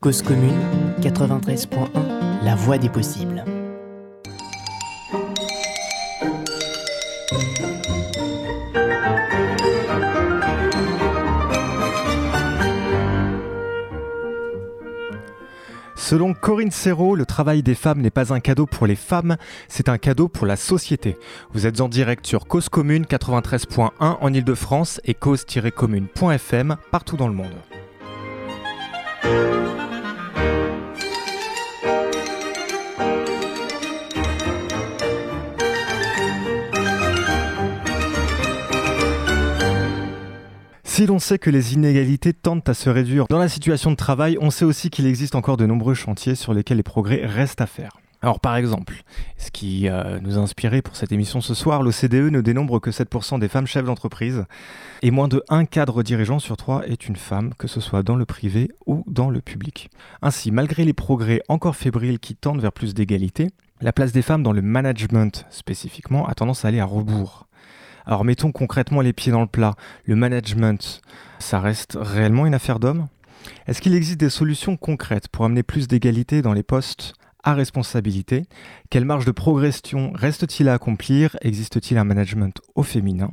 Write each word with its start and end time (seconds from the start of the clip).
Cause 0.00 0.22
commune 0.22 0.54
93.1 1.00 2.44
La 2.44 2.54
voix 2.54 2.78
des 2.78 2.88
possibles. 2.88 3.44
Selon 15.96 16.32
Corinne 16.32 16.70
Serrault, 16.70 17.16
le 17.16 17.26
travail 17.26 17.64
des 17.64 17.74
femmes 17.74 18.00
n'est 18.00 18.10
pas 18.10 18.32
un 18.32 18.38
cadeau 18.38 18.66
pour 18.66 18.86
les 18.86 18.94
femmes, 18.94 19.36
c'est 19.66 19.88
un 19.88 19.98
cadeau 19.98 20.28
pour 20.28 20.46
la 20.46 20.54
société. 20.54 21.18
Vous 21.52 21.66
êtes 21.66 21.80
en 21.80 21.88
direct 21.88 22.24
sur 22.24 22.46
Cause 22.46 22.68
Commune 22.68 23.02
93.1 23.02 23.90
en 23.98 24.32
Ile-de-France 24.32 25.00
et 25.04 25.14
cause-commune.fm 25.14 26.76
partout 26.92 27.16
dans 27.16 27.26
le 27.26 27.34
monde. 27.34 27.56
Si 40.98 41.06
l'on 41.06 41.20
sait 41.20 41.38
que 41.38 41.48
les 41.48 41.74
inégalités 41.74 42.32
tendent 42.32 42.68
à 42.68 42.74
se 42.74 42.90
réduire 42.90 43.26
dans 43.28 43.38
la 43.38 43.48
situation 43.48 43.92
de 43.92 43.96
travail, 43.96 44.36
on 44.40 44.50
sait 44.50 44.64
aussi 44.64 44.90
qu'il 44.90 45.06
existe 45.06 45.36
encore 45.36 45.56
de 45.56 45.64
nombreux 45.64 45.94
chantiers 45.94 46.34
sur 46.34 46.52
lesquels 46.52 46.78
les 46.78 46.82
progrès 46.82 47.24
restent 47.24 47.60
à 47.60 47.68
faire. 47.68 47.92
Alors 48.20 48.40
par 48.40 48.56
exemple, 48.56 49.04
ce 49.36 49.52
qui 49.52 49.88
euh, 49.88 50.18
nous 50.18 50.38
a 50.38 50.40
inspiré 50.40 50.82
pour 50.82 50.96
cette 50.96 51.12
émission 51.12 51.40
ce 51.40 51.54
soir, 51.54 51.84
l'OCDE 51.84 52.32
ne 52.32 52.40
dénombre 52.40 52.80
que 52.80 52.90
7% 52.90 53.38
des 53.38 53.46
femmes 53.46 53.68
chefs 53.68 53.84
d'entreprise 53.84 54.44
et 55.02 55.12
moins 55.12 55.28
de 55.28 55.40
un 55.48 55.66
cadre 55.66 56.02
dirigeant 56.02 56.40
sur 56.40 56.56
trois 56.56 56.84
est 56.88 57.06
une 57.06 57.14
femme, 57.14 57.54
que 57.56 57.68
ce 57.68 57.78
soit 57.78 58.02
dans 58.02 58.16
le 58.16 58.26
privé 58.26 58.68
ou 58.86 59.04
dans 59.06 59.30
le 59.30 59.40
public. 59.40 59.90
Ainsi, 60.20 60.50
malgré 60.50 60.84
les 60.84 60.94
progrès 60.94 61.42
encore 61.48 61.76
fébriles 61.76 62.18
qui 62.18 62.34
tendent 62.34 62.60
vers 62.60 62.72
plus 62.72 62.92
d'égalité, 62.92 63.50
la 63.80 63.92
place 63.92 64.10
des 64.10 64.22
femmes 64.22 64.42
dans 64.42 64.52
le 64.52 64.62
management 64.62 65.46
spécifiquement 65.50 66.26
a 66.26 66.34
tendance 66.34 66.64
à 66.64 66.68
aller 66.68 66.80
à 66.80 66.84
rebours. 66.84 67.47
Alors 68.08 68.24
mettons 68.24 68.52
concrètement 68.52 69.02
les 69.02 69.12
pieds 69.12 69.32
dans 69.32 69.42
le 69.42 69.46
plat. 69.46 69.74
Le 70.06 70.16
management, 70.16 71.02
ça 71.38 71.60
reste 71.60 71.98
réellement 72.00 72.46
une 72.46 72.54
affaire 72.54 72.80
d'hommes? 72.80 73.06
Est-ce 73.66 73.82
qu'il 73.82 73.94
existe 73.94 74.18
des 74.18 74.30
solutions 74.30 74.78
concrètes 74.78 75.28
pour 75.28 75.44
amener 75.44 75.62
plus 75.62 75.88
d'égalité 75.88 76.40
dans 76.40 76.54
les 76.54 76.62
postes 76.62 77.12
à 77.44 77.52
responsabilité? 77.52 78.46
Quelle 78.88 79.04
marge 79.04 79.26
de 79.26 79.30
progression 79.30 80.10
reste-t-il 80.14 80.70
à 80.70 80.72
accomplir? 80.72 81.36
Existe-t-il 81.42 81.98
un 81.98 82.04
management 82.04 82.58
au 82.74 82.82
féminin? 82.82 83.30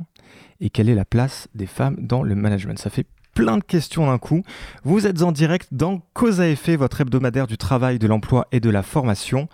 Et 0.60 0.68
quelle 0.68 0.90
est 0.90 0.94
la 0.94 1.06
place 1.06 1.48
des 1.54 1.66
femmes 1.66 1.96
dans 1.98 2.22
le 2.22 2.34
management? 2.34 2.78
Ça 2.78 2.90
fait 2.90 3.06
plein 3.32 3.56
de 3.56 3.64
questions 3.64 4.06
d'un 4.06 4.18
coup. 4.18 4.42
Vous 4.84 5.06
êtes 5.06 5.22
en 5.22 5.32
direct 5.32 5.68
dans 5.72 6.02
Cause 6.12 6.42
à 6.42 6.48
effet, 6.48 6.76
votre 6.76 7.00
hebdomadaire 7.00 7.46
du 7.46 7.56
travail, 7.56 7.98
de 7.98 8.06
l'emploi 8.06 8.46
et 8.52 8.60
de 8.60 8.68
la 8.68 8.82
formation 8.82 9.48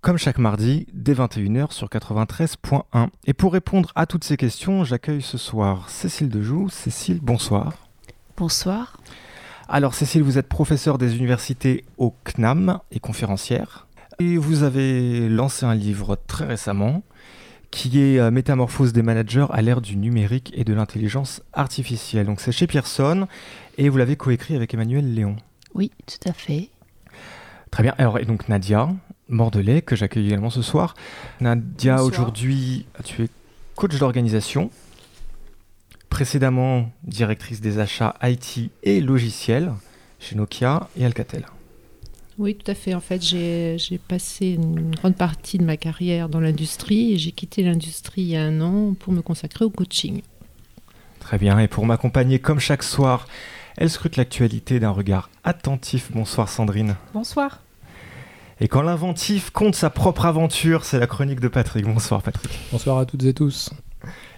comme 0.00 0.18
chaque 0.18 0.38
mardi, 0.38 0.86
dès 0.92 1.14
21h 1.14 1.72
sur 1.72 1.88
93.1. 1.88 3.08
Et 3.26 3.34
pour 3.34 3.52
répondre 3.52 3.92
à 3.94 4.06
toutes 4.06 4.24
ces 4.24 4.36
questions, 4.36 4.84
j'accueille 4.84 5.22
ce 5.22 5.38
soir 5.38 5.90
Cécile 5.90 6.28
Dejoux. 6.28 6.68
Cécile, 6.68 7.18
bonsoir. 7.20 7.88
Bonsoir. 8.36 8.98
Alors 9.68 9.94
Cécile, 9.94 10.22
vous 10.22 10.38
êtes 10.38 10.48
professeure 10.48 10.98
des 10.98 11.16
universités 11.16 11.84
au 11.96 12.14
CNAM 12.24 12.78
et 12.92 13.00
conférencière. 13.00 13.86
Et 14.18 14.36
vous 14.36 14.62
avez 14.62 15.28
lancé 15.28 15.66
un 15.66 15.74
livre 15.74 16.16
très 16.26 16.46
récemment 16.46 17.02
qui 17.70 18.00
est 18.00 18.18
euh, 18.18 18.30
Métamorphose 18.30 18.92
des 18.92 19.02
managers 19.02 19.46
à 19.50 19.60
l'ère 19.60 19.80
du 19.80 19.96
numérique 19.96 20.52
et 20.54 20.64
de 20.64 20.72
l'intelligence 20.72 21.42
artificielle. 21.52 22.26
Donc 22.26 22.40
c'est 22.40 22.52
chez 22.52 22.66
Pearson 22.66 23.26
et 23.76 23.88
vous 23.88 23.98
l'avez 23.98 24.16
coécrit 24.16 24.56
avec 24.56 24.72
Emmanuel 24.72 25.12
Léon. 25.12 25.36
Oui, 25.74 25.90
tout 26.06 26.28
à 26.28 26.32
fait. 26.32 26.70
Très 27.70 27.82
bien. 27.82 27.94
Alors, 27.98 28.18
et 28.18 28.24
donc 28.24 28.48
Nadia, 28.48 28.88
Mordelais, 29.28 29.82
que 29.82 29.96
j'accueille 29.96 30.26
également 30.26 30.50
ce 30.50 30.62
soir. 30.62 30.94
Nadia, 31.40 32.02
aujourd'hui, 32.02 32.86
tu 33.04 33.24
es 33.24 33.28
coach 33.76 33.98
d'organisation, 33.98 34.70
précédemment 36.08 36.90
directrice 37.04 37.60
des 37.60 37.78
achats 37.78 38.16
IT 38.22 38.70
et 38.82 39.00
logiciels 39.00 39.72
chez 40.18 40.34
Nokia 40.34 40.88
et 40.96 41.04
Alcatel. 41.04 41.46
Oui, 42.38 42.54
tout 42.54 42.70
à 42.70 42.74
fait. 42.74 42.94
En 42.94 43.00
fait, 43.00 43.20
j'ai 43.20 44.00
passé 44.06 44.50
une 44.50 44.94
grande 44.94 45.16
partie 45.16 45.58
de 45.58 45.64
ma 45.64 45.76
carrière 45.76 46.28
dans 46.28 46.40
l'industrie 46.40 47.12
et 47.12 47.18
j'ai 47.18 47.32
quitté 47.32 47.62
l'industrie 47.62 48.22
il 48.22 48.28
y 48.28 48.36
a 48.36 48.44
un 48.44 48.60
an 48.60 48.94
pour 48.94 49.12
me 49.12 49.22
consacrer 49.22 49.64
au 49.64 49.70
coaching. 49.70 50.22
Très 51.18 51.36
bien. 51.36 51.58
Et 51.58 51.68
pour 51.68 51.84
m'accompagner 51.84 52.38
comme 52.38 52.60
chaque 52.60 52.84
soir, 52.84 53.26
elle 53.76 53.90
scrute 53.90 54.16
l'actualité 54.16 54.78
d'un 54.78 54.90
regard 54.90 55.30
attentif. 55.42 56.12
Bonsoir 56.12 56.48
Sandrine. 56.48 56.96
Bonsoir. 57.12 57.60
Et 58.60 58.68
quand 58.68 58.82
l'inventif 58.82 59.50
compte 59.50 59.76
sa 59.76 59.90
propre 59.90 60.26
aventure, 60.26 60.84
c'est 60.84 60.98
la 60.98 61.06
chronique 61.06 61.40
de 61.40 61.48
Patrick. 61.48 61.86
Bonsoir 61.86 62.22
Patrick. 62.22 62.50
Bonsoir 62.72 62.98
à 62.98 63.06
toutes 63.06 63.22
et 63.24 63.32
tous. 63.32 63.70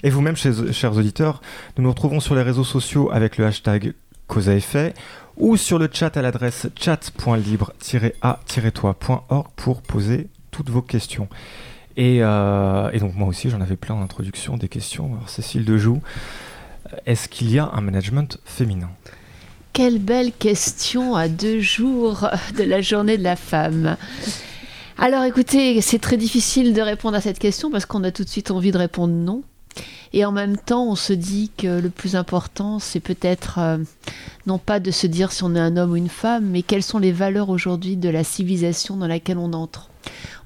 Et 0.03 0.11
vous-même, 0.11 0.37
chers 0.37 0.97
auditeurs, 0.97 1.41
nous 1.77 1.85
nous 1.85 1.91
retrouvons 1.91 2.21
sur 2.21 2.35
les 2.35 2.43
réseaux 2.43 2.65
sociaux 2.65 3.11
avec 3.13 3.39
le 3.39 3.47
hashtag 3.47 3.95
cause 4.27 4.51
à 4.51 4.55
effet 4.55 4.93
ou 5.37 5.57
sur 5.57 5.79
le 5.79 5.89
chat 5.91 6.15
à 6.17 6.23
l'adresse 6.23 6.69
chat.libre-a-toi.org 6.79 9.47
pour 9.57 9.83
poser 9.83 10.29
toutes 10.51 10.71
vos 10.71 10.83
questions. 10.83 11.29
Euh, 11.99 12.91
et, 12.93 12.99
donc 12.99 13.15
moi 13.15 13.29
aussi, 13.29 13.51
j'en 13.51 13.61
avais 13.61 13.77
plein 13.77 13.95
en 13.95 14.03
introduction 14.03 14.57
des 14.57 14.69
questions. 14.69 15.13
Alors, 15.15 15.29
Cécile 15.29 15.65
Dejoux, 15.65 16.01
est-ce 17.07 17.29
qu'il 17.29 17.51
y 17.51 17.59
a 17.59 17.71
un 17.73 17.81
management 17.81 18.39
féminin? 18.45 18.91
Quelle 19.73 19.99
belle 19.99 20.33
question 20.33 21.15
à 21.15 21.29
deux 21.29 21.61
jours 21.61 22.29
de 22.57 22.65
la 22.65 22.81
journée 22.81 23.19
de 23.19 23.23
la 23.23 23.37
femme. 23.37 23.97
Alors 24.99 25.25
écoutez, 25.25 25.81
c'est 25.81 25.99
très 25.99 26.17
difficile 26.17 26.75
de 26.75 26.83
répondre 26.83 27.17
à 27.17 27.21
cette 27.21 27.39
question 27.39 27.71
parce 27.71 27.87
qu'on 27.87 28.05
a 28.05 28.11
tout 28.11 28.25
de 28.25 28.29
suite 28.29 28.51
envie 28.51 28.73
de 28.73 28.79
répondre 28.79 29.15
non. 29.15 29.43
Et 30.13 30.25
en 30.25 30.33
même 30.33 30.57
temps, 30.57 30.91
on 30.91 30.97
se 30.97 31.13
dit 31.13 31.53
que 31.57 31.81
le 31.81 31.89
plus 31.89 32.17
important, 32.17 32.81
c'est 32.81 33.01
peut-être 33.01 33.59
euh, 33.59 33.79
non 34.47 34.59
pas 34.59 34.81
de 34.81 34.91
se 34.91 35.07
dire 35.07 35.31
si 35.31 35.45
on 35.45 35.55
est 35.55 35.61
un 35.61 35.77
homme 35.77 35.93
ou 35.93 35.97
une 35.97 36.09
femme, 36.09 36.47
mais 36.47 36.63
quelles 36.63 36.83
sont 36.83 36.99
les 36.99 37.13
valeurs 37.13 37.49
aujourd'hui 37.49 37.97
de 37.97 38.09
la 38.09 38.25
civilisation 38.25 38.97
dans 38.97 39.07
laquelle 39.07 39.39
on 39.39 39.53
entre. 39.53 39.89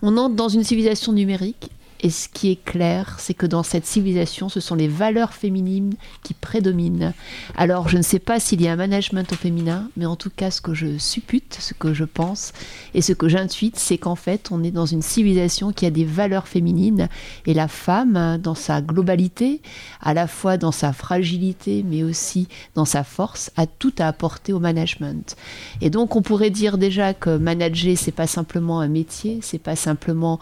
On 0.02 0.18
entre 0.18 0.34
dans 0.34 0.48
une 0.48 0.64
civilisation 0.64 1.12
numérique 1.12 1.70
et 2.00 2.10
ce 2.10 2.28
qui 2.28 2.50
est 2.50 2.62
clair, 2.62 3.16
c'est 3.18 3.32
que 3.32 3.46
dans 3.46 3.62
cette 3.62 3.86
civilisation, 3.86 4.48
ce 4.48 4.60
sont 4.60 4.74
les 4.74 4.88
valeurs 4.88 5.32
féminines 5.32 5.94
qui 6.22 6.34
prédominent. 6.34 7.14
Alors, 7.56 7.88
je 7.88 7.96
ne 7.96 8.02
sais 8.02 8.18
pas 8.18 8.40
s'il 8.40 8.60
y 8.60 8.68
a 8.68 8.72
un 8.72 8.76
management 8.76 9.32
au 9.32 9.36
féminin, 9.36 9.88
mais 9.96 10.04
en 10.04 10.16
tout 10.16 10.28
cas, 10.28 10.50
ce 10.50 10.60
que 10.60 10.74
je 10.74 10.98
suppute, 10.98 11.56
ce 11.58 11.72
que 11.72 11.94
je 11.94 12.04
pense 12.04 12.52
et 12.92 13.00
ce 13.00 13.12
que 13.12 13.28
j'intuite, 13.28 13.78
c'est 13.78 13.96
qu'en 13.96 14.16
fait, 14.16 14.50
on 14.50 14.62
est 14.62 14.70
dans 14.70 14.84
une 14.84 15.00
civilisation 15.00 15.72
qui 15.72 15.86
a 15.86 15.90
des 15.90 16.04
valeurs 16.04 16.46
féminines 16.46 17.08
et 17.46 17.54
la 17.54 17.68
femme, 17.68 18.38
dans 18.42 18.54
sa 18.54 18.82
globalité, 18.82 19.62
à 20.02 20.12
la 20.12 20.26
fois 20.26 20.58
dans 20.58 20.72
sa 20.72 20.92
fragilité, 20.92 21.84
mais 21.88 22.02
aussi 22.02 22.48
dans 22.74 22.84
sa 22.84 23.02
force, 23.02 23.50
a 23.56 23.66
tout 23.66 23.94
à 23.98 24.08
apporter 24.08 24.52
au 24.52 24.60
management. 24.60 25.36
Et 25.80 25.88
donc, 25.88 26.16
on 26.16 26.22
pourrait 26.22 26.50
dire 26.50 26.76
déjà 26.76 27.14
que 27.14 27.38
manager, 27.38 27.96
c'est 27.96 28.12
pas 28.12 28.26
simplement 28.26 28.80
un 28.80 28.88
métier, 28.88 29.38
c'est 29.40 29.58
pas 29.58 29.76
simplement 29.76 30.38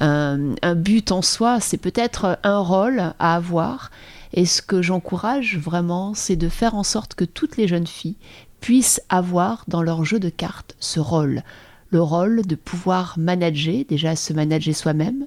un, 0.00 0.54
un 0.60 0.74
but 0.74 0.87
en 1.10 1.22
soi, 1.22 1.60
c'est 1.60 1.78
peut-être 1.78 2.38
un 2.42 2.58
rôle 2.58 3.12
à 3.18 3.34
avoir. 3.34 3.90
Et 4.32 4.46
ce 4.46 4.62
que 4.62 4.82
j'encourage 4.82 5.56
vraiment, 5.58 6.14
c'est 6.14 6.36
de 6.36 6.48
faire 6.48 6.74
en 6.74 6.82
sorte 6.82 7.14
que 7.14 7.24
toutes 7.24 7.56
les 7.56 7.68
jeunes 7.68 7.86
filles 7.86 8.16
puissent 8.60 9.00
avoir 9.08 9.64
dans 9.68 9.82
leur 9.82 10.04
jeu 10.04 10.18
de 10.18 10.28
cartes 10.28 10.74
ce 10.80 11.00
rôle. 11.00 11.42
Le 11.90 12.02
rôle 12.02 12.42
de 12.46 12.54
pouvoir 12.54 13.14
manager, 13.18 13.84
déjà 13.88 14.16
se 14.16 14.32
manager 14.32 14.74
soi-même, 14.74 15.26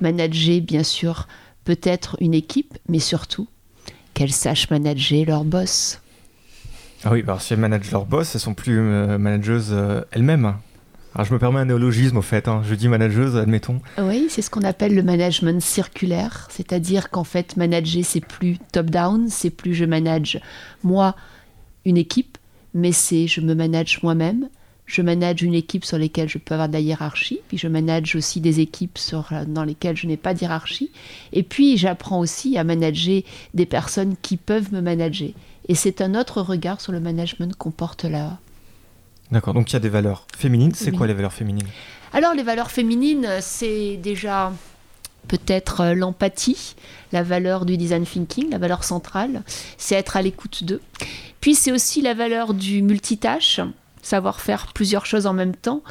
manager 0.00 0.60
bien 0.60 0.82
sûr 0.82 1.28
peut-être 1.64 2.16
une 2.20 2.34
équipe, 2.34 2.78
mais 2.88 3.00
surtout 3.00 3.46
qu'elles 4.14 4.32
sachent 4.32 4.70
manager 4.70 5.26
leur 5.26 5.44
boss. 5.44 6.00
Ah 7.04 7.10
oui, 7.12 7.22
alors 7.22 7.42
si 7.42 7.52
elles 7.52 7.60
managent 7.60 7.92
leur 7.92 8.06
boss, 8.06 8.34
elles 8.34 8.40
sont 8.40 8.54
plus 8.54 8.78
euh, 8.78 9.18
manageuses 9.18 9.70
euh, 9.72 10.02
elles-mêmes. 10.10 10.54
Alors 11.14 11.26
je 11.26 11.32
me 11.32 11.38
permets 11.38 11.60
un 11.60 11.64
néologisme 11.64 12.18
au 12.18 12.22
fait, 12.22 12.48
hein. 12.48 12.62
je 12.64 12.74
dis 12.74 12.88
manageuse, 12.88 13.36
admettons. 13.36 13.80
Oui, 13.98 14.26
c'est 14.28 14.42
ce 14.42 14.50
qu'on 14.50 14.62
appelle 14.62 14.94
le 14.94 15.02
management 15.02 15.60
circulaire, 15.60 16.48
c'est-à-dire 16.50 17.10
qu'en 17.10 17.24
fait 17.24 17.56
manager 17.56 18.04
c'est 18.04 18.20
plus 18.20 18.58
top-down, 18.72 19.28
c'est 19.28 19.50
plus 19.50 19.74
je 19.74 19.84
manage 19.84 20.40
moi 20.84 21.16
une 21.84 21.96
équipe, 21.96 22.38
mais 22.74 22.92
c'est 22.92 23.26
je 23.26 23.40
me 23.40 23.54
manage 23.54 24.02
moi-même, 24.02 24.48
je 24.84 25.02
manage 25.02 25.42
une 25.42 25.54
équipe 25.54 25.84
sur 25.84 25.98
laquelle 25.98 26.28
je 26.28 26.38
peux 26.38 26.54
avoir 26.54 26.68
de 26.68 26.74
la 26.74 26.80
hiérarchie, 26.80 27.40
puis 27.48 27.58
je 27.58 27.68
manage 27.68 28.14
aussi 28.14 28.40
des 28.40 28.60
équipes 28.60 28.98
dans 29.46 29.64
lesquelles 29.64 29.96
je 29.96 30.06
n'ai 30.06 30.16
pas 30.16 30.34
de 30.34 30.40
hiérarchie, 30.40 30.90
et 31.32 31.42
puis 31.42 31.76
j'apprends 31.76 32.20
aussi 32.20 32.58
à 32.58 32.64
manager 32.64 33.22
des 33.54 33.66
personnes 33.66 34.14
qui 34.20 34.36
peuvent 34.36 34.72
me 34.72 34.80
manager. 34.80 35.30
Et 35.68 35.74
c'est 35.74 36.00
un 36.00 36.14
autre 36.14 36.40
regard 36.40 36.80
sur 36.80 36.92
le 36.92 37.00
management 37.00 37.54
qu'on 37.56 37.70
porte 37.70 38.04
là 38.04 38.38
D'accord, 39.30 39.54
donc 39.54 39.70
il 39.70 39.74
y 39.74 39.76
a 39.76 39.80
des 39.80 39.88
valeurs 39.88 40.26
féminines. 40.36 40.72
C'est 40.74 40.92
quoi 40.92 41.06
les 41.06 41.14
valeurs 41.14 41.32
féminines? 41.32 41.68
Alors 42.12 42.34
les 42.34 42.42
valeurs 42.42 42.70
féminines, 42.70 43.28
c'est 43.40 43.96
déjà 43.96 44.52
peut-être 45.26 45.80
euh, 45.82 45.94
l'empathie, 45.94 46.74
la 47.12 47.22
valeur 47.22 47.66
du 47.66 47.76
design 47.76 48.04
thinking, 48.04 48.50
la 48.50 48.58
valeur 48.58 48.82
centrale, 48.84 49.42
c'est 49.76 49.94
être 49.94 50.16
à 50.16 50.22
l'écoute 50.22 50.64
d'eux. 50.64 50.80
Puis 51.40 51.54
c'est 51.54 51.70
aussi 51.70 52.00
la 52.00 52.14
valeur 52.14 52.54
du 52.54 52.82
multitâche, 52.82 53.60
savoir 54.02 54.40
faire 54.40 54.72
plusieurs 54.72 55.04
choses 55.04 55.26
en 55.26 55.34
même 55.34 55.54
temps 55.54 55.82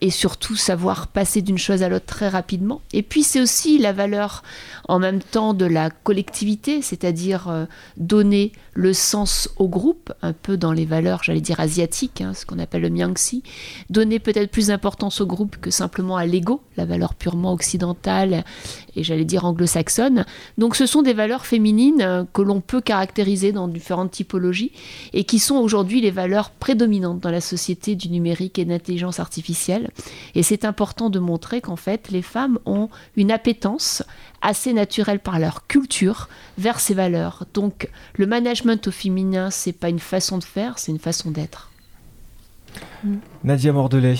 et 0.00 0.10
surtout 0.10 0.56
savoir 0.56 1.08
passer 1.08 1.42
d'une 1.42 1.58
chose 1.58 1.82
à 1.82 1.88
l'autre 1.88 2.06
très 2.06 2.28
rapidement. 2.28 2.80
Et 2.92 3.02
puis 3.02 3.22
c'est 3.22 3.40
aussi 3.40 3.78
la 3.78 3.92
valeur 3.92 4.42
en 4.88 4.98
même 4.98 5.20
temps 5.20 5.54
de 5.54 5.66
la 5.66 5.90
collectivité, 5.90 6.82
c'est-à-dire 6.82 7.48
euh, 7.48 7.64
donner 7.96 8.52
le 8.72 8.92
sens 8.92 9.50
au 9.56 9.68
groupe, 9.68 10.12
un 10.22 10.32
peu 10.32 10.56
dans 10.56 10.72
les 10.72 10.86
valeurs, 10.86 11.22
j'allais 11.22 11.40
dire 11.40 11.60
asiatiques, 11.60 12.20
hein, 12.20 12.32
ce 12.34 12.46
qu'on 12.46 12.58
appelle 12.58 12.82
le 12.82 12.90
Miangxi, 12.90 13.42
donner 13.90 14.18
peut-être 14.18 14.50
plus 14.50 14.68
d'importance 14.68 15.20
au 15.20 15.26
groupe 15.26 15.56
que 15.60 15.70
simplement 15.70 16.16
à 16.16 16.24
l'ego, 16.24 16.62
la 16.76 16.86
valeur 16.86 17.14
purement 17.14 17.52
occidentale 17.52 18.44
et 18.96 19.04
j'allais 19.04 19.24
dire 19.24 19.44
anglo-saxonne. 19.44 20.24
Donc 20.58 20.76
ce 20.76 20.86
sont 20.86 21.02
des 21.02 21.12
valeurs 21.12 21.46
féminines 21.46 22.02
euh, 22.02 22.24
que 22.32 22.42
l'on 22.42 22.60
peut 22.60 22.80
caractériser 22.80 23.52
dans 23.52 23.68
différentes 23.68 24.10
typologies 24.10 24.72
et 25.12 25.24
qui 25.24 25.38
sont 25.38 25.56
aujourd'hui 25.56 26.00
les 26.00 26.10
valeurs 26.10 26.50
prédominantes 26.50 27.20
dans 27.20 27.30
la 27.30 27.40
société 27.40 27.94
du 27.94 28.08
numérique 28.08 28.58
et 28.58 28.64
de 28.64 28.70
l'intelligence 28.70 29.20
artificielle. 29.20 29.89
Et 30.34 30.42
c'est 30.42 30.64
important 30.64 31.10
de 31.10 31.18
montrer 31.18 31.60
qu'en 31.60 31.76
fait 31.76 32.10
les 32.10 32.22
femmes 32.22 32.58
ont 32.66 32.88
une 33.16 33.30
appétence 33.30 34.02
assez 34.42 34.72
naturelle 34.72 35.20
par 35.20 35.38
leur 35.38 35.66
culture 35.66 36.28
vers 36.58 36.80
ces 36.80 36.94
valeurs. 36.94 37.46
Donc 37.54 37.88
le 38.14 38.26
management 38.26 38.86
au 38.86 38.90
féminin, 38.90 39.50
c'est 39.50 39.72
pas 39.72 39.88
une 39.88 39.98
façon 39.98 40.38
de 40.38 40.44
faire, 40.44 40.78
c'est 40.78 40.92
une 40.92 40.98
façon 40.98 41.30
d'être. 41.30 41.70
Nadia 43.44 43.72
Mordelet. 43.72 44.16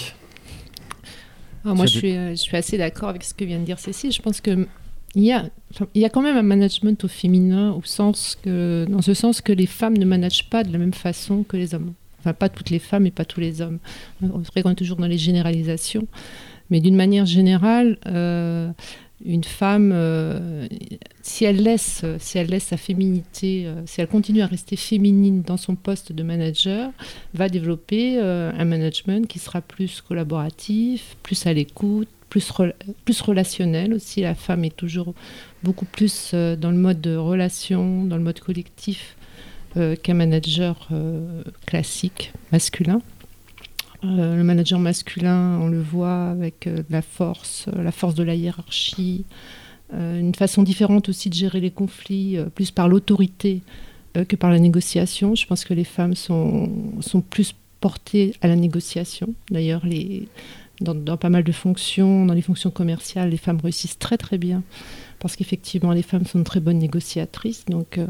Ah, 1.65 1.75
moi, 1.75 1.87
je 1.87 1.99
suis, 1.99 2.17
euh, 2.17 2.31
je 2.31 2.37
suis, 2.37 2.57
assez 2.57 2.79
d'accord 2.79 3.11
avec 3.11 3.23
ce 3.23 3.35
que 3.35 3.45
vient 3.45 3.59
de 3.59 3.65
dire 3.65 3.79
Cécile. 3.79 4.13
Je 4.13 4.23
pense 4.23 4.41
que 4.41 4.67
il 5.15 5.25
y, 5.25 5.33
a, 5.33 5.47
il 5.95 6.01
y 6.01 6.05
a 6.05 6.09
quand 6.09 6.23
même 6.23 6.37
un 6.37 6.43
management 6.43 7.03
au 7.03 7.09
féminin, 7.09 7.73
au 7.73 7.83
sens 7.83 8.39
que, 8.41 8.87
dans 8.89 9.03
ce 9.03 9.13
sens 9.13 9.41
que 9.41 9.53
les 9.53 9.67
femmes 9.67 9.99
ne 9.99 10.05
managent 10.05 10.49
pas 10.49 10.63
de 10.63 10.73
la 10.73 10.79
même 10.79 10.95
façon 10.95 11.43
que 11.43 11.57
les 11.57 11.75
hommes. 11.75 11.95
Enfin, 12.21 12.35
pas 12.35 12.49
toutes 12.49 12.71
les 12.71 12.79
femmes 12.79 13.07
et 13.07 13.11
pas 13.11 13.25
tous 13.25 13.41
les 13.41 13.61
hommes. 13.63 13.79
On 14.23 14.43
est 14.43 14.75
toujours 14.75 14.99
dans 14.99 15.07
les 15.07 15.19
généralisations. 15.19 16.07
Mais 16.71 16.81
d'une 16.81 16.97
manière 16.97 17.27
générale, 17.27 17.99
euh, 18.07 18.71
une 19.25 19.45
femme, 19.45 19.91
euh, 19.93 20.67
si, 21.21 21.45
elle 21.45 21.63
laisse, 21.63 22.05
si 22.19 22.39
elle 22.39 22.49
laisse 22.49 22.65
sa 22.65 22.77
féminité, 22.77 23.65
euh, 23.67 23.83
si 23.87 24.01
elle 24.01 24.07
continue 24.07 24.41
à 24.41 24.47
rester 24.47 24.77
féminine 24.77 25.43
dans 25.43 25.57
son 25.57 25.75
poste 25.75 26.13
de 26.13 26.23
manager, 26.23 26.91
va 27.35 27.49
développer 27.49 28.19
un 28.21 28.65
management 28.65 29.27
qui 29.27 29.39
sera 29.39 29.61
plus 29.61 30.01
collaboratif, 30.01 31.17
plus 31.23 31.47
à 31.47 31.53
l'écoute, 31.53 32.09
plus, 32.29 32.53
plus 33.05 33.21
relationnel 33.21 33.93
aussi. 33.93 34.21
La 34.21 34.37
femme 34.37 34.65
est 34.65 34.77
toujours 34.77 35.15
beaucoup 35.65 35.87
plus 35.87 36.33
dans 36.33 36.71
le 36.71 36.77
mode 36.77 37.01
de 37.01 37.17
relation, 37.17 38.05
dans 38.05 38.17
le 38.17 38.23
mode 38.23 38.39
collectif 38.39 39.17
qu'un 39.75 40.15
manager 40.15 40.89
classique 41.67 42.33
masculin. 42.53 43.01
Euh, 44.05 44.37
le 44.37 44.45
manager 44.45 44.79
masculin, 44.79 45.59
on 45.61 45.69
le 45.69 45.81
voit 45.81 46.31
avec 46.31 46.67
euh, 46.67 46.83
la 46.89 47.03
force, 47.03 47.67
euh, 47.69 47.83
la 47.83 47.93
force 47.93 48.15
de 48.15 48.23
la 48.23 48.35
hiérarchie, 48.35 49.25
une 49.93 50.37
façon 50.37 50.63
différente 50.63 51.09
aussi 51.09 51.31
de 51.31 51.35
gérer 51.35 51.59
les 51.59 51.73
conflits, 51.73 52.39
plus 52.55 52.71
par 52.71 52.89
l'autorité 52.89 53.61
que 54.15 54.37
par 54.37 54.49
la 54.49 54.61
négociation. 54.61 55.35
Je 55.35 55.45
pense 55.47 55.65
que 55.65 55.75
les 55.75 55.83
femmes 55.83 56.15
sont, 56.15 56.71
sont 57.01 57.21
plus 57.21 57.57
portées 57.81 58.37
à 58.41 58.47
la 58.47 58.55
négociation. 58.55 59.35
D'ailleurs, 59.51 59.85
dans, 60.81 61.17
pas 61.17 61.31
mal 61.31 61.45
de 61.45 61.53
fonctions, 61.53 62.27
dans 62.27 62.35
les 62.35 62.43
fonctions 62.43 62.71
commerciales, 62.71 63.31
les 63.31 63.37
femmes 63.37 63.61
réussissent 63.63 63.99
très 63.99 64.17
très 64.17 64.39
bien 64.39 64.63
parce 65.21 65.37
qu'effectivement, 65.37 65.93
les 65.93 66.03
femmes 66.03 66.25
sont 66.25 66.39
de 66.39 66.45
très 66.45 66.61
bonnes 66.61 66.79
négociatrices. 66.79 67.67
Donc, 67.67 67.99
euh, 67.99 68.07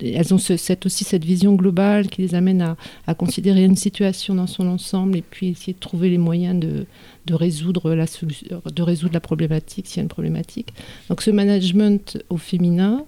elles 0.00 0.32
ont 0.32 0.36
aussi 0.36 1.04
cette 1.04 1.24
vision 1.24 1.54
globale 1.54 2.08
qui 2.08 2.22
les 2.22 2.34
amène 2.34 2.76
à, 3.06 3.14
considérer 3.14 3.64
une 3.64 3.76
situation 3.76 4.36
dans 4.36 4.46
son 4.46 4.68
ensemble 4.68 5.16
et 5.16 5.22
puis 5.22 5.48
essayer 5.48 5.72
de 5.72 5.80
trouver 5.80 6.08
les 6.08 6.18
moyens 6.18 6.58
de, 6.58 7.34
résoudre, 7.34 7.94
la 7.94 8.06
de 8.06 8.82
résoudre 8.82 9.14
la 9.14 9.20
problématique 9.20 9.88
s'il 9.88 9.96
y 9.96 10.00
a 10.00 10.02
une 10.04 10.08
problématique. 10.08 10.72
Donc, 11.08 11.22
ce 11.22 11.32
management 11.32 12.22
au 12.30 12.36
féminin, 12.36 13.04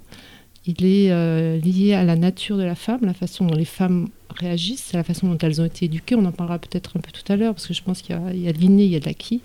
il 0.67 0.85
est 0.85 1.12
euh, 1.12 1.56
lié 1.59 1.94
à 1.94 2.03
la 2.03 2.17
nature 2.17 2.56
de 2.56 2.65
la 2.65 2.75
femme, 2.75 3.00
la 3.03 3.15
façon 3.15 3.47
dont 3.47 3.55
les 3.55 3.65
femmes 3.65 4.09
réagissent, 4.38 4.92
la 4.92 5.04
façon 5.04 5.28
dont 5.28 5.38
elles 5.38 5.60
ont 5.60 5.64
été 5.64 5.86
éduquées. 5.86 6.14
On 6.14 6.25
en 6.25 6.32
parlera 6.32 6.58
peut-être 6.58 6.96
un 6.96 7.00
peu 7.00 7.10
tout 7.10 7.32
à 7.32 7.36
l'heure, 7.36 7.54
parce 7.54 7.66
que 7.66 7.75
je 7.75 7.82
pense 7.82 8.02
qu'il 8.02 8.16
y, 8.34 8.48
a 8.48 8.52
de 8.52 8.58
l'inné, 8.58 8.84
il 8.84 8.90
y 8.90 8.96
a 8.96 9.00
de 9.00 9.06
l'acquis 9.06 9.40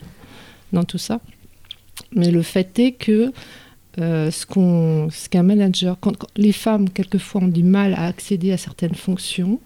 dans 0.73 0.83
tout 0.83 0.97
ça. 0.97 1.19
Mais 2.13 2.31
le 2.31 2.41
fait 2.41 2.77
est 2.79 2.93
que 2.93 3.31
euh, 3.99 4.31
ce 4.31 5.29
qu'un 5.29 5.43
manager, 5.43 5.97
les 6.37 6.51
femmes 6.51 6.89
quelquefois 6.89 7.41
ont 7.41 7.47
du 7.47 7.63
mal 7.63 7.93
à 7.93 8.05
accéder 8.05 8.51
à 8.51 8.57
certaines 8.57 8.95
fonctions 8.95 9.59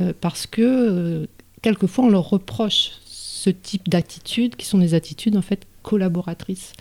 euh, 0.00 0.12
parce 0.18 0.46
que 0.46 0.62
euh, 0.62 1.26
quelquefois 1.60 2.04
on 2.04 2.08
leur 2.08 2.30
reproche 2.30 2.92
ce 3.04 3.50
type 3.50 3.88
d'attitudes 3.88 4.56
qui 4.56 4.66
sont 4.66 4.78
des 4.78 4.94
attitudes 4.94 5.36
en 5.36 5.42
fait 5.42 5.66
collaboratrices. 5.82 6.72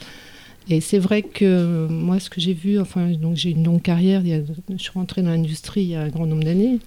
Et 0.69 0.81
c'est 0.81 0.99
vrai 0.99 1.23
que 1.23 1.87
moi, 1.89 2.19
ce 2.19 2.29
que 2.29 2.39
j'ai 2.39 2.53
vu, 2.53 2.79
enfin, 2.79 3.11
j'ai 3.33 3.49
une 3.49 3.63
longue 3.63 3.81
carrière, 3.81 4.21
je 4.23 4.77
suis 4.77 4.91
rentrée 4.91 5.23
dans 5.23 5.31
l'industrie 5.31 5.81
il 5.81 5.87
y 5.89 5.95
a 5.95 6.01
un 6.01 6.09
grand 6.09 6.27
nombre 6.27 6.43
d'années. 6.43 6.77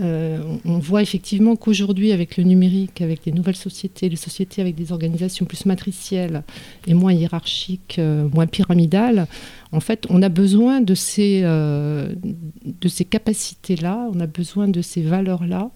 Euh, 0.00 0.42
on 0.64 0.78
voit 0.78 1.02
effectivement 1.02 1.54
qu'aujourd'hui, 1.54 2.10
avec 2.10 2.36
le 2.36 2.42
numérique, 2.42 3.00
avec 3.00 3.26
les 3.26 3.32
nouvelles 3.32 3.56
sociétés, 3.56 4.08
les 4.08 4.16
sociétés 4.16 4.60
avec 4.60 4.74
des 4.74 4.90
organisations 4.90 5.46
plus 5.46 5.66
matricielles 5.66 6.42
et 6.86 6.94
moins 6.94 7.12
hiérarchiques, 7.12 7.96
euh, 7.98 8.28
moins 8.28 8.46
pyramidales, 8.46 9.28
en 9.70 9.80
fait, 9.80 10.06
on 10.10 10.20
a 10.22 10.28
besoin 10.28 10.80
de 10.80 10.94
ces, 10.94 11.42
euh, 11.44 12.12
ces 12.86 13.04
capacités-là, 13.04 14.08
on 14.12 14.20
a 14.20 14.26
besoin 14.26 14.68
de 14.68 14.82
ces 14.82 15.02
valeurs-là 15.02 15.70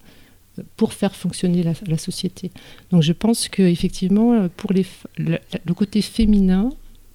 pour 0.77 0.93
faire 0.93 1.15
fonctionner 1.15 1.63
la, 1.63 1.99
société. 1.99 2.51
Donc 2.91 3.03
je 3.03 3.13
pense 3.13 3.49
qu'effectivement, 3.49 4.49
pour 4.57 4.73
les, 4.73 4.85
le, 5.17 5.39
le, 5.65 5.75
côté 5.75 6.03
féminin, 6.03 6.71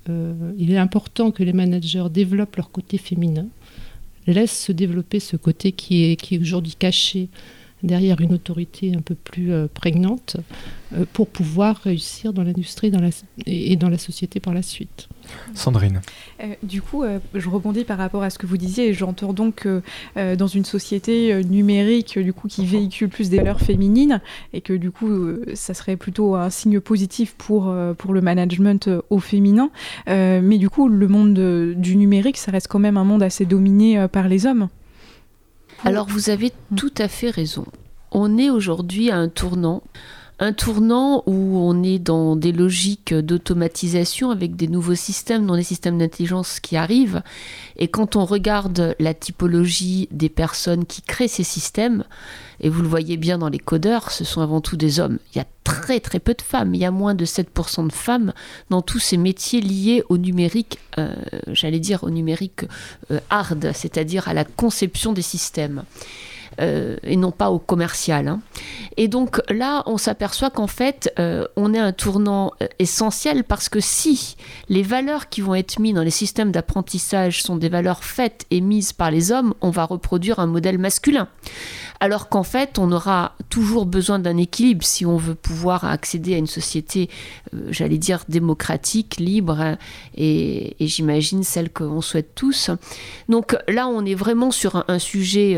il 0.07 0.71
est 0.71 0.77
important 0.77 1.31
que 1.31 1.43
les 1.43 1.51
managers 1.51 2.05
développent 2.09 2.55
leur 2.55 2.71
côté 2.71 2.97
féminin 2.97 3.47
laisse 4.27 4.57
se 4.57 4.71
développer 4.71 5.19
ce 5.19 5.35
côté 5.35 5.71
qui 5.71 6.11
est, 6.11 6.15
qui 6.15 6.35
est 6.35 6.39
aujourd'hui 6.39 6.75
caché 6.77 7.29
derrière 7.83 8.21
une 8.21 8.33
autorité 8.33 8.93
un 8.95 9.01
peu 9.01 9.13
plus 9.13 9.51
euh, 9.51 9.67
prégnante 9.71 10.37
euh, 10.93 11.05
pour 11.11 11.27
pouvoir 11.27 11.75
réussir 11.77 12.33
dans 12.33 12.43
l'industrie 12.43 12.91
et 13.45 13.75
dans 13.75 13.89
la 13.89 13.97
société 13.97 14.39
par 14.39 14.53
la 14.53 14.61
suite. 14.61 15.09
Sandrine. 15.53 16.01
Euh, 16.41 16.53
du 16.63 16.81
coup, 16.81 17.03
je 17.33 17.49
rebondis 17.49 17.83
par 17.83 17.97
rapport 17.97 18.23
à 18.23 18.29
ce 18.29 18.37
que 18.37 18.45
vous 18.45 18.57
disiez 18.57 18.89
et 18.89 18.93
j'entends 18.93 19.33
donc 19.33 19.55
que 19.55 19.81
dans 20.15 20.47
une 20.47 20.65
société 20.65 21.43
numérique 21.43 22.17
du 22.17 22.33
coup 22.33 22.47
qui 22.47 22.65
véhicule 22.65 23.09
plus 23.09 23.29
des 23.29 23.37
valeurs 23.37 23.61
féminines 23.61 24.21
et 24.53 24.61
que 24.61 24.73
du 24.73 24.91
coup 24.91 25.09
ça 25.53 25.73
serait 25.73 25.95
plutôt 25.95 26.35
un 26.35 26.49
signe 26.49 26.79
positif 26.79 27.35
pour, 27.37 27.73
pour 27.97 28.13
le 28.13 28.21
management 28.21 28.89
au 29.09 29.19
féminin. 29.19 29.69
mais 30.07 30.57
du 30.57 30.69
coup, 30.69 30.87
le 30.87 31.07
monde 31.07 31.33
du 31.75 31.95
numérique, 31.95 32.37
ça 32.37 32.51
reste 32.51 32.67
quand 32.67 32.79
même 32.79 32.97
un 32.97 33.03
monde 33.03 33.23
assez 33.23 33.45
dominé 33.45 34.07
par 34.09 34.27
les 34.27 34.45
hommes. 34.45 34.69
Alors 35.85 36.07
vous 36.07 36.29
avez 36.29 36.53
tout 36.77 36.93
à 36.97 37.09
fait 37.09 37.29
raison. 37.29 37.65
On 38.11 38.37
est 38.37 38.49
aujourd'hui 38.49 39.11
à 39.11 39.17
un 39.17 39.27
tournant 39.27 39.83
un 40.39 40.53
tournant 40.53 41.23
où 41.25 41.57
on 41.57 41.83
est 41.83 41.99
dans 41.99 42.35
des 42.35 42.51
logiques 42.51 43.13
d'automatisation 43.13 44.31
avec 44.31 44.55
des 44.55 44.67
nouveaux 44.67 44.95
systèmes, 44.95 45.45
dans 45.45 45.55
des 45.55 45.63
systèmes 45.63 45.97
d'intelligence 45.97 46.59
qui 46.59 46.75
arrivent. 46.75 47.21
Et 47.77 47.87
quand 47.87 48.15
on 48.15 48.25
regarde 48.25 48.95
la 48.99 49.13
typologie 49.13 50.07
des 50.11 50.29
personnes 50.29 50.85
qui 50.85 51.01
créent 51.01 51.27
ces 51.27 51.43
systèmes, 51.43 52.03
et 52.59 52.69
vous 52.69 52.81
le 52.81 52.87
voyez 52.87 53.17
bien 53.17 53.37
dans 53.37 53.49
les 53.49 53.59
codeurs, 53.59 54.11
ce 54.11 54.23
sont 54.23 54.41
avant 54.41 54.61
tout 54.61 54.77
des 54.77 54.99
hommes. 54.99 55.19
Il 55.33 55.37
y 55.37 55.41
a 55.41 55.45
très 55.63 55.99
très 55.99 56.19
peu 56.19 56.33
de 56.33 56.41
femmes, 56.41 56.73
il 56.73 56.81
y 56.81 56.85
a 56.85 56.91
moins 56.91 57.13
de 57.13 57.25
7% 57.25 57.87
de 57.87 57.91
femmes 57.91 58.33
dans 58.69 58.81
tous 58.81 58.99
ces 58.99 59.17
métiers 59.17 59.61
liés 59.61 60.03
au 60.09 60.17
numérique, 60.17 60.79
euh, 60.97 61.13
j'allais 61.47 61.79
dire 61.79 62.03
au 62.03 62.09
numérique 62.09 62.65
euh, 63.11 63.19
hard, 63.29 63.71
c'est-à-dire 63.73 64.27
à 64.27 64.33
la 64.33 64.45
conception 64.45 65.13
des 65.13 65.21
systèmes. 65.21 65.83
Euh, 66.61 66.97
et 67.03 67.15
non 67.15 67.31
pas 67.31 67.49
au 67.49 67.59
commercial. 67.59 68.27
Hein. 68.27 68.41
Et 68.97 69.07
donc 69.07 69.41
là, 69.49 69.83
on 69.85 69.97
s'aperçoit 69.97 70.49
qu'en 70.49 70.67
fait, 70.67 71.11
euh, 71.17 71.45
on 71.55 71.73
est 71.73 71.79
à 71.79 71.85
un 71.85 71.91
tournant 71.91 72.51
euh, 72.61 72.67
essentiel 72.79 73.43
parce 73.43 73.69
que 73.69 73.79
si 73.79 74.35
les 74.69 74.83
valeurs 74.83 75.29
qui 75.29 75.41
vont 75.41 75.55
être 75.55 75.79
mises 75.79 75.95
dans 75.95 76.03
les 76.03 76.11
systèmes 76.11 76.51
d'apprentissage 76.51 77.41
sont 77.41 77.55
des 77.55 77.69
valeurs 77.69 78.03
faites 78.03 78.45
et 78.51 78.61
mises 78.61 78.93
par 78.93 79.09
les 79.09 79.31
hommes, 79.31 79.53
on 79.61 79.71
va 79.71 79.85
reproduire 79.85 80.39
un 80.39 80.47
modèle 80.47 80.77
masculin. 80.77 81.27
Alors 82.03 82.27
qu'en 82.27 82.43
fait, 82.43 82.79
on 82.79 82.91
aura 82.91 83.33
toujours 83.47 83.85
besoin 83.85 84.19
d'un 84.19 84.35
équilibre 84.35 84.83
si 84.83 85.05
on 85.05 85.15
veut 85.15 85.35
pouvoir 85.35 85.85
accéder 85.85 86.33
à 86.33 86.37
une 86.37 86.47
société, 86.47 87.09
j'allais 87.69 87.97
dire, 87.97 88.25
démocratique, 88.27 89.15
libre, 89.21 89.61
hein, 89.61 89.77
et, 90.17 90.75
j'imagine 90.81 91.43
celle 91.43 91.71
qu'on 91.71 92.01
souhaite 92.01 92.35
tous. 92.35 92.71
Donc 93.29 93.55
là, 93.69 93.87
on 93.87 94.05
est 94.05 94.15
vraiment 94.15 94.51
sur 94.51 94.83
un, 94.89 94.99
sujet 94.99 95.57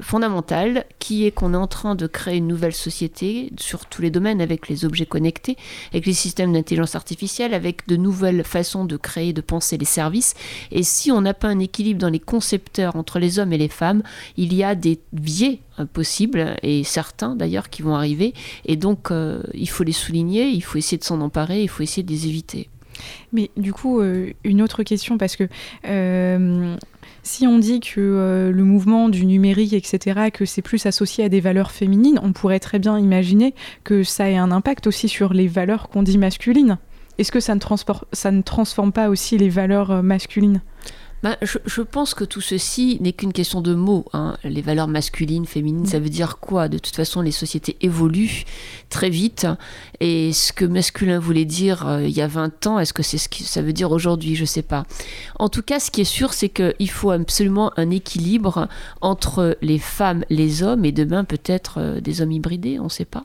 fondamental 0.00 0.84
qui 1.00 1.26
est 1.26 1.32
qu'on 1.32 1.52
est 1.52 1.56
en 1.56 1.66
train 1.66 1.96
de 1.96 2.06
créer 2.06 2.36
une 2.36 2.46
nouvelle 2.46 2.74
société 2.74 3.50
sur 3.58 3.86
tous 3.86 4.02
les 4.02 4.10
domaines 4.10 4.40
avec 4.40 4.68
les 4.68 4.84
objets 4.84 5.06
connectés, 5.06 5.56
avec 5.90 6.06
les 6.06 6.12
systèmes 6.12 6.52
d'intelligence 6.52 6.94
artificielle, 6.94 7.54
avec 7.54 7.88
de 7.88 7.96
nouvelles 7.96 8.44
façons 8.44 8.84
de 8.84 8.96
créer, 8.96 9.32
de 9.32 9.40
penser 9.40 9.78
les 9.78 9.84
services. 9.84 10.34
Et 10.70 10.84
si 10.84 11.10
on 11.10 11.22
n'a 11.22 11.34
pas 11.34 11.48
un 11.48 11.58
équilibre 11.58 11.98
dans 11.98 12.08
les 12.08 12.20
concepteurs 12.20 12.94
entre 12.94 13.18
les 13.18 13.40
hommes 13.40 13.52
et 13.52 13.58
les 13.58 13.68
femmes, 13.68 14.04
il 14.36 14.54
y 14.54 14.62
a 14.62 14.76
des 14.76 15.00
biais 15.12 15.58
possibles 15.92 16.56
et 16.62 16.84
certains 16.84 17.34
d'ailleurs 17.34 17.70
qui 17.70 17.82
vont 17.82 17.94
arriver. 17.94 18.34
Et 18.64 18.76
donc, 18.76 19.10
il 19.54 19.68
faut 19.68 19.84
les 19.84 19.92
souligner, 19.92 20.48
il 20.48 20.62
faut 20.62 20.78
essayer 20.78 20.98
de 20.98 21.04
s'en 21.04 21.20
emparer, 21.20 21.62
il 21.62 21.68
faut 21.68 21.82
essayer 21.82 22.02
de 22.02 22.10
les 22.10 22.26
éviter. 22.26 22.68
Mais 23.32 23.50
du 23.56 23.72
coup, 23.72 24.02
une 24.44 24.62
autre 24.62 24.82
question, 24.82 25.18
parce 25.18 25.36
que 25.36 25.48
si 27.22 27.46
on 27.46 27.58
dit 27.58 27.80
que 27.80 28.00
euh, 28.00 28.50
le 28.50 28.64
mouvement 28.64 29.08
du 29.08 29.24
numérique, 29.24 29.72
etc., 29.72 30.30
que 30.32 30.44
c'est 30.44 30.62
plus 30.62 30.86
associé 30.86 31.24
à 31.24 31.28
des 31.28 31.40
valeurs 31.40 31.70
féminines, 31.70 32.18
on 32.22 32.32
pourrait 32.32 32.58
très 32.58 32.78
bien 32.78 32.98
imaginer 32.98 33.54
que 33.84 34.02
ça 34.02 34.28
ait 34.28 34.36
un 34.36 34.50
impact 34.50 34.86
aussi 34.86 35.08
sur 35.08 35.32
les 35.32 35.46
valeurs 35.46 35.88
qu'on 35.88 36.02
dit 36.02 36.18
masculines. 36.18 36.78
Est-ce 37.18 37.30
que 37.30 37.40
ça 37.40 37.54
ne, 37.54 37.60
ça 38.12 38.30
ne 38.30 38.42
transforme 38.42 38.92
pas 38.92 39.08
aussi 39.08 39.38
les 39.38 39.48
valeurs 39.48 39.90
euh, 39.92 40.02
masculines? 40.02 40.62
Bah, 41.22 41.36
je, 41.42 41.82
pense 41.82 42.14
que 42.14 42.24
tout 42.24 42.40
ceci 42.40 42.98
n'est 43.00 43.12
qu'une 43.12 43.32
question 43.32 43.60
de 43.60 43.74
mots. 43.74 44.06
Hein. 44.12 44.36
Les 44.42 44.60
valeurs 44.60 44.88
masculines, 44.88 45.46
féminines, 45.46 45.86
ça 45.86 46.00
veut 46.00 46.08
dire 46.08 46.38
quoi? 46.38 46.68
De 46.68 46.78
toute 46.78 46.96
façon, 46.96 47.20
les 47.20 47.30
sociétés 47.30 47.76
évoluent 47.80 48.44
très 48.88 49.08
vite. 49.08 49.46
Et 50.04 50.32
ce 50.32 50.52
que 50.52 50.64
masculin 50.64 51.20
voulait 51.20 51.44
dire 51.44 51.86
euh, 51.86 52.02
il 52.02 52.10
y 52.10 52.22
a 52.22 52.26
20 52.26 52.66
ans, 52.66 52.80
est-ce 52.80 52.92
que 52.92 53.04
c'est 53.04 53.18
ce 53.18 53.28
que 53.28 53.44
ça 53.44 53.62
veut 53.62 53.72
dire 53.72 53.92
aujourd'hui? 53.92 54.34
Je 54.34 54.40
ne 54.40 54.46
sais 54.46 54.62
pas. 54.62 54.84
En 55.38 55.48
tout 55.48 55.62
cas, 55.62 55.78
ce 55.78 55.92
qui 55.92 56.00
est 56.00 56.04
sûr, 56.04 56.32
c'est 56.32 56.48
qu'il 56.48 56.90
faut 56.90 57.12
absolument 57.12 57.72
un 57.76 57.88
équilibre 57.88 58.66
entre 59.00 59.56
les 59.62 59.78
femmes, 59.78 60.24
les 60.28 60.64
hommes, 60.64 60.84
et 60.84 60.90
demain 60.90 61.22
peut-être 61.22 61.78
euh, 61.78 62.00
des 62.00 62.20
hommes 62.20 62.32
hybridés, 62.32 62.80
on 62.80 62.84
ne 62.84 62.88
sait 62.88 63.04
pas. 63.04 63.22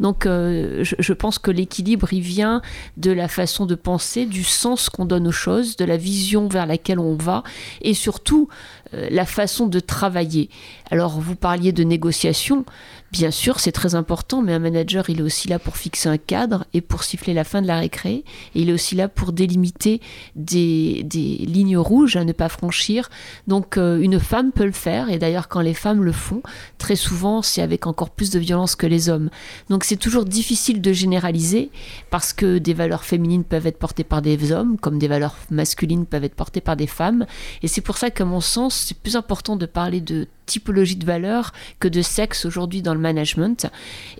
Donc, 0.00 0.26
euh, 0.26 0.84
je, 0.84 0.96
je 0.98 1.12
pense 1.14 1.38
que 1.38 1.50
l'équilibre, 1.50 2.12
il 2.12 2.20
vient 2.20 2.60
de 2.98 3.10
la 3.10 3.28
façon 3.28 3.64
de 3.64 3.74
penser, 3.74 4.26
du 4.26 4.44
sens 4.44 4.90
qu'on 4.90 5.06
donne 5.06 5.28
aux 5.28 5.32
choses, 5.32 5.76
de 5.76 5.86
la 5.86 5.96
vision 5.96 6.46
vers 6.46 6.66
laquelle 6.66 6.98
on 6.98 7.14
va 7.14 7.42
et 7.80 7.94
surtout 7.94 8.48
la 8.92 9.26
façon 9.26 9.66
de 9.66 9.80
travailler. 9.80 10.48
Alors 10.90 11.20
vous 11.20 11.36
parliez 11.36 11.72
de 11.72 11.84
négociation, 11.84 12.64
bien 13.10 13.30
sûr 13.30 13.60
c'est 13.60 13.72
très 13.72 13.94
important, 13.94 14.42
mais 14.42 14.52
un 14.52 14.58
manager 14.58 15.08
il 15.08 15.20
est 15.20 15.22
aussi 15.22 15.48
là 15.48 15.58
pour 15.58 15.76
fixer 15.76 16.08
un 16.08 16.18
cadre 16.18 16.66
et 16.74 16.80
pour 16.80 17.04
siffler 17.04 17.34
la 17.34 17.44
fin 17.44 17.62
de 17.62 17.66
la 17.66 17.78
récré, 17.78 18.24
et 18.54 18.60
il 18.60 18.70
est 18.70 18.72
aussi 18.72 18.94
là 18.94 19.08
pour 19.08 19.32
délimiter 19.32 20.00
des, 20.36 21.06
lignes 21.12 21.78
rouges 21.78 22.16
à 22.16 22.24
ne 22.24 22.32
pas 22.32 22.48
franchir. 22.48 23.10
Donc 23.46 23.76
euh, 23.76 24.00
une 24.00 24.20
femme 24.20 24.52
peut 24.52 24.66
le 24.66 24.72
faire, 24.72 25.10
et 25.10 25.18
d'ailleurs 25.18 25.48
quand 25.48 25.60
les 25.60 25.74
femmes 25.74 26.04
le 26.04 26.12
font, 26.12 26.42
très 26.78 26.96
souvent 26.96 27.42
c'est 27.42 27.62
avec 27.62 27.86
encore 27.86 28.10
plus 28.10 28.30
de 28.30 28.38
violence 28.38 28.76
que 28.76 28.86
les 28.86 29.08
hommes. 29.08 29.30
Donc 29.68 29.84
c'est 29.84 29.96
toujours 29.96 30.24
difficile 30.24 30.80
de 30.80 30.92
généraliser, 30.92 31.70
parce 32.10 32.32
que 32.32 32.58
des 32.58 32.74
valeurs 32.74 33.04
féminines 33.04 33.44
peuvent 33.44 33.66
être 33.66 33.78
portées 33.78 34.04
par 34.04 34.22
des 34.22 34.52
hommes, 34.52 34.78
comme 34.78 34.98
des 34.98 35.08
valeurs 35.08 35.36
masculines 35.50 36.06
peuvent 36.06 36.24
être 36.24 36.34
portées 36.34 36.60
par 36.60 36.76
des 36.76 36.86
femmes, 36.86 37.26
et 37.62 37.68
c'est 37.68 37.80
pour 37.80 37.96
ça 37.96 38.10
qu'à 38.10 38.24
mon 38.24 38.40
sens, 38.40 38.74
c'est 38.74 38.98
plus 38.98 39.16
important 39.16 39.56
de 39.56 39.66
parler 39.66 40.00
de 40.00 40.28
typologie 40.48 40.96
de 40.96 41.04
valeur 41.04 41.52
que 41.78 41.86
de 41.86 42.02
sexe 42.02 42.44
aujourd'hui 42.44 42.82
dans 42.82 42.94
le 42.94 43.00
management. 43.00 43.66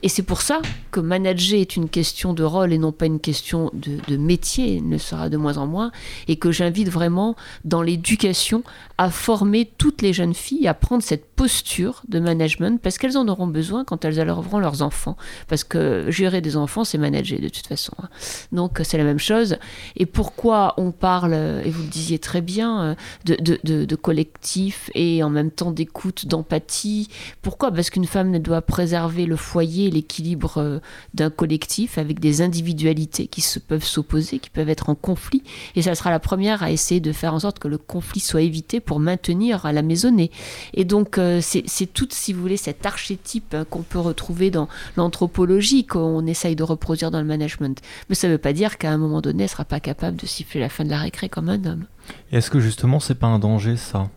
Et 0.02 0.08
c'est 0.08 0.23
pour 0.23 0.42
ça 0.42 0.61
que 0.92 1.00
manager 1.00 1.58
est 1.58 1.75
une 1.75 1.88
question 1.88 2.35
de 2.35 2.44
rôle 2.44 2.73
et 2.73 2.78
non 2.78 2.92
pas 2.92 3.06
une 3.06 3.18
question 3.18 3.70
de, 3.75 4.16
métier, 4.16 4.80
ne 4.80 4.99
sera 4.99 5.28
de 5.28 5.37
moins 5.37 5.56
en 5.56 5.66
moins, 5.66 5.90
et 6.28 6.37
que 6.37 6.52
j'invite 6.52 6.88
vraiment 6.88 7.35
dans 7.64 7.82
l'éducation 7.82 8.62
à 8.99 9.11
former 9.11 9.70
toutes 9.78 10.02
les 10.02 10.12
jeunes 10.12 10.35
filles 10.35 10.68
à 10.68 10.75
prendre 10.75 11.02
cette 11.02 11.25
posture 11.35 12.02
de 12.08 12.18
management 12.18 12.80
parce 12.82 12.99
qu'elles 12.99 13.16
en 13.16 13.28
auront 13.28 13.47
besoin 13.47 13.85
quand 13.85 14.04
elles 14.04 14.18
élèveront 14.18 14.58
leurs 14.58 14.82
enfants. 14.82 15.16
Parce 15.49 15.64
que 15.64 16.11
gérer 16.11 16.40
des 16.40 16.56
enfants, 16.56 16.85
c'est 16.85 16.99
manager 16.99 17.40
de 17.40 17.49
toute 17.49 17.66
façon. 17.66 17.92
Hein. 18.02 18.08
Donc 18.52 18.80
c'est 18.82 18.99
la 18.99 19.04
même 19.04 19.18
chose. 19.18 19.56
Et 19.97 20.04
pourquoi 20.04 20.75
on 20.76 20.90
parle, 20.90 21.35
et 21.35 21.70
vous 21.70 21.82
le 21.82 21.88
disiez 21.88 22.18
très 22.18 22.40
bien, 22.40 22.97
de, 23.25 23.37
de, 23.40 23.85
de 23.85 23.97
collectif 23.97 24.90
et 24.94 25.23
en 25.23 25.30
même 25.30 25.50
temps 25.50 25.70
d'écoute, 25.70 26.17
d'empathie 26.26 27.08
Pourquoi? 27.42 27.70
Parce 27.70 27.90
qu'une 27.90 28.06
femme 28.06 28.38
doit 28.38 28.62
préserver 28.62 29.26
le 29.26 29.37
foyer, 29.37 29.90
l'équilibre 29.90 30.58
euh, 30.58 30.78
d'un 31.14 31.30
collectif 31.30 31.98
avec 31.98 32.20
des 32.20 32.42
individualités 32.42 33.26
qui 33.26 33.40
se 33.40 33.58
peuvent 33.58 33.84
s'opposer, 33.84 34.38
qui 34.38 34.50
peuvent 34.50 34.68
être 34.68 34.88
en 34.90 34.94
conflit. 34.94 35.42
Et 35.76 35.82
ça 35.82 35.94
sera 35.94 36.10
la 36.10 36.20
première 36.20 36.62
à 36.62 36.70
essayer 36.70 37.00
de 37.00 37.12
faire 37.12 37.34
en 37.34 37.40
sorte 37.40 37.58
que 37.58 37.68
le 37.68 37.78
conflit 37.78 38.20
soit 38.20 38.42
évité 38.42 38.80
pour 38.80 39.00
maintenir 39.00 39.66
à 39.66 39.72
la 39.72 39.82
maisonnée. 39.82 40.30
Et 40.75 40.84
donc, 40.84 41.18
euh, 41.18 41.40
c'est 41.40 41.87
tout, 41.92 42.08
si 42.10 42.32
vous 42.32 42.40
voulez, 42.40 42.56
cet 42.56 42.84
archétype 42.87 43.54
hein, 43.54 43.64
qu'on 43.68 43.82
peut 43.82 43.98
retrouver 43.98 44.50
dans 44.50 44.68
l'anthropologie, 44.96 45.84
qu'on 45.84 46.26
essaye 46.26 46.56
de 46.56 46.62
reproduire 46.62 47.10
dans 47.10 47.20
le 47.20 47.26
management. 47.26 47.80
Mais 48.08 48.14
ça 48.14 48.28
ne 48.28 48.32
veut 48.32 48.38
pas 48.38 48.52
dire 48.52 48.78
qu'à 48.78 48.90
un 48.90 48.98
moment 48.98 49.20
donné, 49.20 49.44
elle 49.44 49.44
ne 49.44 49.50
sera 49.50 49.64
pas 49.64 49.80
capable 49.80 50.16
de 50.16 50.26
siffler 50.26 50.60
la 50.60 50.68
fin 50.68 50.84
de 50.84 50.90
la 50.90 50.98
récré 50.98 51.28
comme 51.28 51.48
un 51.48 51.64
homme. 51.64 51.84
Est-ce 52.32 52.50
que 52.50 52.60
justement, 52.60 53.00
c'est 53.00 53.14
pas 53.14 53.26
un 53.26 53.38
danger, 53.38 53.76
ça? 53.76 54.08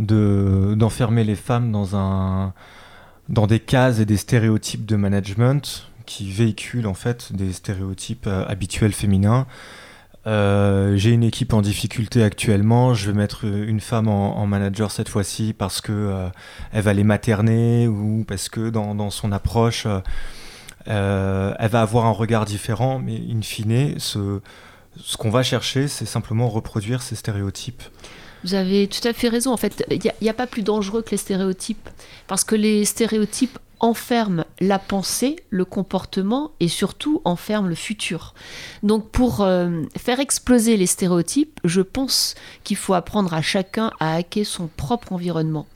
D'enfermer 0.00 1.24
les 1.24 1.36
femmes 1.36 1.70
dans, 1.70 1.96
un, 1.96 2.52
dans 3.28 3.46
des 3.46 3.60
cases 3.60 4.00
et 4.00 4.06
des 4.06 4.16
stéréotypes 4.16 4.86
de 4.86 4.96
management 4.96 5.90
qui 6.06 6.30
véhiculent 6.30 6.88
en 6.88 6.94
fait 6.94 7.32
des 7.32 7.52
stéréotypes 7.52 8.26
euh, 8.26 8.44
habituels 8.48 8.92
féminins. 8.92 9.46
Euh, 10.26 10.96
j'ai 10.96 11.10
une 11.10 11.22
équipe 11.22 11.52
en 11.52 11.62
difficulté 11.62 12.22
actuellement, 12.22 12.94
je 12.94 13.10
vais 13.10 13.16
mettre 13.16 13.44
une 13.44 13.80
femme 13.80 14.08
en, 14.08 14.46
manager 14.46 14.90
cette 14.90 15.08
fois-ci 15.08 15.54
parce 15.56 15.80
que 15.80 15.92
euh, 15.92 16.28
elle 16.72 16.82
va 16.82 16.92
les 16.92 17.04
materner 17.04 17.88
ou 17.88 18.24
parce 18.26 18.50
que 18.50 18.68
dans, 18.68 19.10
son 19.10 19.32
approche, 19.32 19.86
elle 20.86 21.68
va 21.70 21.80
avoir 21.80 22.04
un 22.04 22.10
regard 22.10 22.44
différent, 22.44 22.98
mais 22.98 23.16
in 23.16 23.40
fine, 23.40 23.98
ce, 23.98 24.40
ce 24.96 25.16
qu'on 25.16 25.30
va 25.30 25.42
chercher, 25.42 25.88
c'est 25.88 26.04
simplement 26.04 26.48
reproduire 26.50 27.00
ces 27.00 27.16
stéréotypes. 27.16 27.82
Vous 28.44 28.54
avez 28.54 28.86
tout 28.86 29.06
à 29.06 29.12
fait 29.12 29.28
raison. 29.28 29.52
En 29.52 29.56
fait, 29.56 29.84
il 29.90 30.12
n'y 30.22 30.28
a, 30.28 30.34
pas 30.34 30.46
plus 30.46 30.62
dangereux 30.62 31.02
que 31.02 31.10
les 31.10 31.16
stéréotypes. 31.16 31.88
Parce 32.26 32.44
que 32.44 32.54
les 32.54 32.84
stéréotypes 32.84 33.58
enferme 33.80 34.44
la 34.60 34.78
pensée, 34.78 35.36
le 35.48 35.64
comportement 35.64 36.52
et 36.60 36.68
surtout 36.68 37.22
enferme 37.24 37.68
le 37.68 37.74
futur. 37.74 38.34
Donc 38.82 39.10
pour 39.10 39.40
euh, 39.40 39.82
faire 39.96 40.20
exploser 40.20 40.76
les 40.76 40.86
stéréotypes, 40.86 41.58
je 41.64 41.80
pense 41.80 42.34
qu'il 42.62 42.76
faut 42.76 42.94
apprendre 42.94 43.32
à 43.32 43.42
chacun 43.42 43.90
à 43.98 44.16
hacker 44.16 44.46
son 44.46 44.68
propre 44.68 45.12
environnement. 45.12 45.66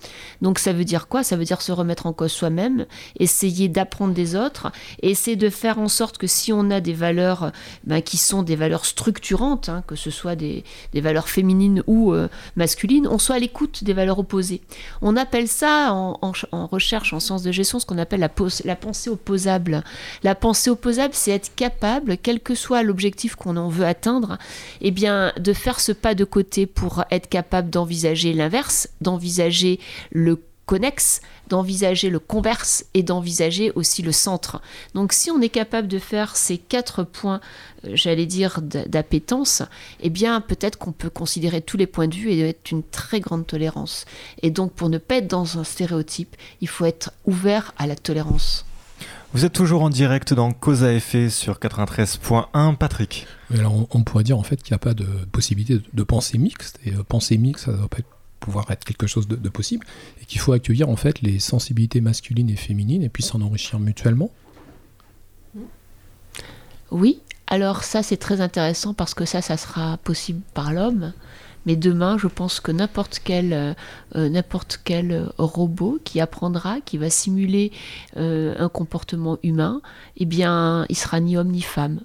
Donc 0.42 0.58
ça 0.58 0.72
veut 0.72 0.84
dire 0.84 1.08
quoi? 1.08 1.22
Ça 1.22 1.36
veut 1.36 1.44
dire 1.44 1.62
se 1.62 1.72
remettre 1.72 2.06
en 2.06 2.12
cause 2.12 2.32
soi-même, 2.32 2.86
essayer 3.18 3.68
d'apprendre 3.68 4.12
des 4.12 4.36
autres, 4.36 4.70
essayer 5.02 5.36
de 5.36 5.48
faire 5.48 5.78
en 5.78 5.88
sorte 5.88 6.18
que 6.18 6.26
si 6.26 6.52
on 6.52 6.70
a 6.70 6.80
des 6.80 6.92
valeurs 6.92 7.52
ben, 7.84 8.02
qui 8.02 8.18
sont 8.18 8.42
des 8.42 8.56
valeurs 8.56 8.84
structurantes, 8.84 9.68
hein, 9.68 9.82
que 9.86 9.96
ce 9.96 10.10
soit 10.10 10.36
des, 10.36 10.64
valeurs 10.94 11.28
féminines 11.28 11.82
ou 11.86 12.12
euh, 12.12 12.28
masculines, 12.56 13.06
on 13.08 13.18
soit 13.18 13.36
à 13.36 13.38
l'écoute 13.38 13.84
des 13.84 13.92
valeurs 13.92 14.18
opposées. 14.18 14.60
On 15.02 15.16
appelle 15.16 15.48
ça 15.48 15.92
en, 15.92 16.32
recherche, 16.66 17.12
en 17.12 17.20
sciences 17.20 17.42
de 17.42 17.52
gestion, 17.52 17.78
ce 17.78 17.86
appelle 17.98 18.20
la, 18.20 18.30
la, 18.64 18.76
pensée 18.76 19.10
opposable. 19.10 19.82
La 20.22 20.34
pensée 20.34 20.70
opposable, 20.70 21.14
c'est 21.14 21.32
être 21.32 21.54
capable, 21.54 22.16
quel 22.18 22.40
que 22.40 22.54
soit 22.54 22.82
l'objectif 22.82 23.34
qu'on 23.36 23.56
en 23.56 23.68
veut 23.68 23.86
atteindre, 23.86 24.38
eh 24.80 24.90
bien, 24.90 25.32
de 25.38 25.52
faire 25.52 25.80
ce 25.80 25.92
pas 25.92 26.14
de 26.14 26.24
côté 26.24 26.66
pour 26.66 27.04
être 27.10 27.28
capable 27.28 27.70
d'envisager 27.70 28.32
l'inverse, 28.32 28.88
d'envisager 29.00 29.80
le 30.10 30.38
connexe, 30.66 31.20
d'envisager 31.48 32.10
le 32.10 32.18
converse 32.18 32.84
et 32.94 33.02
d'envisager 33.02 33.72
aussi 33.74 34.02
le 34.02 34.12
centre. 34.12 34.60
Donc 34.94 35.12
si 35.12 35.30
on 35.30 35.40
est 35.40 35.48
capable 35.48 35.88
de 35.88 35.98
faire 35.98 36.36
ces 36.36 36.58
quatre 36.58 37.02
points, 37.02 37.40
euh, 37.84 37.90
j'allais 37.94 38.26
dire, 38.26 38.60
d'appétence, 38.62 39.62
eh 40.00 40.10
bien 40.10 40.40
peut-être 40.40 40.78
qu'on 40.78 40.92
peut 40.92 41.10
considérer 41.10 41.60
tous 41.60 41.76
les 41.76 41.86
points 41.86 42.08
de 42.08 42.14
vue 42.14 42.30
et 42.30 42.48
être 42.48 42.70
une 42.70 42.82
très 42.82 43.20
grande 43.20 43.46
tolérance. 43.46 44.04
Et 44.42 44.50
donc 44.50 44.72
pour 44.72 44.88
ne 44.88 44.98
pas 44.98 45.16
être 45.16 45.28
dans 45.28 45.58
un 45.58 45.64
stéréotype, 45.64 46.36
il 46.60 46.68
faut 46.68 46.84
être 46.84 47.12
ouvert 47.26 47.72
à 47.78 47.86
la 47.86 47.96
tolérance. 47.96 48.64
Vous 49.32 49.44
êtes 49.44 49.52
toujours 49.52 49.82
en 49.82 49.90
direct 49.90 50.32
dans 50.32 50.52
Cause 50.52 50.84
à 50.84 50.92
effet 50.92 51.28
sur 51.28 51.58
93.1, 51.58 52.76
Patrick. 52.76 53.26
Alors 53.52 53.88
on, 53.90 54.04
pourrait 54.04 54.22
dire 54.22 54.38
en 54.38 54.44
fait 54.44 54.62
qu'il 54.62 54.72
n'y 54.72 54.76
a 54.76 54.78
pas 54.78 54.94
de 54.94 55.06
possibilité 55.32 55.74
de, 55.74 55.82
de 55.92 56.02
pensée 56.04 56.38
mixte, 56.38 56.78
et 56.84 56.92
euh, 56.92 57.02
pensée 57.02 57.36
mixte, 57.36 57.64
ça 57.64 57.72
doit 57.72 57.88
pas 57.88 57.98
être 57.98 58.13
pouvoir 58.44 58.70
être 58.70 58.84
quelque 58.84 59.06
chose 59.06 59.26
de, 59.26 59.48
possible, 59.48 59.86
et 60.20 60.26
qu'il 60.26 60.38
faut 60.38 60.52
accueillir 60.52 60.90
en 60.90 60.96
fait 60.96 61.22
les 61.22 61.38
sensibilités 61.38 62.02
masculines 62.02 62.50
et 62.50 62.56
féminines 62.56 63.02
et 63.02 63.08
puis 63.08 63.22
s'en 63.22 63.40
enrichir 63.40 63.80
mutuellement. 63.80 64.30
Oui, 66.90 67.20
alors 67.46 67.84
ça 67.84 68.02
c'est 68.02 68.18
très 68.18 68.42
intéressant 68.42 68.92
parce 68.92 69.14
que 69.14 69.24
ça, 69.24 69.40
ça 69.40 69.56
sera 69.56 69.96
possible 69.96 70.42
par 70.52 70.72
l'homme. 70.72 71.12
Mais 71.66 71.76
demain, 71.76 72.18
je 72.18 72.26
pense 72.26 72.60
que 72.60 72.70
n'importe 72.70 73.22
quel, 73.24 73.54
euh, 73.54 73.72
euh, 74.16 75.28
robot 75.38 75.98
qui 76.04 76.20
apprendra, 76.20 76.82
qui 76.82 76.98
va 76.98 77.08
simuler 77.08 77.72
euh, 78.18 78.54
un 78.58 78.68
comportement 78.68 79.38
humain, 79.42 79.80
eh 80.18 80.26
bien, 80.26 80.84
il 80.90 80.96
sera 80.96 81.20
ni 81.20 81.38
homme 81.38 81.48
ni 81.50 81.62
femme 81.62 82.00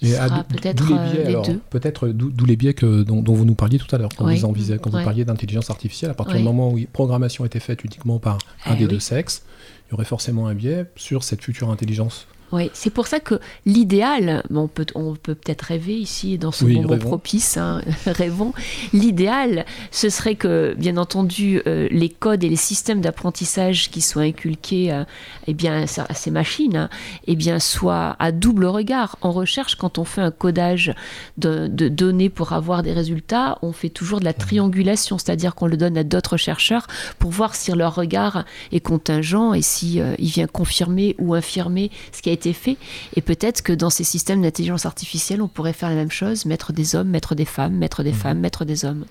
peut-être 0.00 0.84
euh, 0.92 1.58
Peut-être 1.70 2.08
d'où 2.08 2.44
les 2.44 2.56
biais 2.56 2.74
que, 2.74 3.02
dont, 3.02 3.22
vous 3.22 3.44
nous 3.44 3.54
parliez 3.54 3.78
tout 3.78 3.94
à 3.94 3.98
l'heure, 3.98 4.10
quand, 4.16 4.24
vous, 4.24 4.76
quand 4.78 4.90
vous 4.90 5.04
parliez 5.04 5.24
d'intelligence 5.24 5.70
artificielle, 5.70 6.10
à 6.10 6.14
partir 6.14 6.36
du 6.36 6.42
moment 6.42 6.72
où 6.72 6.80
programmation 6.92 7.44
était 7.44 7.60
faite 7.60 7.84
uniquement 7.84 8.18
par 8.18 8.38
un 8.66 8.74
eh 8.74 8.78
des 8.78 8.86
deux 8.86 9.00
sexes, 9.00 9.44
il 9.86 9.92
y 9.92 9.94
aurait 9.94 10.04
forcément 10.04 10.46
un 10.46 10.54
biais 10.54 10.86
sur 10.96 11.24
cette 11.24 11.42
future 11.42 11.70
intelligence 11.70 12.26
Oui, 12.54 12.70
c'est 12.72 12.90
pour 12.90 13.08
ça 13.08 13.18
que 13.18 13.40
l'idéal, 13.66 14.44
on 14.54 14.68
peut 14.68 14.86
on 14.94 15.16
peut 15.16 15.34
peut-être 15.34 15.62
rêver 15.62 15.96
ici 15.96 16.38
dans 16.38 16.52
ce 16.52 16.64
moment 16.64 16.96
propice, 16.98 17.56
hein, 17.56 17.82
rêvons. 18.06 18.52
L'idéal, 18.92 19.66
ce 19.90 20.08
serait 20.08 20.36
que, 20.36 20.76
bien 20.78 20.96
entendu, 20.96 21.60
euh, 21.66 21.88
les 21.90 22.08
codes 22.08 22.44
et 22.44 22.48
les 22.48 22.54
systèmes 22.54 23.00
d'apprentissage 23.00 23.90
qui 23.90 24.00
soient 24.00 24.22
inculqués 24.22 24.92
euh, 24.92 25.04
eh 25.48 25.54
bien, 25.54 25.82
à 25.82 26.14
ces 26.14 26.30
machines 26.30 26.76
hein, 26.76 26.90
eh 27.26 27.34
bien, 27.34 27.58
soient 27.58 28.14
à 28.20 28.30
double 28.30 28.66
regard. 28.66 29.16
En 29.20 29.32
recherche, 29.32 29.74
quand 29.74 29.98
on 29.98 30.04
fait 30.04 30.20
un 30.20 30.30
codage 30.30 30.94
de, 31.38 31.66
de 31.66 31.88
données 31.88 32.30
pour 32.30 32.52
avoir 32.52 32.84
des 32.84 32.92
résultats, 32.92 33.58
on 33.62 33.72
fait 33.72 33.88
toujours 33.88 34.20
de 34.20 34.24
la 34.24 34.32
triangulation, 34.32 35.18
c'est-à-dire 35.18 35.56
qu'on 35.56 35.66
le 35.66 35.76
donne 35.76 35.98
à 35.98 36.04
d'autres 36.04 36.36
chercheurs 36.36 36.86
pour 37.18 37.32
voir 37.32 37.56
si 37.56 37.72
leur 37.72 37.96
regard 37.96 38.44
est 38.70 38.78
contingent 38.78 39.54
et 39.54 39.62
si 39.62 40.00
euh, 40.00 40.14
il 40.20 40.28
vient 40.28 40.46
confirmer 40.46 41.16
ou 41.18 41.34
infirmer 41.34 41.90
ce 42.12 42.22
qui 42.22 42.30
a 42.30 42.32
été 42.32 42.43
fait. 42.52 42.76
Et 43.16 43.22
peut-être 43.22 43.62
que 43.62 43.72
dans 43.72 43.90
ces 43.90 44.04
systèmes 44.04 44.42
d'intelligence 44.42 44.86
artificielle, 44.86 45.42
on 45.42 45.48
pourrait 45.48 45.72
faire 45.72 45.88
la 45.88 45.94
même 45.94 46.10
chose, 46.10 46.46
mettre 46.46 46.72
des 46.72 46.94
hommes, 46.94 47.08
mettre 47.08 47.34
des 47.34 47.44
femmes, 47.44 47.74
mettre 47.74 48.02
des 48.02 48.12
mhm. 48.12 48.16
femmes, 48.16 48.40
mettre 48.40 48.64
des 48.64 48.84
hommes. 48.84 49.04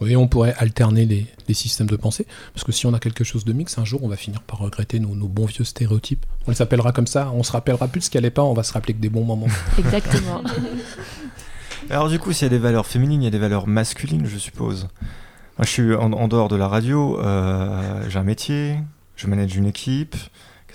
Oui, 0.00 0.14
on 0.14 0.28
pourrait 0.28 0.54
alterner 0.58 1.06
les, 1.06 1.54
systèmes 1.54 1.88
de 1.88 1.96
pensée, 1.96 2.26
parce 2.54 2.62
que 2.62 2.70
si 2.70 2.86
on 2.86 2.94
a 2.94 3.00
quelque 3.00 3.24
chose 3.24 3.44
de 3.44 3.52
mix, 3.52 3.78
un 3.78 3.84
jour 3.84 4.04
on 4.04 4.08
va 4.08 4.16
finir 4.16 4.42
par 4.42 4.60
regretter 4.60 5.00
nos, 5.00 5.26
bons 5.26 5.46
vieux 5.46 5.64
stéréotypes. 5.64 6.24
On 6.46 6.52
les 6.52 6.62
appellera 6.62 6.92
comme 6.92 7.08
ça, 7.08 7.32
on 7.34 7.42
se 7.42 7.50
rappellera 7.50 7.88
plus 7.88 8.00
de 8.00 8.04
ce 8.04 8.10
qu'elle 8.10 8.22
n'est 8.22 8.30
pas, 8.30 8.44
on 8.44 8.52
va 8.52 8.62
se 8.62 8.72
rappeler 8.72 8.94
que 8.94 9.00
des 9.00 9.08
bons 9.08 9.24
moments. 9.24 9.48
Exactement. 9.78 10.42
Alors 11.90 12.08
du 12.08 12.20
coup, 12.20 12.32
s'il 12.32 12.44
y 12.44 12.46
a 12.46 12.50
des 12.50 12.58
valeurs 12.58 12.86
féminines, 12.86 13.22
il 13.22 13.24
y 13.24 13.28
a 13.28 13.30
des 13.30 13.38
valeurs 13.38 13.66
masculines, 13.66 14.26
je 14.26 14.38
suppose. 14.38 14.88
Moi, 15.58 15.64
je 15.64 15.70
suis 15.70 15.94
en, 15.94 16.28
dehors 16.28 16.48
de 16.48 16.54
la 16.54 16.68
radio, 16.68 17.18
euh, 17.18 18.08
j'ai 18.08 18.18
un 18.18 18.24
métier, 18.24 18.76
je 19.16 19.26
manage 19.26 19.56
une 19.56 19.66
équipe, 19.66 20.14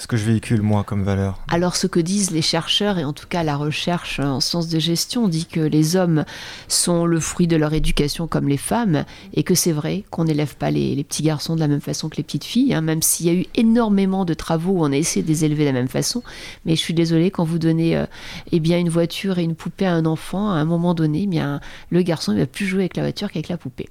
Qu'est-ce 0.04 0.10
que 0.10 0.18
je 0.18 0.26
véhicule, 0.26 0.62
moi, 0.62 0.84
comme 0.84 1.02
valeur 1.02 1.40
Alors, 1.48 1.78
ce 1.78 1.88
que 1.88 2.02
disent 2.02 2.32
les 2.32 2.42
chercheurs, 2.42 3.00
et 3.00 3.06
en 3.06 3.14
tout 3.14 3.26
cas 3.26 3.42
la 3.42 3.56
recherche 3.56 4.20
en 4.20 4.42
sciences 4.42 4.68
de 4.68 4.78
gestion, 4.78 5.30
dit 5.30 5.46
que 5.46 5.62
les 5.62 5.96
hommes 5.96 6.26
sont 6.68 7.06
le 7.06 7.22
fruit 7.22 7.48
de 7.48 7.56
leur 7.56 7.74
éducation 7.74 8.28
comme 8.28 8.50
les 8.50 8.58
femmes, 8.58 9.06
et 9.34 9.44
que 9.44 9.56
c'est 9.56 9.72
vrai 9.72 10.04
qu'on 10.10 10.26
n'élève 10.26 10.58
pas 10.58 10.72
les, 10.72 11.02
petits 11.06 11.24
garçons 11.24 11.56
de 11.56 11.62
la 11.62 11.70
même 11.70 11.80
façon 11.80 12.10
que 12.10 12.18
les 12.18 12.24
petites 12.24 12.44
filles, 12.44 12.74
hein, 12.74 12.82
même 12.82 13.02
s'il 13.02 13.28
y 13.28 13.30
a 13.30 13.34
eu 13.34 13.46
énormément 13.56 14.26
de 14.26 14.34
travaux 14.34 14.74
où 14.74 14.84
on 14.84 14.92
a 14.92 14.98
essayé 14.98 15.24
de 15.24 15.28
les 15.30 15.46
élever 15.46 15.64
de 15.64 15.70
la 15.70 15.72
même 15.72 15.88
façon. 15.88 16.22
Mais 16.66 16.76
je 16.76 16.82
suis 16.82 16.94
désolée, 16.94 17.32
quand 17.32 17.46
vous 17.46 17.58
donnez 17.58 17.96
euh, 17.96 18.06
eh 18.52 18.60
bien, 18.60 18.80
une 18.80 18.90
voiture 18.90 19.40
et 19.40 19.44
une 19.44 19.56
poupée 19.56 19.86
à 19.86 19.94
un 19.94 20.06
enfant, 20.06 20.52
à 20.52 20.56
un 20.56 20.66
moment 20.66 20.96
donné, 20.96 21.22
eh 21.24 21.28
bien, 21.28 21.62
le 21.92 22.02
garçon 22.02 22.34
ne 22.34 22.40
va 22.40 22.46
plus 22.46 22.66
jouer 22.66 22.82
avec 22.82 22.98
la 22.98 23.04
voiture 23.04 23.32
qu'avec 23.32 23.48
la 23.48 23.56
poupée. 23.56 23.88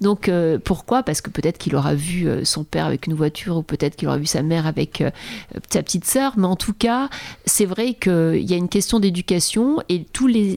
Donc, 0.00 0.28
euh, 0.28 0.60
pourquoi? 0.62 1.02
Parce 1.02 1.20
que 1.20 1.30
peut-être 1.30 1.58
qu'il 1.58 1.74
aura 1.74 1.96
vu 1.96 2.28
euh, 2.28 2.44
son 2.44 2.62
père 2.62 2.86
avec 2.86 3.08
une 3.08 3.14
voiture, 3.14 3.56
ou 3.56 3.62
peut-être 3.64 3.96
qu'il 3.96 4.06
aura 4.06 4.18
vu 4.18 4.26
sa 4.26 4.42
mère 4.42 4.68
avec 4.68 5.02
sa 5.70 5.82
petite 5.82 6.04
sœur, 6.04 6.34
mais 6.36 6.46
en 6.46 6.56
tout 6.56 6.72
cas, 6.72 7.08
c'est 7.44 7.64
vrai 7.64 7.94
qu'il 7.94 8.42
y 8.42 8.52
a 8.52 8.56
une 8.56 8.68
question 8.68 9.00
d'éducation 9.00 9.78
et 9.88 10.04
tous 10.04 10.26
les, 10.26 10.56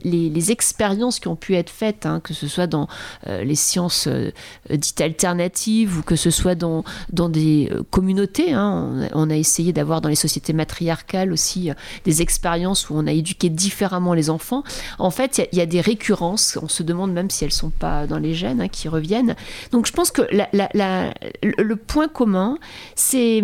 expériences 0.51 1.19
qui 1.19 1.27
ont 1.27 1.35
pu 1.35 1.55
être 1.55 1.69
faites, 1.69 2.05
hein, 2.05 2.21
que 2.21 2.33
ce 2.33 2.47
soit 2.47 2.65
dans 2.65 2.87
euh, 3.27 3.43
les 3.43 3.55
sciences 3.55 4.07
euh, 4.07 4.31
dites 4.69 4.99
alternatives 5.01 5.99
ou 5.99 6.01
que 6.01 6.15
ce 6.15 6.31
soit 6.31 6.55
dans, 6.55 6.83
dans 7.11 7.29
des 7.29 7.69
euh, 7.71 7.83
communautés. 7.91 8.53
Hein, 8.53 9.09
on, 9.13 9.29
a 9.29 9.35
essayé 9.35 9.73
d'avoir 9.73 10.01
dans 10.01 10.09
les 10.09 10.15
sociétés 10.15 10.53
matriarcales 10.53 11.31
aussi 11.31 11.71
des 12.05 12.21
expériences 12.21 12.89
où 12.89 12.95
on 12.95 13.05
a 13.05 13.11
éduqué 13.11 13.49
différemment 13.49 14.13
les 14.13 14.29
enfants. 14.29 14.63
En 14.97 15.11
fait, 15.11 15.47
il 15.51 15.57
y, 15.57 15.61
a 15.61 15.65
des 15.65 15.81
récurrences, 15.81 16.57
on 16.61 16.67
se 16.67 16.83
demande 16.83 17.11
même 17.11 17.29
si 17.29 17.43
elles 17.43 17.49
ne 17.49 17.53
sont 17.53 17.69
pas 17.69 18.07
dans 18.07 18.17
les 18.17 18.33
gènes 18.33 18.61
hein, 18.61 18.69
qui 18.69 18.87
reviennent. 18.87 19.35
Donc 19.71 19.85
je 19.85 19.91
pense 19.91 20.09
que 20.09 20.23
le 20.31 21.75
point 21.75 22.07
commun, 22.07 22.57
c'est 22.95 23.43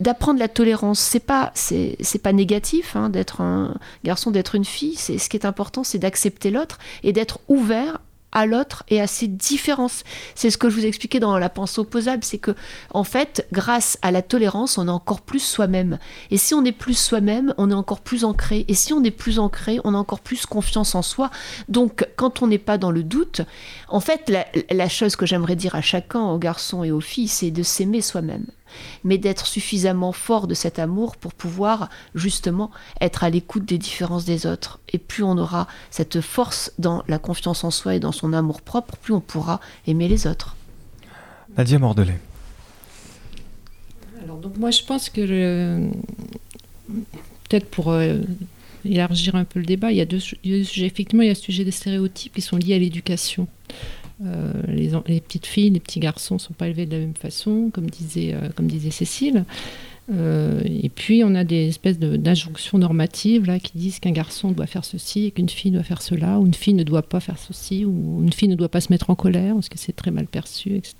d'apprendre 0.00 0.38
la 0.38 0.48
tolérance, 0.48 1.00
c'est 1.00 1.20
pas 1.20 1.52
c'est 1.54 2.22
pas 2.22 2.32
négatif 2.32 2.96
hein, 2.96 3.08
d'être 3.08 3.40
un 3.40 3.74
garçon, 4.04 4.30
d'être 4.30 4.54
une 4.54 4.64
fille. 4.64 4.94
C'est 4.96 5.18
ce 5.18 5.28
qui 5.28 5.36
est 5.36 5.46
important, 5.46 5.84
c'est 5.84 5.98
d'accepter 5.98 6.50
l'autre 6.50 6.78
et 7.02 7.12
d'être 7.12 7.40
ouvert 7.48 8.00
à 8.32 8.46
l'autre 8.46 8.82
et 8.88 9.00
à 9.00 9.06
ses 9.06 9.28
différences. 9.28 10.04
C'est 10.34 10.50
ce 10.50 10.58
que 10.58 10.70
je 10.70 10.76
vous 10.76 10.86
expliquais 10.86 11.20
dans 11.20 11.38
la 11.38 11.50
pensée 11.50 11.80
opposable, 11.80 12.24
c'est 12.24 12.38
que 12.38 12.54
en 12.90 13.04
fait, 13.04 13.46
grâce 13.52 13.98
à 14.02 14.10
la 14.10 14.22
tolérance, 14.22 14.78
on 14.78 14.88
est 14.88 14.90
encore 14.90 15.20
plus 15.20 15.42
soi-même. 15.42 15.98
Et 16.30 16.38
si 16.38 16.54
on 16.54 16.64
est 16.64 16.72
plus 16.72 16.98
soi-même, 16.98 17.54
on 17.58 17.70
est 17.70 17.74
encore 17.74 18.00
plus 18.00 18.24
ancré. 18.24 18.64
Et 18.68 18.74
si 18.74 18.92
on 18.92 19.04
est 19.04 19.10
plus 19.10 19.38
ancré, 19.38 19.78
on 19.84 19.94
a 19.94 19.98
encore 19.98 20.20
plus 20.20 20.46
confiance 20.46 20.94
en 20.94 21.02
soi. 21.02 21.30
Donc, 21.68 22.08
quand 22.16 22.42
on 22.42 22.46
n'est 22.46 22.58
pas 22.58 22.78
dans 22.78 22.90
le 22.90 23.02
doute, 23.02 23.42
en 23.88 24.00
fait, 24.00 24.30
la, 24.30 24.46
la 24.70 24.88
chose 24.88 25.14
que 25.14 25.26
j'aimerais 25.26 25.56
dire 25.56 25.74
à 25.74 25.82
chacun, 25.82 26.22
aux 26.22 26.38
garçons 26.38 26.82
et 26.84 26.90
aux 26.90 27.00
filles, 27.00 27.28
c'est 27.28 27.50
de 27.50 27.62
s'aimer 27.62 28.00
soi-même 28.00 28.46
mais 29.04 29.18
d'être 29.18 29.46
suffisamment 29.46 30.12
fort 30.12 30.46
de 30.46 30.54
cet 30.54 30.78
amour 30.78 31.16
pour 31.16 31.34
pouvoir 31.34 31.88
justement 32.14 32.70
être 33.00 33.24
à 33.24 33.30
l'écoute 33.30 33.64
des 33.64 33.78
différences 33.78 34.24
des 34.24 34.46
autres. 34.46 34.80
Et 34.92 34.98
plus 34.98 35.24
on 35.24 35.38
aura 35.38 35.66
cette 35.90 36.20
force 36.20 36.72
dans 36.78 37.02
la 37.08 37.18
confiance 37.18 37.64
en 37.64 37.70
soi 37.70 37.94
et 37.94 38.00
dans 38.00 38.12
son 38.12 38.32
amour 38.32 38.62
propre, 38.62 38.96
plus 38.96 39.14
on 39.14 39.20
pourra 39.20 39.60
aimer 39.86 40.08
les 40.08 40.26
autres. 40.26 40.56
Nadia 41.56 41.78
Mordelet. 41.78 42.18
Alors 44.22 44.38
donc 44.38 44.56
moi 44.56 44.70
je 44.70 44.82
pense 44.84 45.10
que 45.10 45.88
peut-être 47.48 47.68
pour 47.68 47.90
euh, 47.90 48.20
élargir 48.84 49.34
un 49.34 49.44
peu 49.44 49.60
le 49.60 49.66
débat, 49.66 49.92
il 49.92 49.98
y 49.98 50.00
a 50.00 50.06
deux, 50.06 50.20
sujets. 50.20 50.86
Effectivement, 50.86 51.22
il 51.22 51.26
y 51.26 51.30
a 51.30 51.34
le 51.34 51.38
sujet 51.38 51.64
des 51.64 51.70
stéréotypes 51.70 52.34
qui 52.34 52.40
sont 52.40 52.56
liés 52.56 52.74
à 52.74 52.78
l'éducation. 52.78 53.46
Euh, 54.24 54.52
les, 54.68 55.20
petites 55.20 55.46
filles, 55.46 55.70
les 55.70 55.80
petits 55.80 56.00
garçons 56.00 56.34
ne 56.34 56.40
sont 56.40 56.52
pas 56.52 56.68
élevés 56.68 56.86
de 56.86 56.92
la 56.92 56.98
même 56.98 57.14
façon, 57.14 57.70
comme 57.72 57.90
disait, 57.90 58.34
euh, 58.34 58.48
comme 58.54 58.66
disait 58.66 58.90
Cécile. 58.90 59.44
Euh, 60.12 60.60
et 60.64 60.88
puis 60.88 61.22
on 61.24 61.34
a 61.34 61.44
des 61.44 61.68
espèces 61.68 61.98
d'injonctions 61.98 62.76
normatives 62.76 63.46
là, 63.46 63.60
qui 63.60 63.72
disent 63.76 64.00
qu'un 64.00 64.10
garçon 64.10 64.50
doit 64.50 64.66
faire 64.66 64.84
ceci 64.84 65.26
et 65.26 65.30
qu'une 65.30 65.48
fille 65.48 65.70
doit 65.70 65.84
faire 65.84 66.02
cela, 66.02 66.40
ou 66.40 66.46
une 66.46 66.54
fille 66.54 66.74
ne 66.74 66.82
doit 66.82 67.02
pas 67.02 67.20
faire 67.20 67.38
ceci, 67.38 67.84
ou 67.84 68.20
une 68.22 68.32
fille 68.32 68.48
ne 68.48 68.56
doit 68.56 68.68
pas 68.68 68.80
se 68.80 68.92
mettre 68.92 69.10
en 69.10 69.14
colère 69.14 69.54
parce 69.54 69.68
que 69.68 69.78
c'est 69.78 69.92
très 69.92 70.10
mal 70.10 70.26
perçu, 70.26 70.74
etc. 70.76 70.94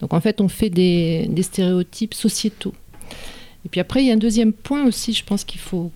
Donc 0.00 0.14
en 0.14 0.20
fait 0.20 0.40
on 0.40 0.48
fait 0.48 0.70
des, 0.70 1.26
des 1.28 1.42
stéréotypes 1.42 2.14
sociétaux. 2.14 2.74
Et 3.66 3.68
puis 3.68 3.80
après 3.80 4.02
il 4.02 4.06
y 4.06 4.10
a 4.10 4.14
un 4.14 4.18
deuxième 4.18 4.54
point 4.54 4.86
aussi, 4.86 5.12
je 5.12 5.24
pense 5.24 5.44
qu'il 5.44 5.60
faut 5.60 5.92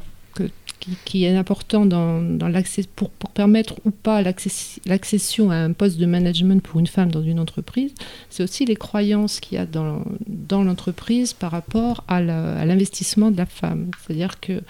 qui, 1.05 1.24
est 1.24 1.37
important 1.37 1.87
dans, 1.87 2.22
dans 2.22 2.48
l'accès 2.48 2.85
pour, 2.96 3.11
pour, 3.11 3.31
permettre 3.31 3.74
ou 3.85 3.90
pas 3.90 4.22
l'accession 4.22 5.51
à 5.51 5.57
un 5.57 5.72
poste 5.72 5.98
de 5.98 6.07
management 6.07 6.62
pour 6.62 6.81
une 6.81 6.87
femme 6.87 7.11
dans 7.11 7.22
une 7.22 7.40
entreprise, 7.40 7.92
c'est 8.31 8.42
aussi 8.42 8.64
les 8.64 8.77
croyances 8.77 9.40
qu'il 9.40 9.57
y 9.57 9.61
a 9.61 9.66
dans, 9.66 10.03
dans 10.27 10.64
l'entreprise 10.64 11.33
par 11.33 11.51
rapport 11.51 12.05
à 12.09 12.20
l'investissement 12.20 13.31
de 13.31 13.37
la 13.37 13.46
femme. 13.46 13.90
C'est-à-dire 14.01 14.40
que 14.40 14.61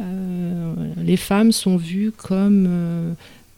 euh, 0.00 0.74
les 0.96 1.16
femmes 1.16 1.52
sont 1.52 1.76
vues 1.76 2.12
comme 2.16 2.66
euh, 2.68 3.12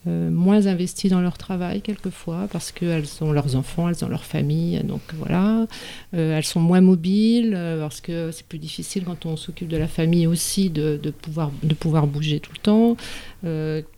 euh, 0.07 0.31
moins 0.31 0.67
investies 0.67 1.09
dans 1.09 1.23
leur 1.23 1.39
travail 1.39 1.81
quelquefois 1.81 2.47
parce 2.53 2.73
qu'elles 2.73 3.07
ont 3.23 3.33
leurs 3.33 3.57
enfants, 3.57 3.89
elles 3.89 4.05
ont 4.05 4.09
leur 4.09 4.25
famille, 4.25 4.79
donc 4.85 5.01
voilà. 5.15 5.67
Euh, 6.13 6.37
elles 6.37 6.45
sont 6.45 6.61
moins 6.61 6.83
mobiles 6.83 7.55
euh, 7.57 7.81
parce 7.81 8.03
que 8.03 8.31
c'est 8.31 8.47
plus 8.47 8.59
difficile 8.59 9.05
quand 9.05 9.25
on 9.25 9.37
s'occupe 9.37 9.69
de 9.69 9.79
la 9.79 9.89
famille 9.89 10.27
aussi 10.27 10.69
de, 10.69 11.01
de, 11.03 11.11
pouvoir, 11.11 11.53
de 11.63 11.73
pouvoir 11.73 12.07
bouger 12.07 12.41
tout 12.41 12.53
le 12.53 12.59
temps. 12.59 12.97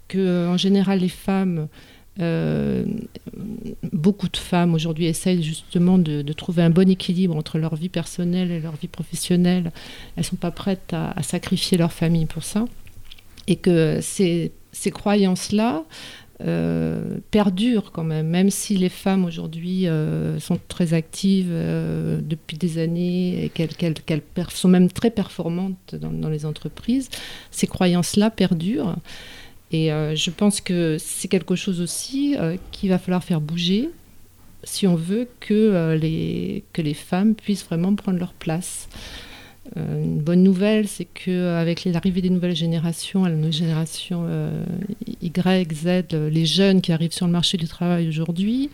que 0.09 0.49
en 0.49 0.57
général 0.57 1.01
les 1.01 1.09
femmes 1.09 1.66
beaucoup 3.92 4.29
de 4.29 4.37
femmes 4.37 4.75
aujourd'hui 4.75 5.07
essayent 5.07 5.42
justement 5.42 5.99
de, 5.99 6.23
de, 6.23 6.33
trouver 6.33 6.62
un 6.62 6.71
bon 6.71 6.88
équilibre 6.88 7.37
entre 7.37 7.59
leur 7.59 7.75
vie 7.75 7.88
personnelle 7.88 8.51
et 8.53 8.61
leur 8.61 8.77
vie 8.77 8.88
professionnelle. 8.88 9.73
Elles 10.14 10.21
ne 10.21 10.23
sont 10.23 10.37
pas 10.37 10.51
prêtes 10.53 10.92
à, 10.92 11.11
à, 11.11 11.23
sacrifier 11.23 11.77
leur 11.77 11.92
famille 11.92 12.25
pour 12.27 12.45
ça. 12.45 12.64
Et 13.49 13.57
que 13.57 13.99
c'est 14.01 14.51
ces 14.77 14.91
croyances-là 14.91 15.85
euh, 16.43 17.17
perdurent 17.31 17.93
quand 17.93 18.05
même, 18.05 18.29
même 18.29 18.51
si 18.51 18.77
les 18.77 18.91
femmes 18.91 19.25
aujourd'hui 19.25 19.89
euh, 19.89 20.39
sont 20.39 20.59
très 20.69 20.93
actives 20.93 21.49
euh, 21.51 22.21
depuis 22.23 22.59
des 22.59 22.77
années 22.77 23.45
et 23.45 23.49
qu'elles 23.49 24.23
sont 24.51 24.69
même 24.69 24.91
très 24.91 25.11
performantes 25.11 25.95
dans, 25.95 26.29
les 26.29 26.45
entreprises, 26.45 27.09
ces 27.51 27.67
croyances-là 27.67 28.29
perdurent. 28.29 28.97
Et 29.73 29.89
je 29.89 30.31
pense 30.31 30.61
que 30.61 30.97
c'est 31.01 31.27
quelque 31.27 31.57
chose 31.57 31.81
aussi 31.81 32.37
qu'il 32.71 32.89
va 32.89 32.99
falloir 32.99 33.25
faire 33.25 33.41
bouger 33.41 33.91
si 34.62 34.87
on 34.87 34.95
veut 34.95 35.29
que, 35.41 35.99
les, 36.01 36.62
que 36.73 36.83
les 36.83 36.95
femmes 36.95 37.35
puissent 37.35 37.65
vraiment 37.65 37.93
prendre 37.97 38.19
leur 38.21 38.33
place. 38.33 38.89
Euh, 39.77 40.03
une 40.03 40.21
bonne 40.21 40.43
nouvelle, 40.43 40.89
c'est 40.89 41.05
qu'avec 41.05 41.85
l'arrivée 41.85 42.23
des 42.23 42.31
nouvelles 42.31 42.57
générations, 42.57 43.27
nos 43.29 43.51
générations 43.51 44.25
euh, 44.27 44.65
Y, 45.23 45.73
Z, 45.73 46.15
les 46.31 46.47
jeunes 46.47 46.81
qui 46.81 46.93
arrivent 46.93 47.13
sur 47.13 47.27
le 47.27 47.33
marché 47.33 47.57
du 47.57 47.67
travail 47.67 48.09
aujourd'hui, 48.09 48.71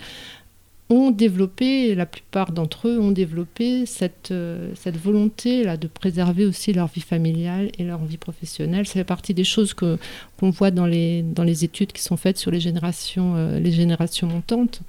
ont 0.90 1.10
développé, 1.10 1.94
la 1.94 2.04
plupart 2.04 2.52
d'entre 2.52 2.88
eux 2.88 3.00
ont 3.00 3.12
développé 3.12 3.86
cette, 3.86 4.30
euh, 4.30 4.72
volonté 5.02 5.64
là, 5.64 5.78
de 5.78 5.86
préserver 5.86 6.44
aussi 6.44 6.72
leur 6.74 6.88
vie 6.88 7.00
familiale 7.00 7.70
et 7.78 7.84
leur 7.84 8.04
vie 8.04 8.18
professionnelle. 8.18 8.86
Ça 8.86 8.94
fait 8.94 9.04
partie 9.04 9.32
des 9.32 9.44
choses 9.44 9.72
que, 9.72 9.96
qu'on 10.38 10.50
voit 10.50 10.70
dans 10.70 10.86
les, 10.86 11.22
dans 11.22 11.44
les 11.44 11.64
études 11.64 11.92
qui 11.92 12.02
sont 12.02 12.18
faites 12.18 12.36
sur 12.36 12.50
les 12.50 12.60
générations, 12.60 13.58
les 13.58 13.72
générations 13.72 14.26
montantes. 14.26 14.82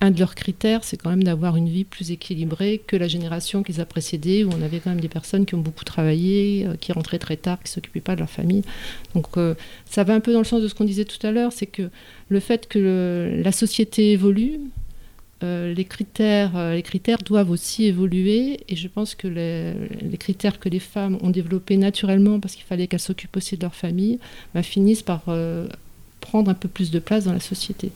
Un 0.00 0.10
de 0.10 0.18
leurs 0.18 0.34
critères, 0.34 0.84
c'est 0.84 0.96
quand 0.96 1.10
même 1.10 1.24
d'avoir 1.24 1.56
une 1.56 1.68
vie 1.68 1.84
plus 1.84 2.10
équilibrée 2.10 2.80
que 2.86 2.96
la 2.96 3.08
génération 3.08 3.62
qu'ils 3.62 3.80
a 3.80 3.84
précédée, 3.84 4.44
où 4.44 4.50
on 4.50 4.62
avait 4.62 4.78
quand 4.78 4.90
même 4.90 5.00
des 5.00 5.08
personnes 5.08 5.44
qui 5.44 5.54
ont 5.54 5.60
beaucoup 5.60 5.84
travaillé, 5.84 6.66
euh, 6.66 6.76
qui 6.76 6.92
rentraient 6.92 7.18
très 7.18 7.36
tard, 7.36 7.58
qui 7.58 7.64
ne 7.64 7.74
s'occupaient 7.74 8.00
pas 8.00 8.14
de 8.14 8.20
leur 8.20 8.30
famille. 8.30 8.62
Donc 9.14 9.36
euh, 9.36 9.54
ça 9.86 10.04
va 10.04 10.14
un 10.14 10.20
peu 10.20 10.32
dans 10.32 10.38
le 10.38 10.44
sens 10.44 10.62
de 10.62 10.68
ce 10.68 10.74
qu'on 10.74 10.84
disait 10.84 11.04
tout 11.04 11.24
à 11.26 11.32
l'heure, 11.32 11.52
c'est 11.52 11.66
que 11.66 11.90
le 12.28 12.40
fait 12.40 12.68
que 12.68 13.40
la 13.42 13.52
société 13.52 14.12
évolue, 14.12 14.60
euh, 15.42 15.72
les, 15.72 15.84
critères, 15.84 16.72
les 16.72 16.82
critères 16.82 17.18
doivent 17.18 17.50
aussi 17.50 17.86
évoluer, 17.86 18.60
et 18.68 18.76
je 18.76 18.88
pense 18.88 19.14
que 19.14 19.26
les, 19.26 20.18
critères 20.18 20.60
que 20.60 20.68
les 20.68 20.80
femmes 20.80 21.18
ont 21.22 21.30
développés 21.30 21.76
naturellement, 21.76 22.38
parce 22.38 22.54
qu'il 22.54 22.64
fallait 22.64 22.86
qu'elles 22.86 23.00
s'occupent 23.00 23.36
aussi 23.36 23.56
de 23.56 23.62
leur 23.62 23.74
famille, 23.74 24.20
bah, 24.54 24.62
finissent 24.62 25.02
par 25.02 25.24
prendre 26.20 26.50
un 26.50 26.54
peu 26.54 26.68
plus 26.68 26.90
de 26.90 26.98
place 26.98 27.24
dans 27.24 27.32
la 27.32 27.40
société. 27.40 27.90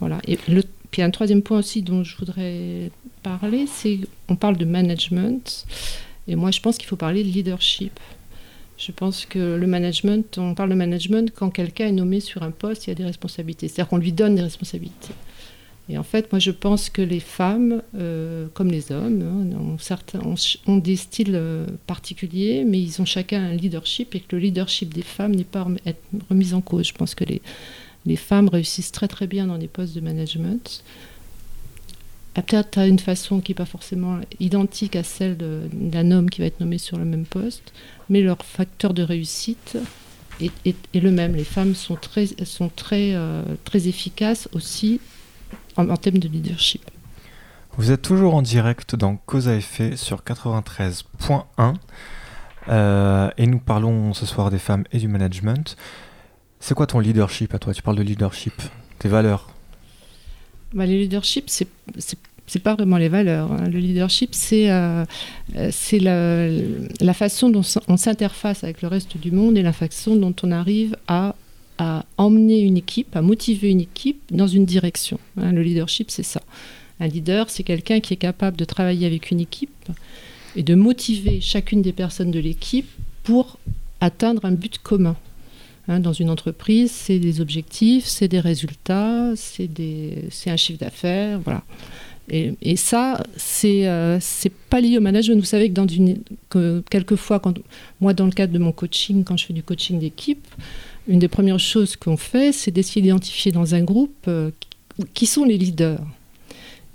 Voilà. 0.00 0.20
Et 0.26 0.38
le 0.48 0.62
puis 0.90 1.02
un 1.02 1.10
troisième 1.10 1.42
point 1.42 1.58
aussi 1.58 1.82
dont 1.82 2.04
je 2.04 2.16
voudrais 2.16 2.90
parler, 3.22 3.66
c'est 3.66 4.00
on 4.28 4.36
parle 4.36 4.56
de 4.56 4.64
management. 4.64 5.66
Et 6.26 6.36
moi, 6.36 6.50
je 6.50 6.60
pense 6.60 6.78
qu'il 6.78 6.88
faut 6.88 6.96
parler 6.96 7.22
de 7.22 7.28
leadership. 7.28 7.98
Je 8.76 8.92
pense 8.92 9.26
que 9.26 9.56
le 9.56 9.66
management, 9.66 10.38
on 10.38 10.54
parle 10.54 10.70
de 10.70 10.74
management 10.74 11.30
quand 11.34 11.50
quelqu'un 11.50 11.88
est 11.88 11.92
nommé 11.92 12.20
sur 12.20 12.42
un 12.42 12.50
poste, 12.50 12.86
il 12.86 12.90
y 12.90 12.92
a 12.92 12.94
des 12.94 13.04
responsabilités. 13.04 13.68
C'est-à-dire 13.68 13.88
qu'on 13.88 13.98
lui 13.98 14.12
donne 14.12 14.36
des 14.36 14.42
responsabilités. 14.42 15.14
Et 15.90 15.98
en 15.98 16.02
fait, 16.02 16.32
moi, 16.32 16.38
je 16.38 16.52
pense 16.52 16.88
que 16.88 17.02
les 17.02 17.20
femmes, 17.20 17.82
euh, 17.96 18.46
comme 18.54 18.70
les 18.70 18.92
hommes, 18.92 19.22
hein, 19.22 20.18
ont, 20.24 20.34
ont, 20.72 20.76
des 20.76 20.96
styles 20.96 21.34
euh, 21.34 21.66
particuliers, 21.86 22.64
mais 22.64 22.80
ils 22.80 23.02
ont 23.02 23.04
chacun 23.04 23.42
un 23.42 23.54
leadership 23.54 24.14
et 24.14 24.20
que 24.20 24.36
le 24.36 24.42
leadership 24.42 24.94
des 24.94 25.02
femmes 25.02 25.34
n'est 25.34 25.42
pas 25.42 25.66
remis 26.30 26.54
en 26.54 26.60
cause. 26.60 26.86
Je 26.86 26.94
pense 26.94 27.16
que 27.16 27.24
les, 27.24 27.42
les 28.06 28.16
femmes 28.16 28.48
réussissent 28.48 28.92
très 28.92 29.08
très 29.08 29.26
bien 29.26 29.46
dans 29.46 29.58
des 29.58 29.68
postes 29.68 29.94
de 29.94 30.00
management. 30.00 30.82
Ah, 32.34 32.42
peut-être 32.42 32.78
à 32.78 32.86
une 32.86 32.98
façon 32.98 33.40
qui 33.40 33.50
n'est 33.52 33.56
pas 33.56 33.64
forcément 33.66 34.18
identique 34.38 34.96
à 34.96 35.02
celle 35.02 35.36
d'un 35.36 36.10
homme 36.10 36.30
qui 36.30 36.40
va 36.40 36.46
être 36.46 36.60
nommé 36.60 36.78
sur 36.78 36.96
le 36.96 37.04
même 37.04 37.26
poste, 37.26 37.72
mais 38.08 38.20
leur 38.20 38.38
facteur 38.44 38.94
de 38.94 39.02
réussite 39.02 39.76
est, 40.40 40.76
le 40.94 41.10
même. 41.10 41.34
Les 41.34 41.44
femmes 41.44 41.74
sont 41.74 41.96
très, 41.96 42.26
sont 42.44 42.70
très, 42.74 43.14
euh, 43.14 43.42
très 43.64 43.88
efficaces 43.88 44.48
aussi 44.52 45.00
en, 45.76 45.88
en 45.90 45.96
termes 45.96 46.18
de 46.18 46.28
leadership. 46.28 46.88
Vous 47.76 47.90
êtes 47.90 48.02
toujours 48.02 48.34
en 48.34 48.42
direct 48.42 48.94
dans 48.94 49.16
Cause 49.16 49.48
à 49.48 49.56
effet 49.56 49.96
sur 49.96 50.22
93.1 50.22 51.74
euh, 52.68 53.30
et 53.38 53.46
nous 53.46 53.58
parlons 53.58 54.12
ce 54.12 54.26
soir 54.26 54.50
des 54.50 54.58
femmes 54.58 54.84
et 54.92 54.98
du 54.98 55.08
management. 55.08 55.76
C'est 56.60 56.74
quoi 56.74 56.86
ton 56.86 57.00
leadership 57.00 57.54
à 57.54 57.58
toi? 57.58 57.74
Tu 57.74 57.82
parles 57.82 57.96
de 57.96 58.02
leadership, 58.02 58.54
tes 58.98 59.08
valeurs 59.08 59.48
bah, 60.74 60.86
Le 60.86 60.92
leadership, 60.92 61.44
c'est 61.48 61.68
c'est 62.50 62.58
pas 62.58 62.74
vraiment 62.74 62.96
les 62.96 63.08
valeurs. 63.08 63.52
Hein. 63.52 63.68
Le 63.68 63.78
leadership, 63.78 64.30
c'est 64.32 64.72
euh, 64.72 65.04
c'est 65.70 66.00
la, 66.00 67.14
façon 67.14 67.48
dont 67.48 67.62
on 67.86 67.96
s'interface 67.96 68.64
avec 68.64 68.82
le 68.82 68.88
reste 68.88 69.16
du 69.18 69.30
monde 69.30 69.56
et 69.56 69.62
la 69.62 69.72
façon 69.72 70.16
dont 70.16 70.34
on 70.42 70.50
arrive 70.50 70.96
à, 71.06 71.36
à, 71.78 72.04
emmener 72.16 72.58
une 72.58 72.76
équipe, 72.76 73.14
à 73.14 73.22
motiver 73.22 73.70
une 73.70 73.80
équipe 73.80 74.20
dans 74.32 74.48
une 74.48 74.64
direction. 74.64 75.20
Hein. 75.36 75.52
Le 75.52 75.62
leadership, 75.62 76.10
c'est 76.10 76.24
ça. 76.24 76.42
Un 76.98 77.06
leader, 77.06 77.50
c'est 77.50 77.62
quelqu'un 77.62 78.00
qui 78.00 78.14
est 78.14 78.22
capable 78.28 78.56
de 78.56 78.64
travailler 78.64 79.06
avec 79.06 79.30
une 79.30 79.38
équipe 79.38 79.88
et 80.56 80.64
de 80.64 80.74
motiver 80.74 81.40
chacune 81.40 81.82
des 81.82 81.92
personnes 81.92 82.32
de 82.32 82.40
l'équipe 82.40 82.88
pour 83.22 83.60
atteindre 84.00 84.44
un 84.44 84.52
but 84.52 84.78
commun. 84.78 85.16
Hein, 85.90 85.98
dans 85.98 86.12
une 86.12 86.30
entreprise, 86.30 86.92
c'est 86.92 87.18
des 87.18 87.40
objectifs, 87.40 88.04
c'est 88.04 88.28
des 88.28 88.38
résultats, 88.38 89.32
c'est 89.34 89.68
un 90.46 90.56
chiffre 90.56 90.78
d'affaires, 90.78 91.40
voilà. 91.40 91.64
Et, 92.28 92.76
ça, 92.76 93.20
c'est 93.36 93.88
euh, 93.88 94.20
pas 94.68 94.80
lié 94.80 94.98
au 94.98 95.00
management. 95.00 95.40
Vous 95.40 95.44
savez 95.44 95.68
que, 95.68 95.74
dans 95.74 95.88
une, 95.88 96.18
que 96.48 96.84
quelquefois, 96.88 97.40
quand, 97.40 97.58
moi, 98.00 98.14
dans 98.14 98.26
le 98.26 98.30
cadre 98.30 98.52
de 98.52 98.60
mon 98.60 98.70
coaching, 98.70 99.24
quand 99.24 99.36
je 99.36 99.46
fais 99.46 99.52
du 99.52 99.64
coaching 99.64 99.98
d'équipe, 99.98 100.46
une 101.08 101.18
des 101.18 101.26
premières 101.26 101.58
choses 101.58 101.96
qu'on 101.96 102.16
fait, 102.16 102.52
c'est 102.52 102.70
d'essayer 102.70 103.02
d'identifier 103.02 103.50
dans 103.50 103.74
un 103.74 103.82
groupe 103.82 104.14
euh, 104.28 104.52
qui 105.12 105.26
sont 105.26 105.44
les 105.44 105.58
leaders. 105.58 106.06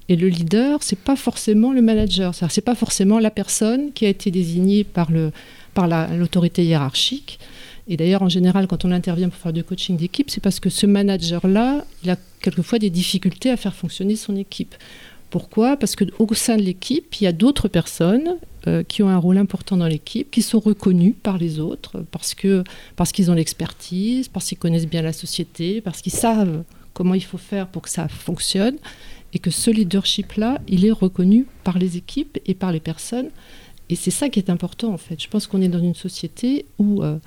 Et 0.08 0.15
le 0.15 0.29
leader, 0.29 0.81
c'est 0.84 0.99
pas 0.99 1.17
forcément 1.17 1.73
le 1.73 1.81
manager, 1.81 2.34
c'est 2.34 2.62
pas 2.62 2.75
forcément 2.75 3.19
la 3.19 3.29
personne 3.29 3.91
qui 3.91 4.05
a 4.05 4.10
été 4.10 4.31
désignée 4.31 4.86
par 4.86 5.10
l'autorité 5.12 6.63
hiérarchique, 6.63 7.39
et 7.88 7.98
d'ailleurs, 7.98 8.24
en 8.24 8.30
général, 8.30 8.67
quand 8.67 8.84
on 8.86 8.91
intervient 8.91 9.30
pour 9.30 9.39
faire 9.39 9.54
du 9.54 9.63
coaching 9.63 9.95
d'équipe, 9.95 10.30
c'est 10.30 10.41
parce 10.41 10.60
que 10.60 10.69
ce 10.69 10.86
manager-là, 10.86 11.86
il 12.04 12.10
a 12.10 12.17
quelquefois 12.41 12.80
des 12.80 12.89
difficultés 12.89 13.52
à 13.52 13.58
faire 13.58 13.76
fonctionner 13.76 14.15
son 14.15 14.36
équipe. 14.36 14.76
Pourquoi? 15.30 15.78
Parce 15.78 15.95
qu'au 15.95 16.34
sein 16.34 16.58
de 16.58 16.62
l'équipe, 16.62 17.15
il 17.19 17.26
y 17.26 17.28
a 17.28 17.32
d'autres 17.32 17.67
personnes 17.67 18.38
euh, 18.67 18.84
qui 18.84 19.04
ont 19.04 19.10
un 19.10 19.17
rôle 19.17 19.38
important 19.38 19.78
dans 19.78 19.88
l'équipe, 19.88 20.32
qui 20.32 20.41
sont 20.41 20.60
reconnues 20.60 21.13
par 21.13 21.38
les 21.38 21.60
autres, 21.60 22.04
parce 22.12 22.34
que 22.34 22.63
parce 22.95 23.12
qu'ils 23.12 23.30
ont 23.30 23.34
l'expertise, 23.34 24.30
parce 24.30 24.48
qu'ils 24.48 24.58
connaissent 24.58 24.88
bien 24.88 25.02
la 25.02 25.13
société, 25.13 25.82
parce 25.82 26.02
qu'ils 26.02 26.13
savent 26.13 26.63
comment 26.93 27.13
il 27.13 27.24
faut 27.24 27.38
faire 27.38 27.67
pour 27.67 27.84
que 27.84 27.89
ça 27.89 28.08
fonctionne, 28.08 28.78
et 29.34 29.39
que 29.39 29.52
ce 29.52 29.69
leadership-là, 29.69 30.62
il 30.67 30.86
est 30.86 30.91
reconnu 30.91 31.45
par 31.63 31.78
les 31.78 31.98
équipes 31.98 32.39
et 32.45 32.54
par 32.54 32.71
les 32.71 32.80
personnes. 32.80 33.30
Et 33.89 33.95
c'est 33.95 34.12
ça 34.12 34.30
qui 34.30 34.39
est 34.39 34.50
important, 34.50 34.93
en 34.93 34.98
fait. 34.98 35.21
Je 35.21 35.28
pense 35.28 35.45
qu'on 35.45 35.62
est 35.62 35.67
dans 35.67 35.80
une 35.80 35.93
société 35.93 36.65
où 36.80 37.04
euh, 37.04 37.17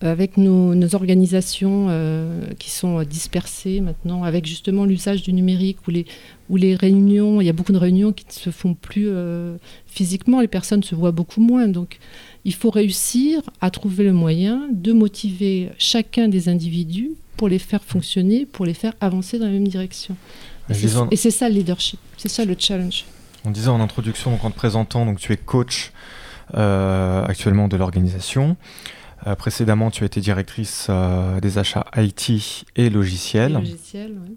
avec 0.00 0.36
nos, 0.36 0.94
organisations 0.94 1.86
euh, 1.90 2.42
qui 2.58 2.70
sont 2.70 3.02
dispersées 3.02 3.80
maintenant, 3.80 4.24
avec 4.24 4.46
justement 4.46 4.84
l'usage 4.84 5.22
du 5.22 5.32
numérique 5.32 5.78
où 5.86 5.90
les, 5.90 6.06
où 6.48 6.56
les 6.56 6.74
réunions, 6.74 7.40
il 7.40 7.46
y 7.46 7.50
a 7.50 7.52
beaucoup 7.52 7.72
de 7.72 7.78
réunions 7.78 8.12
qui 8.12 8.24
ne 8.26 8.32
se 8.32 8.50
font 8.50 8.74
plus 8.74 9.08
euh, 9.08 9.56
physiquement, 9.86 10.40
les 10.40 10.48
personnes 10.48 10.82
se 10.82 10.94
voient 10.94 11.12
beaucoup 11.12 11.40
moins. 11.40 11.68
Donc 11.68 11.98
il 12.44 12.54
faut 12.54 12.70
réussir 12.70 13.42
à 13.60 13.70
trouver 13.70 14.04
le 14.04 14.12
moyen 14.12 14.68
de 14.72 14.92
motiver 14.92 15.70
chacun 15.78 16.28
des 16.28 16.48
individus 16.48 17.10
pour 17.36 17.48
les 17.48 17.58
faire 17.58 17.82
fonctionner, 17.82 18.46
pour 18.46 18.66
les 18.66 18.74
faire 18.74 18.94
avancer 19.00 19.38
dans 19.38 19.46
la 19.46 19.52
même 19.52 19.68
direction. 19.68 20.16
Et 21.10 21.16
c'est 21.16 21.30
ça 21.30 21.48
le 21.48 21.56
leadership, 21.56 21.98
c'est 22.16 22.28
ça 22.28 22.44
le 22.44 22.54
challenge. 22.58 23.04
On 23.44 23.50
disait 23.50 23.68
en 23.68 23.80
introduction, 23.80 24.30
donc 24.30 24.44
en 24.44 24.50
te 24.50 24.56
présentant, 24.56 25.06
donc 25.06 25.18
tu 25.18 25.32
es 25.32 25.36
coach 25.36 25.92
euh, 26.54 27.24
actuellement 27.24 27.68
de 27.68 27.76
l'organisation. 27.76 28.56
Euh, 29.26 29.34
précédemment, 29.34 29.90
tu 29.90 30.02
as 30.02 30.06
été 30.06 30.20
directrice 30.20 30.86
euh, 30.88 31.40
des 31.40 31.58
achats 31.58 31.86
IT 31.96 32.64
et 32.76 32.90
logiciels. 32.90 33.52
Logiciels, 33.52 34.16
oui. 34.24 34.36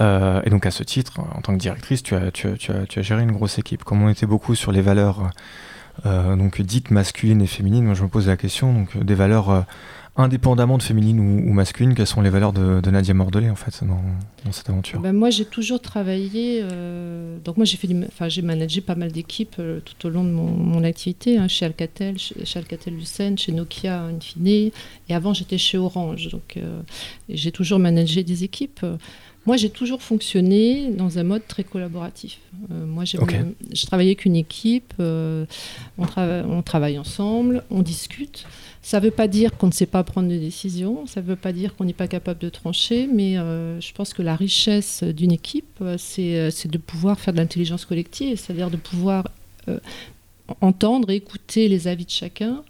Euh, 0.00 0.40
et 0.44 0.50
donc 0.50 0.64
à 0.64 0.70
ce 0.70 0.82
titre, 0.82 1.20
en 1.20 1.40
tant 1.42 1.52
que 1.52 1.58
directrice, 1.58 2.02
tu 2.02 2.14
as, 2.14 2.30
tu 2.30 2.48
as, 2.48 2.56
tu 2.56 2.72
as, 2.72 2.86
tu 2.86 2.98
as 2.98 3.02
géré 3.02 3.22
une 3.22 3.32
grosse 3.32 3.58
équipe. 3.58 3.84
Comme 3.84 4.02
on 4.02 4.08
était 4.08 4.26
beaucoup 4.26 4.54
sur 4.54 4.72
les 4.72 4.82
valeurs 4.82 5.30
donc 6.04 6.58
dites 6.62 6.90
masculines 6.90 7.42
et 7.42 7.46
féminines, 7.46 7.84
moi 7.84 7.92
je 7.92 8.02
me 8.02 8.08
pose 8.08 8.26
la 8.26 8.38
question 8.38 8.72
donc 8.72 8.96
des 8.96 9.14
valeurs 9.14 9.66
indépendamment 10.14 10.76
de 10.76 10.82
féminine 10.82 11.20
ou, 11.20 11.52
masculine, 11.54 11.94
quelles 11.94 12.06
sont 12.06 12.20
les 12.20 12.28
valeurs 12.28 12.52
de, 12.52 12.90
Nadia 12.90 13.14
Mordelais 13.14 13.48
en 13.48 13.56
fait 13.56 13.82
dans, 13.82 14.52
cette 14.52 14.68
aventure? 14.68 15.00
Ben 15.00 15.12
Moi 15.12 15.30
j'ai 15.30 15.46
toujours 15.46 15.80
travaillé, 15.80 16.60
euh, 16.62 17.38
donc 17.42 17.56
moi 17.56 17.64
j'ai 17.64 17.78
fait 17.78 17.88
enfin, 18.08 18.28
j'ai 18.28 18.42
managé 18.42 18.82
pas 18.82 18.94
mal 18.94 19.10
d'équipes 19.10 19.56
euh, 19.58 19.80
tout 19.80 20.06
au 20.06 20.10
long 20.10 20.24
de 20.24 20.30
mon, 20.30 20.84
activité, 20.84 21.38
hein, 21.38 21.48
chez 21.48 21.64
Alcatel, 21.64 22.18
chez, 22.18 22.58
Alcatel 22.58 22.94
Lucent, 22.94 23.36
chez 23.38 23.52
Nokia 23.52 24.02
Infine, 24.02 24.46
et 24.46 24.72
avant 25.10 25.32
j'étais 25.32 25.58
chez 25.58 25.78
Orange, 25.78 26.28
donc 26.28 26.56
euh, 26.56 26.82
j'ai 27.30 27.52
toujours 27.52 27.78
managé 27.78 28.22
des 28.22 28.44
équipes. 28.44 28.84
Moi, 29.44 29.56
j'ai 29.56 29.70
toujours 29.70 30.02
fonctionné 30.02 30.90
dans 30.90 31.18
un 31.18 31.24
mode 31.24 31.44
très 31.48 31.64
collaboratif. 31.64 32.38
moi, 32.68 33.04
j'ai 33.04 33.18
je 33.74 33.86
travaillais 33.86 34.10
avec 34.10 34.24
une 34.24 34.36
équipe, 34.36 34.94
on, 35.00 35.46
on, 35.98 36.62
travaille 36.62 36.96
ensemble, 36.96 37.64
on 37.68 37.82
discute. 37.82 38.46
Ça 38.84 38.98
ne 38.98 39.04
veut 39.04 39.12
pas 39.12 39.28
dire 39.28 39.56
qu'on 39.56 39.68
ne 39.68 39.72
sait 39.72 39.86
pas 39.86 40.02
prendre 40.02 40.28
de 40.28 40.36
décisions, 40.36 41.06
ça 41.06 41.22
ne 41.22 41.26
veut 41.26 41.36
pas 41.36 41.52
dire 41.52 41.76
qu'on 41.76 41.84
n'est 41.84 41.92
pas 41.92 42.08
capable 42.08 42.40
de 42.40 42.48
trancher, 42.48 43.06
mais 43.06 43.38
euh, 43.38 43.80
je 43.80 43.92
pense 43.92 44.12
que 44.12 44.22
la 44.22 44.34
richesse 44.34 45.04
d'une 45.04 45.30
équipe, 45.30 45.80
euh, 45.80 45.96
euh, 46.18 46.50
c'est 46.50 46.68
de 46.68 46.78
pouvoir 46.78 47.20
faire 47.20 47.32
de 47.32 47.38
l'intelligence 47.38 47.84
collective, 47.84 48.36
c'est-à-dire 48.38 48.70
de 48.70 48.76
pouvoir 48.76 49.28
entendre 50.60 51.10
et 51.10 51.14
écouter 51.14 51.68
les 51.68 51.86
avis 51.86 52.04
de 52.04 52.10
chacun 52.10 52.64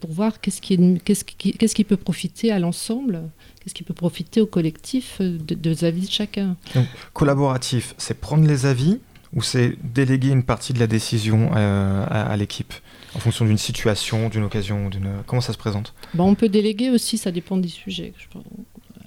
pour 0.00 0.10
voir 0.10 0.40
qu'est-ce 0.40 0.62
qui, 0.62 0.98
qu'est-ce 1.04 1.74
qui, 1.74 1.84
peut 1.84 1.98
profiter 1.98 2.50
à 2.50 2.58
l'ensemble, 2.58 3.20
qu'est-ce 3.60 3.74
qui 3.74 3.82
peut 3.82 3.92
profiter 3.92 4.40
au 4.40 4.46
collectif 4.46 5.20
de, 5.20 5.54
des 5.54 5.84
avis 5.84 6.06
de 6.06 6.10
chacun. 6.10 6.56
Donc, 6.74 6.86
collaboratif, 7.12 7.94
c'est 7.98 8.18
prendre 8.18 8.48
les 8.48 8.64
avis 8.64 8.98
ou 9.34 9.42
c'est 9.42 9.76
déléguer 9.84 10.30
une 10.30 10.44
partie 10.44 10.72
de 10.72 10.80
la 10.80 10.86
décision 10.86 11.52
à 11.52 12.34
l'équipe? 12.38 12.72
En 13.14 13.18
fonction 13.18 13.44
d'une 13.44 13.58
situation, 13.58 14.28
d'une 14.28 14.44
occasion, 14.44 14.88
d'une 14.88 15.10
comment 15.26 15.40
ça 15.40 15.52
se 15.52 15.58
présente? 15.58 15.94
Bah, 16.14 16.24
On 16.24 16.34
peut 16.34 16.48
déléguer 16.48 16.90
aussi, 16.90 17.18
ça 17.18 17.30
dépend 17.30 17.56
des 17.56 17.68
sujets. 17.68 18.12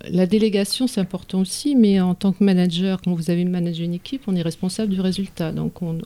La 0.09 0.25
délégation, 0.27 0.87
c'est 0.87 1.01
important 1.01 1.39
aussi, 1.39 1.75
mais 1.75 1.99
en 1.99 2.13
tant 2.13 2.31
que 2.31 2.43
manager, 2.43 3.01
quand 3.01 3.13
vous 3.13 3.31
avez 3.31 3.43
managé 3.45 3.83
une 3.83 3.95
équipe, 3.95 4.23
on 4.27 4.35
est 4.35 4.41
responsable 4.41 4.93
du 4.93 5.01
résultat. 5.01 5.51
Donc 5.51 5.81
on, 5.81 5.97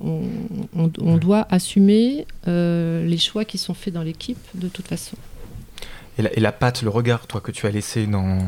on, 0.73 1.17
doit 1.17 1.45
assumer 1.49 2.25
euh, 2.47 3.05
les 3.05 3.17
choix 3.17 3.45
qui 3.45 3.57
sont 3.57 3.73
faits 3.73 3.93
dans 3.93 4.01
l'équipe 4.01 4.39
de 4.55 4.69
toute 4.69 4.87
façon. 4.87 5.17
Et 6.17 6.21
la, 6.21 6.33
et 6.33 6.39
la, 6.39 6.51
patte, 6.51 6.83
le 6.83 6.89
regard, 6.89 7.27
toi, 7.27 7.41
que 7.41 7.51
tu 7.51 7.67
as 7.67 7.71
laissé 7.71 8.07
dans, 8.07 8.39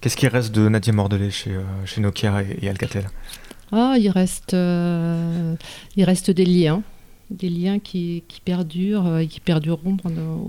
Qu'est-ce 0.00 0.16
qui 0.16 0.28
reste 0.28 0.52
de 0.52 0.68
Nadia 0.68 0.92
Mordelet 0.92 1.30
chez, 1.30 1.56
chez 1.84 2.00
Nokia 2.00 2.42
et, 2.60 2.68
Alcatel? 2.68 3.08
Ah, 3.72 3.96
il 3.98 4.08
reste, 4.10 4.52
il 4.52 6.04
reste 6.04 6.30
des 6.30 6.44
liens 6.44 6.82
des 7.30 7.50
liens 7.50 7.78
qui, 7.78 8.22
qui, 8.28 8.40
perdurent 8.40 9.18
et 9.18 9.26
qui 9.26 9.40
perdureront 9.40 9.96
pendant, 9.96 10.46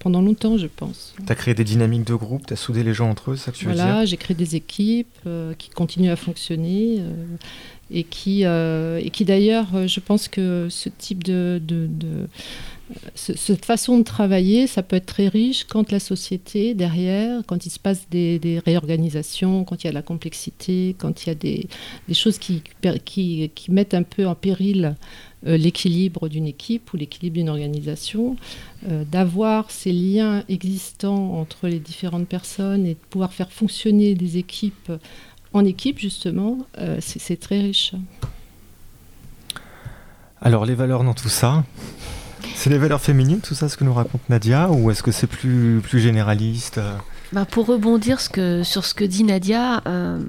pendant 0.00 0.22
longtemps, 0.22 0.56
je 0.56 0.66
pense. 0.66 1.14
Tu 1.24 1.32
as 1.32 1.34
créé 1.34 1.54
des 1.54 1.64
dynamiques 1.64 2.06
de 2.06 2.14
groupe, 2.14 2.46
tu 2.46 2.54
as 2.54 2.56
soudé 2.56 2.82
les 2.82 2.94
gens 2.94 3.10
entre 3.10 3.32
eux, 3.32 3.36
ça 3.36 3.52
que 3.52 3.56
tu 3.56 3.66
veux 3.66 3.74
dire 3.74 3.84
Voilà, 3.84 4.04
j'ai 4.04 4.16
créé 4.16 4.34
des 4.34 4.56
équipes 4.56 5.18
qui 5.58 5.68
continuent 5.70 6.10
à 6.10 6.16
fonctionner 6.16 7.00
et 7.90 8.04
qui, 8.04 8.44
et 8.44 9.10
qui 9.12 9.24
d'ailleurs, 9.24 9.66
je 9.86 10.00
pense 10.00 10.28
que 10.28 10.68
ce 10.70 10.88
type 10.88 11.22
de, 11.22 11.60
de, 11.62 11.86
de 11.86 12.28
cette 13.14 13.64
façon 13.64 13.98
de 13.98 14.02
travailler, 14.02 14.66
ça 14.66 14.82
peut 14.82 14.96
être 14.96 15.06
très 15.06 15.28
riche 15.28 15.64
quand 15.64 15.90
la 15.92 16.00
société, 16.00 16.74
derrière, 16.74 17.42
quand 17.46 17.66
il 17.66 17.70
se 17.70 17.78
passe 17.78 18.08
des, 18.10 18.60
réorganisations, 18.64 19.64
quand 19.64 19.82
il 19.82 19.86
y 19.86 19.88
a 19.88 19.90
de 19.90 19.94
la 19.94 20.02
complexité, 20.02 20.94
quand 20.98 21.24
il 21.24 21.28
y 21.28 21.32
a 21.32 21.34
des, 21.34 21.68
choses 22.12 22.38
qui, 22.38 22.62
mettent 23.68 23.94
un 23.94 24.02
peu 24.02 24.26
en 24.26 24.34
péril 24.34 24.96
euh, 25.46 25.56
l'équilibre 25.56 26.28
d'une 26.28 26.46
équipe 26.46 26.92
ou 26.92 26.96
l'équilibre 26.96 27.34
d'une 27.34 27.48
organisation, 27.48 28.36
euh, 28.88 29.04
d'avoir 29.04 29.70
ces 29.70 29.92
liens 29.92 30.44
existants 30.48 31.34
entre 31.34 31.68
les 31.68 31.78
différentes 31.78 32.28
personnes 32.28 32.86
et 32.86 32.94
de 32.94 33.00
pouvoir 33.10 33.32
faire 33.32 33.50
fonctionner 33.50 34.14
des 34.14 34.38
équipes 34.38 34.92
en 35.52 35.64
équipe, 35.64 35.98
justement, 35.98 36.58
euh, 36.78 36.98
c'est 37.00 37.38
très 37.38 37.60
riche. 37.60 37.94
Alors, 40.40 40.64
les 40.66 40.74
valeurs 40.74 41.04
dans 41.04 41.14
tout 41.14 41.28
ça? 41.28 41.64
C'est 42.54 42.70
les 42.70 42.78
valeurs 42.78 43.00
féminines, 43.00 43.40
tout 43.40 43.54
ça, 43.54 43.68
ce 43.68 43.76
que 43.76 43.84
nous 43.84 43.94
raconte 43.94 44.20
Nadia, 44.28 44.70
ou 44.70 44.90
est-ce 44.90 45.02
que 45.02 45.12
c'est 45.12 45.26
plus, 45.26 45.80
plus 45.82 46.00
généraliste 46.00 46.78
euh? 46.78 46.96
Bah 47.32 47.46
pour 47.46 47.66
rebondir 47.66 48.20
sur 48.20 48.84
ce 48.84 48.92
que 48.92 49.04
dit 49.04 49.24
Nadia, 49.24 49.82
euh, 49.86 50.20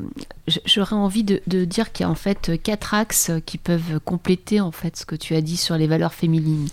j'aurais 0.66 0.96
envie 0.96 1.26
de, 1.26 1.42
de 1.48 1.66
dire 1.66 1.92
qu'il 1.92 2.06
y 2.06 2.08
a 2.08 2.10
en 2.10 2.16
fait 2.16 2.52
quatre 2.64 2.94
axes 2.94 3.30
qui 3.46 3.58
peuvent 3.58 4.00
compléter 4.06 4.62
en 4.62 4.72
fait 4.72 4.96
ce 4.96 5.06
que 5.06 5.18
tu 5.18 5.36
as 5.36 5.42
dit 5.42 5.58
sur 5.58 5.76
les 5.76 5.86
valeurs 5.86 6.14
féminines. 6.14 6.70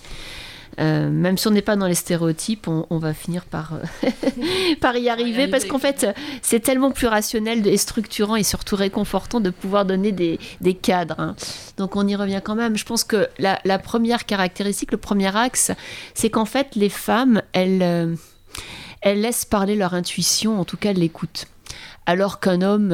Euh, 0.79 1.11
même 1.11 1.37
si 1.37 1.49
on 1.49 1.51
n'est 1.51 1.63
pas 1.63 1.77
dans 1.77 1.87
les 1.87 1.95
stéréotypes, 1.95 2.69
on, 2.69 2.99
va 2.99 3.13
finir 3.13 3.45
par, 3.45 3.75
euh, 3.75 4.11
par 4.81 4.97
y 4.97 5.09
arriver 5.09 5.49
parce 5.49 5.65
qu'en 5.65 5.79
fait, 5.79 6.07
c'est 6.43 6.61
tellement 6.61 6.91
plus 6.91 7.07
rationnel 7.07 7.67
et 7.67 7.77
structurant 7.77 8.37
et 8.37 8.43
surtout 8.43 8.77
réconfortant 8.77 9.41
de 9.41 9.51
pouvoir 9.51 9.85
donner 9.85 10.13
des, 10.13 10.39
des 10.61 10.75
cadres. 10.75 11.19
Hein. 11.19 11.35
Donc 11.77 11.97
on 11.97 12.07
y 12.07 12.17
revient 12.17 12.41
quand 12.43 12.55
même. 12.55 12.77
Je 12.77 12.85
pense 12.85 13.05
que 13.05 13.29
la, 13.39 13.61
la 13.65 13.79
première 13.79 14.27
caractéristique, 14.27 14.93
le 14.93 14.99
premier 14.99 15.35
axe, 15.37 15.73
c'est 16.15 16.31
qu'en 16.31 16.45
fait, 16.47 16.75
les 16.77 16.89
femmes, 16.89 17.43
elles, 17.53 17.83
euh, 17.83 18.15
elles 19.03 19.21
laissent 19.21 19.45
parler 19.45 19.77
leur 19.77 19.95
intuition, 19.95 20.61
en 20.61 20.65
tout 20.65 20.77
cas, 20.77 20.91
elles 20.91 20.99
l'écoutent. 20.99 21.47
Alors 22.07 22.41
qu'un 22.41 22.63
homme 22.63 22.93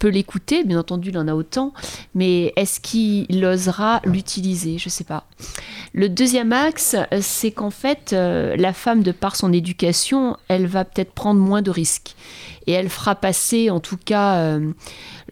peut 0.00 0.08
l'écouter, 0.08 0.64
bien 0.64 0.78
entendu, 0.78 1.10
il 1.10 1.18
en 1.18 1.28
a 1.28 1.34
autant, 1.34 1.72
mais 2.14 2.52
est-ce 2.56 2.80
qu'il 2.80 3.44
osera 3.44 4.00
l'utiliser? 4.04 4.78
Je 4.78 4.86
ne 4.86 4.90
sais 4.90 5.04
pas. 5.04 5.26
Le 5.92 6.08
deuxième 6.08 6.52
axe, 6.52 6.96
c'est 7.20 7.50
qu'en 7.50 7.70
fait, 7.70 8.12
euh, 8.12 8.56
la 8.56 8.72
femme, 8.72 9.02
de 9.02 9.12
par 9.12 9.36
son 9.36 9.52
éducation, 9.52 10.36
elle 10.48 10.66
va 10.66 10.84
peut-être 10.84 11.12
prendre 11.12 11.40
moins 11.40 11.62
de 11.62 11.70
risques. 11.70 12.14
Et 12.66 12.72
elle 12.72 12.88
fera 12.88 13.14
passer, 13.14 13.68
en 13.70 13.80
tout 13.80 13.98
cas, 14.02 14.36
euh, 14.36 14.72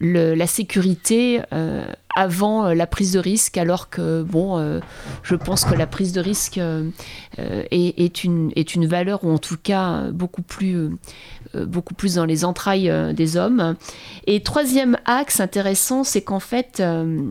la 0.00 0.46
sécurité 0.46 1.40
euh, 1.52 1.84
avant 2.14 2.72
la 2.74 2.86
prise 2.86 3.12
de 3.12 3.20
risque, 3.20 3.56
alors 3.56 3.90
que, 3.90 4.22
bon, 4.22 4.80
je 5.22 5.34
pense 5.36 5.64
que 5.64 5.74
la 5.74 5.86
prise 5.86 6.12
de 6.12 6.20
risque 6.20 6.58
est, 7.38 8.24
une, 8.24 8.50
est 8.56 8.74
une 8.74 8.86
valeur, 8.86 9.22
ou 9.22 9.30
en 9.30 9.38
tout 9.38 9.58
cas 9.62 10.10
beaucoup 10.10 10.42
plus 10.42 10.74
euh, 10.74 10.90
beaucoup 11.54 11.94
plus 11.94 12.14
dans 12.14 12.24
les 12.24 12.44
entrailles 12.44 12.90
euh, 12.90 13.12
des 13.12 13.36
hommes. 13.36 13.76
Et 14.26 14.42
troisième 14.42 14.98
axe 15.04 15.40
intéressant, 15.40 16.04
c'est 16.04 16.22
qu'en 16.22 16.40
fait, 16.40 16.80
euh, 16.80 17.22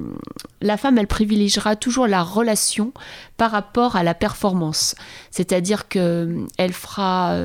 la 0.61 0.77
femme, 0.77 0.97
elle 0.97 1.07
privilégiera 1.07 1.75
toujours 1.75 2.07
la 2.07 2.23
relation 2.23 2.91
par 3.37 3.51
rapport 3.51 3.95
à 3.95 4.03
la 4.03 4.13
performance. 4.13 4.95
C'est-à-dire 5.29 5.87
qu'elle 5.87 6.73
fera 6.73 7.37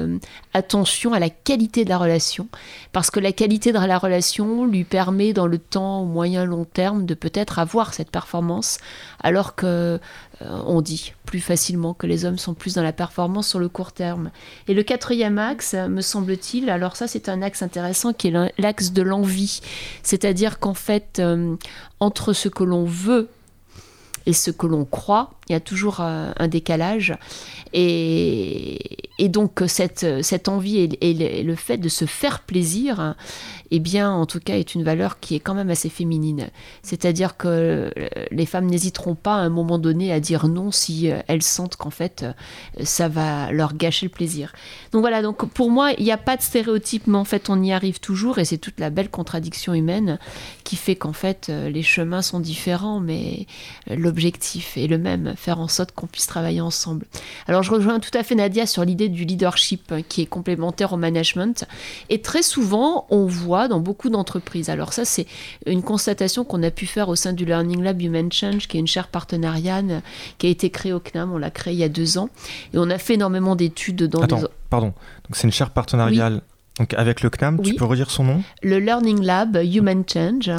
attention 0.54 1.12
à 1.12 1.18
la 1.18 1.28
qualité 1.28 1.85
de 1.85 1.90
la 1.90 1.98
relation, 1.98 2.48
parce 2.92 3.11
que 3.11 3.20
la 3.20 3.32
qualité 3.32 3.72
de 3.72 3.78
la 3.78 3.98
relation 3.98 4.64
lui 4.64 4.85
permet 4.85 5.35
dans 5.35 5.46
le 5.46 5.58
temps 5.58 6.00
au 6.00 6.06
moyen 6.06 6.46
long 6.46 6.64
terme 6.64 7.04
de 7.04 7.12
peut-être 7.12 7.58
avoir 7.58 7.92
cette 7.92 8.11
performance, 8.11 8.78
alors 9.22 9.54
que 9.54 10.00
on 10.66 10.81
dit 10.81 11.12
plus 11.26 11.40
facilement 11.40 11.94
que 11.94 12.07
les 12.07 12.24
hommes 12.24 12.38
sont 12.38 12.55
plus 12.55 12.74
dans 12.74 12.83
la 12.83 12.92
performance 12.92 13.48
sur 13.48 13.59
le 13.59 13.68
court 13.68 13.92
terme. 13.92 14.31
Et 14.68 14.74
le 14.74 14.83
quatrième 14.83 15.38
axe, 15.38 15.74
me 15.74 16.00
semble-t-il, 16.00 16.70
alors 16.70 16.96
ça 16.96 17.07
c'est 17.07 17.28
un 17.28 17.42
axe 17.42 17.62
intéressant 17.62 18.12
qui 18.12 18.28
est 18.28 18.52
l'axe 18.59 18.92
de 18.92 19.02
l'envie. 19.02 19.61
C'est-à-dire 20.02 20.59
qu'en 20.59 20.74
fait, 20.74 21.18
euh, 21.18 21.57
entre 22.00 22.33
ce 22.33 22.48
que 22.48 22.64
l'on 22.64 22.85
veut 22.85 23.28
et 24.26 24.33
ce 24.33 24.50
que 24.50 24.66
l'on 24.66 24.85
croit, 24.85 25.33
il 25.48 25.52
y 25.52 25.55
a 25.57 25.61
toujours 25.61 26.00
euh, 26.00 26.33
un 26.37 26.48
décalage. 26.48 27.16
Et, 27.72 28.78
donc 29.28 29.62
cette, 29.66 30.22
cette 30.22 30.48
envie 30.48 30.96
et, 31.00 31.42
le 31.42 31.55
fait 31.55 31.78
de 31.78 31.88
se 31.88 32.05
faire 32.05 32.40
plaisir, 32.40 33.14
eh 33.74 33.80
bien, 33.80 34.12
en 34.12 34.26
tout 34.26 34.38
cas, 34.38 34.56
est 34.56 34.74
une 34.74 34.85
valeur 34.85 35.18
qui 35.18 35.35
est 35.35 35.40
quand 35.40 35.54
même 35.54 35.70
assez 35.70 35.88
féminine. 35.88 36.50
C'est-à-dire 36.82 37.38
que 37.38 37.48
euh, 37.48 37.90
les 38.30 38.44
femmes 38.44 38.66
n'hésiteront 38.66 39.14
pas 39.14 39.37
à 39.37 39.38
un 39.38 39.48
moment 39.48 39.78
donné 39.78 40.12
à 40.12 40.20
dire 40.20 40.46
non 40.46 40.70
si 40.70 41.11
euh, 41.11 41.20
elles 41.26 41.42
sentent 41.42 41.76
qu'en 41.76 41.90
fait, 41.90 42.26
ça 42.82 43.08
va 43.08 43.50
leur 43.50 43.74
gâcher 43.74 44.06
le 44.06 44.11
plaisir. 44.11 44.52
Donc 44.92 45.00
voilà, 45.00 45.22
donc 45.22 45.48
pour 45.48 45.70
moi, 45.70 45.92
il 45.96 46.04
n'y 46.04 46.12
a 46.12 46.18
pas 46.18 46.37
de 46.37 46.42
stéréotype, 46.42 47.06
mais 47.06 47.16
en 47.16 47.24
fait, 47.24 47.48
on 47.48 47.62
y 47.62 47.72
arrive 47.72 47.98
toujours, 47.98 48.38
et 48.38 48.44
c'est 48.44 48.58
toute 48.58 48.78
la 48.78 48.90
belle 48.90 49.08
contradiction 49.08 49.72
humaine 49.72 50.18
qui 50.64 50.76
fait 50.76 50.96
qu'en 50.96 51.14
fait, 51.14 51.48
les 51.48 51.82
chemins 51.82 52.22
sont 52.22 52.40
différents, 52.40 53.00
mais 53.00 53.46
l'objectif 53.88 54.76
est 54.76 54.87
le 54.87 54.98
même 54.98 55.35
faire 55.37 55.58
en 55.61 55.68
sorte 55.68 55.92
qu'on 55.92 56.06
puisse 56.06 56.26
travailler 56.26 56.61
ensemble. 56.61 57.06
Alors 57.46 57.62
je 57.62 57.70
rejoins 57.70 58.00
tout 58.00 58.16
à 58.16 58.22
fait 58.22 58.35
Nadia 58.35 58.66
sur 58.66 58.85
l'idée 58.85 59.08
du 59.08 59.24
leadership 59.24 59.90
hein, 59.90 60.02
qui 60.06 60.22
est 60.22 60.26
complémentaire 60.26 60.92
au 60.92 60.96
management. 60.96 61.64
Et 62.11 62.20
très 62.20 62.42
souvent, 62.42 63.06
on 63.11 63.26
voit 63.26 63.62
dans 63.68 63.81
beaucoup 63.81 64.11
d'entreprises, 64.11 64.70
alors 64.70 64.92
ça 64.92 65.05
c'est 65.05 65.27
une 65.66 65.83
constatation 65.83 66.44
qu'on 66.44 66.62
a 66.62 66.70
pu 66.70 66.87
faire 66.87 67.09
au 67.09 67.16
sein 67.16 67.33
du 67.33 67.44
Learning 67.44 67.83
Lab 67.83 68.01
Human 68.01 68.31
Change, 68.31 68.68
qui 68.68 68.77
est 68.77 68.81
une 68.81 68.87
chaire 68.87 69.09
partenariale 69.09 70.03
qui 70.38 70.46
a 70.46 70.51
été 70.51 70.70
créée 70.70 70.92
au 70.92 71.01
CNAM, 71.01 71.33
on 71.33 71.38
l'a 71.38 71.51
créée 71.51 71.75
il 71.75 71.79
y 71.79 71.85
a 71.85 71.88
deux 71.88 72.18
ans. 72.18 72.29
Et 72.75 72.79
on 72.79 72.90
a 72.90 72.98
fait 72.98 73.14
énormément 73.14 73.57
d'études 73.57 74.05
dans 74.05 74.22
Attends, 74.22 74.42
pardon. 74.70 74.88
Donc 74.88 75.35
c'est 75.35 75.44
une 75.44 75.53
chaire 75.53 75.70
partenariale 75.70 76.42
donc 76.78 76.94
avec 76.94 77.20
le 77.20 77.30
CNAM, 77.30 77.61
tu 77.62 77.74
peux 77.74 77.85
redire 77.85 78.11
son 78.11 78.24
nom 78.24 78.42
Le 78.62 78.78
Learning 78.78 79.22
Lab 79.22 79.56
Human 79.56 80.04
Change. 80.06 80.50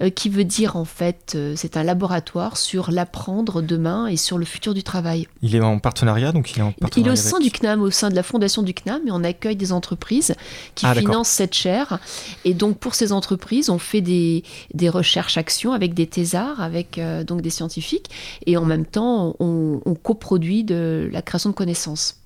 Euh, 0.00 0.10
qui 0.10 0.28
veut 0.28 0.44
dire 0.44 0.76
en 0.76 0.84
fait, 0.84 1.32
euh, 1.34 1.54
c'est 1.56 1.76
un 1.76 1.82
laboratoire 1.82 2.56
sur 2.56 2.92
l'apprendre 2.92 3.62
demain 3.62 4.06
et 4.06 4.16
sur 4.16 4.38
le 4.38 4.44
futur 4.44 4.72
du 4.72 4.84
travail. 4.84 5.26
Il 5.42 5.56
est 5.56 5.60
en 5.60 5.80
partenariat, 5.80 6.30
donc 6.30 6.52
il 6.52 6.60
est 6.60 6.62
en 6.62 6.70
partenariat. 6.70 7.02
Il 7.04 7.08
est 7.08 7.12
au 7.12 7.16
sein 7.16 7.40
du 7.40 7.50
CNAM, 7.50 7.82
au 7.82 7.90
sein 7.90 8.08
de 8.08 8.14
la 8.14 8.22
fondation 8.22 8.62
du 8.62 8.74
CNAM, 8.74 9.08
et 9.08 9.10
on 9.10 9.24
accueille 9.24 9.56
des 9.56 9.72
entreprises 9.72 10.36
qui 10.76 10.86
ah, 10.86 10.94
financent 10.94 11.30
cette 11.30 11.54
chaire. 11.54 11.98
Et 12.44 12.54
donc 12.54 12.78
pour 12.78 12.94
ces 12.94 13.10
entreprises, 13.10 13.70
on 13.70 13.78
fait 13.80 14.00
des, 14.00 14.44
des 14.72 14.88
recherches-actions 14.88 15.72
avec 15.72 15.94
des 15.94 16.06
thésards, 16.06 16.60
avec 16.60 16.98
euh, 16.98 17.24
donc 17.24 17.40
des 17.40 17.50
scientifiques, 17.50 18.08
et 18.46 18.56
en 18.56 18.64
même 18.64 18.86
temps, 18.86 19.34
on, 19.40 19.80
on 19.84 19.94
coproduit 19.96 20.62
de 20.62 21.10
la 21.10 21.22
création 21.22 21.50
de 21.50 21.56
connaissances. 21.56 22.20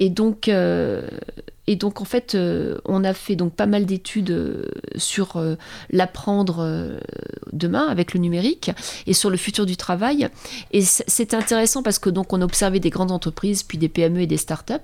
Et 0.00 0.08
donc, 0.08 0.50
et 1.70 1.76
donc 1.76 2.00
en 2.00 2.04
fait, 2.04 2.34
euh, 2.34 2.78
on 2.84 3.04
a 3.04 3.14
fait 3.14 3.36
donc 3.36 3.54
pas 3.54 3.66
mal 3.66 3.86
d'études 3.86 4.32
euh, 4.32 4.64
sur 4.96 5.36
euh, 5.36 5.54
l'apprendre 5.90 6.98
demain 7.52 7.86
avec 7.86 8.12
le 8.12 8.18
numérique 8.18 8.72
et 9.06 9.12
sur 9.12 9.30
le 9.30 9.36
futur 9.36 9.66
du 9.66 9.76
travail. 9.76 10.28
Et 10.72 10.82
c'est 10.82 11.32
intéressant 11.32 11.84
parce 11.84 12.00
que 12.00 12.10
donc 12.10 12.32
on 12.32 12.40
a 12.40 12.44
observé 12.44 12.80
des 12.80 12.90
grandes 12.90 13.12
entreprises, 13.12 13.62
puis 13.62 13.78
des 13.78 13.88
PME 13.88 14.22
et 14.22 14.26
des 14.26 14.36
startups, 14.36 14.74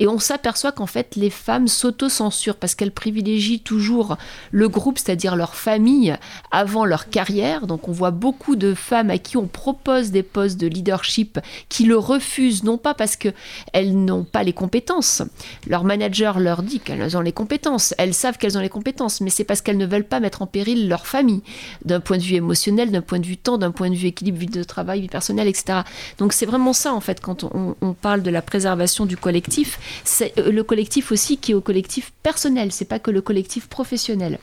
et 0.00 0.06
on 0.06 0.18
s'aperçoit 0.18 0.70
qu'en 0.70 0.84
fait 0.84 1.16
les 1.16 1.30
femmes 1.30 1.66
s'auto-censurent 1.66 2.56
parce 2.56 2.74
qu'elles 2.74 2.92
privilégient 2.92 3.60
toujours 3.60 4.18
le 4.50 4.68
groupe, 4.68 4.98
c'est-à-dire 4.98 5.34
leur 5.34 5.54
famille, 5.54 6.14
avant 6.50 6.84
leur 6.84 7.08
carrière. 7.08 7.66
Donc 7.66 7.88
on 7.88 7.92
voit 7.92 8.10
beaucoup 8.10 8.54
de 8.54 8.74
femmes 8.74 9.08
à 9.08 9.16
qui 9.16 9.38
on 9.38 9.46
propose 9.46 10.10
des 10.10 10.22
postes 10.22 10.60
de 10.60 10.66
leadership 10.66 11.38
qui 11.70 11.84
le 11.86 11.96
refusent, 11.96 12.64
non 12.64 12.76
pas 12.76 12.92
parce 12.92 13.16
qu'elles 13.16 14.04
n'ont 14.04 14.24
pas 14.24 14.42
les 14.42 14.52
compétences, 14.52 15.22
leur 15.66 15.84
manager 15.84 16.17
leur 16.38 16.62
dit 16.62 16.80
qu'elles 16.80 17.16
ont 17.16 17.20
les 17.20 17.32
compétences. 17.32 17.94
Elles 17.98 18.14
savent 18.14 18.38
qu'elles 18.38 18.58
ont 18.58 18.60
les 18.60 18.68
compétences, 18.68 19.20
mais 19.20 19.30
c'est 19.30 19.44
parce 19.44 19.62
qu'elles 19.62 19.76
ne 19.76 19.86
veulent 19.86 20.04
pas 20.04 20.20
mettre 20.20 20.42
en 20.42 20.46
péril 20.46 20.88
leur 20.88 21.06
famille, 21.06 21.42
d'un 21.84 22.00
point 22.00 22.18
de 22.18 22.22
vue 22.22 22.34
émotionnel, 22.34 22.90
d'un 22.90 23.02
point 23.02 23.18
de 23.18 23.26
vue 23.26 23.36
temps, 23.36 23.58
d'un 23.58 23.70
point 23.70 23.90
de 23.90 23.94
vue 23.94 24.08
équilibre, 24.08 24.38
vie 24.38 24.46
de 24.46 24.62
travail, 24.62 25.00
vie 25.00 25.08
personnelle, 25.08 25.48
etc. 25.48 25.80
Donc 26.18 26.32
c'est 26.32 26.46
vraiment 26.46 26.72
ça, 26.72 26.92
en 26.92 27.00
fait, 27.00 27.20
quand 27.20 27.44
on, 27.44 27.76
on, 27.80 27.92
parle 27.92 28.22
de 28.22 28.30
la 28.30 28.42
préservation 28.42 29.06
du 29.06 29.16
collectif. 29.16 29.78
C'est 30.04 30.36
euh, 30.38 30.50
le 30.52 30.62
collectif 30.62 31.12
aussi 31.12 31.36
qui 31.36 31.52
est 31.52 31.54
au 31.54 31.60
collectif 31.60 32.12
personnel, 32.22 32.72
c'est 32.72 32.84
pas 32.84 32.98
que 32.98 33.10
le 33.10 33.20
collectif 33.20 33.68
professionnel. 33.68 34.38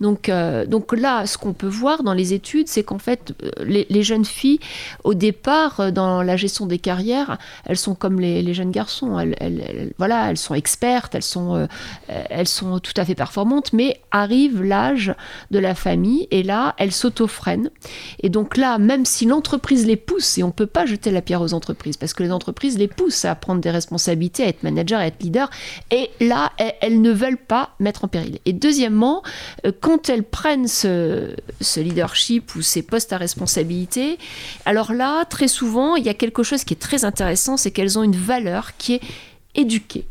Donc, 0.00 0.28
euh, 0.28 0.66
donc 0.66 0.92
là, 0.92 1.26
ce 1.26 1.38
qu'on 1.38 1.52
peut 1.52 1.68
voir 1.68 2.02
dans 2.02 2.14
les 2.14 2.32
études, 2.32 2.68
c'est 2.68 2.82
qu'en 2.82 2.98
fait, 2.98 3.34
euh, 3.42 3.50
les, 3.64 4.02
jeunes 4.02 4.24
filles, 4.24 4.60
au 5.04 5.14
départ, 5.14 5.92
dans 5.92 6.22
la 6.22 6.36
gestion 6.36 6.66
des 6.66 6.78
carrières, 6.78 7.38
elles 7.64 7.76
sont 7.76 7.94
comme 7.94 8.20
les, 8.20 8.54
jeunes 8.54 8.70
garçons. 8.70 9.18
Elles, 9.18 9.92
voilà, 9.98 10.30
elles 10.30 10.38
sont 10.38 10.54
expertes 10.54 11.14
elles 11.14 11.22
sont, 11.22 11.68
elles 12.08 12.48
sont 12.48 12.78
tout 12.78 12.92
à 12.96 13.04
fait 13.04 13.14
performantes, 13.14 13.72
mais 13.72 14.00
arrive 14.10 14.62
l'âge 14.62 15.14
de 15.50 15.58
la 15.58 15.74
famille 15.74 16.28
et 16.30 16.42
là, 16.42 16.74
elles 16.78 16.92
s'auto-freinent. 16.92 17.70
Et 18.20 18.28
donc 18.28 18.56
là, 18.56 18.78
même 18.78 19.04
si 19.04 19.26
l'entreprise 19.26 19.86
les 19.86 19.96
pousse, 19.96 20.38
et 20.38 20.42
on 20.42 20.48
ne 20.48 20.52
peut 20.52 20.66
pas 20.66 20.86
jeter 20.86 21.10
la 21.10 21.22
pierre 21.22 21.42
aux 21.42 21.54
entreprises, 21.54 21.96
parce 21.96 22.14
que 22.14 22.22
les 22.22 22.32
entreprises 22.32 22.78
les 22.78 22.88
poussent 22.88 23.24
à 23.24 23.34
prendre 23.34 23.60
des 23.60 23.70
responsabilités, 23.70 24.44
à 24.44 24.48
être 24.48 24.62
manager, 24.62 25.00
à 25.00 25.06
être 25.06 25.22
leader, 25.22 25.50
et 25.90 26.10
là, 26.20 26.52
elles, 26.80 27.00
ne 27.00 27.10
veulent 27.10 27.36
pas 27.36 27.70
mettre 27.78 28.04
en 28.04 28.08
péril. 28.08 28.38
Et 28.44 28.52
deuxièmement, 28.52 29.22
elles 30.08 30.24
prennent 30.24 30.68
ce, 30.68 31.34
ce 31.60 31.80
leadership 31.80 32.54
ou 32.54 32.62
ces 32.62 32.82
postes 32.82 33.12
à 33.12 33.16
responsabilité, 33.16 34.18
alors 34.64 34.92
là, 34.92 35.24
très 35.24 35.48
souvent, 35.48 35.96
il 35.96 36.04
y 36.04 36.08
a 36.08 36.14
quelque 36.14 36.42
chose 36.42 36.64
qui 36.64 36.74
est 36.74 36.78
très 36.78 37.04
intéressant, 37.04 37.56
c'est 37.56 37.70
qu'elles 37.70 37.98
ont 37.98 38.02
une 38.02 38.16
valeur 38.16 38.76
qui 38.76 38.94
est 38.94 39.00
éduquée. 39.54 40.06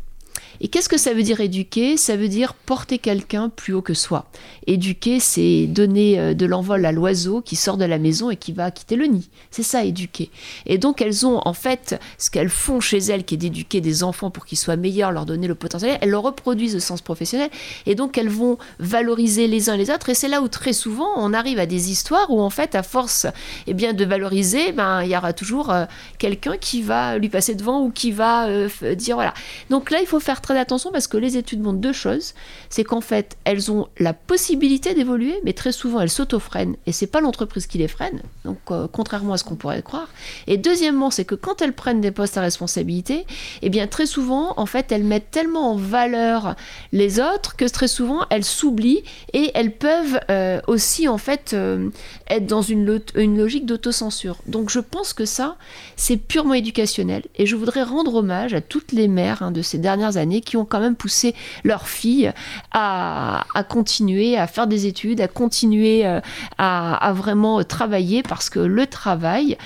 Et 0.60 0.68
qu'est-ce 0.68 0.88
que 0.88 0.98
ça 0.98 1.14
veut 1.14 1.22
dire 1.22 1.40
éduquer? 1.40 1.96
Ça 1.96 2.16
veut 2.16 2.28
dire 2.28 2.54
porter 2.54 2.98
quelqu'un 2.98 3.48
plus 3.48 3.72
haut 3.72 3.82
que 3.82 3.94
soi. 3.94 4.26
Éduquer, 4.66 5.20
c'est 5.20 5.66
donner 5.66 6.18
euh, 6.18 6.34
de 6.34 6.46
l'envol 6.46 6.84
à 6.84 6.92
l'oiseau 6.92 7.40
qui 7.40 7.56
sort 7.56 7.76
de 7.76 7.84
la 7.84 7.98
maison 7.98 8.30
et 8.30 8.36
qui 8.36 8.52
va 8.52 8.70
quitter 8.70 8.96
le 8.96 9.06
nid. 9.06 9.28
C'est 9.50 9.62
ça, 9.62 9.84
éduquer. 9.84 10.30
Et 10.66 10.78
donc, 10.78 11.00
elles 11.00 11.26
ont 11.26 11.40
en 11.44 11.52
fait 11.52 12.00
ce 12.18 12.30
qu'elles 12.30 12.48
font 12.48 12.80
chez 12.80 12.98
elles, 12.98 13.24
qui 13.24 13.34
est 13.34 13.38
d'éduquer 13.38 13.80
des 13.80 14.02
enfants 14.02 14.30
pour 14.30 14.46
qu'ils 14.46 14.58
soient 14.58 14.76
meilleurs, 14.76 15.12
leur 15.12 15.26
donner 15.26 15.46
le 15.46 15.54
potentiel. 15.54 15.98
Elles 16.00 16.10
le 16.10 16.18
reproduisent 16.18 16.76
au 16.76 16.80
sens 16.80 17.00
professionnel. 17.00 17.50
Et 17.86 17.94
donc, 17.94 18.18
elles 18.18 18.28
vont 18.28 18.58
valoriser 18.78 19.46
les 19.46 19.70
uns 19.70 19.76
les 19.76 19.90
autres. 19.90 20.08
Et 20.08 20.14
c'est 20.14 20.28
là 20.28 20.42
où 20.42 20.48
très 20.48 20.72
souvent, 20.72 21.08
on 21.16 21.32
arrive 21.32 21.58
à 21.58 21.66
des 21.66 21.90
histoires 21.90 22.30
où 22.30 22.40
en 22.40 22.50
fait, 22.50 22.74
à 22.74 22.82
force 22.82 23.26
eh 23.66 23.74
bien, 23.74 23.92
de 23.92 24.04
valoriser, 24.04 24.72
ben, 24.72 25.02
il 25.02 25.10
y 25.10 25.16
aura 25.16 25.32
toujours 25.32 25.70
euh, 25.70 25.84
quelqu'un 26.18 26.56
qui 26.56 26.82
va 26.82 27.18
lui 27.18 27.28
passer 27.28 27.54
devant 27.54 27.82
ou 27.82 27.90
qui 27.90 28.10
va 28.10 28.46
euh, 28.46 28.68
dire 28.94 29.16
voilà. 29.16 29.34
Donc 29.70 29.90
là, 29.90 29.98
il 30.00 30.06
faut 30.06 30.20
faire 30.20 30.40
très 30.48 30.58
attention 30.58 30.90
parce 30.90 31.06
que 31.08 31.18
les 31.18 31.36
études 31.36 31.60
montrent 31.60 31.78
deux 31.78 31.92
choses. 31.92 32.32
C'est 32.70 32.84
qu'en 32.84 33.02
fait, 33.02 33.36
elles 33.44 33.70
ont 33.70 33.88
la 33.98 34.14
possibilité 34.14 34.94
d'évoluer, 34.94 35.40
mais 35.44 35.52
très 35.52 35.72
souvent, 35.72 36.00
elles 36.00 36.08
s'auto-freinent. 36.08 36.76
Et 36.86 36.92
c'est 36.92 37.06
pas 37.06 37.20
l'entreprise 37.20 37.66
qui 37.66 37.76
les 37.76 37.88
freine, 37.88 38.22
donc 38.46 38.58
euh, 38.70 38.86
contrairement 38.90 39.34
à 39.34 39.36
ce 39.36 39.44
qu'on 39.44 39.56
pourrait 39.56 39.82
croire. 39.82 40.08
Et 40.46 40.56
deuxièmement, 40.56 41.10
c'est 41.10 41.26
que 41.26 41.34
quand 41.34 41.60
elles 41.60 41.74
prennent 41.74 42.00
des 42.00 42.12
postes 42.12 42.38
à 42.38 42.40
responsabilité, 42.40 43.26
eh 43.60 43.68
bien, 43.68 43.86
très 43.86 44.06
souvent, 44.06 44.54
en 44.56 44.64
fait, 44.64 44.90
elles 44.90 45.04
mettent 45.04 45.30
tellement 45.30 45.72
en 45.72 45.76
valeur 45.76 46.54
les 46.92 47.20
autres 47.20 47.56
que 47.56 47.66
très 47.66 47.88
souvent, 47.88 48.24
elles 48.30 48.44
s'oublient 48.44 49.02
et 49.34 49.50
elles 49.54 49.76
peuvent 49.76 50.18
euh, 50.30 50.60
aussi, 50.66 51.08
en 51.08 51.18
fait, 51.18 51.52
euh, 51.52 51.90
être 52.30 52.46
dans 52.46 52.62
une, 52.62 52.86
logique 53.14 53.66
d'autocensure. 53.66 54.38
Donc, 54.46 54.70
je 54.70 54.80
pense 54.80 55.12
que 55.12 55.26
ça, 55.26 55.56
c'est 55.96 56.16
purement 56.16 56.54
éducationnel. 56.54 57.24
Et 57.36 57.44
je 57.44 57.54
voudrais 57.54 57.82
rendre 57.82 58.14
hommage 58.14 58.54
à 58.54 58.62
toutes 58.62 58.92
les 58.92 59.08
mères 59.08 59.42
hein, 59.42 59.50
de 59.50 59.60
ces 59.60 59.76
dernières 59.76 60.16
années 60.16 60.37
qui 60.40 60.56
ont 60.56 60.64
quand 60.64 60.80
même 60.80 60.96
poussé 60.96 61.34
leurs 61.64 61.88
filles 61.88 62.32
à, 62.72 63.44
continuer 63.68 64.36
à 64.36 64.46
faire 64.46 64.66
des 64.66 64.86
études, 64.86 65.20
à 65.20 65.28
continuer 65.28 66.06
euh, 66.06 66.20
à, 66.58 67.12
vraiment 67.14 67.62
travailler 67.64 68.22
parce 68.22 68.50
que 68.50 68.60
le 68.60 68.86
travail, 68.86 69.56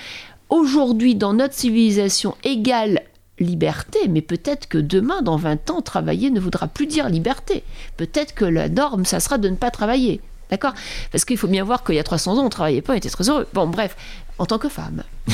aujourd'hui 0.48 1.14
dans 1.14 1.34
notre 1.34 1.54
civilisation 1.54 2.36
égale 2.44 3.02
liberté, 3.38 4.08
mais 4.08 4.22
peut-être 4.22 4.68
que 4.68 4.78
demain, 4.78 5.22
dans 5.22 5.36
20 5.36 5.70
ans, 5.70 5.82
travailler 5.82 6.30
ne 6.30 6.38
voudra 6.38 6.68
plus 6.68 6.86
dire 6.86 7.08
liberté. 7.08 7.64
Peut-être 7.96 8.34
que 8.34 8.44
la 8.44 8.68
norme, 8.68 9.04
ça 9.04 9.20
sera 9.20 9.38
de 9.38 9.48
ne 9.48 9.56
pas 9.56 9.70
travailler. 9.70 10.20
D'accord? 10.50 10.74
Parce 11.10 11.24
qu'il 11.24 11.38
faut 11.38 11.48
bien 11.48 11.64
voir 11.64 11.82
qu'il 11.82 11.94
y 11.94 11.98
a 11.98 12.04
300 12.04 12.36
ans, 12.36 12.40
on 12.40 12.44
ne 12.44 12.48
travaillait 12.50 12.82
pas, 12.82 12.92
on 12.92 12.96
était 12.96 13.08
très 13.08 13.28
heureux. 13.30 13.46
Bon, 13.54 13.66
bref, 13.66 13.96
en 14.38 14.46
tant 14.46 14.58
que 14.58 14.68
femme. 14.68 15.02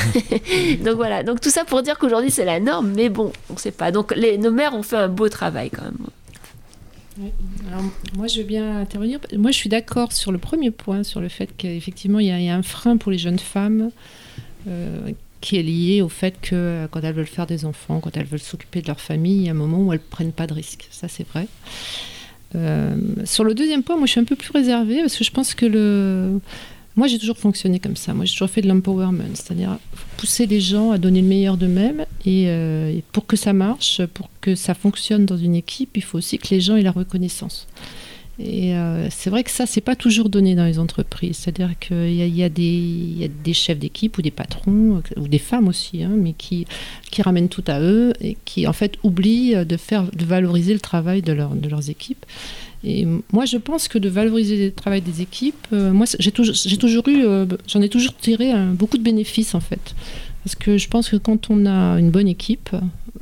donc 0.84 0.96
voilà, 0.96 1.22
donc 1.22 1.40
tout 1.40 1.50
ça 1.50 1.64
pour 1.64 1.82
dire 1.82 1.98
qu'aujourd'hui 1.98 2.30
c'est 2.30 2.44
la 2.44 2.61
norme, 2.61 2.92
mais 2.94 3.08
bon, 3.08 3.32
on 3.50 3.54
ne 3.54 3.58
sait 3.58 3.70
pas. 3.70 3.90
Donc 3.90 4.14
nos 4.16 4.50
mères 4.50 4.74
ont 4.74 4.82
fait 4.82 4.96
un 4.96 5.08
beau 5.08 5.28
travail 5.28 5.70
quand 5.70 5.84
même. 5.84 5.98
Moi, 8.16 8.26
je 8.28 8.38
veux 8.38 8.46
bien 8.46 8.80
intervenir. 8.80 9.18
Moi, 9.37 9.50
je 9.50 9.56
suis 9.56 9.68
d'accord 9.68 10.12
sur 10.12 10.32
le 10.32 10.38
premier 10.38 10.70
point, 10.70 11.02
sur 11.02 11.20
le 11.20 11.28
fait 11.28 11.50
qu'effectivement, 11.56 12.20
il 12.20 12.26
y, 12.26 12.48
a 12.48 12.54
un 12.54 12.62
frein 12.62 12.96
pour 12.96 13.11
les 13.11 13.18
jeunes 13.18 13.38
femmes 13.38 13.90
euh, 14.68 15.11
qui 15.40 15.56
est 15.56 15.62
lié 15.62 16.02
au 16.02 16.08
fait 16.08 16.34
que 16.40 16.54
euh, 16.54 16.87
quand 16.88 17.00
elles 17.00 17.14
veulent 17.14 17.26
faire 17.26 17.46
des 17.46 17.64
enfants, 17.64 18.00
quand 18.00 18.16
elles 18.16 18.26
veulent 18.26 18.38
s'occuper 18.38 18.82
de 18.82 18.87
leur 18.87 19.00
famille, 19.00 19.38
il 19.38 19.44
y 19.44 19.48
a 19.48 19.52
un 19.52 19.54
moment 19.54 19.78
où 19.78 19.92
elles 19.92 20.00
ne 20.00 20.11
prennent 20.11 20.32
pas 20.32 20.46
de 20.46 20.54
risques. 20.54 20.87
Ça, 20.90 21.08
c'est 21.08 21.26
vrai. 21.28 21.48
Euh, 22.54 22.96
sur 23.24 23.44
le 23.44 23.54
deuxième 23.54 23.82
point, 23.82 23.96
moi, 23.96 24.06
je 24.06 24.12
suis 24.12 24.20
un 24.20 24.24
peu 24.24 24.37
plus 24.37 24.52
réservée 24.52 25.00
parce 25.00 25.16
que 25.16 25.24
je 25.24 25.30
pense 25.30 25.54
que 25.54 25.66
le 25.66 26.40
moi, 26.98 27.06
j'ai 27.06 27.20
toujours 27.20 27.38
fonctionné 27.38 27.78
comme 27.78 27.94
ça. 27.94 28.12
Moi, 28.12 28.24
j'ai 28.24 28.32
toujours 28.32 28.50
fait 28.50 28.61
de 28.61 28.66
l'empowerment, 28.66 29.22
c'est-à-dire 29.34 29.78
pousser 30.16 30.46
les 30.46 30.61
gens 30.61 30.90
à 30.90 30.98
donner 30.98 31.22
le 31.22 31.28
meilleur 31.28 31.56
d'eux-mêmes. 31.56 32.04
Euh, 32.26 32.90
et, 32.90 33.04
pour 33.12 33.24
que 33.26 33.37
ça 33.37 33.52
marche, 33.52 34.04
pour 34.06 34.28
que 34.40 34.56
ça 34.56 34.74
fonctionne 34.74 35.24
dans 35.24 35.37
une 35.37 35.54
équipe, 35.54 35.96
il 35.96 36.02
faut 36.02 36.18
aussi 36.18 36.38
que 36.38 36.48
les 36.50 36.61
gens 36.61 36.74
aient 36.74 36.82
la 36.82 36.90
reconnaissance. 36.90 37.68
Et 38.40 38.74
euh, 38.74 39.08
c'est 39.11 39.30
vrai 39.30 39.44
que 39.44 39.50
ça, 39.50 39.64
c'est 39.64 39.80
pas 39.80 39.94
toujours 39.94 40.28
donné 40.28 40.56
dans 40.56 40.64
les 40.64 40.80
entreprises. 40.80 41.37
C'est-à-dire 41.37 41.78
qu'il 41.78 42.11
y, 42.11 42.28
y, 42.28 42.42
a 42.42 42.48
des 42.48 43.52
chefs 43.52 43.78
d'équipe 43.78 44.18
ou 44.18 44.22
des 44.22 44.32
patrons, 44.32 45.00
ou 45.16 45.28
des 45.28 45.38
femmes 45.38 45.68
aussi, 45.68 46.02
hein, 46.02 46.14
mais 46.16 46.32
qui, 46.32 46.66
ramènent 47.20 47.48
tout 47.48 47.64
à 47.68 47.80
eux 47.80 48.12
et 48.20 48.37
qui, 48.44 48.66
en 48.66 48.72
fait, 48.72 48.96
oublient 49.04 49.54
de, 49.64 49.76
faire, 49.76 50.11
de 50.11 50.24
valoriser 50.24 50.72
le 50.72 50.80
travail 50.80 51.22
de 51.22 51.32
leurs 51.32 51.90
équipes. 51.90 52.26
Et 52.84 53.06
moi, 53.32 53.44
je 53.44 53.56
pense 53.56 53.88
que 53.88 53.98
de 53.98 54.08
valoriser 54.08 54.66
le 54.66 54.72
travail 54.72 55.00
des 55.00 55.20
équipes, 55.20 55.66
euh, 55.72 55.92
moi, 55.92 56.06
j'ai 56.18 56.30
toujours, 56.30 57.08
eu, 57.08 57.24
euh, 57.24 57.46
j'en 57.66 57.82
ai 57.82 57.88
toujours 57.88 58.14
tiré 58.16 58.52
beaucoup 58.72 58.98
de 58.98 59.02
bénéfices 59.02 59.54
en 59.54 59.60
fait. 59.60 59.94
Parce 60.44 60.54
que 60.54 60.78
je 60.78 60.88
pense 60.88 61.08
que 61.08 61.16
quand 61.16 61.50
on 61.50 61.66
a 61.66 61.98
une 61.98 62.10
bonne 62.10 62.28
équipe, 62.28 62.70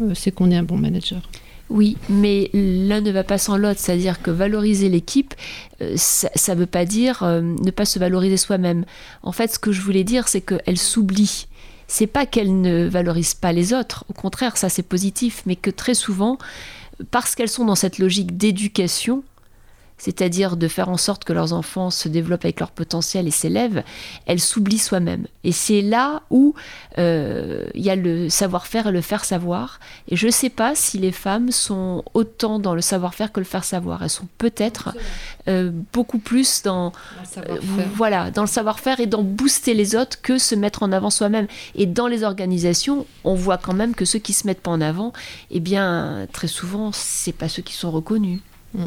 euh, 0.01 0.13
c'est 0.15 0.31
qu'on 0.31 0.51
est 0.51 0.57
un 0.57 0.63
bon 0.63 0.77
manager. 0.77 1.23
Oui, 1.69 1.97
mais 2.09 2.51
l'un 2.53 3.01
ne 3.01 3.11
va 3.11 3.25
pas 3.25 3.39
sans 3.39 3.57
l'autre. 3.57 3.81
C'est-à-dire 3.81 4.23
que 4.23 4.31
valoriser 4.31 4.89
l'équipe, 4.89 5.35
ça 5.97 6.55
ne 6.55 6.61
veut 6.61 6.67
pas 6.67 6.85
dire 6.85 7.25
ne 7.25 7.71
pas 7.73 7.85
se 7.85 7.99
valoriser 7.99 8.37
soi-même. 8.37 8.85
En 9.25 9.33
fait, 9.33 9.53
ce 9.53 9.59
que 9.59 9.73
je 9.73 9.81
voulais 9.81 10.05
dire, 10.05 10.29
c'est 10.29 10.43
qu'elle 10.43 10.79
s'oublie. 10.79 11.49
C'est 11.89 12.07
pas 12.07 12.25
qu'elle 12.25 12.61
ne 12.61 12.87
valorise 12.87 13.35
pas 13.35 13.53
les 13.53 13.73
autres. 13.73 14.05
Au 14.09 14.13
contraire, 14.13 14.57
ça 14.57 14.69
c'est 14.69 14.85
positif, 14.85 15.43
mais 15.45 15.57
que 15.57 15.71
très 15.71 15.95
souvent, 15.95 16.39
parce 17.11 17.35
qu'elles 17.35 17.49
sont 17.49 17.65
dans 17.65 17.75
cette 17.75 17.99
logique 17.99 18.37
d'éducation, 18.37 19.25
c'est-à-dire 19.99 20.57
de 20.57 20.69
faire 20.69 20.89
en 20.89 20.97
sorte 20.97 21.25
que 21.25 21.33
leurs 21.33 21.53
enfants 21.53 21.91
se 21.91 22.09
développent 22.09 22.45
avec 22.45 22.61
leur 22.61 22.71
potentiel 22.71 23.27
et 23.27 23.31
s'élèvent, 23.31 23.83
elles 24.27 24.41
s'oublient 24.41 24.79
soi-même. 24.79 25.27
Et 25.43 25.53
c'est 25.53 25.81
là 25.81 26.23
où 26.31 26.55
euh, 26.99 27.65
il 27.75 27.83
y 27.83 27.91
a 27.91 27.97
le 27.97 28.29
savoir-faire 28.29 28.89
et 28.89 28.93
le 28.93 29.01
faire 29.01 29.25
savoir. 29.25 29.81
Et 30.09 30.17
je 30.17 30.27
ne 30.27 30.33
sais 30.33 30.51
pas 30.51 30.75
si 30.75 30.99
les 30.99 31.13
femmes 31.13 31.51
sont 31.51 32.05
autant 32.13 32.59
dans 32.59 32.75
le 32.75 32.83
savoir-faire 32.83 33.33
que 33.33 33.41
le 33.41 33.47
faire 33.47 33.65
savoir. 33.65 34.03
Elles 34.03 34.11
sont 34.11 34.29
peut-être 34.37 34.95
euh, 35.49 35.71
beaucoup 35.93 36.19
plus 36.19 36.63
dans, 36.63 36.93
euh, 37.39 37.57
voilà, 37.95 38.31
dans 38.31 38.43
le 38.43 38.49
savoir-faire 38.49 39.01
et 39.01 39.07
dans 39.07 39.23
booster 39.23 39.73
les 39.73 39.97
autres 39.97 40.21
que 40.21 40.37
se 40.37 40.55
mettre 40.55 40.83
en 40.83 40.93
avant 40.93 41.11
soi-même. 41.11 41.47
Et 41.75 41.87
dans 41.87 42.07
les 42.07 42.23
organisations, 42.23 43.07
on 43.25 43.35
voit 43.35 43.59
quand 43.59 43.75
même 43.75 43.95
que 43.95 44.05
ceux 44.05 44.19
qui 44.19 44.35
se 44.35 44.47
mettent 44.47 44.61
pas 44.61 44.71
en 44.71 44.83
avant, 44.83 45.15
eh 45.51 45.61
bien, 45.61 46.27
très 46.33 46.49
souvent, 46.49 46.91
c'est 46.93 47.33
pas 47.33 47.49
ceux 47.49 47.63
qui 47.63 47.73
sont 47.73 47.91
reconnus. 47.91 48.41
Mm. 48.75 48.85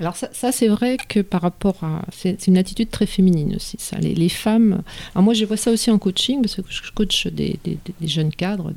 Alors 0.00 0.16
ça, 0.16 0.52
c'est 0.52 0.68
vrai 0.68 0.96
que 1.08 1.20
par 1.20 1.42
rapport 1.42 1.82
à... 1.82 2.02
C'est 2.12 2.46
une 2.46 2.56
attitude 2.56 2.90
très 2.90 3.06
féminine 3.06 3.56
aussi, 3.56 3.76
ça. 3.78 3.98
Les, 3.98 4.28
femmes... 4.28 4.82
Alors 5.14 5.24
moi, 5.24 5.34
je 5.34 5.44
vois 5.44 5.56
ça 5.56 5.70
aussi 5.70 5.90
en 5.90 5.98
coaching, 5.98 6.40
parce 6.40 6.56
que 6.56 6.62
je 6.68 6.92
coach 6.92 7.26
des, 7.26 7.58
jeunes 8.02 8.32
cadres. 8.32 8.72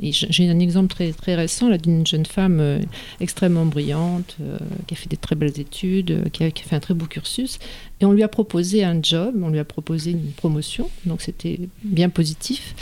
J'ai 0.00 0.48
un 0.48 0.58
exemple 0.58 0.88
très, 0.88 1.12
très 1.12 1.34
récent 1.34 1.68
d'une 1.76 2.06
jeune 2.06 2.26
femme 2.26 2.60
euh, 2.60 2.80
extrêmement 3.20 3.66
brillante, 3.66 4.36
euh, 4.40 4.58
qui 4.86 4.94
a 4.94 4.96
fait 4.96 5.08
des 5.08 5.16
très 5.16 5.36
belles 5.36 5.58
études, 5.60 6.10
euh, 6.10 6.28
qui, 6.30 6.44
a, 6.44 6.50
fait 6.50 6.76
un 6.76 6.80
très 6.80 6.94
beau 6.94 7.06
cursus. 7.06 7.58
Et 8.00 8.04
on 8.04 8.12
lui 8.12 8.22
a 8.22 8.28
proposé 8.28 8.84
un 8.84 9.00
job, 9.02 9.34
on 9.42 9.50
lui 9.50 9.58
a 9.58 9.64
proposé 9.64 10.12
une 10.12 10.32
promotion, 10.32 10.90
donc 11.04 11.22
c'était 11.22 11.60
bien 11.84 12.08
positif. 12.08 12.74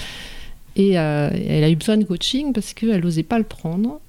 Et 0.77 0.90
elle 0.92 1.64
a 1.64 1.70
eu 1.70 1.74
besoin 1.74 1.96
de 1.96 2.05
coaching 2.05 2.53
parce 2.53 2.72
qu'elle 2.72 3.03
n'osait 3.03 3.24
pas 3.24 3.38
le 3.38 3.44
prendre. 3.44 4.01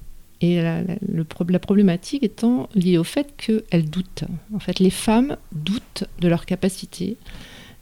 Et 0.41 0.61
la, 0.61 0.81
la, 0.81 1.59
problématique 1.59 2.23
étant 2.23 2.69
liée 2.73 2.97
au 2.97 3.03
fait 3.03 3.33
qu'elles 3.35 3.89
doutent. 3.89 4.23
En 4.53 4.59
fait, 4.59 4.79
les 4.79 4.89
femmes 4.89 5.35
doutent 5.51 6.05
de 6.21 6.29
leur 6.29 6.45
capacité 6.45 7.17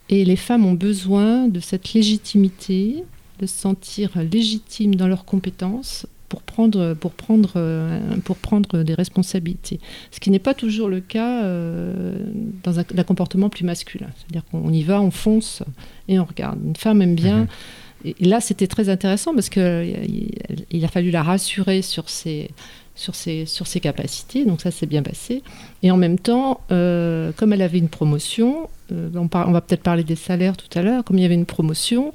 et 0.10 0.26
les 0.26 0.36
femmes 0.36 0.66
ont 0.66 0.74
besoin 0.74 1.48
de 1.48 1.60
cette 1.60 1.94
légitimité, 1.94 3.04
de 3.40 3.46
se 3.46 3.56
sentir 3.56 4.12
légitimes 4.32 4.96
dans 4.96 5.08
leurs 5.08 5.26
compétences 5.26 6.08
pour 6.30 6.42
prendre, 6.42 6.94
pour 6.94 7.12
prendre, 7.12 7.54
euh, 7.56 8.00
pour 8.24 8.38
prendre 8.38 8.84
des 8.84 8.94
responsabilités. 8.94 9.80
Ce 10.12 10.20
qui 10.20 10.30
n'est 10.30 10.40
pas 10.40 10.54
toujours 10.54 10.90
le 10.90 11.00
cas 11.00 11.44
euh, 11.44 12.18
dans 12.64 12.80
un, 12.80 12.84
comportement 12.84 13.50
plus 13.50 13.64
masculin. 13.64 14.08
C'est-à-dire 14.18 14.44
qu'on 14.50 14.72
y 14.72 14.84
va, 14.84 15.02
on 15.02 15.12
fonce 15.12 15.64
et 16.08 16.20
on 16.20 16.26
regarde. 16.26 16.60
Une 16.66 16.76
femme 16.76 17.02
aime 17.02 17.16
bien. 17.16 17.42
Mhm. 17.42 17.48
Et 18.06 18.26
là, 18.26 18.40
c'était 18.40 18.68
très 18.68 18.90
intéressant 18.90 19.34
parce 19.34 19.50
qu'il 19.50 20.32
il 20.70 20.86
a 20.86 20.88
fallu 20.88 21.12
la 21.12 21.24
rassurer 21.24 21.82
sur 21.82 22.10
ses, 22.10 22.50
capacités, 23.82 24.46
donc 24.46 24.62
ça 24.62 24.72
s'est 24.72 24.86
bien 24.86 25.04
passé. 25.04 25.42
Et 25.84 25.92
en 25.92 25.98
même 25.98 26.20
temps, 26.20 26.62
euh, 26.72 27.32
comme 27.36 27.54
elle 27.54 27.62
avait 27.62 27.80
une 27.80 27.90
promotion, 27.90 28.70
euh, 28.92 29.10
on, 29.16 29.28
va 29.52 29.62
peut-être 29.62 29.84
parler 29.84 30.04
des 30.04 30.16
salaires 30.16 30.58
tout 30.58 30.78
à 30.78 30.82
l'heure, 30.82 31.04
comme 31.04 31.18
il 31.18 31.22
y 31.22 31.26
avait 31.26 31.36
une 31.36 31.46
promotion, 31.46 32.14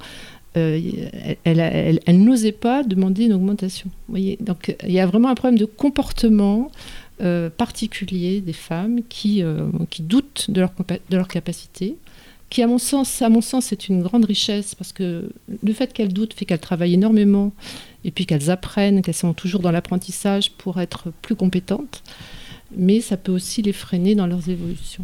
elle, 0.55 1.99
n'osait 2.09 2.51
pas 2.51 2.83
demander 2.83 3.25
une 3.25 3.33
augmentation. 3.33 3.89
Donc 4.07 4.75
il 4.83 4.91
y 4.91 4.99
a 4.99 5.05
vraiment 5.07 5.29
un 5.29 5.35
problème 5.35 5.57
de 5.57 5.65
comportement 5.65 6.71
particulier 7.57 8.39
des 8.39 8.53
femmes 8.53 9.01
qui, 9.09 9.43
qui 9.89 10.03
doutent 10.03 10.51
de 10.51 10.61
leur, 10.61 10.71
de 11.09 11.17
leur 11.17 11.27
capacité, 11.27 11.95
qui 12.53 12.61
à 12.61 12.67
mon 12.67 12.77
sens, 12.77 13.23
à 13.23 13.29
mon 13.29 13.41
sens, 13.41 13.65
c'est 13.65 13.89
une 13.89 14.03
grande 14.03 14.25
richesse 14.25 14.75
parce 14.75 14.93
que 14.93 15.27
le 15.63 15.73
fait 15.73 15.91
qu'elles 15.91 16.13
doutent 16.13 16.35
fait 16.35 16.45
qu'elles 16.45 16.59
travaillent 16.59 16.93
énormément 16.93 17.51
et 18.05 18.11
puis 18.11 18.27
qu'elles 18.27 18.51
apprennent, 18.51 19.01
qu'elles 19.01 19.15
sont 19.15 19.33
toujours 19.33 19.59
dans 19.59 19.71
l'apprentissage 19.71 20.51
pour 20.51 20.79
être 20.79 21.11
plus 21.23 21.35
compétentes, 21.35 22.03
mais 22.77 23.01
ça 23.01 23.17
peut 23.17 23.31
aussi 23.31 23.63
les 23.63 23.73
freiner 23.73 24.13
dans 24.13 24.27
leurs 24.27 24.49
évolutions. 24.49 25.03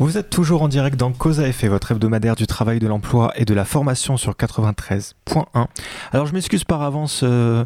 Vous 0.00 0.16
êtes 0.16 0.30
toujours 0.30 0.62
en 0.62 0.68
direct 0.68 0.96
dans 0.96 1.10
Cause 1.10 1.40
à 1.40 1.48
effet, 1.48 1.66
votre 1.66 1.90
hebdomadaire 1.90 2.36
du 2.36 2.46
travail, 2.46 2.78
de 2.78 2.86
l'emploi 2.86 3.32
et 3.34 3.44
de 3.44 3.52
la 3.52 3.64
formation 3.64 4.16
sur 4.16 4.34
93.1. 4.34 5.66
Alors 6.12 6.26
je 6.26 6.32
m'excuse 6.32 6.62
par 6.62 6.82
avance, 6.82 7.22
euh, 7.24 7.64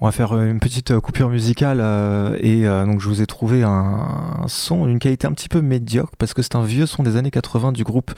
on 0.00 0.06
va 0.06 0.12
faire 0.12 0.40
une 0.40 0.60
petite 0.60 0.96
coupure 1.00 1.28
musicale 1.28 1.80
euh, 1.80 2.36
et 2.38 2.68
euh, 2.68 2.86
donc 2.86 3.00
je 3.00 3.08
vous 3.08 3.20
ai 3.20 3.26
trouvé 3.26 3.64
un, 3.64 4.44
son 4.46 4.86
d'une 4.86 5.00
qualité 5.00 5.26
un 5.26 5.32
petit 5.32 5.48
peu 5.48 5.60
médiocre 5.60 6.12
parce 6.18 6.34
que 6.34 6.42
c'est 6.42 6.54
un 6.54 6.62
vieux 6.62 6.86
son 6.86 7.02
des 7.02 7.16
années 7.16 7.32
80 7.32 7.72
du 7.72 7.82
groupe 7.82 8.12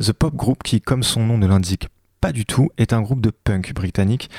The 0.00 0.12
Pop 0.12 0.34
Group 0.34 0.62
qui, 0.62 0.80
comme 0.80 1.02
son 1.02 1.26
nom 1.26 1.36
ne 1.36 1.46
l'indique 1.46 1.88
pas 2.22 2.32
du 2.32 2.46
tout, 2.46 2.70
est 2.78 2.94
un 2.94 3.02
groupe 3.02 3.20
de 3.20 3.30
punk 3.30 3.74
britannique. 3.74 4.30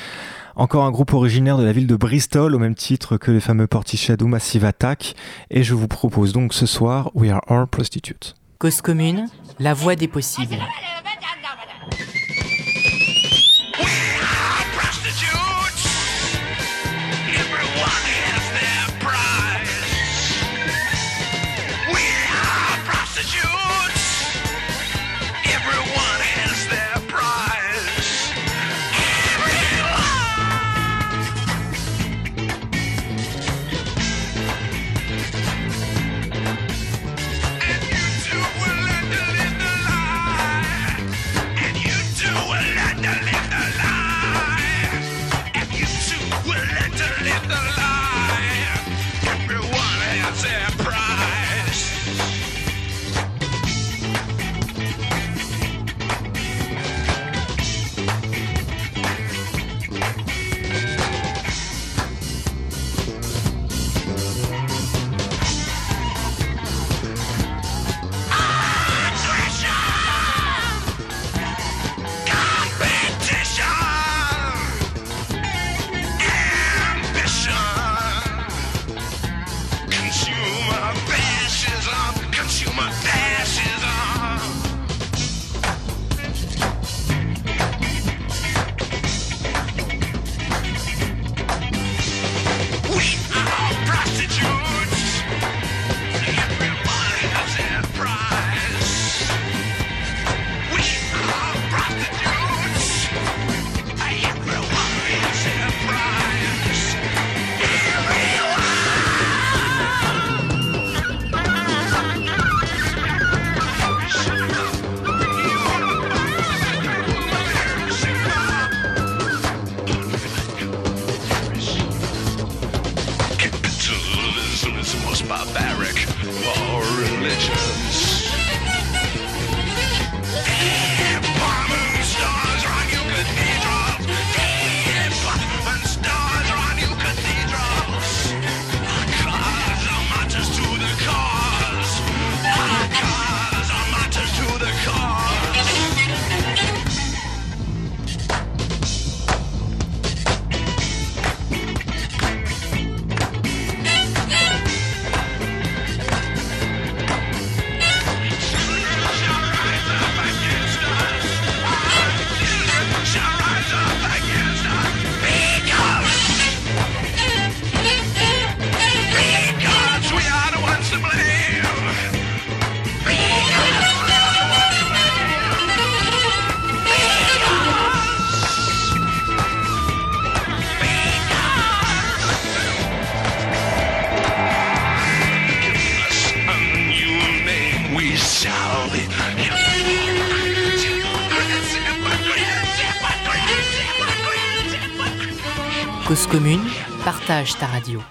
Encore 0.56 0.86
un 0.86 0.92
groupe 0.92 1.14
originaire 1.14 1.60
de 1.60 1.64
la 1.64 1.72
ville 1.72 1.86
de 1.86 1.96
Bristol, 1.96 2.56
au 2.56 2.60
même 2.60 2.74
titre 2.74 3.18
que 3.18 3.30
les 3.30 3.42
fameux 3.42 3.68
Portishead 3.68 4.24
ou 4.24 4.28
Massive 4.28 4.66
Attack. 4.66 5.14
Et 5.52 5.62
je 5.62 5.76
vous 5.76 5.88
propose 5.88 6.34
donc 6.34 6.56
ce 6.56 6.66
soir 6.66 7.12
We 7.14 7.30
Are 7.30 7.42
All 7.48 7.68
Prostitutes. 7.68 8.34
Cause 8.58 8.82
commune, 8.82 9.28
la 9.60 9.74
voix 9.74 9.96
des 9.96 10.08
possibles. 10.08 10.58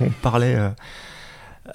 On 0.01 0.11
parlait 0.11 0.57
euh, 0.57 0.71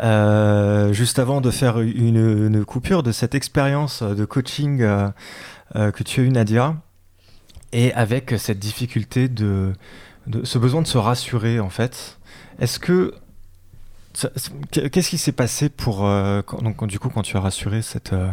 euh, 0.01 0.93
juste 0.93 1.19
avant 1.19 1.41
de 1.41 1.51
faire 1.51 1.79
une, 1.79 2.65
coupure 2.65 3.01
de 3.01 3.11
cette 3.11 3.33
expérience 3.33 4.03
de 4.03 4.25
coaching 4.25 4.81
euh, 4.81 5.11
que 5.73 6.03
tu 6.03 6.21
as 6.21 6.23
eu, 6.23 6.29
Nadia, 6.29 6.75
et 7.71 7.93
avec 7.93 8.33
cette 8.37 8.59
difficulté 8.59 9.29
de, 9.29 9.73
de, 10.27 10.43
ce 10.43 10.57
besoin 10.57 10.81
de 10.81 10.87
se 10.87 10.97
rassurer 10.97 11.59
en 11.59 11.69
fait. 11.69 12.19
Est-ce 12.59 12.79
que 12.79 13.13
Qu'est-ce 14.71 15.09
qui 15.09 15.19
s'est 15.19 15.31
passé 15.31 15.69
pour 15.69 16.05
euh, 16.05 16.41
donc 16.61 16.87
du 16.87 16.97
coup 16.97 17.09
quand 17.09 17.21
tu 17.21 17.37
as 17.37 17.39
rassuré 17.39 17.83
cette 17.83 18.13
euh, 18.13 18.31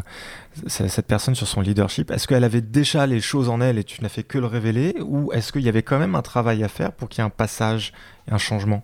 cette 0.68 1.06
personne 1.06 1.34
sur 1.34 1.46
son 1.46 1.60
leadership 1.60 2.10
Est-ce 2.10 2.26
qu'elle 2.26 2.44
avait 2.44 2.62
déjà 2.62 3.06
les 3.06 3.20
choses 3.20 3.50
en 3.50 3.60
elle 3.60 3.76
et 3.76 3.84
tu 3.84 4.02
n'as 4.02 4.08
fait 4.08 4.22
que 4.22 4.38
le 4.38 4.46
révéler 4.46 4.96
ou 5.00 5.32
est-ce 5.32 5.52
qu'il 5.52 5.62
y 5.62 5.68
avait 5.68 5.82
quand 5.82 5.98
même 5.98 6.14
un 6.14 6.22
travail 6.22 6.64
à 6.64 6.68
faire 6.68 6.92
pour 6.92 7.10
qu'il 7.10 7.20
y 7.20 7.22
ait 7.22 7.26
un 7.26 7.30
passage 7.30 7.92
et 8.26 8.32
un 8.32 8.38
changement? 8.38 8.82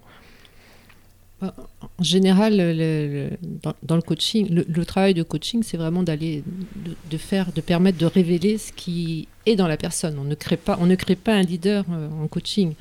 Bah, 1.43 1.55
En 1.99 2.03
général, 2.03 2.57
dans, 3.83 3.97
le 3.97 4.03
coaching, 4.03 4.49
le, 4.49 4.85
travail 4.85 5.13
de 5.13 5.25
coaching, 5.25 5.65
c'est 5.65 5.77
vraiment 5.77 6.05
d'aller 6.05 6.45
de, 7.11 7.17
faire, 7.17 7.53
de 7.53 7.61
permettre 7.61 7.99
de 7.99 8.07
révéler 8.07 8.59
ce 8.59 8.71
qui 8.73 9.27
est 9.45 9.57
dans 9.57 9.67
la 9.67 9.77
personne. 9.77 10.17
On 10.21 10.25
ne 10.25 10.37
crée 10.37 10.57
pas, 10.57 10.79
on 10.81 10.87
ne 10.87 10.95
crée 10.95 11.17
pas 11.17 11.33
un 11.33 11.43
leader 11.43 11.85
euh, 11.91 12.09
en 12.23 12.29
coaching. 12.29 12.75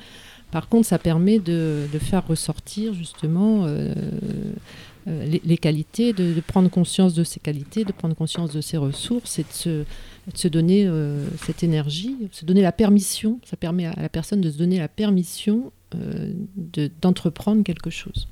Par 0.52 0.68
contre, 0.68 0.86
ça 0.86 0.98
permet 0.98 1.40
de, 1.40 1.88
faire 1.98 2.24
ressortir 2.26 2.94
justement 2.94 3.64
euh, 3.64 3.92
les, 5.06 5.58
qualités, 5.58 6.12
de, 6.12 6.40
prendre 6.40 6.70
conscience 6.70 7.14
de 7.14 7.24
ses 7.24 7.40
qualités, 7.40 7.84
de 7.84 7.92
prendre 7.92 8.14
conscience 8.14 8.52
de 8.52 8.60
ses 8.60 8.76
ressources 8.76 9.40
et 9.40 9.42
de 9.42 9.52
se, 9.52 9.84
de 10.44 10.48
donner 10.48 10.88
cette 11.44 11.64
énergie, 11.64 12.16
se 12.30 12.44
donner 12.44 12.62
la 12.62 12.70
permission. 12.70 13.40
Ça 13.44 13.56
permet 13.56 13.86
à 13.86 14.00
la 14.00 14.08
personne 14.08 14.40
de 14.40 14.50
se 14.50 14.58
donner 14.58 14.78
la 14.78 14.88
permission 14.88 15.72
d'entreprendre 17.00 17.64
quelque 17.64 17.90
chose. 17.90 18.28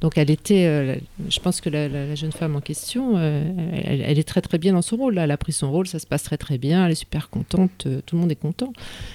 Donc 0.00 0.16
elle 0.16 0.30
était, 0.30 0.66
euh, 0.66 0.96
je 1.28 1.40
pense 1.40 1.60
que 1.60 1.68
la, 1.68 2.14
jeune 2.14 2.30
femme 2.30 2.54
en 2.54 2.60
question, 2.60 3.14
euh, 3.16 3.42
elle, 3.84 4.18
est 4.18 4.28
très 4.28 4.40
très 4.40 4.58
bien 4.58 4.72
dans 4.72 4.82
son 4.82 4.96
rôle. 4.96 5.18
Elle 5.18 5.30
a 5.30 5.36
pris 5.36 5.52
son 5.52 5.70
rôle, 5.70 5.88
ça 5.88 5.98
se 5.98 6.06
passe 6.06 6.22
très 6.22 6.36
très 6.36 6.56
bien, 6.56 6.84
elle 6.86 6.92
est 6.92 6.96
super 6.96 7.30
contente, 7.30 7.86
euh, 7.86 8.00
tout 8.06 8.14
le 8.14 8.20
monde 8.22 8.30
est 8.30 8.36
content. 8.36 8.72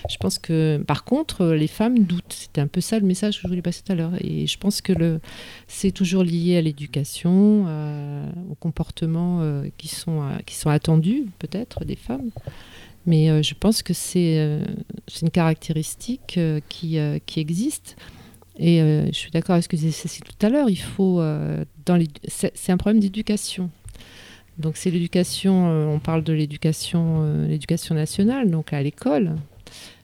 Je 0.10 0.18
pense 0.18 0.40
que 0.40 0.84
par 0.86 1.06
contre, 1.06 1.46
les 1.48 1.68
femmes 1.68 2.00
doutent. 2.00 2.24
C'était 2.34 2.62
un 2.62 2.68
peu 2.68 2.82
ça 2.82 3.00
le 3.00 3.06
message 3.06 3.38
que 3.38 3.44
je 3.44 3.48
voulais 3.48 3.62
passer 3.62 3.82
tout 3.86 3.94
à 3.94 3.96
l'heure. 3.96 4.14
Et 4.20 4.46
je 4.46 4.58
pense 4.58 4.82
que 4.82 5.20
c'est 5.68 5.92
toujours 5.92 6.24
lié 6.24 6.58
à 6.58 6.62
l'éducation, 6.62 7.66
aux 8.50 8.56
comportements 8.56 9.42
qui, 9.78 9.88
sont, 9.88 10.22
qui 10.46 10.56
sont 10.56 10.70
attendus 10.70 11.26
peut-être 11.40 11.86
des 11.86 11.96
femmes. 11.96 12.30
Mais 13.06 13.44
je 13.44 13.54
pense 13.54 13.84
que 13.84 13.94
c'est 13.94 14.60
une 15.22 15.30
caractéristique 15.30 16.40
qui, 16.70 16.98
qui 17.26 17.40
existe. 17.40 17.96
Et 18.58 18.82
euh, 18.82 19.08
je 19.08 19.14
suis 19.14 19.32
d'accord 19.32 19.54
avec 19.54 19.64
ce 19.64 19.70
que 19.70 19.76
disait 19.76 19.92
Cécile 19.92 20.24
tout 20.24 20.46
à 20.46 20.50
l'heure, 20.50 20.70
il 20.70 20.80
faut, 20.80 21.20
euh, 21.20 21.66
dans 21.86 22.02
c'est 22.28 22.72
un 22.72 22.78
problème 22.78 23.00
d'éducation. 23.00 23.70
Donc 24.60 24.78
c'est 24.78 24.92
l'éducation, 24.92 25.70
euh, 25.70 25.86
on 25.88 26.00
parle 26.00 26.24
de 26.24 26.34
l'éducation, 26.34 27.48
l'éducation 27.48 27.96
nationale, 27.96 28.52
donc 28.52 28.72
à 28.72 28.84
l'école, 28.84 29.36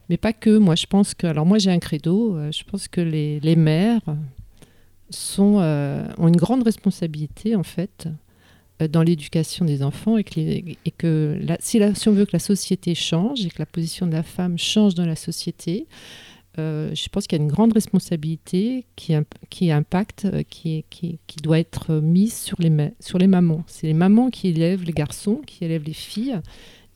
mais 0.09 0.17
pas 0.17 0.33
que. 0.33 0.57
Moi 0.57 0.75
je 0.75 0.87
pense 0.87 1.13
que, 1.13 1.27
alors 1.27 1.45
moi 1.45 1.59
j'ai 1.59 1.69
un 1.69 1.79
credo, 1.79 2.37
je 2.51 2.63
pense 2.63 2.87
que 2.87 3.01
les, 3.01 3.39
les 3.41 3.55
mères 3.55 4.01
sont, 5.11 5.57
ont 6.17 6.27
une 6.27 6.37
grande 6.37 6.63
responsabilité 6.63 7.55
en 7.55 7.63
fait 7.63 8.07
dans 8.91 9.03
l'éducation 9.03 9.65
des 9.65 9.83
enfants 9.83 10.17
et 10.17 10.23
que, 10.23 10.39
et 10.39 10.91
que 10.97 11.39
si, 11.59 11.81
si, 11.93 12.09
on 12.09 12.13
veut 12.13 12.25
que 12.25 12.33
la 12.33 12.39
société 12.39 12.95
change 12.95 13.45
et 13.45 13.49
que 13.49 13.59
la 13.59 13.65
position 13.67 14.07
de 14.07 14.13
la 14.13 14.23
femme 14.23 14.57
change 14.57 14.95
dans 14.95 15.05
la 15.05 15.17
société, 15.17 15.85
euh, 16.57 16.93
je 16.95 17.07
pense 17.09 17.27
qu'il 17.27 17.37
y 17.37 17.41
a 17.41 17.43
une 17.43 17.51
grande 17.51 17.73
responsabilité 17.73 18.85
qui, 18.95 19.13
qui 19.49 19.71
impacte, 19.71 20.25
euh, 20.25 20.43
qui, 20.49 20.83
qui, 20.89 21.19
qui, 21.27 21.37
doit 21.37 21.59
être 21.59 21.95
mise 21.95 22.33
sur 22.33 22.57
les, 22.59 22.91
sur 22.99 23.17
les 23.19 23.27
mamans. 23.27 23.63
C'est 23.67 23.87
les 23.87 23.93
mamans 23.93 24.29
qui 24.29 24.47
élèvent 24.47 24.83
les 24.83 24.93
garçons, 24.93 25.41
qui 25.45 25.63
élèvent 25.63 25.83
les 25.83 25.93
filles. 25.93 26.39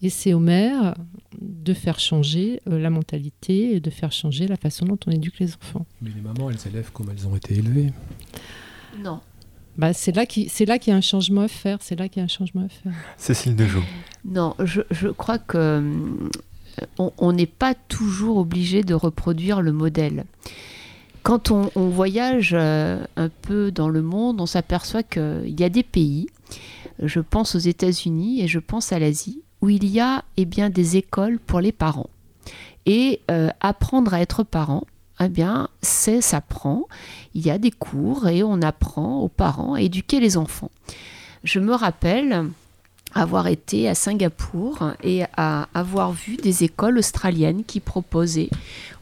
Et 0.02 0.10
c'est 0.10 0.34
aux 0.34 0.40
mères 0.40 0.96
de 1.40 1.74
faire 1.74 2.00
changer 2.00 2.62
euh, 2.68 2.80
la 2.80 2.90
mentalité 2.90 3.76
et 3.76 3.80
de 3.80 3.90
faire 3.90 4.12
changer 4.12 4.48
la 4.48 4.58
façon 4.58 4.86
dont 4.86 4.98
on 5.08 5.12
éduque 5.12 5.40
les 5.40 5.54
enfants. 5.54 5.86
Mais 6.02 6.10
les 6.14 6.22
mamans, 6.22 6.50
elles 6.50 6.68
élèvent 6.68 6.92
comme 6.92 7.10
elles 7.12 7.28
ont 7.28 7.36
été 7.36 7.54
élevées. 7.54 7.94
Non. 9.00 9.22
Bah, 9.78 9.94
c'est 9.94 10.16
là 10.16 10.26
qu'il 10.26 10.48
y 10.48 10.92
a 10.92 10.96
un 10.96 11.02
changement 11.02 11.42
à 11.42 11.48
faire. 11.48 11.78
C'est 11.82 11.98
là 11.98 12.10
qu'il 12.10 12.20
y 12.20 12.22
a 12.22 12.26
un 12.26 12.28
changement 12.28 12.66
à 12.66 12.70
faire. 12.70 12.94
Cécile 13.18 13.56
Dejeau. 13.56 13.82
Non, 14.26 14.56
je, 14.64 14.82
je 14.92 15.08
crois 15.08 15.38
que 15.38 15.82
on 16.98 17.32
n'est 17.34 17.46
pas 17.46 17.74
toujours 17.74 18.38
obligé 18.38 18.84
de 18.84 18.94
reproduire 18.94 19.62
le 19.62 19.72
modèle. 19.72 20.26
Quand 21.24 21.52
on, 21.52 21.70
voyage 21.76 22.52
euh, 22.54 23.02
un 23.16 23.30
peu 23.30 23.72
dans 23.72 23.88
le 23.88 24.02
monde, 24.02 24.42
on 24.42 24.46
s'aperçoit 24.46 25.04
qu'il 25.04 25.56
y 25.58 25.64
a 25.64 25.70
des 25.70 25.84
pays, 25.84 26.28
je 27.02 27.22
pense 27.22 27.56
aux 27.56 27.60
États-Unis 27.60 28.42
et 28.42 28.48
je 28.50 28.60
pense 28.60 28.92
à 28.92 29.00
l'Asie, 29.00 29.42
où 29.62 29.70
il 29.70 29.86
y 29.86 30.02
a 30.02 30.26
eh 30.36 30.44
bien, 30.44 30.70
des 30.70 30.98
écoles 30.98 31.40
pour 31.40 31.62
les 31.62 31.72
parents. 31.72 32.10
Et 32.86 33.22
euh, 33.32 33.50
apprendre 33.62 34.14
à 34.14 34.20
être 34.20 34.44
parent, 34.44 34.84
eh 35.22 35.30
bien, 35.30 35.70
c'est 35.82 36.20
s'apprend. 36.20 36.88
Il 37.34 37.46
y 37.46 37.52
a 37.52 37.58
des 37.58 37.72
cours 37.72 38.28
et 38.28 38.44
on 38.44 38.62
apprend 38.62 39.22
aux 39.22 39.30
parents 39.30 39.76
à 39.76 39.82
éduquer 39.82 40.20
les 40.20 40.36
enfants. 40.36 40.72
Je 41.46 41.60
me 41.60 41.74
rappelle, 41.74 42.48
avoir 43.14 43.48
été 43.48 43.88
à 43.88 43.96
Singapour 43.96 44.92
et 45.04 45.24
à 45.38 45.68
avoir 45.74 46.12
vu 46.12 46.38
des 46.38 46.64
écoles 46.64 46.98
australiennes 46.98 47.64
qui 47.64 47.80
proposaient 47.80 48.50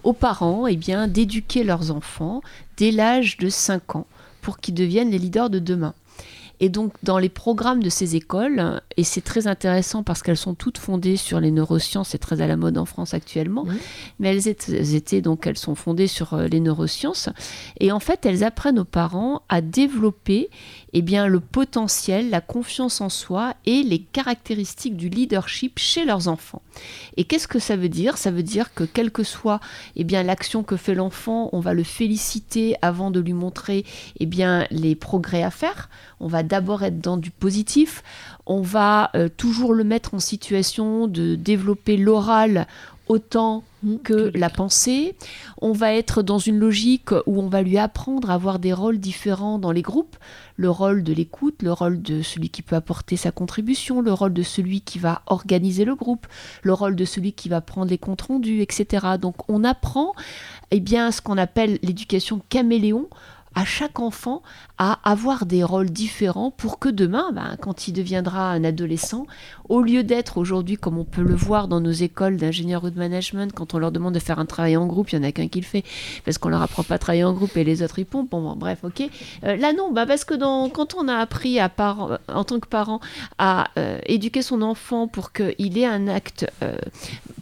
aux 0.04 0.14
parents 0.14 0.68
eh 0.68 0.76
d'éduquer 1.08 1.64
leurs 1.64 1.92
enfants 1.92 2.42
dès 2.78 2.92
l'âge 2.92 3.38
de 3.38 3.50
5 3.50 3.96
ans 3.96 4.08
pour 4.42 4.58
qu'ils 4.58 4.74
deviennent 4.74 5.12
les 5.12 5.20
leaders 5.20 5.50
de 5.50 5.60
demain. 5.60 5.94
Et 6.64 6.70
donc, 6.70 6.94
dans 7.02 7.18
les 7.18 7.28
programmes 7.28 7.82
de 7.82 7.90
ces 7.90 8.16
écoles, 8.16 8.82
et 8.96 9.04
c'est 9.04 9.22
très 9.22 9.48
intéressant 9.48 10.04
parce 10.04 10.22
qu'elles 10.22 10.38
sont 10.38 10.54
toutes 10.54 10.78
fondées 10.78 11.18
sur 11.18 11.40
les 11.40 11.50
neurosciences, 11.50 12.10
c'est 12.10 12.20
très 12.20 12.40
à 12.40 12.46
la 12.46 12.56
mode 12.56 12.78
en 12.78 12.86
France 12.86 13.16
actuellement, 13.16 13.66
mais 14.20 14.30
elles 14.30 14.48
étaient, 14.48 15.22
donc, 15.22 15.48
elles 15.48 15.58
sont 15.58 15.74
fondées 15.74 16.06
sur 16.06 16.36
euh, 16.36 16.48
les 16.48 16.60
neurosciences. 16.60 17.30
Et 17.80 17.92
en 17.92 18.00
fait, 18.00 18.28
elles 18.28 18.44
apprennent 18.44 18.78
aux 18.78 18.86
parents 18.86 19.42
à 19.50 19.62
développer 19.62 20.52
eh 20.94 21.02
bien, 21.02 21.26
le 21.26 21.40
potentiel, 21.40 22.30
la 22.30 22.42
confiance 22.42 23.02
en 23.02 23.10
soi 23.10 23.56
et 23.66 23.82
les 23.82 24.00
caractéristiques 24.00 24.96
du 24.96 25.10
leadership 25.10 25.80
chez 25.80 26.06
leurs 26.06 26.28
enfants. 26.28 26.62
Et 27.18 27.24
qu'est-ce 27.24 27.48
que 27.48 27.60
ça 27.60 27.76
veut 27.76 27.90
dire? 27.90 28.20
Ça 28.20 28.30
veut 28.30 28.44
dire 28.44 28.74
que 28.76 28.84
quelle 28.84 29.10
que 29.10 29.24
soit 29.24 29.62
eh 29.96 30.04
bien, 30.04 30.22
l'action 30.22 30.62
que 30.62 30.78
fait 30.78 30.94
l'enfant, 30.94 31.50
on 31.54 31.60
va 31.60 31.74
le 31.74 31.84
féliciter 31.84 32.76
avant 32.84 33.10
de 33.10 33.20
lui 33.20 33.34
montrer 33.34 33.84
eh 34.20 34.28
bien, 34.28 34.68
les 34.70 34.94
progrès 34.94 35.42
à 35.42 35.50
faire. 35.50 35.90
On 36.20 36.28
va 36.28 36.44
d'abord 36.52 36.84
être 36.84 37.00
dans 37.00 37.18
du 37.18 37.32
positif. 37.32 38.04
On 38.46 38.62
va 38.62 39.10
euh, 39.16 39.30
toujours 39.30 39.74
le 39.74 39.86
mettre 39.86 40.14
en 40.14 40.20
situation 40.20 41.08
de 41.08 41.36
développer 41.36 41.96
l'oral 41.96 42.68
autant 43.08 43.64
mmh, 43.84 43.96
que 44.04 44.32
la 44.38 44.50
pensée. 44.50 45.16
On 45.62 45.72
va 45.72 45.94
être 45.94 46.22
dans 46.22 46.40
une 46.40 46.60
logique 46.60 47.12
où 47.26 47.42
on 47.42 47.48
va 47.48 47.62
lui 47.62 47.78
apprendre 47.78 48.30
à 48.30 48.34
avoir 48.34 48.60
des 48.60 48.74
rôles 48.74 49.00
différents 49.00 49.60
dans 49.60 49.72
les 49.72 49.82
groupes. 49.82 50.18
Le 50.58 50.70
rôle 50.70 51.04
de 51.04 51.14
l'écoute, 51.14 51.64
le 51.64 51.72
rôle 51.72 52.02
de 52.02 52.22
celui 52.22 52.50
qui 52.50 52.62
peut 52.62 52.76
apporter 52.76 53.16
sa 53.16 53.32
contribution, 53.32 54.02
le 54.02 54.12
rôle 54.12 54.34
de 54.34 54.44
celui 54.44 54.82
qui 54.82 55.00
va 55.00 55.22
organiser 55.28 55.86
le 55.86 55.96
groupe, 55.96 56.28
le 56.64 56.74
rôle 56.74 56.98
de 56.98 57.06
celui 57.06 57.32
qui 57.32 57.48
va 57.48 57.62
prendre 57.62 57.90
les 57.90 57.98
comptes 57.98 58.24
rendus, 58.24 58.62
etc. 58.62 59.08
Donc 59.20 59.50
on 59.50 59.64
apprend 59.64 60.14
eh 60.72 60.82
bien, 60.82 61.12
ce 61.12 61.22
qu'on 61.22 61.38
appelle 61.38 61.80
l'éducation 61.82 62.42
caméléon 62.50 63.08
à 63.56 63.66
chaque 63.66 64.00
enfant 64.00 64.42
à 64.78 65.00
avoir 65.10 65.46
des 65.46 65.64
rôles 65.64 65.90
différents 65.90 66.52
pour 66.52 66.80
que 66.80 66.90
demain, 66.90 67.32
ben, 67.34 67.58
quand 67.60 67.88
il 67.88 67.94
deviendra 67.94 68.52
un 68.52 68.64
adolescent, 68.64 69.26
au 69.72 69.82
lieu 69.82 70.04
d'être 70.04 70.38
aujourd'hui, 70.38 70.76
comme 70.76 70.98
on 70.98 71.06
peut 71.06 71.22
le 71.22 71.34
voir 71.34 71.70
dans 71.70 71.80
nos 71.80 71.94
écoles 71.94 72.36
d'ingénieur 72.36 72.84
ou 72.84 72.90
de 72.90 73.00
management, 73.00 73.54
quand 73.54 73.74
on 73.74 73.80
leur 73.80 73.94
demande 73.94 74.14
de 74.14 74.20
faire 74.20 74.38
un 74.38 74.46
travail 74.46 74.76
en 74.76 74.86
groupe, 74.86 75.12
il 75.12 75.16
y 75.16 75.18
en 75.18 75.24
a 75.24 75.32
qu'un 75.32 75.48
qui 75.48 75.62
le 75.62 75.66
fait, 75.66 75.86
parce 76.26 76.38
qu'on 76.38 76.50
leur 76.50 76.62
apprend 76.62 76.84
pas 76.84 76.96
à 76.96 76.98
travailler 76.98 77.24
en 77.24 77.32
groupe 77.32 77.56
et 77.56 77.64
les 77.64 77.82
autres 77.82 77.98
ils 77.98 78.06
pompent. 78.06 78.32
Bon, 78.32 78.54
bref, 78.58 78.80
ok. 78.84 79.02
Euh, 79.46 79.56
là 79.56 79.72
non, 79.72 79.94
bah, 79.94 80.06
parce 80.06 80.26
que 80.26 80.34
quand 80.68 80.96
on 80.96 81.08
a 81.08 81.16
appris 81.16 81.58
part, 81.78 82.20
en 82.28 82.44
tant 82.44 82.60
que 82.60 82.68
parent 82.68 83.00
à 83.38 83.70
euh, 83.80 83.98
éduquer 84.08 84.42
son 84.42 84.62
enfant 84.62 85.08
pour 85.08 85.32
qu'il 85.32 85.78
ait 85.78 85.86
un 85.86 86.10
acte 86.10 86.52
euh, 86.64 86.76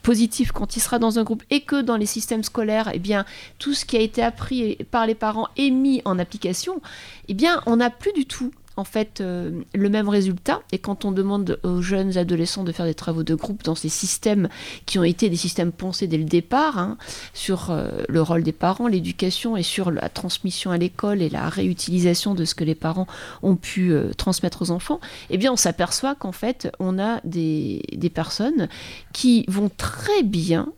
positif 0.04 0.52
quand 0.52 0.76
il 0.76 0.82
sera 0.82 1.00
dans 1.00 1.18
un 1.18 1.24
groupe 1.24 1.42
et 1.50 1.62
que 1.62 1.82
dans 1.82 1.98
les 1.98 2.06
systèmes 2.06 2.44
scolaires, 2.44 2.92
eh 2.94 3.00
bien, 3.00 3.26
tout 3.58 3.74
ce 3.74 3.86
qui 3.86 3.98
a 3.98 4.02
été 4.02 4.22
appris 4.22 4.78
par 4.92 5.08
les 5.08 5.16
parents 5.16 5.48
est 5.58 5.72
mis 5.72 6.04
en 6.06 6.20
application, 6.20 6.80
eh 7.28 7.34
bien, 7.34 7.64
on 7.66 7.78
n'a 7.78 7.90
plus 7.90 8.14
du 8.14 8.28
tout 8.28 8.52
en 8.80 8.86
fait 8.86 9.20
euh, 9.20 9.62
le 9.74 9.90
même 9.90 10.08
résultat. 10.10 10.62
Et 10.72 10.80
quand 10.80 11.06
on 11.06 11.12
demande 11.12 11.60
aux 11.64 11.82
jeunes 11.82 12.18
adolescents 12.18 12.64
de 12.64 12.72
faire 12.72 12.86
des 12.86 12.94
travaux 12.94 13.24
de 13.24 13.36
groupe 13.36 13.64
dans 13.64 13.76
ces 13.76 13.90
systèmes 13.90 14.48
qui 14.86 14.98
ont 14.98 15.04
été 15.04 15.30
des 15.30 15.36
systèmes 15.36 15.72
pensés 15.72 16.08
dès 16.08 16.18
le 16.18 16.24
départ, 16.24 16.78
hein, 16.78 16.98
sur 17.34 17.72
euh, 17.72 17.90
le 18.08 18.22
rôle 18.22 18.44
des 18.44 18.54
parents, 18.54 18.88
l'éducation 18.88 19.58
et 19.58 19.64
sur 19.64 19.92
la 19.92 20.08
transmission 20.10 20.72
à 20.72 20.78
l'école 20.78 21.22
et 21.22 21.30
la 21.30 21.50
réutilisation 21.50 22.34
de 22.36 22.46
ce 22.46 22.56
que 22.56 22.64
les 22.64 22.76
parents 22.76 23.08
ont 23.44 23.56
pu 23.56 23.92
euh, 23.92 24.12
transmettre 24.16 24.62
aux 24.62 24.72
enfants, 24.72 25.02
eh 25.30 25.38
bien 25.38 25.52
on 25.52 25.58
s'aperçoit 25.58 26.16
qu'en 26.16 26.32
fait 26.32 26.72
on 26.80 27.00
a 27.00 27.20
des, 27.26 27.84
des 27.92 28.10
personnes 28.10 28.70
qui 29.14 29.46
vont 29.48 29.70
très 29.76 30.24
bien 30.24 30.72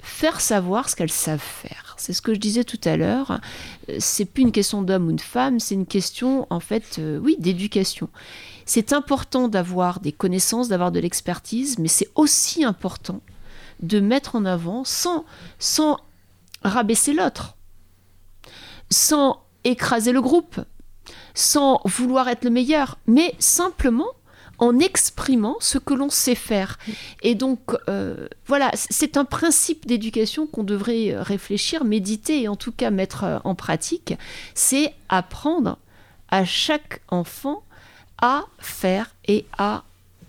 faire 0.00 0.40
savoir 0.40 0.88
ce 0.88 0.96
qu'elles 0.96 1.10
savent 1.10 1.38
faire. 1.38 1.87
C'est 2.00 2.12
ce 2.12 2.22
que 2.22 2.34
je 2.34 2.38
disais 2.38 2.64
tout 2.64 2.80
à 2.84 2.96
l'heure. 2.96 3.40
Euh, 3.88 3.96
c'est 3.98 4.24
plus 4.24 4.42
une 4.42 4.52
question 4.52 4.82
d'homme 4.82 5.08
ou 5.08 5.12
de 5.12 5.20
femme, 5.20 5.60
c'est 5.60 5.74
une 5.74 5.86
question 5.86 6.46
en 6.50 6.60
fait, 6.60 6.96
euh, 6.98 7.18
oui, 7.18 7.36
d'éducation. 7.38 8.08
C'est 8.64 8.92
important 8.92 9.48
d'avoir 9.48 10.00
des 10.00 10.12
connaissances, 10.12 10.68
d'avoir 10.68 10.92
de 10.92 11.00
l'expertise, 11.00 11.78
mais 11.78 11.88
c'est 11.88 12.08
aussi 12.14 12.64
important 12.64 13.20
de 13.80 14.00
mettre 14.00 14.36
en 14.36 14.44
avant 14.44 14.84
sans, 14.84 15.24
sans 15.58 15.98
rabaisser 16.62 17.12
l'autre, 17.12 17.56
sans 18.90 19.42
écraser 19.64 20.12
le 20.12 20.20
groupe, 20.20 20.60
sans 21.34 21.80
vouloir 21.84 22.28
être 22.28 22.44
le 22.44 22.50
meilleur, 22.50 22.98
mais 23.06 23.34
simplement 23.38 24.08
en 24.58 24.78
exprimant 24.78 25.56
ce 25.60 25.78
que 25.78 25.94
l'on 25.94 26.10
sait 26.10 26.34
faire. 26.34 26.78
Et 27.22 27.34
donc, 27.34 27.60
euh, 27.88 28.28
voilà, 28.46 28.70
c'est 28.74 29.16
un 29.16 29.24
principe 29.24 29.86
d'éducation 29.86 30.46
qu'on 30.46 30.64
devrait 30.64 31.14
réfléchir, 31.16 31.84
méditer 31.84 32.42
et 32.42 32.48
en 32.48 32.56
tout 32.56 32.72
cas 32.72 32.90
mettre 32.90 33.24
euh, 33.24 33.38
en 33.44 33.54
pratique. 33.54 34.14
C'est 34.54 34.94
apprendre 35.08 35.78
à 36.28 36.44
chaque 36.44 37.00
enfant 37.08 37.62
à 38.20 38.44
faire 38.58 39.14
et 39.26 39.46
à 39.56 39.84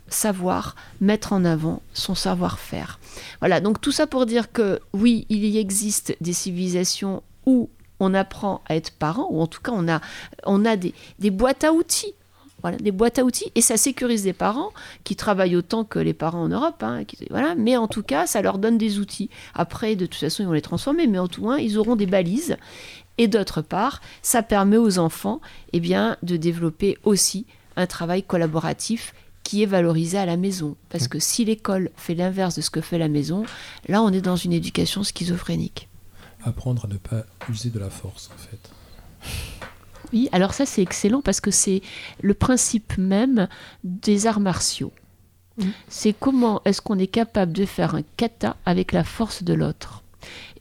savoir 0.08 0.76
mettre 1.02 1.34
en 1.34 1.46
avant 1.46 1.82
son 1.94 2.16
savoir-faire. 2.16 3.00
Voilà, 3.40 3.62
donc 3.62 3.82
tout 3.82 3.92
ça 3.92 4.08
pour 4.08 4.26
dire 4.26 4.52
que 4.52 4.80
oui, 4.94 5.26
il 5.30 5.46
y 5.46 5.58
existe 5.58 6.16
des 6.22 6.34
civilisations 6.34 7.24
où 7.46 7.70
on 8.00 8.14
apprend 8.14 8.62
à 8.68 8.76
être 8.76 8.92
parent, 8.92 9.28
ou 9.30 9.42
en 9.42 9.48
tout 9.48 9.62
cas, 9.62 9.72
on 9.76 9.88
a, 9.88 10.02
on 10.46 10.66
a 10.66 10.78
des, 10.78 10.94
des 11.20 11.32
boîtes 11.32 11.64
à 11.64 11.74
outils 11.74 12.14
voilà, 12.62 12.78
des 12.78 12.92
boîtes 12.92 13.20
à 13.20 13.24
outils 13.24 13.52
et 13.56 13.62
ça 13.62 13.78
sécurise 13.78 14.26
les 14.26 14.34
parents 14.34 14.72
qui 15.04 15.16
travaillent 15.16 15.56
autant 15.56 15.84
que 15.84 16.00
les 16.00 16.14
parents 16.14 16.42
en 16.42 16.50
Europe. 16.50 16.82
Hein, 16.84 17.04
voilà, 17.30 17.56
mais 17.56 17.78
en 17.78 17.88
tout 17.88 18.04
cas, 18.04 18.28
ça 18.28 18.42
leur 18.42 18.58
donne 18.58 18.78
des 18.78 19.00
outils. 19.00 19.30
Après, 19.54 19.96
de 19.96 20.06
toute 20.06 20.20
façon, 20.20 20.44
ils 20.44 20.48
vont 20.48 20.54
les 20.54 20.62
transformer, 20.62 21.08
mais 21.08 21.20
en 21.20 21.28
tout 21.28 21.48
cas, 21.48 21.58
ils 21.58 21.78
auront 21.78 21.96
des 21.96 22.06
balises. 22.06 22.58
Et 23.18 23.28
d'autre 23.28 23.62
part, 23.62 24.02
ça 24.22 24.44
permet 24.44 24.78
aux 24.78 24.98
enfants 24.98 25.42
eh 25.74 25.80
bien, 25.80 26.18
de 26.24 26.38
développer 26.38 26.98
aussi 27.04 27.46
un 27.76 27.86
travail 27.86 28.24
collaboratif 28.24 29.14
qui 29.44 29.64
est 29.64 29.68
valorisé 29.68 30.18
à 30.18 30.26
la 30.26 30.38
maison. 30.38 30.78
Parce 30.90 31.08
que 31.08 31.20
si 31.20 31.44
l'école 31.44 31.90
fait 31.96 32.16
l'inverse 32.16 32.56
de 32.56 32.62
ce 32.62 32.70
que 32.70 32.82
fait 32.82 32.98
la 32.98 33.08
maison, 33.08 33.46
là, 33.88 34.02
on 34.02 34.14
est 34.14 34.22
dans 34.22 34.36
une 34.36 34.54
éducation 34.54 35.04
schizophrénique. 35.04 35.90
Apprendre 36.44 36.86
à 36.86 36.88
ne 36.88 36.98
pas 36.98 37.26
user 37.50 37.70
de 37.70 37.80
la 37.80 37.90
force, 37.90 38.30
en 38.34 38.38
fait. 38.38 39.69
Oui, 40.14 40.30
alors 40.32 40.54
ça 40.54 40.66
c'est 40.66 40.82
excellent 40.82 41.22
parce 41.22 41.42
que 41.42 41.52
c'est 41.52 41.82
le 42.22 42.34
principe 42.34 42.98
même 42.98 43.48
des 43.84 44.28
arts 44.28 44.40
martiaux. 44.40 44.92
C'est 45.90 46.14
comment 46.18 46.62
est-ce 46.64 46.82
qu'on 46.82 46.98
est 46.98 47.08
capable 47.08 47.52
de 47.52 47.66
faire 47.66 47.94
un 47.94 48.02
kata 48.16 48.56
avec 48.66 48.94
la 48.94 49.04
force 49.04 49.44
de 49.44 49.54
l'autre. 49.54 50.04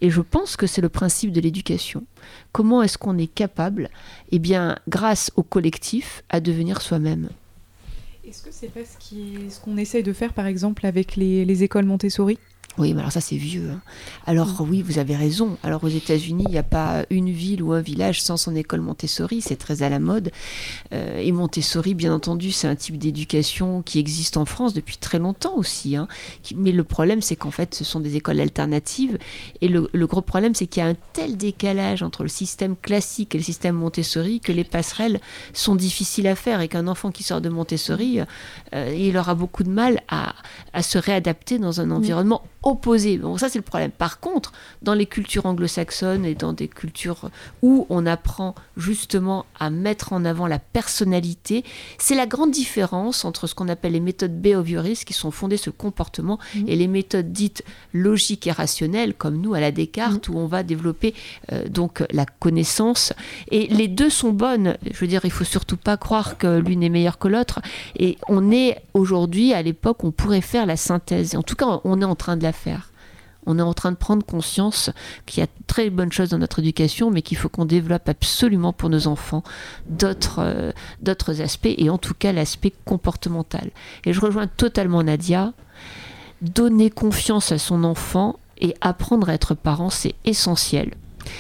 Et 0.01 0.11
je 0.11 0.21
pense 0.21 0.57
que 0.57 0.67
c'est 0.67 0.81
le 0.81 0.89
principe 0.89 1.33
de 1.33 1.41
l'éducation. 1.41 2.05
Comment 2.53 2.83
est-ce 2.83 2.99
qu'on 2.99 3.17
est 3.17 3.33
capable, 3.33 3.91
eh 4.33 4.41
bien, 4.41 4.77
grâce 4.89 5.31
au 5.37 5.45
collectif, 5.45 6.25
à 6.31 6.41
devenir 6.41 6.83
soi-même 6.83 7.29
Est-ce 8.27 8.43
que 8.43 8.51
c'est 8.51 8.73
pas 8.73 8.81
ce 8.85 9.61
qu'on 9.61 9.77
essaye 9.77 10.03
de 10.03 10.13
faire, 10.13 10.33
par 10.33 10.47
exemple, 10.47 10.85
avec 10.85 11.15
les 11.15 11.63
écoles 11.63 11.85
Montessori? 11.85 12.39
Oui, 12.79 12.95
mais 12.95 13.01
alors 13.01 13.13
ça 13.13 13.21
c'est 13.21 13.37
vieux. 13.37 13.71
Hein. 13.71 13.81
Alors 14.27 14.63
mm. 14.63 14.71
oui, 14.71 14.83
vous 14.83 14.99
avez 14.99 15.17
raison. 15.17 15.57
Alors 15.63 15.83
aux 15.85 15.89
États-Unis, 15.89 16.45
il 16.49 16.53
n'y 16.53 16.59
a 16.59 16.63
pas 16.63 17.05
une 17.11 17.31
ville 17.31 17.63
ou 17.63 17.73
un 17.73 17.81
village 17.81 18.23
sans 18.23 18.37
son 18.37 18.55
école 18.55 18.81
Montessori, 18.81 19.41
c'est 19.41 19.57
très 19.57 19.83
à 19.83 19.89
la 19.89 19.99
mode. 19.99 20.31
Euh, 20.93 21.19
et 21.19 21.33
Montessori, 21.33 21.95
bien 21.95 22.13
entendu, 22.13 22.53
c'est 22.53 22.69
un 22.69 22.77
type 22.77 22.99
d'éducation 22.99 23.83
qui 23.83 23.99
existe 23.99 24.37
en 24.37 24.45
France 24.45 24.75
depuis 24.75 24.97
très 24.97 25.19
longtemps 25.19 25.57
aussi. 25.57 25.97
Hein. 25.97 26.09
Mais 26.55 26.73
le 26.73 26.85
problème, 26.85 27.23
c'est 27.23 27.37
qu'en 27.37 27.51
fait, 27.51 27.75
ce 27.75 27.85
sont 27.85 28.01
des 28.01 28.17
écoles 28.17 28.41
alternatives. 28.41 29.19
Et 29.61 29.69
le, 29.69 30.07
gros 30.07 30.23
problème, 30.23 30.55
c'est 30.55 30.67
qu'il 30.67 30.83
y 30.83 30.87
a 30.87 30.89
un 30.89 30.97
tel 31.13 31.37
décalage 31.37 32.03
entre 32.03 32.23
le 32.23 32.29
système 32.29 32.77
classique 32.77 33.35
et 33.35 33.39
le 33.39 33.45
système 33.45 33.75
Montessori 33.75 34.41
que 34.41 34.53
les 34.53 34.65
passerelles 34.65 35.21
sont 35.53 35.75
difficiles 35.75 36.27
à 36.27 36.35
faire 36.35 36.61
et 36.61 36.69
qu'un 36.69 36.87
enfant 36.87 37.11
qui 37.11 37.23
sort 37.23 37.41
de 37.41 37.49
Montessori, 37.49 38.21
euh, 38.75 38.95
il 38.97 39.17
aura 39.17 39.35
beaucoup 39.35 39.65
de 39.65 39.71
mal 39.71 40.01
à, 40.09 40.35
à 40.73 40.83
se 40.83 40.99
réadapter 40.99 41.59
dans 41.59 41.81
un 41.81 41.87
mm. 41.87 41.93
environnement 41.93 42.43
opposés. 42.71 43.19
Bon, 43.19 43.37
ça 43.37 43.49
c'est 43.49 43.59
le 43.59 43.63
problème. 43.65 43.91
Par 43.91 44.21
contre, 44.21 44.53
dans 44.83 44.95
les 44.95 45.07
cultures 45.07 45.47
anglo-saxonnes 45.47 46.25
et 46.25 46.35
dans 46.35 46.53
des 46.53 46.69
cultures 46.69 47.31
où 47.63 47.87
on 47.91 48.07
apprend 48.07 48.55
justement 48.77 49.47
à 49.59 49.71
mettre 49.71 50.13
en 50.13 50.25
avant 50.25 50.47
la 50.47 50.59
personnalité, 50.59 51.65
c'est 51.99 52.15
la 52.15 52.27
grande 52.27 52.51
différence 52.51 53.25
entre 53.25 53.47
ce 53.47 53.55
qu'on 53.55 53.69
appelle 53.69 53.93
les 53.93 54.01
méthodes 54.01 54.41
behaviorist 54.41 55.05
qui 55.05 55.15
sont 55.15 55.31
fondées 55.31 55.57
sur 55.57 55.73
le 55.73 55.79
comportement 55.79 56.39
mmh. 56.55 56.69
et 56.69 56.77
les 56.77 56.89
méthodes 56.89 57.33
dites 57.33 57.65
logiques 57.93 58.47
et 58.47 58.53
rationnelles 58.53 59.15
comme 59.15 59.41
nous 59.41 59.55
à 59.55 59.61
la 59.61 59.73
Descartes 59.73 60.29
mmh. 60.29 60.35
où 60.35 60.39
on 60.39 60.47
va 60.47 60.63
développer 60.63 61.15
euh, 61.53 61.69
donc 61.69 62.05
la 62.11 62.27
connaissance. 62.27 63.13
Et 63.51 63.67
les 63.69 63.89
deux 63.89 64.11
sont 64.11 64.33
bonnes. 64.33 64.77
Je 64.91 64.99
veux 64.99 65.07
dire, 65.07 65.21
il 65.25 65.31
faut 65.31 65.45
surtout 65.45 65.77
pas 65.77 65.97
croire 65.97 66.39
que 66.39 66.59
l'une 66.59 66.83
est 66.83 66.89
meilleure 66.89 67.19
que 67.19 67.29
l'autre. 67.29 67.61
Et 67.97 68.19
on 68.29 68.51
est 68.51 68.83
aujourd'hui 68.95 69.53
à 69.53 69.63
l'époque, 69.63 70.05
on 70.05 70.11
pourrait 70.11 70.41
faire 70.41 70.67
la 70.67 70.77
synthèse. 70.77 71.35
En 71.35 71.43
tout 71.43 71.57
cas, 71.57 71.81
on 71.85 72.01
est 72.01 72.05
en 72.05 72.15
train 72.15 72.37
de 72.37 72.43
la 72.43 72.53
faire. 72.59 72.91
On 73.47 73.59
est 73.59 73.63
en 73.63 73.73
train 73.73 73.93
de 73.93 73.97
prendre 73.97 74.25
conscience 74.25 74.91
qu'il 75.25 75.41
y 75.41 75.43
a 75.43 75.47
de 75.47 75.67
très 75.67 75.89
bonnes 75.89 76.13
choses 76.13 76.31
dans 76.31 76.39
notre 76.39 76.59
éducation, 76.59 77.11
mais 77.11 77.23
qu'il 77.23 77.39
faut 77.39 77.49
qu'on 77.49 77.65
développe 77.65 78.09
absolument 78.09 78.75
pour 78.75 78.91
nos 78.91 79.07
enfants 79.07 79.43
d'autres 79.89 80.41
euh, 80.41 80.73
d'autres 81.01 81.41
aspects, 81.41 81.75
et 81.79 81.89
en 81.89 81.97
tout 81.97 82.15
cas 82.15 82.33
l'aspect 82.33 82.75
comportemental. 82.85 83.71
Et 84.05 84.13
je 84.13 84.21
rejoins 84.21 84.49
totalement 84.49 85.03
Nadia. 85.03 85.53
Donner 86.41 86.89
confiance 86.91 87.51
à 87.51 87.59
son 87.59 87.83
enfant 87.83 88.39
et 88.61 88.75
apprendre 88.81 89.29
à 89.29 89.35
être 89.35 89.55
parent, 89.55 89.91
c'est 89.91 90.15
essentiel. 90.25 90.93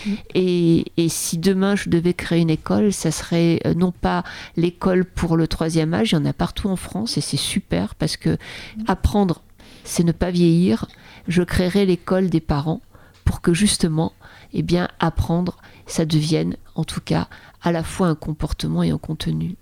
Mm. 0.06 0.10
Et, 0.34 0.84
et, 0.96 1.08
si 1.08 1.38
demain 1.38 1.76
je 1.76 1.88
devais 1.88 2.14
créer 2.14 2.40
une 2.40 2.50
école, 2.50 2.92
ça 2.92 3.10
serait 3.10 3.60
euh, 3.66 3.74
non 3.74 3.92
pas 3.92 4.24
l'école 4.56 5.04
pour 5.04 5.36
le 5.36 5.46
troisième 5.46 5.94
âge, 5.94 6.12
il 6.12 6.14
y 6.14 6.18
en 6.18 6.24
a 6.24 6.32
partout 6.32 6.68
en 6.68 6.76
France 6.76 7.16
et 7.16 7.20
c'est 7.20 7.36
super 7.36 7.94
parce 7.94 8.16
que 8.16 8.30
mm. 8.30 8.84
apprendre, 8.86 9.42
c'est 9.88 10.04
ne 10.04 10.12
pas 10.12 10.30
vieillir, 10.30 10.86
je 11.26 11.42
créerai 11.42 11.86
l'école 11.86 12.28
des 12.28 12.40
parents 12.40 12.80
pour 13.24 13.40
que 13.40 13.54
justement, 13.54 14.12
eh 14.52 14.62
bien, 14.62 14.88
apprendre, 15.00 15.58
ça 15.86 16.04
devienne, 16.04 16.56
en 16.74 16.84
tout 16.84 17.00
cas, 17.00 17.28
à 17.62 17.72
la 17.72 17.82
fois 17.82 18.08
un 18.08 18.14
comportement 18.14 18.82
et 18.82 18.90
un 18.90 18.98
contenu. 18.98 19.56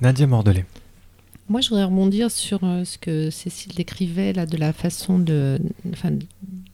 Nadia 0.00 0.26
Mordelet. 0.26 0.64
Moi, 1.48 1.60
je 1.60 1.70
voudrais 1.70 1.84
rebondir 1.84 2.30
sur 2.30 2.60
euh, 2.62 2.84
ce 2.84 2.98
que 2.98 3.30
Cécile 3.30 3.74
décrivait 3.74 4.32
là, 4.32 4.46
de 4.46 4.56
la 4.56 4.72
façon 4.72 5.18
de, 5.18 5.58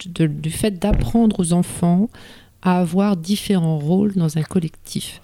du 0.04 0.50
fait 0.50 0.72
d'apprendre 0.72 1.40
aux 1.40 1.52
enfants 1.52 2.10
à 2.60 2.78
avoir 2.78 3.16
différents 3.16 3.78
rôles 3.78 4.14
dans 4.14 4.36
un 4.36 4.42
collectif. 4.42 5.20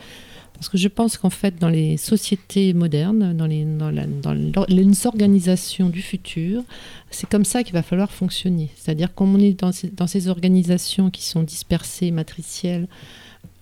Parce 0.61 0.69
que 0.69 0.77
je 0.77 0.89
pense 0.89 1.17
qu'en 1.17 1.31
fait, 1.31 1.59
dans 1.59 1.71
les 1.71 1.97
sociétés 1.97 2.75
modernes, 2.75 3.35
dans 3.35 3.47
les, 3.47 3.65
dans, 3.65 4.67
les 4.69 5.07
organisations 5.07 5.89
du 5.89 6.03
futur, 6.03 6.63
c'est 7.11 7.27
comme 7.27 7.47
ça 7.47 7.63
qu'il 7.63 7.73
va 7.73 7.83
falloir 7.83 8.13
fonctionner. 8.13 8.69
C'est-à-dire 8.77 9.15
qu'on 9.15 9.39
est 9.39 9.59
dans 9.59 9.73
ces, 9.73 9.89
dans 9.89 10.07
ces, 10.07 10.29
organisations 10.29 11.09
qui 11.09 11.25
sont 11.25 11.45
dispersées, 11.45 12.11
matricielles, 12.11 12.89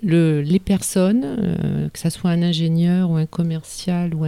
le, 0.02 0.40
les 0.40 0.58
personnes, 0.58 1.22
euh, 1.24 1.88
que 1.88 2.00
ce 2.00 2.10
soit 2.10 2.30
un 2.30 2.42
ingénieur 2.42 3.12
ou 3.12 3.14
un 3.14 3.26
commercial, 3.26 4.12
ou 4.12 4.24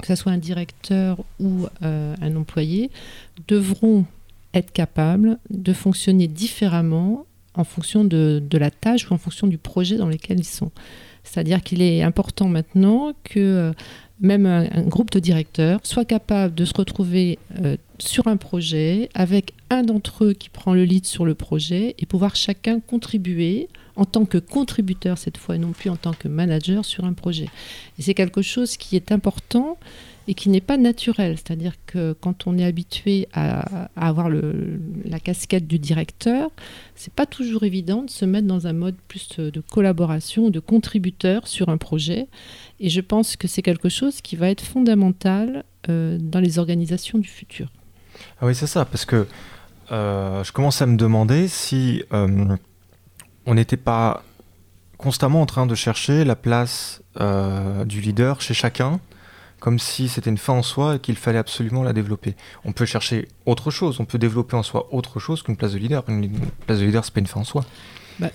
que 0.00 0.06
ce 0.06 0.14
soit 0.14 0.32
un 0.32 0.38
directeur 0.38 1.22
ou 1.40 1.66
euh, 1.82 2.14
un 2.22 2.36
employé, 2.36 2.90
devront 3.48 4.06
être 4.54 4.72
capables 4.72 5.36
de 5.50 5.74
fonctionner 5.74 6.26
différemment 6.26 7.26
en 7.52 7.64
fonction 7.64 8.02
de, 8.02 8.42
de 8.42 8.56
la 8.56 8.70
tâche 8.70 9.10
ou 9.10 9.12
en 9.12 9.18
fonction 9.18 9.46
du 9.46 9.58
projet 9.58 9.98
dans 9.98 10.08
lequel 10.08 10.40
ils 10.40 10.44
sont. 10.44 10.70
C'est-à-dire 11.24 11.62
qu'il 11.62 11.82
est 11.82 12.02
important 12.02 12.48
maintenant 12.48 13.12
que 13.24 13.40
euh, 13.40 13.72
même 14.20 14.46
un, 14.46 14.82
groupe 14.82 15.10
de 15.10 15.18
directeurs 15.18 15.80
soit 15.82 16.04
capable 16.04 16.54
de 16.54 16.64
se 16.64 16.74
retrouver 16.74 17.38
euh, 17.62 17.76
sur 17.98 18.28
un 18.28 18.36
projet 18.36 19.08
avec 19.14 19.52
un 19.70 19.82
d'entre 19.82 20.26
eux 20.26 20.32
qui 20.34 20.50
prend 20.50 20.74
le 20.74 20.84
lead 20.84 21.06
sur 21.06 21.24
le 21.24 21.34
projet 21.34 21.94
et 21.98 22.06
pouvoir 22.06 22.36
chacun 22.36 22.78
contribuer 22.78 23.68
en 23.96 24.04
tant 24.04 24.24
que 24.24 24.38
contributeur 24.38 25.18
cette 25.18 25.36
fois 25.36 25.56
et 25.56 25.58
non 25.58 25.72
plus 25.72 25.90
en 25.90 25.96
tant 25.96 26.12
que 26.12 26.28
manager 26.28 26.84
sur 26.84 27.04
un 27.04 27.12
projet. 27.12 27.48
Et 27.98 28.02
c'est 28.02 28.14
quelque 28.14 28.42
chose 28.42 28.76
qui 28.76 28.96
est 28.96 29.10
important 29.10 29.78
et 30.26 30.34
qui 30.34 30.48
n'est 30.48 30.60
pas 30.60 30.76
naturel. 30.76 31.36
C'est-à-dire 31.36 31.74
que 31.86 32.14
quand 32.20 32.46
on 32.46 32.56
est 32.58 32.64
habitué 32.64 33.28
à, 33.32 33.88
avoir 33.96 34.28
la 34.30 35.20
casquette 35.20 35.66
du 35.66 35.78
directeur, 35.78 36.50
c'est 36.94 37.12
pas 37.12 37.26
toujours 37.26 37.64
évident 37.64 38.02
de 38.02 38.10
se 38.10 38.24
mettre 38.24 38.46
dans 38.46 38.66
un 38.66 38.72
mode 38.72 38.96
plus 39.08 39.38
de 39.38 39.60
collaboration, 39.60 40.50
de 40.50 40.60
contributeur 40.60 41.46
sur 41.46 41.68
un 41.68 41.76
projet. 41.76 42.28
Et 42.80 42.88
je 42.88 43.00
pense 43.00 43.36
que 43.36 43.48
c'est 43.48 43.62
quelque 43.62 43.88
chose 43.88 44.20
qui 44.20 44.36
va 44.36 44.48
être 44.48 44.62
fondamental 44.62 45.64
euh, 45.88 46.18
dans 46.20 46.40
les 46.40 46.58
organisations 46.58 47.18
du 47.18 47.28
futur. 47.28 47.68
Ah 48.40 48.46
oui, 48.46 48.54
c'est 48.54 48.66
ça, 48.66 48.84
parce 48.84 49.04
que 49.04 49.26
euh, 49.92 50.42
je 50.44 50.52
commence 50.52 50.80
à 50.80 50.86
me 50.86 50.96
demander 50.96 51.48
si 51.48 52.02
euh, 52.12 52.56
on 53.44 53.54
n'était 53.54 53.76
pas 53.76 54.22
constamment 54.96 55.42
en 55.42 55.46
train 55.46 55.66
de 55.66 55.74
chercher 55.74 56.24
la 56.24 56.36
place 56.36 57.02
du 57.86 58.00
leader 58.00 58.40
chez 58.40 58.54
chacun 58.54 59.00
comme 59.64 59.78
si 59.78 60.08
c'était 60.08 60.28
une 60.28 60.36
fin 60.36 60.52
en 60.52 60.62
soi 60.62 60.96
et 60.96 60.98
qu'il 60.98 61.16
fallait 61.16 61.38
absolument 61.38 61.82
la 61.82 61.94
développer. 61.94 62.34
On 62.66 62.72
peut 62.72 62.84
chercher 62.84 63.28
autre 63.46 63.70
chose, 63.70 63.98
on 63.98 64.04
peut 64.04 64.18
développer 64.18 64.56
en 64.56 64.62
soi 64.62 64.88
autre 64.92 65.20
chose 65.20 65.42
qu'une 65.42 65.56
place 65.56 65.72
de 65.72 65.78
leader. 65.78 66.04
Une 66.06 66.30
place 66.66 66.80
de 66.80 66.84
leader, 66.84 67.02
c'est 67.02 67.14
pas 67.14 67.20
une 67.20 67.26
fin 67.26 67.40
en 67.40 67.44
soi. 67.44 67.64
Bah, 68.20 68.28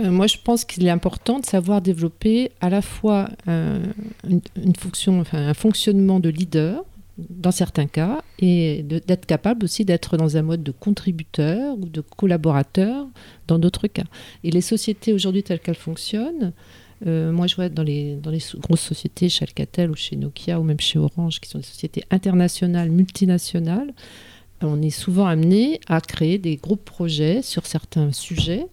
moi, 0.00 0.26
je 0.26 0.36
pense 0.44 0.66
qu'il 0.66 0.86
est 0.86 0.90
important 0.90 1.38
de 1.38 1.46
savoir 1.46 1.80
développer 1.80 2.52
à 2.60 2.68
la 2.68 2.82
fois 2.82 3.30
une, 3.46 4.42
fonction, 4.78 5.24
un 5.32 5.54
fonctionnement 5.54 6.20
de 6.20 6.28
leader 6.28 6.84
dans 7.16 7.50
certains 7.50 7.86
cas 7.86 8.20
et 8.38 8.82
d'être 8.82 9.24
capable 9.24 9.64
aussi 9.64 9.86
d'être 9.86 10.18
dans 10.18 10.36
un 10.36 10.42
mode 10.42 10.62
de 10.62 10.72
contributeur 10.72 11.78
ou 11.78 11.86
de 11.86 12.02
collaborateur 12.02 13.06
dans 13.48 13.58
d'autres 13.58 13.86
cas. 13.86 14.04
Et 14.44 14.50
les 14.50 14.60
sociétés 14.60 15.14
aujourd'hui 15.14 15.42
telles 15.42 15.60
qu'elles 15.60 15.76
fonctionnent, 15.76 16.52
euh, 17.06 17.32
moi, 17.32 17.46
je 17.46 17.56
vois 17.56 17.68
dans 17.68 17.82
les, 17.82 18.16
dans 18.16 18.30
grosses 18.58 18.80
sociétés, 18.80 19.28
chez 19.28 19.44
Alcatel 19.44 19.90
ou 19.90 19.94
chez 19.94 20.16
Nokia 20.16 20.60
ou 20.60 20.62
même 20.62 20.80
chez 20.80 20.98
Orange, 20.98 21.40
qui 21.40 21.48
sont 21.48 21.58
des 21.58 21.64
sociétés 21.64 22.04
internationales, 22.10 22.90
multinationales, 22.90 23.92
on 24.60 24.80
est 24.80 24.90
souvent 24.90 25.26
amené 25.26 25.80
à 25.88 26.00
créer 26.00 26.38
des 26.38 26.56
groupes 26.56 26.84
projets 26.84 27.42
sur 27.42 27.66
certains 27.66 28.12
sujets 28.12 28.66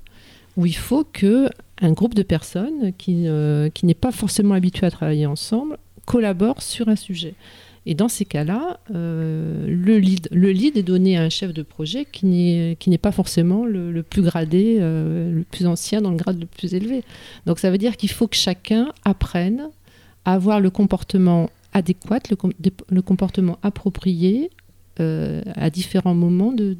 où 0.56 0.68
il 0.68 0.76
faut 0.76 1.04
que 1.04 1.50
un 1.82 1.94
groupe 1.94 2.14
de 2.14 2.22
personnes 2.22 2.94
qui, 2.96 3.26
qui 3.74 3.86
n'est 3.88 3.94
pas 3.96 4.12
forcément 4.12 4.54
habitué 4.54 4.86
à 4.86 4.92
travailler 4.92 5.26
ensemble 5.26 5.78
collabore 6.06 6.62
sur 6.62 6.90
un 6.90 6.96
sujet. 6.96 7.34
Et 7.90 7.96
dans 7.96 8.08
ces 8.08 8.24
cas-là, 8.24 8.80
euh, 8.94 9.66
le, 9.68 9.98
lead, 9.98 10.28
le 10.32 10.52
lead 10.52 10.78
est 10.78 10.84
donné 10.84 11.18
à 11.18 11.24
un 11.24 11.30
chef 11.30 11.54
de 11.54 11.64
projet 11.64 12.06
qui 12.06 12.28
n'est 12.28 12.98
pas 13.00 13.12
forcément 13.12 13.66
le, 13.66 14.04
plus 14.04 14.22
gradé, 14.22 14.78
euh, 14.80 15.32
le 15.32 15.44
plus 15.44 15.66
ancien 15.66 16.00
dans 16.00 16.12
le 16.12 16.16
grade 16.16 16.40
le 16.40 16.46
plus 16.46 16.76
élevé. 16.76 17.04
Donc 17.48 17.58
ça 17.58 17.72
veut 17.72 17.80
dire 17.80 17.98
qu'il 17.98 18.12
faut 18.12 18.28
que 18.28 18.36
chacun 18.36 18.94
apprenne 19.06 19.70
à 20.24 20.34
avoir 20.34 20.60
le 20.60 20.70
comportement 20.70 21.50
adéquat, 21.74 22.20
le, 22.30 23.02
comportement 23.02 23.58
approprié 23.64 24.52
euh, 25.00 25.42
à 25.56 25.72
différents 25.72 26.14
moments 26.14 26.52
de, 26.52 26.78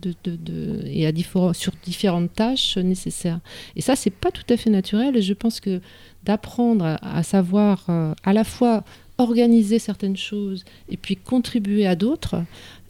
et 0.86 1.08
à 1.08 1.54
sur 1.54 1.74
différentes 1.84 2.32
tâches 2.34 2.78
nécessaires. 2.78 3.40
Et 3.76 3.82
ça, 3.82 3.96
c'est 3.96 4.12
pas 4.12 4.30
tout 4.30 4.46
à 4.48 4.58
fait 4.58 4.70
naturel. 4.70 5.18
Et 5.18 5.24
je 5.24 5.34
pense 5.34 5.60
que 5.60 5.82
d'apprendre 6.24 7.00
à, 7.02 7.24
savoir 7.24 7.88
à 7.90 8.32
la 8.32 8.44
fois 8.44 8.84
organiser 9.20 9.78
certaines 9.78 10.18
choses 10.18 10.66
et 10.90 10.98
puis 10.98 11.16
contribuer 11.16 11.86
à 11.86 11.96
d'autres, 11.96 12.38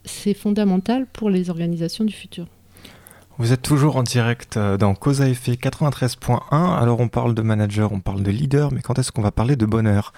c'est 0.04 0.34
fondamental 0.34 1.06
pour 1.12 1.28
les 1.28 1.50
organisations 1.50 2.04
du 2.04 2.14
futur. 2.14 2.46
Vous 3.36 3.52
êtes 3.52 3.62
toujours 3.62 3.96
en 3.96 4.02
direct 4.02 4.56
euh, 4.56 4.76
dans 4.76 4.94
Cause 4.94 5.20
à 5.20 5.28
effet 5.28 5.52
93.1. 5.52 6.40
Alors 6.50 7.00
on 7.00 7.08
parle 7.08 7.34
de 7.34 7.42
manager, 7.42 7.92
on 7.92 8.00
parle 8.00 8.22
de 8.22 8.30
leader, 8.30 8.72
mais 8.72 8.80
quand 8.80 8.98
est-ce 8.98 9.12
qu'on 9.12 9.22
va 9.22 9.30
parler 9.30 9.56
de 9.56 9.66
bonheur? 9.66 10.12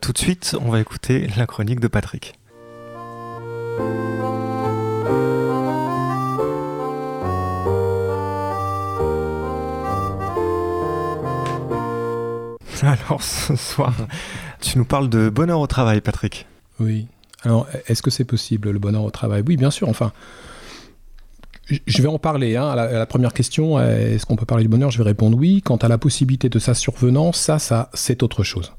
Tout 0.00 0.12
de 0.12 0.18
suite, 0.18 0.56
on 0.60 0.70
va 0.70 0.80
écouter 0.80 1.28
la 1.36 1.46
chronique 1.46 1.78
de 1.78 1.86
Patrick. 1.86 2.34
Alors 12.82 13.22
ce 13.22 13.56
soir, 13.56 13.92
tu 14.60 14.78
nous 14.78 14.84
parles 14.84 15.08
de 15.08 15.28
bonheur 15.28 15.60
au 15.60 15.66
travail, 15.66 16.00
Patrick. 16.00 16.46
Oui. 16.80 17.06
Alors, 17.42 17.66
est-ce 17.86 18.02
que 18.02 18.10
c'est 18.10 18.24
possible, 18.24 18.70
le 18.70 18.78
bonheur 18.78 19.04
au 19.04 19.10
travail? 19.10 19.42
Oui, 19.46 19.56
bien 19.56 19.70
sûr. 19.70 19.88
Enfin, 19.88 20.12
je 21.86 22.02
vais 22.02 22.08
en 22.08 22.18
parler. 22.18 22.56
Hein. 22.56 22.68
À, 22.68 22.76
la, 22.76 23.06
première 23.06 23.32
question, 23.32 23.78
est-ce 23.80 24.26
qu'on 24.26 24.36
peut 24.36 24.46
parler 24.46 24.64
du 24.64 24.68
bonheur? 24.68 24.90
Je 24.90 24.98
vais 24.98 25.04
répondre 25.04 25.36
oui. 25.38 25.62
Quant 25.62 25.76
à 25.76 25.88
la 25.88 25.98
possibilité 25.98 26.48
de 26.48 26.58
sa 26.58 26.74
survenance, 26.74 27.38
ça, 27.38 27.58
ça, 27.58 27.90
c'est 27.94 28.22
autre 28.22 28.42
chose. 28.42 28.72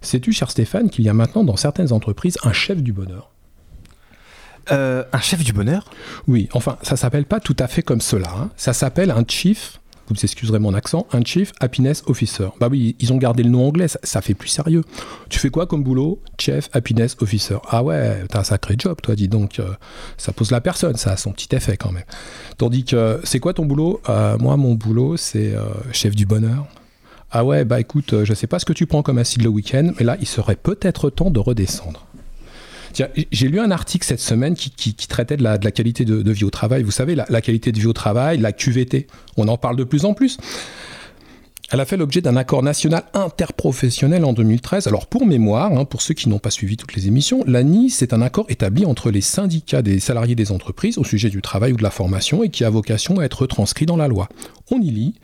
Sais-tu, 0.00 0.32
cher 0.32 0.50
Stéphane, 0.50 0.90
qu'il 0.90 1.04
y 1.04 1.08
a 1.08 1.14
maintenant 1.14 1.44
dans 1.44 1.56
certaines 1.56 1.92
entreprises 1.92 2.38
un 2.44 2.52
chef 2.52 2.82
du 2.82 2.92
bonheur? 2.92 3.30
Euh, 4.72 5.04
Un 5.12 5.20
chef 5.20 5.44
du 5.44 5.52
bonheur? 5.52 5.90
Oui, 6.26 6.48
enfin, 6.52 6.78
ça 6.82 6.96
s'appelle 6.96 7.26
pas 7.26 7.40
tout 7.40 7.56
à 7.58 7.66
fait 7.66 7.82
comme 7.82 8.00
cela. 8.00 8.30
Hein. 8.36 8.50
Ça 8.56 8.72
s'appelle 8.72 9.10
un 9.10 9.24
chief 9.26 9.80
vous 10.08 10.14
excuserez 10.22 10.58
mon 10.58 10.74
accent, 10.74 11.06
un 11.12 11.22
Chief 11.24 11.52
Happiness 11.60 12.02
Officer. 12.06 12.48
Bah 12.60 12.68
oui, 12.70 12.96
ils 13.00 13.12
ont 13.12 13.16
gardé 13.16 13.42
le 13.42 13.50
nom 13.50 13.66
anglais, 13.66 13.86
ça, 13.88 14.20
fait 14.20 14.34
plus 14.34 14.48
sérieux. 14.48 14.82
Tu 15.28 15.38
fais 15.38 15.50
quoi 15.50 15.66
comme 15.66 15.82
boulot 15.82 16.20
Chief 16.38 16.68
Happiness 16.72 17.16
Officer? 17.20 17.56
Ah 17.68 17.82
ouais, 17.82 18.24
t'as 18.28 18.40
un 18.40 18.44
sacré 18.44 18.74
job, 18.78 18.98
toi, 19.02 19.14
dis 19.14 19.28
donc. 19.28 19.58
Euh, 19.58 19.72
ça 20.16 20.32
pose 20.32 20.50
la 20.50 20.60
personne, 20.60 20.96
ça 20.96 21.12
a 21.12 21.16
son 21.16 21.32
petit 21.32 21.54
effet 21.54 21.76
quand 21.76 21.92
même. 21.92 22.04
Tandis 22.58 22.84
que, 22.84 23.20
c'est 23.24 23.40
quoi 23.40 23.54
ton 23.54 23.64
boulot? 23.64 24.00
Euh, 24.08 24.36
Moi, 24.38 24.56
mon 24.56 24.74
boulot, 24.74 25.16
c'est 25.16 25.54
euh, 25.54 25.64
chef 25.92 26.14
du 26.14 26.26
bonheur. 26.26 26.66
Ah 27.30 27.44
ouais, 27.44 27.64
bah 27.64 27.80
écoute, 27.80 28.14
je 28.22 28.32
sais 28.34 28.46
pas 28.46 28.58
ce 28.60 28.64
que 28.64 28.72
tu 28.72 28.86
prends 28.86 29.02
comme 29.02 29.18
acide 29.18 29.42
le 29.42 29.48
week-end, 29.48 29.90
mais 29.98 30.04
là, 30.04 30.16
il 30.20 30.26
serait 30.26 30.54
peut-être 30.54 31.10
temps 31.10 31.30
de 31.30 31.40
redescendre 31.40 32.06
j'ai 33.32 33.48
lu 33.48 33.60
un 33.60 33.70
article 33.70 34.06
cette 34.06 34.20
semaine 34.20 34.54
qui, 34.54 34.94
traitait 34.94 35.36
de 35.36 35.42
la, 35.42 35.58
qualité 35.58 36.04
de, 36.04 36.30
vie 36.30 36.44
au 36.44 36.50
travail. 36.50 36.82
Vous 36.82 36.90
savez, 36.90 37.14
la, 37.14 37.40
qualité 37.40 37.72
de 37.72 37.78
vie 37.78 37.86
au 37.86 37.92
travail, 37.92 38.38
la 38.38 38.52
QVT, 38.52 39.06
on 39.36 39.48
en 39.48 39.56
parle 39.56 39.76
de 39.76 39.84
plus 39.84 40.04
en 40.04 40.14
plus. 40.14 40.38
Elle 41.70 41.80
a 41.80 41.86
fait 41.86 41.96
l'objet 41.96 42.20
d'un 42.20 42.36
accord 42.36 42.62
national 42.62 43.04
interprofessionnel 43.14 44.24
en 44.24 44.32
2013. 44.32 44.86
Alors 44.86 45.06
pour 45.06 45.26
mémoire, 45.26 45.72
hein, 45.72 45.84
pour 45.84 46.02
ceux 46.02 46.14
qui 46.14 46.28
n'ont 46.28 46.38
pas 46.38 46.50
suivi 46.50 46.76
toutes 46.76 46.94
les 46.94 47.08
émissions, 47.08 47.42
l'ANI, 47.46 47.90
c'est 47.90 48.12
un 48.12 48.22
accord 48.22 48.46
établi 48.48 48.84
entre 48.84 49.10
les 49.10 49.22
syndicats 49.22 49.82
des 49.82 49.98
salariés 49.98 50.34
des 50.34 50.52
entreprises 50.52 50.98
au 50.98 51.04
sujet 51.04 51.30
du 51.30 51.40
travail 51.40 51.72
ou 51.72 51.76
de 51.76 51.82
la 51.82 51.90
formation 51.90 52.44
et 52.44 52.50
qui 52.50 52.64
a 52.64 52.70
vocation 52.70 53.18
à 53.18 53.24
être 53.24 53.42
retranscrit 53.42 53.86
dans 53.86 53.96
la 53.96 54.08
loi. 54.08 54.28
On 54.70 54.80
y 54.80 54.90
lit 54.90 55.14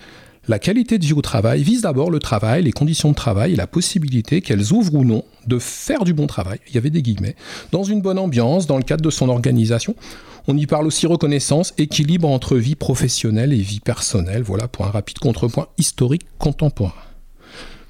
la 0.51 0.59
qualité 0.59 0.99
de 0.99 1.07
vie 1.07 1.13
au 1.13 1.23
travail 1.23 1.63
vise 1.63 1.83
d'abord 1.83 2.11
le 2.11 2.19
travail, 2.19 2.65
les 2.65 2.73
conditions 2.73 3.11
de 3.11 3.15
travail 3.15 3.53
et 3.53 3.57
la 3.57 3.69
possibilité 3.69 4.41
qu'elles 4.41 4.73
ouvrent 4.73 4.97
ou 4.97 5.05
non 5.05 5.25
de 5.47 5.61
faire 5.61 6.03
du 6.03 6.13
bon 6.13 6.27
travail, 6.27 6.59
il 6.67 6.75
y 6.75 6.79
avait 6.79 6.91
des 6.91 7.03
guillemets, 7.03 7.37
dans 7.71 7.85
une 7.85 8.03
bonne 8.03 8.19
ambiance, 8.19 8.67
dans 8.67 8.77
le 8.77 8.83
cadre 8.83 9.05
de 9.05 9.11
son 9.11 9.29
organisation. 9.29 9.95
On 10.49 10.57
y 10.57 10.67
parle 10.67 10.89
aussi 10.89 11.07
reconnaissance, 11.07 11.73
équilibre 11.79 12.29
entre 12.29 12.57
vie 12.57 12.75
professionnelle 12.75 13.53
et 13.53 13.61
vie 13.61 13.79
personnelle. 13.79 14.43
Voilà 14.43 14.67
pour 14.67 14.87
un 14.87 14.91
rapide 14.91 15.21
contrepoint 15.21 15.69
historique 15.79 16.27
contemporain. 16.39 16.95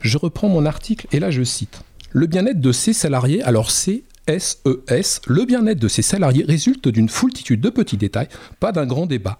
Je 0.03 0.19
reprends 0.19 0.51
mon 0.51 0.67
article 0.67 1.07
et 1.13 1.19
là 1.19 1.31
je 1.31 1.43
cite. 1.43 1.81
Le 2.11 2.27
bien-être 2.27 2.61
de 2.61 2.73
ces 2.73 2.93
salariés, 2.93 3.43
alors 3.43 3.71
c'est 3.71 4.03
SES, 4.29 5.23
le 5.27 5.47
bien-être 5.47 5.81
de 5.81 5.89
ces 5.89 6.03
salariés 6.03 6.45
résulte 6.47 6.89
d'une 6.89 7.09
foultitude 7.09 7.63
de 7.63 7.71
petits 7.71 7.97
détails, 7.97 8.29
pas 8.61 8.71
d'un 8.71 8.85
grand 8.85 9.07
débat. 9.07 9.39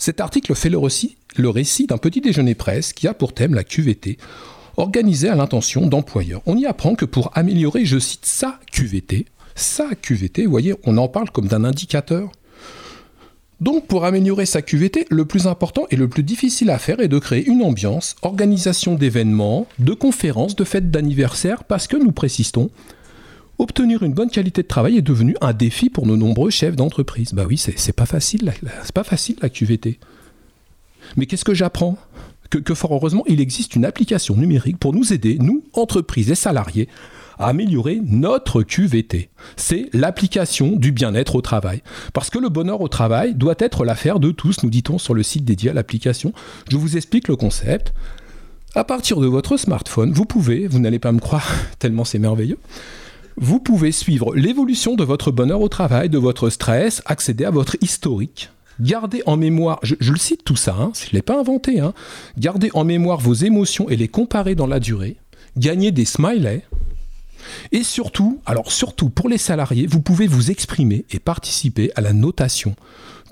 Cet 0.00 0.22
article 0.22 0.54
fait 0.54 0.70
le 0.70 0.78
récit, 0.78 1.86
d'un 1.86 1.98
petit 1.98 2.22
déjeuner 2.22 2.54
presse 2.54 2.94
qui 2.94 3.06
a 3.06 3.12
pour 3.12 3.34
thème 3.34 3.52
la 3.52 3.64
QVT, 3.64 4.16
organisé 4.78 5.28
à 5.28 5.34
l'intention 5.34 5.86
d'employeurs. 5.86 6.40
On 6.46 6.56
y 6.56 6.64
apprend 6.64 6.94
que 6.94 7.04
pour 7.04 7.36
améliorer, 7.36 7.84
je 7.84 7.98
cite, 7.98 8.24
sa 8.24 8.58
QVT, 8.72 9.26
sa 9.54 9.94
QVT, 9.94 10.46
vous 10.46 10.50
voyez, 10.50 10.74
on 10.84 10.96
en 10.96 11.08
parle 11.08 11.30
comme 11.30 11.48
d'un 11.48 11.64
indicateur. 11.64 12.32
Donc 13.60 13.88
pour 13.88 14.06
améliorer 14.06 14.46
sa 14.46 14.62
QVT, 14.62 15.04
le 15.10 15.26
plus 15.26 15.46
important 15.46 15.86
et 15.90 15.96
le 15.96 16.08
plus 16.08 16.22
difficile 16.22 16.70
à 16.70 16.78
faire 16.78 17.00
est 17.00 17.08
de 17.08 17.18
créer 17.18 17.44
une 17.44 17.62
ambiance, 17.62 18.16
organisation 18.22 18.94
d'événements, 18.94 19.66
de 19.80 19.92
conférences, 19.92 20.56
de 20.56 20.64
fêtes 20.64 20.90
d'anniversaire, 20.90 21.64
parce 21.64 21.86
que 21.86 21.98
nous 21.98 22.12
précisons, 22.12 22.70
obtenir 23.60 24.02
une 24.02 24.12
bonne 24.12 24.30
qualité 24.30 24.62
de 24.62 24.68
travail 24.68 24.96
est 24.96 25.02
devenu 25.02 25.36
un 25.40 25.52
défi 25.52 25.90
pour 25.90 26.06
nos 26.06 26.16
nombreux 26.16 26.50
chefs 26.50 26.76
d'entreprise. 26.76 27.32
Bah 27.32 27.44
oui, 27.48 27.56
c'est 27.58 27.92
pas 27.92 28.06
facile, 28.06 28.52
c'est 28.82 28.94
pas 28.94 29.04
facile 29.04 29.36
la 29.42 29.48
QVT. 29.48 29.98
Mais 31.16 31.26
qu'est-ce 31.26 31.44
que 31.44 31.54
j'apprends? 31.54 31.96
Que, 32.50 32.74
fort 32.74 32.92
heureusement, 32.92 33.22
il 33.28 33.40
existe 33.40 33.76
une 33.76 33.84
application 33.84 34.36
numérique 34.36 34.78
pour 34.78 34.92
nous 34.92 35.12
aider, 35.12 35.38
nous, 35.40 35.62
entreprises 35.72 36.32
et 36.32 36.34
salariés, 36.34 36.88
à 37.38 37.46
améliorer 37.46 38.00
notre 38.04 38.62
QVT. 38.62 39.30
C'est 39.56 39.88
l'application 39.92 40.72
du 40.72 40.90
bien-être 40.90 41.36
au 41.36 41.42
travail. 41.42 41.82
Parce 42.12 42.28
que 42.28 42.38
le 42.38 42.48
bonheur 42.48 42.80
au 42.80 42.88
travail 42.88 43.34
doit 43.34 43.54
être 43.60 43.84
l'affaire 43.84 44.18
de 44.18 44.32
tous, 44.32 44.64
nous 44.64 44.70
dit-on 44.70 44.98
sur 44.98 45.14
le 45.14 45.22
site 45.22 45.44
dédié 45.44 45.70
à 45.70 45.74
l'application. 45.74 46.32
Je 46.68 46.76
vous 46.76 46.96
explique 46.96 47.28
le 47.28 47.36
concept. 47.36 47.94
À 48.74 48.84
partir 48.84 49.20
de 49.20 49.26
votre 49.26 49.56
smartphone, 49.56 50.12
vous 50.12 50.24
pouvez, 50.24 50.66
vous 50.66 50.80
n'allez 50.80 50.98
pas 50.98 51.12
me 51.12 51.20
croire 51.20 51.48
tellement 51.78 52.04
c'est 52.04 52.18
merveilleux, 52.18 52.58
vous 53.36 53.60
pouvez 53.60 53.92
suivre 53.92 54.34
l'évolution 54.34 54.94
de 54.94 55.04
votre 55.04 55.30
bonheur 55.30 55.60
au 55.60 55.68
travail, 55.68 56.08
de 56.08 56.18
votre 56.18 56.50
stress, 56.50 57.02
accéder 57.06 57.44
à 57.44 57.50
votre 57.50 57.76
historique. 57.80 58.50
Gardez 58.80 59.22
en 59.26 59.36
mémoire, 59.36 59.78
je, 59.82 59.94
le 60.00 60.18
cite 60.18 60.44
tout 60.44 60.56
ça, 60.56 60.74
hein, 60.78 60.92
je 60.94 61.08
ne 61.08 61.12
l'ai 61.12 61.22
pas 61.22 61.38
inventé, 61.38 61.80
hein, 61.80 61.92
gardez 62.38 62.70
en 62.72 62.84
mémoire 62.84 63.20
vos 63.20 63.34
émotions 63.34 63.88
et 63.90 63.96
les 63.96 64.08
comparer 64.08 64.54
dans 64.54 64.66
la 64.66 64.80
durée, 64.80 65.16
gagner 65.56 65.92
des 65.92 66.06
smileys, 66.06 66.62
et 67.72 67.82
surtout, 67.82 68.40
alors 68.46 68.72
surtout 68.72 69.10
pour 69.10 69.28
les 69.28 69.38
salariés, 69.38 69.86
vous 69.86 70.00
pouvez 70.00 70.26
vous 70.26 70.50
exprimer 70.50 71.04
et 71.10 71.18
participer 71.18 71.90
à 71.94 72.00
la 72.00 72.12
notation 72.12 72.74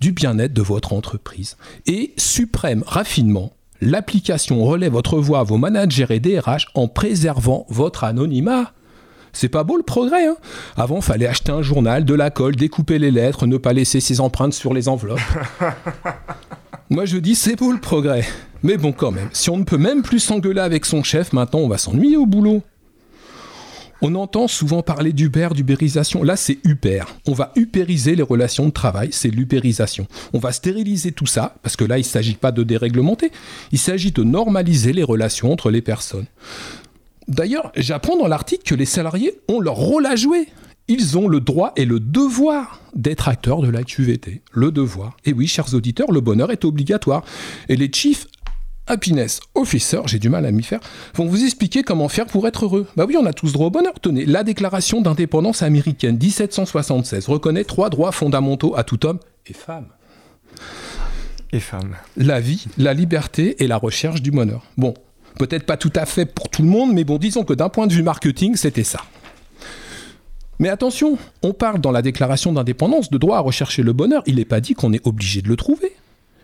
du 0.01 0.13
bien-être 0.13 0.53
de 0.53 0.63
votre 0.63 0.93
entreprise. 0.93 1.57
Et 1.87 2.15
suprême 2.17 2.85
raffinement, 2.87 3.53
l'application 3.81 4.65
relaie 4.65 4.89
votre 4.89 5.19
voix 5.19 5.41
à 5.41 5.45
vos 5.45 5.59
managers 5.59 6.07
et 6.11 6.21
DRH 6.21 6.69
en 6.75 6.89
préservant 6.89 7.67
votre 7.69 8.05
anonymat. 8.05 8.73
C'est 9.39 9.49
pas 9.49 9.63
beau 9.63 9.77
le 9.77 9.85
progrès, 9.85 10.27
hein 10.27 10.37
Avant, 10.77 11.01
fallait 11.01 11.29
acheter 11.29 11.53
un 11.53 11.63
journal, 11.63 12.05
de 12.05 12.13
la 12.13 12.29
colle, 12.31 12.57
découper 12.57 12.99
les 12.99 13.13
lettres, 13.13 13.47
ne 13.47 13.57
pas 13.57 13.73
laisser 13.73 14.01
ses 14.01 14.21
empreintes 14.21 14.53
sur 14.53 14.75
les 14.75 14.89
enveloppes. 14.89 15.21
Moi, 16.91 17.05
je 17.05 17.19
dis, 17.19 17.37
c'est 17.37 17.55
beau 17.55 17.71
le 17.71 17.79
progrès. 17.79 18.25
Mais 18.65 18.77
bon, 18.77 18.91
quand 18.91 19.13
même, 19.13 19.29
si 19.33 19.49
on 19.49 19.57
ne 19.57 19.63
peut 19.63 19.79
même 19.79 20.03
plus 20.03 20.19
s'engueuler 20.19 20.61
avec 20.61 20.85
son 20.85 21.05
chef, 21.05 21.33
maintenant, 21.33 21.61
on 21.61 21.69
va 21.69 21.79
s'ennuyer 21.79 22.17
au 22.17 22.27
boulot. 22.27 22.63
On 24.03 24.17
entend 24.17 24.49
souvent 24.49 24.83
parler 24.83 25.13
d'Uber, 25.13 25.51
d'ubérisation. 25.55 26.25
Là, 26.25 26.37
c'est 26.37 26.59
Uber. 26.65 27.03
On 27.29 27.33
va 27.33 27.53
upériser 27.55 28.17
les 28.17 28.23
relations 28.23 28.67
de 28.67 28.73
travail, 28.73 29.11
c'est 29.13 29.31
l'upérisation. 29.31 30.09
On 30.33 30.41
va 30.41 30.51
stériliser 30.51 31.13
tout 31.13 31.27
ça, 31.27 31.55
parce 31.63 31.77
que 31.77 31.85
là, 31.85 31.99
il 31.99 32.03
ne 32.03 32.07
s'agit 32.07 32.35
pas 32.35 32.51
de 32.51 32.65
déréglementer, 32.65 33.31
il 33.71 33.79
s'agit 33.79 34.11
de 34.11 34.25
normaliser 34.25 34.93
les 34.93 35.05
relations 35.05 35.53
entre 35.53 35.71
les 35.71 35.83
personnes. 35.83 36.27
D'ailleurs, 37.29 37.71
j'apprends 37.77 38.17
dans 38.17 38.27
l'article 38.27 38.63
que 38.65 38.75
les 38.75 38.87
salariés 38.87 39.33
ont 39.49 39.61
leur 39.61 39.77
rôle 39.77 40.07
à 40.07 40.17
jouer. 40.17 40.49
Ils 40.89 41.19
ont 41.19 41.29
le 41.29 41.41
droit 41.41 41.73
et 41.77 41.85
le 41.85 42.01
devoir 42.01 42.81
d'être 42.95 43.29
acteurs 43.29 43.61
de 43.61 43.69
la 43.69 43.85
QVT. 43.85 44.41
Le 44.53 44.73
devoir. 44.73 45.17
Et 45.27 45.35
oui, 45.35 45.47
chers 45.47 45.75
auditeurs, 45.75 46.11
le 46.11 46.23
bonheur 46.23 46.51
est 46.51 46.65
obligatoire. 46.65 47.23
Et 47.69 47.77
les 47.77 47.91
Chief 47.93 48.27
Happiness 48.87 49.41
Officers, 49.55 50.03
j'ai 50.07 50.19
du 50.19 50.31
mal 50.31 50.47
à 50.47 50.51
m'y 50.51 50.63
faire, 50.63 50.81
vont 51.15 51.27
vous 51.27 51.45
expliquer 51.45 51.83
comment 51.83 52.09
faire 52.09 52.25
pour 52.25 52.49
être 52.49 52.65
heureux. 52.65 52.87
Bah 52.97 53.05
oui, 53.07 53.17
on 53.21 53.27
a 53.27 53.35
tous 53.35 53.53
droit 53.53 53.67
au 53.67 53.71
bonheur. 53.71 54.01
Tenez, 54.01 54.25
la 54.25 54.43
déclaration 54.45 55.03
d'indépendance 55.03 55.63
américaine 55.63 56.17
1776 56.17 57.29
reconnaît 57.29 57.65
trois 57.65 57.91
droits 57.91 58.13
fondamentaux 58.13 58.75
à 58.75 58.85
tout 58.85 59.05
homme 59.05 59.19
et 59.47 59.53
femme. 59.53 59.89
Et 61.53 61.61
femme. 61.61 61.97
La 62.17 62.41
vie, 62.41 62.67
la 62.79 62.95
liberté 62.95 63.63
et 63.63 63.67
la 63.67 63.77
recherche 63.77 64.23
du 64.23 64.31
bonheur. 64.31 64.65
Bon, 64.79 64.95
Peut-être 65.39 65.67
pas 65.67 65.77
tout 65.77 65.93
à 65.95 66.05
fait 66.05 66.27
pour 66.27 66.49
tout 66.49 66.63
le 66.63 66.69
monde, 66.69 66.93
mais 66.93 67.05
bon, 67.05 67.19
disons 67.19 67.45
que 67.45 67.55
d'un 67.55 67.69
point 67.69 67.87
de 67.87 67.93
vue 67.93 68.03
marketing, 68.03 68.57
c'était 68.57 68.85
ça. 68.85 69.01
Mais 70.59 70.69
attention, 70.69 71.17
on 71.43 71.53
parle 71.53 71.81
dans 71.81 71.93
la 71.93 72.03
déclaration 72.03 72.53
d'indépendance 72.53 73.11
de 73.11 73.19
droit 73.19 73.37
à 73.37 73.41
rechercher 73.41 73.85
le 73.85 73.93
bonheur. 73.93 74.23
Il 74.27 74.37
n'est 74.37 74.45
pas 74.45 74.61
dit 74.61 74.75
qu'on 74.75 74.93
est 74.93 75.07
obligé 75.07 75.41
de 75.41 75.49
le 75.49 75.57
trouver. 75.57 75.93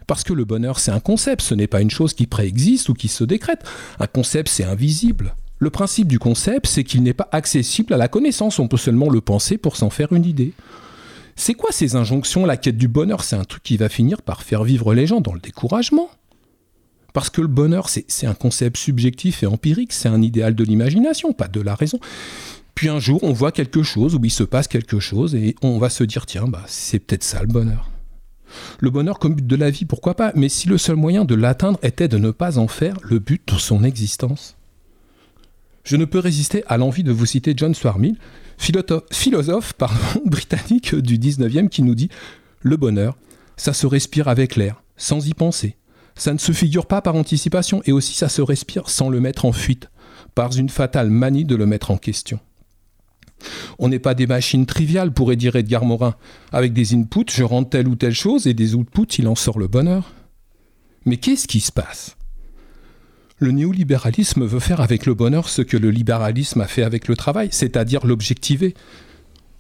Parce 0.07 0.23
que 0.23 0.33
le 0.33 0.45
bonheur, 0.45 0.79
c'est 0.79 0.93
un 0.93 1.01
concept, 1.01 1.43
ce 1.43 1.55
n'est 1.55 1.67
pas 1.67 1.81
une 1.81 1.91
chose 1.91 2.15
qui 2.15 2.27
préexiste 2.27 2.89
ou 2.89 2.95
qui 2.95 3.09
se 3.09 3.25
décrète. 3.25 3.65
Un 3.99 4.07
concept, 4.07 4.49
c'est 4.49 4.65
invisible. 4.65 5.35
Le 5.59 5.71
principe 5.71 6.09
du 6.09 6.19
concept, 6.19 6.67
c'est 6.67 6.85
qu'il 6.85 7.03
n'est 7.03 7.15
pas 7.15 7.29
accessible 7.33 7.95
à 7.95 7.97
la 7.97 8.09
connaissance, 8.09 8.59
on 8.59 8.69
peut 8.69 8.77
seulement 8.77 9.09
le 9.09 9.21
penser 9.21 9.57
pour 9.57 9.77
s'en 9.77 9.91
faire 9.91 10.13
une 10.13 10.27
idée. 10.27 10.53
C'est 11.37 11.55
quoi 11.55 11.71
ces 11.73 11.97
injonctions 11.97 12.47
La 12.47 12.57
quête 12.57 12.77
du 12.77 12.87
bonheur, 12.87 13.25
c'est 13.25 13.37
un 13.37 13.45
truc 13.45 13.63
qui 13.63 13.77
va 13.77 13.89
finir 13.89 14.23
par 14.23 14.43
faire 14.43 14.63
vivre 14.63 14.95
les 14.95 15.07
gens 15.07 15.21
dans 15.21 15.33
le 15.33 15.41
découragement. 15.41 16.11
Parce 17.15 17.31
que 17.31 17.41
le 17.41 17.47
bonheur, 17.47 17.89
c'est 17.89 18.27
un 18.27 18.35
concept 18.35 18.77
subjectif 18.77 19.45
et 19.45 19.47
empirique, 19.47 19.93
c'est 19.93 20.09
un 20.09 20.21
idéal 20.21 20.57
de 20.57 20.65
l'imagination, 20.65 21.33
pas 21.33 21.47
de 21.47 21.61
la 21.61 21.77
raison. 21.77 22.01
Puis 22.75 22.89
un 22.89 22.99
jour, 22.99 23.23
on 23.23 23.33
voit 23.33 23.53
quelque 23.53 23.85
chose, 23.85 24.17
ou 24.17 24.21
il 24.25 24.33
se 24.33 24.43
passe 24.43 24.67
quelque 24.67 24.99
chose, 24.99 25.37
et 25.37 25.55
on 25.63 25.79
va 25.79 25.91
se 25.91 26.03
dire, 26.03 26.27
tiens, 26.27 26.49
bah, 26.49 26.65
c'est 26.67 26.99
peut-être 26.99 27.23
ça 27.23 27.41
le 27.41 27.47
bonheur. 27.47 27.89
Le 28.81 28.91
bonheur 28.91 29.21
comme 29.21 29.37
but 29.37 29.47
de 29.47 29.55
la 29.55 29.71
vie, 29.71 29.85
pourquoi 29.85 30.15
pas, 30.17 30.33
mais 30.35 30.49
si 30.49 30.69
le 30.69 30.77
seul 30.77 30.97
moyen 30.97 31.25
de 31.25 31.37
l'atteindre 31.37 31.79
était 31.85 32.09
de 32.09 32.19
ne 32.19 32.33
pas 32.33 32.59
en 32.59 32.67
faire 32.67 32.97
le 33.05 33.21
but 33.21 33.47
de 33.47 33.59
son 33.59 33.85
existence. 33.85 34.57
Je 35.85 35.95
ne 35.95 36.07
peux 36.07 36.19
résister 36.19 36.65
à 36.67 36.79
l'envie 36.79 37.05
de 37.05 37.13
vous 37.13 37.27
citer 37.27 37.55
John 37.57 37.77
Stuart 37.77 38.01
Mill, 38.01 38.17
philosophe 38.59 39.75
britannique 40.25 40.97
du 40.97 41.17
19e, 41.17 41.69
qui 41.69 41.83
nous 41.83 41.95
dit 41.95 42.09
Le 42.61 42.77
bonheur, 42.77 43.17
ça 43.57 43.73
se 43.73 43.87
respire 43.87 44.27
avec 44.27 44.57
l'air, 44.57 44.83
sans 44.97 45.29
y 45.29 45.35
penser. 45.35 45.77
Ça 46.17 46.33
ne 46.33 46.39
se 46.39 46.53
figure 46.53 46.87
pas 46.87 47.03
par 47.03 47.17
anticipation, 47.17 47.83
et 47.85 47.93
aussi 47.93 48.15
ça 48.15 48.29
se 48.29 48.43
respire 48.43 48.89
sans 48.89 49.09
le 49.09 49.21
mettre 49.21 49.45
en 49.45 49.53
fuite, 49.53 49.91
par 50.35 50.57
une 50.57 50.69
fatale 50.69 51.11
manie 51.11 51.45
de 51.45 51.57
le 51.57 51.67
mettre 51.67 51.91
en 51.91 51.97
question. 51.97 52.39
On 53.79 53.89
n'est 53.89 53.99
pas 53.99 54.15
des 54.15 54.27
machines 54.27 54.67
triviales, 54.67 55.13
pourrait 55.13 55.37
dire 55.37 55.57
Edgar 55.57 55.85
Morin. 55.85 56.15
Avec 56.53 56.73
des 56.73 56.95
inputs, 56.95 57.31
je 57.31 57.43
rentre 57.43 57.71
telle 57.71 57.89
ou 57.89 57.97
telle 57.97 58.15
chose, 58.15 58.47
et 58.47 58.55
des 58.55 58.75
outputs, 58.75 59.19
il 59.19 59.29
en 59.29 59.35
sort 59.35 59.59
le 59.59 59.67
bonheur. 59.67 60.13
Mais 61.05 61.17
qu'est-ce 61.17 61.49
qui 61.49 61.61
se 61.61 61.73
passe? 61.73 62.17
Le 63.39 63.51
néolibéralisme 63.51 64.45
veut 64.45 64.61
faire 64.61 64.81
avec 64.81 65.07
le 65.07 65.15
bonheur 65.15 65.49
ce 65.49 65.61
que 65.61 65.77
le 65.77 65.91
libéralisme 65.91 66.61
a 66.61 66.67
fait 66.67 66.85
avec 66.85 67.09
le 67.09 67.17
travail, 67.17 67.49
c'est-à-dire 67.51 68.07
l'objectiver. 68.07 68.75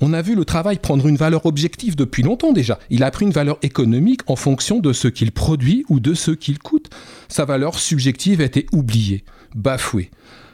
On 0.01 0.13
a 0.13 0.23
vu 0.23 0.35
le 0.35 0.45
travail 0.45 0.79
prendre 0.79 1.07
une 1.07 1.17
valeur 1.17 1.47
objective 1.47 1.97
depuis 1.97 2.23
longtemps 2.23 2.53
déjà. 2.53 2.79
Il 2.91 3.05
a 3.05 3.11
pris 3.11 3.25
une 3.25 3.33
valeur 3.33 3.59
économique 3.63 4.23
en 4.27 4.37
fonction 4.37 4.81
de 4.81 4.93
ce 4.93 5.09
qu'il 5.09 5.33
produit 5.33 5.85
ou 5.89 6.01
de 6.01 6.15
ce 6.15 6.31
qu'il 6.31 6.59
coûte. 6.59 6.91
Sa 7.29 7.45
valeur 7.45 7.79
subjective 7.79 8.41
a 8.41 8.45
été 8.45 8.67
oubliée, 8.73 9.25
bafouée. 9.55 10.11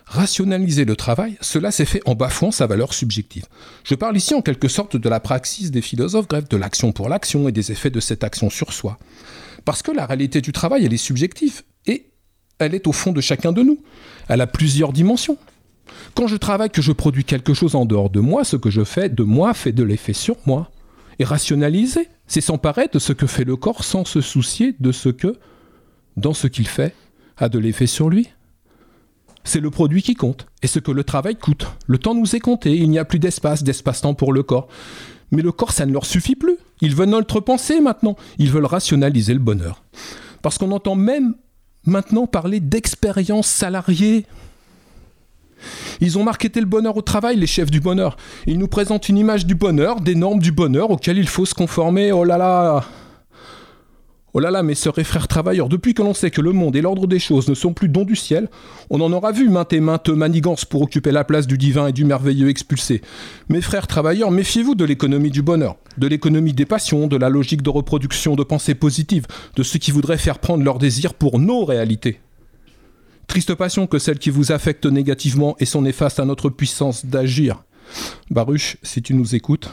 Rationaliser 0.07 0.85
le 0.85 0.97
travail, 0.97 1.39
cela 1.41 1.71
s'est 1.71 1.85
fait 1.85 2.03
en 2.05 2.17
bafouant 2.17 2.51
sa 2.51 2.67
valeur 2.67 2.93
subjective. 2.95 3.47
Je 3.85 3.95
parle 3.95 4.17
ici 4.17 4.35
en 4.35 4.43
quelque 4.43 4.67
sorte 4.67 4.97
de 4.97 5.09
la 5.09 5.21
praxis 5.21 5.71
des 5.71 5.83
philosophes 5.83 6.27
grecs, 6.27 6.51
de 6.51 6.57
l'action 6.57 6.91
pour 6.91 7.09
l'action 7.09 7.49
et 7.49 7.53
des 7.53 7.71
effets 7.71 7.91
de 7.91 8.01
cette 8.01 8.25
action 8.25 8.51
sur 8.51 8.73
soi. 8.73 8.99
Parce 9.65 9.83
que 9.83 9.93
la 9.93 10.07
réalité 10.07 10.41
du 10.41 10.51
travail, 10.51 10.85
elle 10.85 10.93
est 10.93 10.97
subjective 10.97 11.63
et 11.87 12.07
elle 12.59 12.75
est 12.75 12.89
au 12.89 12.93
fond 12.93 13.13
de 13.13 13.21
chacun 13.21 13.53
de 13.53 13.63
nous. 13.63 13.79
Elle 14.29 14.41
a 14.41 14.49
plusieurs 14.49 14.93
dimensions. 14.93 15.39
Quand 16.15 16.27
je 16.27 16.37
travaille, 16.37 16.71
que 16.71 16.83
je 16.83 16.93
produis 16.93 17.25
quelque 17.25 17.55
chose 17.55 17.75
en 17.75 17.85
dehors 17.85 18.11
de 18.11 18.21
moi, 18.21 18.45
ce 18.45 18.57
que 18.57 18.71
je 18.71 18.85
fais 18.85 19.09
de 19.09 19.23
moi 19.23 19.55
fait 19.55 19.73
de 19.73 19.83
l'effet 19.83 20.13
sur 20.13 20.37
moi. 20.47 20.71
Et 21.19 21.25
rationaliser, 21.25 22.09
c'est 22.27 22.41
s'emparer 22.41 22.89
de 22.93 22.99
ce 22.99 23.13
que 23.13 23.27
fait 23.27 23.45
le 23.45 23.57
corps 23.57 23.85
sans 23.85 24.05
se 24.05 24.21
soucier 24.21 24.75
de 24.81 24.93
ce 24.93 25.09
que, 25.09 25.37
dans 26.17 26.35
ce 26.35 26.47
qu'il 26.47 26.67
fait, 26.67 26.95
a 27.37 27.49
de 27.49 27.59
l'effet 27.59 27.87
sur 27.87 28.09
lui 28.09 28.29
c'est 29.45 29.61
le 29.61 29.71
produit 29.71 30.03
qui 30.03 30.15
compte 30.15 30.47
et 30.63 30.67
ce 30.67 30.79
que 30.79 30.91
le 30.91 31.05
travail 31.05 31.37
coûte. 31.37 31.67
Le 31.87 31.99
temps 31.99 32.15
nous 32.15 32.37
est 32.37 32.41
compté, 32.41 32.77
il 32.77 32.91
n'y 32.91 32.99
a 32.99 33.05
plus 33.05 33.19
d'espace, 33.19 33.63
d'espace-temps 33.63 34.15
pour 34.15 34.33
le 34.33 34.43
corps. 34.43 34.69
Mais 35.31 35.43
le 35.43 35.53
corps, 35.53 35.73
ça 35.73 35.87
ne 35.87 35.93
leur 35.93 36.07
suffit 36.07 36.35
plus. 36.35 36.57
Ils 36.81 36.95
veulent 36.95 37.11
notre 37.11 37.41
pensée 37.41 37.81
maintenant. 37.81 38.17
Ils 38.39 38.51
veulent 38.51 38.67
rationaliser 38.67 39.33
le 39.33 39.41
bonheur. 39.41 39.85
Parce 40.43 40.59
qu'on 40.59 40.73
entend 40.73 40.97
même 40.97 41.35
maintenant 41.85 42.27
parler 42.27 42.59
d'expérience 42.59 43.47
salariée. 43.47 44.27
Ils 46.01 46.19
ont 46.19 46.25
marketé 46.25 46.61
le 46.61 46.67
bonheur 46.67 46.97
au 46.97 47.03
travail, 47.03 47.37
les 47.37 47.47
chefs 47.47 47.71
du 47.71 47.81
bonheur. 47.81 48.17
Ils 48.47 48.59
nous 48.59 48.69
présentent 48.69 49.09
une 49.09 49.19
image 49.19 49.47
du 49.47 49.55
bonheur, 49.55 50.01
des 50.01 50.15
normes 50.15 50.41
du 50.41 50.53
bonheur 50.53 50.91
auxquelles 50.91 51.19
il 51.19 51.29
faut 51.29 51.47
se 51.47 51.55
conformer. 51.55 52.13
Oh 52.13 52.25
là 52.25 52.39
là 52.39 52.85
Oh 54.33 54.39
là 54.39 54.53
là, 54.53 54.63
mes 54.63 54.77
sœurs 54.77 54.97
et 55.01 55.05
frères 55.05 55.27
travailleurs, 55.27 55.69
depuis 55.69 55.93
que 55.93 56.03
l'on 56.03 56.15
sait 56.15 56.31
que 56.31 56.41
le 56.41 56.53
monde 56.53 56.77
et 56.77 56.83
l'ordre 56.83 57.09
des 57.09 57.19
choses 57.19 57.49
ne 57.49 57.55
sont 57.55 57.73
plus 57.73 57.89
dons 57.89 58.05
du 58.05 58.15
ciel, 58.15 58.49
on 58.89 59.01
en 59.01 59.13
aura 59.13 59.33
vu 59.33 59.49
maintes 59.49 59.73
et 59.73 59.81
maintes 59.81 60.09
manigances 60.09 60.65
pour 60.65 60.83
occuper 60.83 61.11
la 61.11 61.25
place 61.25 61.49
du 61.49 61.59
divin 61.59 61.89
et 61.89 61.93
du 61.93 62.05
merveilleux 62.05 62.49
expulsé. 62.49 63.03
Mes 63.49 63.61
frères 63.61 63.89
travailleurs, 63.89 64.31
méfiez-vous 64.31 64.77
de 64.77 64.85
l'économie 64.85 65.31
du 65.31 65.43
bonheur, 65.43 65.77
de 65.99 66.07
l'économie 66.07 66.53
des 66.53 66.65
passions, 66.65 67.09
de 67.09 67.17
la 67.17 67.29
logique 67.29 67.63
de 67.63 67.71
reproduction 67.71 68.37
de 68.37 68.45
pensées 68.45 68.77
positives, 68.77 69.27
de 69.57 69.65
ceux 69.65 69.81
qui 69.81 69.91
voudraient 69.91 70.17
faire 70.17 70.39
prendre 70.39 70.63
leurs 70.63 70.79
désirs 70.79 71.15
pour 71.15 71.41
nos 71.41 71.65
réalités. 71.65 72.21
Triste 73.31 73.55
passion 73.55 73.87
que 73.87 74.01
celle 74.01 74.19
qui 74.19 74.29
vous 74.29 74.51
affecte 74.51 74.87
négativement 74.87 75.55
et 75.61 75.65
sont 75.65 75.83
néfastes 75.83 76.19
à 76.19 76.25
notre 76.25 76.51
puissance 76.51 77.07
d'agir. 77.07 77.63
Baruch, 78.29 78.77
si 78.83 79.03
tu 79.03 79.15
nous 79.15 79.37
écoutes. 79.37 79.71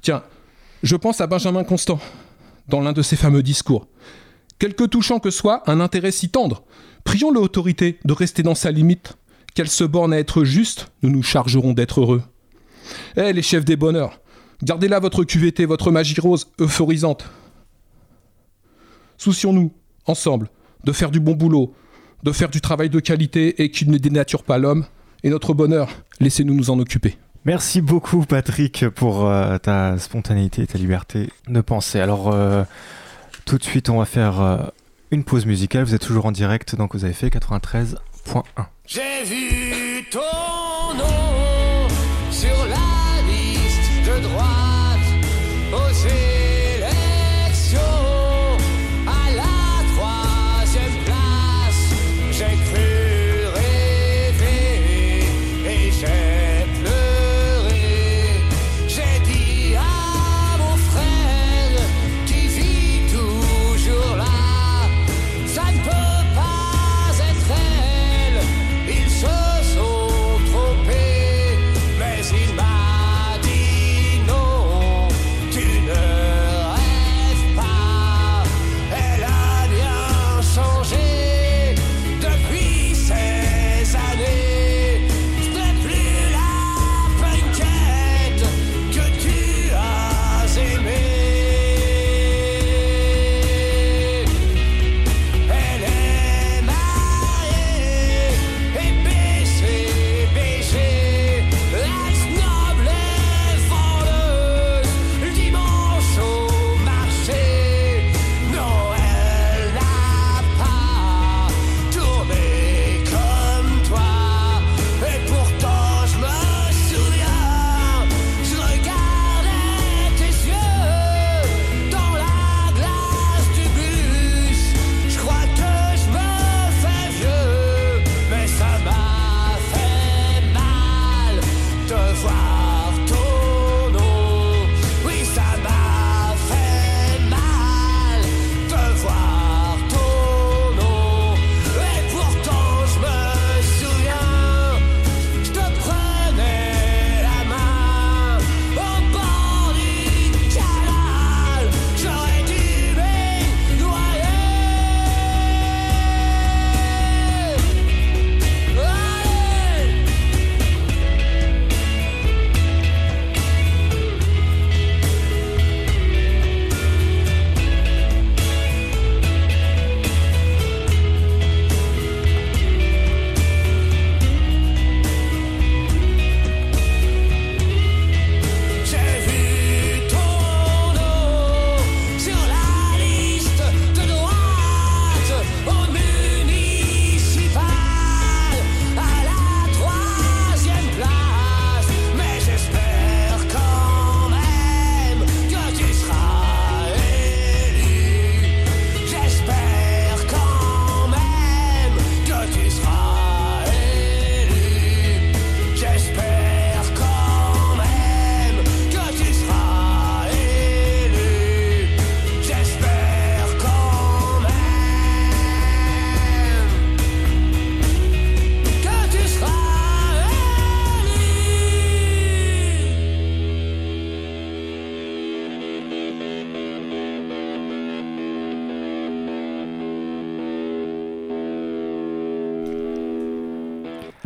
Tiens, 0.00 0.22
je 0.82 0.96
pense 0.96 1.20
à 1.20 1.26
Benjamin 1.26 1.64
Constant, 1.64 2.00
dans 2.66 2.80
l'un 2.80 2.94
de 2.94 3.02
ses 3.02 3.16
fameux 3.16 3.42
discours. 3.42 3.88
Quelque 4.58 4.84
touchant 4.84 5.18
que 5.18 5.28
soit 5.28 5.70
un 5.70 5.80
intérêt 5.80 6.12
si 6.12 6.30
tendre, 6.30 6.64
prions 7.04 7.30
l'autorité 7.30 7.98
de 8.06 8.14
rester 8.14 8.42
dans 8.42 8.54
sa 8.54 8.70
limite. 8.70 9.18
Qu'elle 9.54 9.68
se 9.68 9.84
borne 9.84 10.14
à 10.14 10.18
être 10.18 10.42
juste, 10.44 10.86
nous 11.02 11.10
nous 11.10 11.22
chargerons 11.22 11.74
d'être 11.74 12.00
heureux. 12.00 12.22
Eh, 13.18 13.34
les 13.34 13.42
chefs 13.42 13.66
des 13.66 13.76
bonheurs, 13.76 14.18
gardez 14.62 14.88
là 14.88 14.98
votre 14.98 15.24
QVT, 15.24 15.66
votre 15.66 15.90
magie 15.90 16.18
rose 16.18 16.46
euphorisante. 16.58 17.26
Soucions-nous, 19.18 19.74
ensemble, 20.06 20.48
de 20.84 20.92
faire 20.92 21.10
du 21.10 21.20
bon 21.20 21.34
boulot, 21.34 21.74
de 22.24 22.32
faire 22.32 22.48
du 22.48 22.60
travail 22.60 22.90
de 22.90 22.98
qualité 23.00 23.62
et 23.62 23.70
qui 23.70 23.88
ne 23.88 23.98
dénature 23.98 24.42
pas 24.42 24.58
l'homme. 24.58 24.86
Et 25.22 25.30
notre 25.30 25.54
bonheur, 25.54 25.88
laissez-nous 26.20 26.54
nous 26.54 26.70
en 26.70 26.78
occuper. 26.78 27.16
Merci 27.44 27.82
beaucoup 27.82 28.24
Patrick 28.24 28.88
pour 28.88 29.28
euh, 29.28 29.58
ta 29.58 29.98
spontanéité 29.98 30.62
et 30.62 30.66
ta 30.66 30.78
liberté 30.78 31.28
de 31.46 31.60
penser. 31.60 32.00
Alors 32.00 32.32
euh, 32.32 32.64
tout 33.44 33.58
de 33.58 33.62
suite 33.62 33.90
on 33.90 33.98
va 33.98 34.06
faire 34.06 34.40
euh, 34.40 34.56
une 35.10 35.24
pause 35.24 35.44
musicale. 35.44 35.84
Vous 35.84 35.94
êtes 35.94 36.02
toujours 36.06 36.24
en 36.24 36.32
direct 36.32 36.74
donc 36.74 36.94
vous 36.94 37.04
avez 37.04 37.12
fait 37.12 37.28
93.1. 37.28 37.96
J'ai 38.86 39.24
vu 39.24 40.04
ton 40.10 40.20
nom 40.96 41.23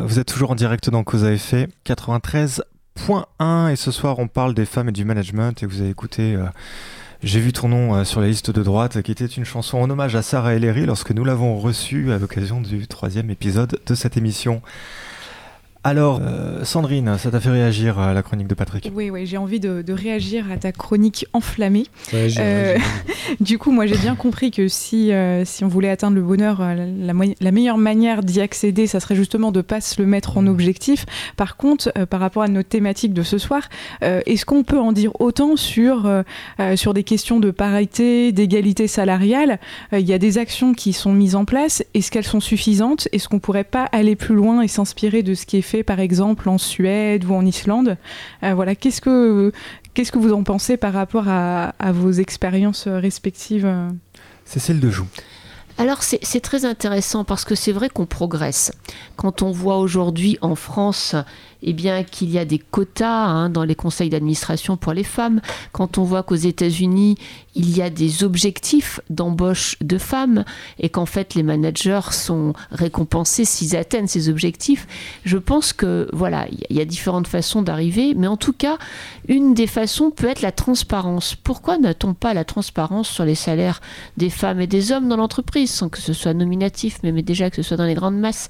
Vous 0.01 0.21
êtes 0.21 0.29
toujours 0.29 0.53
en 0.53 0.55
direct 0.55 0.91
dans 0.91 1.03
Cause 1.03 1.25
à 1.25 1.33
effet 1.33 1.69
93.1 1.85 3.73
et 3.73 3.75
ce 3.75 3.91
soir 3.91 4.21
on 4.21 4.29
parle 4.29 4.55
des 4.55 4.65
femmes 4.65 4.91
et 4.91 4.93
du 4.93 5.05
management 5.05 5.61
et 5.61 5.67
vous 5.67 5.81
avez 5.81 5.91
écouté 5.91 6.37
euh, 6.37 6.45
J'ai 7.25 7.41
vu 7.41 7.53
ton 7.53 7.69
nom 7.69 7.97
euh, 7.97 8.05
sur 8.05 8.21
la 8.21 8.29
liste 8.29 8.53
de 8.53 8.63
droite 8.63 9.03
qui 9.03 9.11
était 9.11 9.27
une 9.27 9.45
chanson 9.45 9.77
en 9.79 9.91
hommage 9.91 10.15
à 10.15 10.23
Sarah 10.23 10.55
Ellery 10.55 10.87
lorsque 10.87 11.11
nous 11.11 11.25
l'avons 11.25 11.59
reçue 11.59 12.13
à 12.13 12.19
l'occasion 12.19 12.61
du 12.61 12.87
troisième 12.87 13.29
épisode 13.31 13.81
de 13.85 13.95
cette 13.97 14.17
émission. 14.17 14.63
Alors, 15.89 16.21
euh, 16.23 16.65
Sandrine, 16.65 17.17
ça 17.17 17.31
t'a 17.31 17.41
fait 17.41 17.49
réagir 17.49 17.99
à 17.99 18.13
la 18.13 18.23
chronique 18.23 18.47
de 18.47 18.55
Patrick 18.55 18.93
Oui, 18.95 19.09
oui, 19.09 19.25
j'ai 19.25 19.39
envie 19.39 19.59
de, 19.59 19.81
de 19.81 19.93
réagir 19.95 20.45
à 20.53 20.59
ta 20.59 20.71
chronique 20.71 21.27
enflammée. 21.33 21.87
Ouais, 22.13 22.29
Euh, 22.39 22.77
Du 23.41 23.59
coup, 23.59 23.71
moi, 23.71 23.87
j'ai 23.87 23.97
bien 23.97 24.15
compris 24.15 24.51
que 24.51 24.69
si, 24.69 25.13
euh, 25.13 25.45
si 25.45 25.63
on 25.65 25.69
voulait 25.69 25.91
atteindre 25.91 26.17
le 26.17 26.23
bonheur, 26.23 26.63
la, 26.63 27.53
meilleure 27.53 27.79
manière 27.79 28.23
d'y 28.23 28.41
accéder, 28.41 28.87
ça 28.87 29.01
serait 29.01 29.15
justement 29.15 29.53
de 29.53 29.61
pas 29.61 29.81
se 29.81 30.01
le 30.01 30.07
mettre 30.07 30.39
en 30.39 30.47
objectif. 30.47 31.05
Par 31.37 31.57
contre, 31.57 31.93
euh, 31.97 32.07
par 32.07 32.21
rapport 32.21 32.43
à 32.43 32.49
notre 32.49 32.69
thématique 32.69 33.13
de 33.13 33.23
ce 33.23 33.39
soir, 33.39 33.69
euh, 34.03 34.21
est-ce 34.27 34.47
qu'on 34.47 34.65
peut 34.65 34.79
en 34.79 34.93
dire 34.93 35.13
autant 35.21 35.57
sur, 35.57 36.11
sur 36.77 36.95
des 36.95 37.05
questions 37.05 37.39
de 37.41 37.51
parité, 37.51 38.33
d'égalité 38.33 38.89
salariale? 38.89 39.59
Euh, 39.93 39.99
Il 39.99 40.09
y 40.09 40.13
a 40.13 40.19
des 40.19 40.39
actions 40.39 40.73
qui 40.75 40.93
sont 40.93 41.13
mises 41.13 41.35
en 41.35 41.45
place. 41.45 41.85
Est-ce 41.95 42.11
qu'elles 42.11 42.25
sont 42.25 42.41
suffisantes? 42.41 43.09
Est-ce 43.13 43.29
qu'on 43.29 43.41
pourrait 43.41 43.65
pas 43.65 43.85
aller 43.93 44.17
plus 44.17 44.35
loin 44.35 44.63
et 44.63 44.69
s'inspirer 44.69 45.23
de 45.23 45.35
ce 45.35 45.45
qui 45.47 45.59
est 45.59 45.63
fait, 45.63 45.78
par 45.83 46.01
exemple, 46.01 46.49
en 46.49 46.59
Suède 46.59 47.25
ou 47.25 47.35
en 47.35 47.45
Islande 47.45 47.97
Euh, 48.43 48.55
Voilà, 48.55 48.75
qu'est-ce 48.75 49.01
que 49.01 49.53
Qu'est-ce 49.95 50.13
que 50.13 50.19
vous 50.19 50.33
en 50.33 50.45
pensez 50.45 50.77
par 50.77 50.93
rapport 50.93 51.29
à, 51.29 51.75
à 51.79 51.91
vos 51.93 52.13
expériences 52.13 52.87
euh, 52.87 52.99
respectives 53.01 53.67
euh? 53.67 53.89
Cécile 54.45 54.79
Dejoux. 54.81 55.07
Alors 55.77 56.03
c'est 56.03 56.19
c'est 56.23 56.41
très 56.41 56.65
intéressant 56.65 57.23
parce 57.25 57.45
que 57.45 57.55
c'est 57.55 57.71
vrai 57.73 57.89
qu'on 57.89 58.07
progresse. 58.07 58.73
Quand 59.17 59.43
on 59.43 59.53
voit 59.53 59.79
aujourd'hui 59.79 60.37
en 60.41 60.57
France 60.57 61.15
eh 61.63 61.73
bien 61.73 62.03
qu'il 62.05 62.31
y 62.31 62.39
a 62.39 62.45
des 62.45 62.59
quotas 62.59 63.27
hein, 63.27 63.51
dans 63.51 63.65
les 63.65 63.75
conseils 63.75 64.11
d'administration 64.11 64.77
pour 64.77 64.93
les 64.93 65.05
femmes, 65.05 65.41
quand 65.73 65.99
on 65.99 66.05
voit 66.05 66.23
qu'aux 66.23 66.35
États-Unis 66.35 67.17
il 67.55 67.77
y 67.77 67.83
a 67.83 67.91
des 67.91 68.23
objectifs 68.23 69.01
d'embauche 69.11 69.77
de 69.81 69.99
femmes 69.99 70.45
et 70.79 70.89
qu'en 70.89 71.07
fait 71.07 71.35
les 71.35 71.43
managers 71.43 72.13
sont 72.13 72.53
récompensés 72.71 73.45
s'ils 73.45 73.77
atteignent 73.77 74.07
ces 74.07 74.29
objectifs, 74.29 74.87
je 75.25 75.39
pense 75.39 75.73
que 75.73 76.09
voilà, 76.13 76.47
il 76.71 76.77
y 76.77 76.81
a- 76.81 76.85
différentes 76.89 77.29
façons 77.29 77.63
d'arriver, 77.63 78.15
mais 78.17 78.27
en 78.27 78.37
tout 78.37 78.53
cas, 78.53 78.79
une 79.29 79.55
des 79.55 79.67
façons 79.67 80.11
peut 80.11 80.27
être 80.29 80.41
la 80.41 80.53
transparence. 80.53 81.35
Pourquoi 81.35 81.77
n'a-t-on 81.79 82.15
pas 82.15 82.33
la 82.35 82.45
transparence 82.45 83.09
sur 83.09 83.25
les 83.25 83.35
salaires 83.35 83.81
des 84.17 84.31
femmes 84.31 84.61
et 84.61 84.67
des 84.67 84.91
hommes 84.91 85.09
dans 85.09 85.17
l'entreprise, 85.17 85.71
sans 85.71 85.89
que 85.89 85.99
ce 85.99 86.13
soit 86.13 86.35
nominatif, 86.35 86.99
mais, 87.03 87.13
déjà 87.23 87.51
que 87.51 87.57
ce 87.57 87.63
soit 87.63 87.77
dans 87.77 87.85
les 87.85 87.95
grandes 87.95 88.19
masses? 88.19 88.49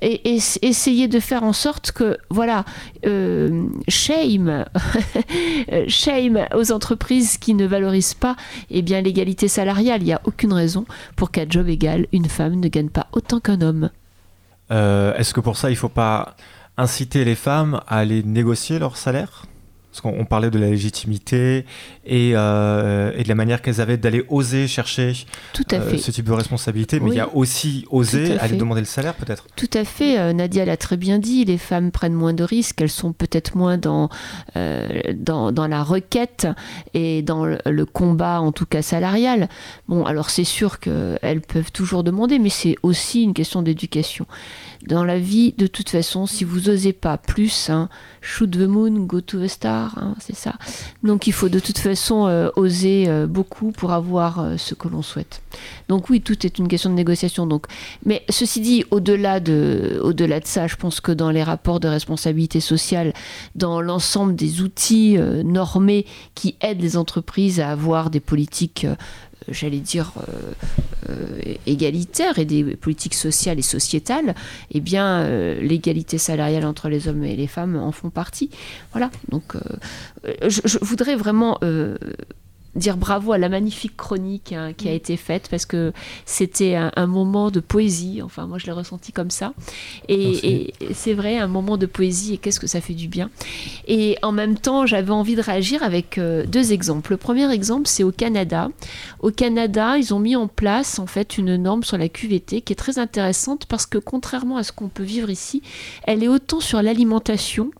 Et, 0.00 0.34
et 0.34 0.40
essayer 0.62 1.06
de 1.06 1.20
faire 1.20 1.42
en 1.42 1.52
sorte 1.52 1.92
que, 1.92 2.16
voilà, 2.36 2.66
euh, 3.06 3.64
shame, 3.88 4.66
shame 5.88 6.46
aux 6.54 6.70
entreprises 6.70 7.38
qui 7.38 7.54
ne 7.54 7.64
valorisent 7.64 8.12
pas 8.12 8.36
eh 8.68 8.82
bien 8.82 9.00
l'égalité 9.00 9.48
salariale. 9.48 10.02
Il 10.02 10.04
n'y 10.04 10.12
a 10.12 10.20
aucune 10.24 10.52
raison 10.52 10.84
pour 11.16 11.30
qu'à 11.30 11.48
job 11.48 11.66
égal, 11.68 12.06
une 12.12 12.26
femme 12.26 12.56
ne 12.56 12.68
gagne 12.68 12.90
pas 12.90 13.06
autant 13.12 13.40
qu'un 13.40 13.62
homme. 13.62 13.88
Euh, 14.70 15.14
Est-ce 15.14 15.32
que 15.32 15.40
pour 15.40 15.56
ça, 15.56 15.70
il 15.70 15.72
ne 15.72 15.78
faut 15.78 15.88
pas 15.88 16.36
inciter 16.76 17.24
les 17.24 17.36
femmes 17.36 17.80
à 17.86 17.96
aller 17.96 18.22
négocier 18.22 18.78
leur 18.78 18.98
salaire? 18.98 19.46
Parce 19.96 20.14
qu'on 20.14 20.20
on 20.20 20.26
parlait 20.26 20.50
de 20.50 20.58
la 20.58 20.68
légitimité 20.68 21.64
et, 22.04 22.32
euh, 22.34 23.12
et 23.16 23.22
de 23.22 23.28
la 23.28 23.34
manière 23.34 23.62
qu'elles 23.62 23.80
avaient 23.80 23.96
d'aller 23.96 24.26
oser 24.28 24.68
chercher 24.68 25.14
Tout 25.54 25.64
à 25.70 25.76
euh, 25.76 25.96
ce 25.96 26.10
type 26.10 26.26
de 26.26 26.32
responsabilité, 26.32 27.00
mais 27.00 27.06
Oui. 27.06 27.12
il 27.14 27.16
y 27.16 27.20
a 27.20 27.34
aussi 27.34 27.86
oser 27.90 28.38
aller 28.38 28.58
demander 28.58 28.82
le 28.82 28.86
salaire 28.86 29.14
peut-être. 29.14 29.46
Tout 29.56 29.70
à 29.72 29.84
fait, 29.86 30.18
euh, 30.18 30.34
Nadia 30.34 30.66
l'a 30.66 30.76
très 30.76 30.98
bien 30.98 31.18
dit, 31.18 31.46
les 31.46 31.56
femmes 31.56 31.92
prennent 31.92 32.12
moins 32.12 32.34
de 32.34 32.44
risques, 32.44 32.82
elles 32.82 32.90
sont 32.90 33.14
peut-être 33.14 33.56
moins 33.56 33.78
dans, 33.78 34.10
dans, 34.54 35.50
dans 35.50 35.66
la 35.66 35.82
requête 35.82 36.46
et 36.92 37.22
dans 37.22 37.46
le, 37.46 37.58
le 37.64 37.86
combat, 37.86 38.42
en 38.42 38.52
tout 38.52 38.66
cas 38.66 38.82
salarial. 38.82 39.48
Bon, 39.88 40.04
alors 40.04 40.28
c'est 40.28 40.44
sûr 40.44 40.78
qu'elles 40.78 41.40
peuvent 41.40 41.72
toujours 41.72 42.04
demander, 42.04 42.38
mais 42.38 42.50
c'est 42.50 42.76
aussi 42.82 43.22
une 43.22 43.32
question 43.32 43.62
d'éducation. 43.62 44.26
Dans 44.82 45.04
la 45.04 45.18
vie, 45.18 45.52
de 45.56 45.66
toute 45.66 45.88
façon, 45.88 46.26
si 46.26 46.44
vous 46.44 46.68
osez 46.68 46.92
pas 46.92 47.16
plus, 47.16 47.70
hein, 47.70 47.88
shoot 48.20 48.50
the 48.50 48.66
moon, 48.68 48.90
go 49.04 49.20
to 49.20 49.40
the 49.42 49.48
star, 49.48 49.96
hein, 49.98 50.14
c'est 50.20 50.36
ça. 50.36 50.54
Donc 51.02 51.26
il 51.26 51.32
faut 51.32 51.48
de 51.48 51.58
toute 51.58 51.78
façon 51.78 52.26
euh, 52.26 52.50
oser 52.56 53.08
euh, 53.08 53.26
beaucoup 53.26 53.72
pour 53.72 53.92
avoir 53.92 54.40
euh, 54.40 54.56
ce 54.56 54.74
que 54.74 54.88
l'on 54.88 55.02
souhaite. 55.02 55.42
Donc 55.88 56.10
oui, 56.10 56.20
tout 56.20 56.46
est 56.46 56.58
une 56.58 56.68
question 56.68 56.90
de 56.90 56.94
négociation. 56.94 57.46
Donc 57.46 57.66
mais 58.04 58.24
ceci 58.28 58.60
dit, 58.60 58.84
au-delà 58.90 59.40
de, 59.40 60.00
au-delà 60.02 60.40
de 60.40 60.46
ça, 60.46 60.66
je 60.66 60.76
pense 60.76 61.00
que 61.00 61.12
dans 61.12 61.30
les 61.30 61.42
rapports 61.42 61.80
de 61.80 61.88
responsabilité 61.88 62.60
sociale, 62.60 63.12
dans 63.54 63.80
l'ensemble 63.80 64.34
des 64.34 64.60
outils 64.60 65.16
normés 65.44 66.06
qui 66.34 66.56
aident 66.60 66.82
les 66.82 66.96
entreprises 66.96 67.60
à 67.60 67.70
avoir 67.70 68.10
des 68.10 68.20
politiques, 68.20 68.86
j'allais 69.48 69.80
dire, 69.80 70.12
euh, 70.16 70.52
euh, 71.10 71.54
égalitaires 71.66 72.38
et 72.38 72.44
des 72.44 72.76
politiques 72.76 73.14
sociales 73.14 73.58
et 73.58 73.62
sociétales, 73.62 74.34
eh 74.70 74.80
bien, 74.80 75.20
euh, 75.20 75.60
l'égalité 75.60 76.18
salariale 76.18 76.64
entre 76.64 76.88
les 76.88 77.08
hommes 77.08 77.24
et 77.24 77.36
les 77.36 77.46
femmes 77.46 77.76
en 77.76 77.92
font 77.92 78.10
partie. 78.10 78.50
Voilà. 78.92 79.10
Donc, 79.30 79.54
je 80.24 80.78
voudrais 80.84 81.16
vraiment. 81.16 81.58
Dire 82.76 82.96
bravo 82.96 83.32
à 83.32 83.38
la 83.38 83.48
magnifique 83.48 83.96
chronique 83.96 84.52
hein, 84.52 84.72
qui 84.76 84.88
a 84.88 84.92
été 84.92 85.16
faite 85.16 85.48
parce 85.50 85.66
que 85.66 85.92
c'était 86.24 86.74
un, 86.74 86.92
un 86.96 87.06
moment 87.06 87.50
de 87.50 87.60
poésie. 87.60 88.20
Enfin, 88.22 88.46
moi, 88.46 88.58
je 88.58 88.66
l'ai 88.66 88.72
ressenti 88.72 89.12
comme 89.12 89.30
ça. 89.30 89.52
Et 90.08 90.72
c'est 90.92 91.14
vrai, 91.14 91.38
un 91.38 91.46
moment 91.46 91.76
de 91.76 91.86
poésie. 91.86 92.34
Et 92.34 92.38
qu'est-ce 92.38 92.60
que 92.60 92.66
ça 92.66 92.80
fait 92.80 92.94
du 92.94 93.08
bien. 93.08 93.30
Et 93.86 94.16
en 94.22 94.32
même 94.32 94.58
temps, 94.58 94.86
j'avais 94.86 95.10
envie 95.10 95.36
de 95.36 95.42
réagir 95.42 95.82
avec 95.82 96.18
euh, 96.18 96.44
deux 96.46 96.72
exemples. 96.72 97.12
Le 97.12 97.16
premier 97.16 97.50
exemple, 97.52 97.86
c'est 97.86 98.02
au 98.02 98.12
Canada. 98.12 98.68
Au 99.20 99.30
Canada, 99.30 99.98
ils 99.98 100.14
ont 100.14 100.18
mis 100.18 100.36
en 100.36 100.48
place 100.48 100.98
en 100.98 101.06
fait 101.06 101.38
une 101.38 101.56
norme 101.56 101.82
sur 101.82 101.98
la 101.98 102.08
QVT 102.08 102.62
qui 102.62 102.72
est 102.72 102.76
très 102.76 102.98
intéressante 102.98 103.66
parce 103.66 103.86
que 103.86 103.98
contrairement 103.98 104.56
à 104.56 104.62
ce 104.62 104.72
qu'on 104.72 104.88
peut 104.88 105.02
vivre 105.02 105.30
ici, 105.30 105.62
elle 106.04 106.22
est 106.22 106.28
autant 106.28 106.60
sur 106.60 106.82
l'alimentation, 106.82 107.70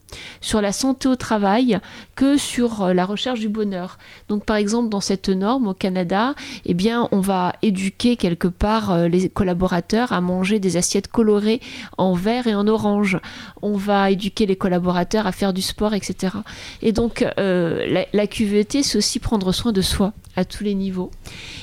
sur 0.41 0.61
la 0.61 0.73
santé 0.73 1.09
au 1.09 1.17
travail 1.17 1.79
que 2.15 2.37
sur 2.37 2.83
euh, 2.83 2.95
la 2.95 3.05
recherche 3.05 3.41
du 3.41 3.49
bonheur. 3.49 3.99
Donc 4.29 4.45
par 4.45 4.57
exemple 4.57 4.89
dans 4.89 5.01
cette 5.01 5.29
norme 5.29 5.69
au 5.69 5.75
Canada, 5.75 6.35
eh 6.65 6.75
bien 6.75 7.09
on 7.13 7.21
va 7.21 7.55
éduquer 7.63 8.17
quelque 8.17 8.49
part 8.49 8.93
euh, 8.93 9.09
les 9.09 9.29
collaborateurs 9.29 10.13
à 10.13 10.21
manger 10.21 10.59
des 10.59 10.77
assiettes 10.77 11.09
colorées 11.09 11.61
en 11.99 12.15
vert 12.15 12.47
et 12.47 12.55
en 12.55 12.67
orange. 12.69 13.19
On 13.63 13.77
va 13.77 14.11
éduquer 14.11 14.47
les 14.47 14.57
collaborateurs 14.57 15.27
à 15.27 15.33
faire 15.33 15.53
du 15.53 15.63
sport, 15.63 15.95
etc. 15.95 16.37
Et 16.83 16.93
donc 16.93 17.25
euh, 17.39 17.85
la, 17.89 18.07
la 18.13 18.27
QVT, 18.27 18.83
c'est 18.83 18.99
aussi 18.99 19.19
prendre 19.19 19.53
soin 19.53 19.73
de 19.73 19.83
soi 19.83 20.13
à 20.37 20.45
tous 20.45 20.65
les 20.65 20.75
niveaux. 20.75 21.11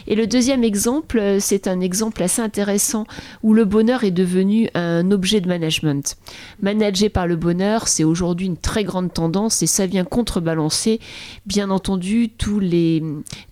Et 0.08 0.16
le 0.16 0.26
deuxième 0.28 0.64
exemple, 0.64 1.38
c'est 1.39 1.68
un 1.68 1.80
exemple 1.80 2.24
assez 2.24 2.41
intéressant 2.41 3.06
où 3.44 3.54
le 3.54 3.66
bonheur 3.66 4.04
est 4.04 4.12
devenu 4.12 4.68
un 4.74 5.12
objet 5.12 5.41
de 5.41 5.48
management. 5.48 6.18
Manager 6.62 7.12
par 7.12 7.28
le 7.28 7.36
bonheur, 7.36 7.88
c'est 7.88 8.04
aujourd'hui 8.04 8.32
une 8.34 8.57
très 8.57 8.84
grande 8.84 9.13
tendance 9.13 9.61
et 9.63 9.67
ça 9.67 9.86
vient 9.86 10.03
contrebalancer, 10.03 10.99
bien 11.45 11.69
entendu, 11.69 12.29
tous 12.29 12.59
les, 12.59 13.03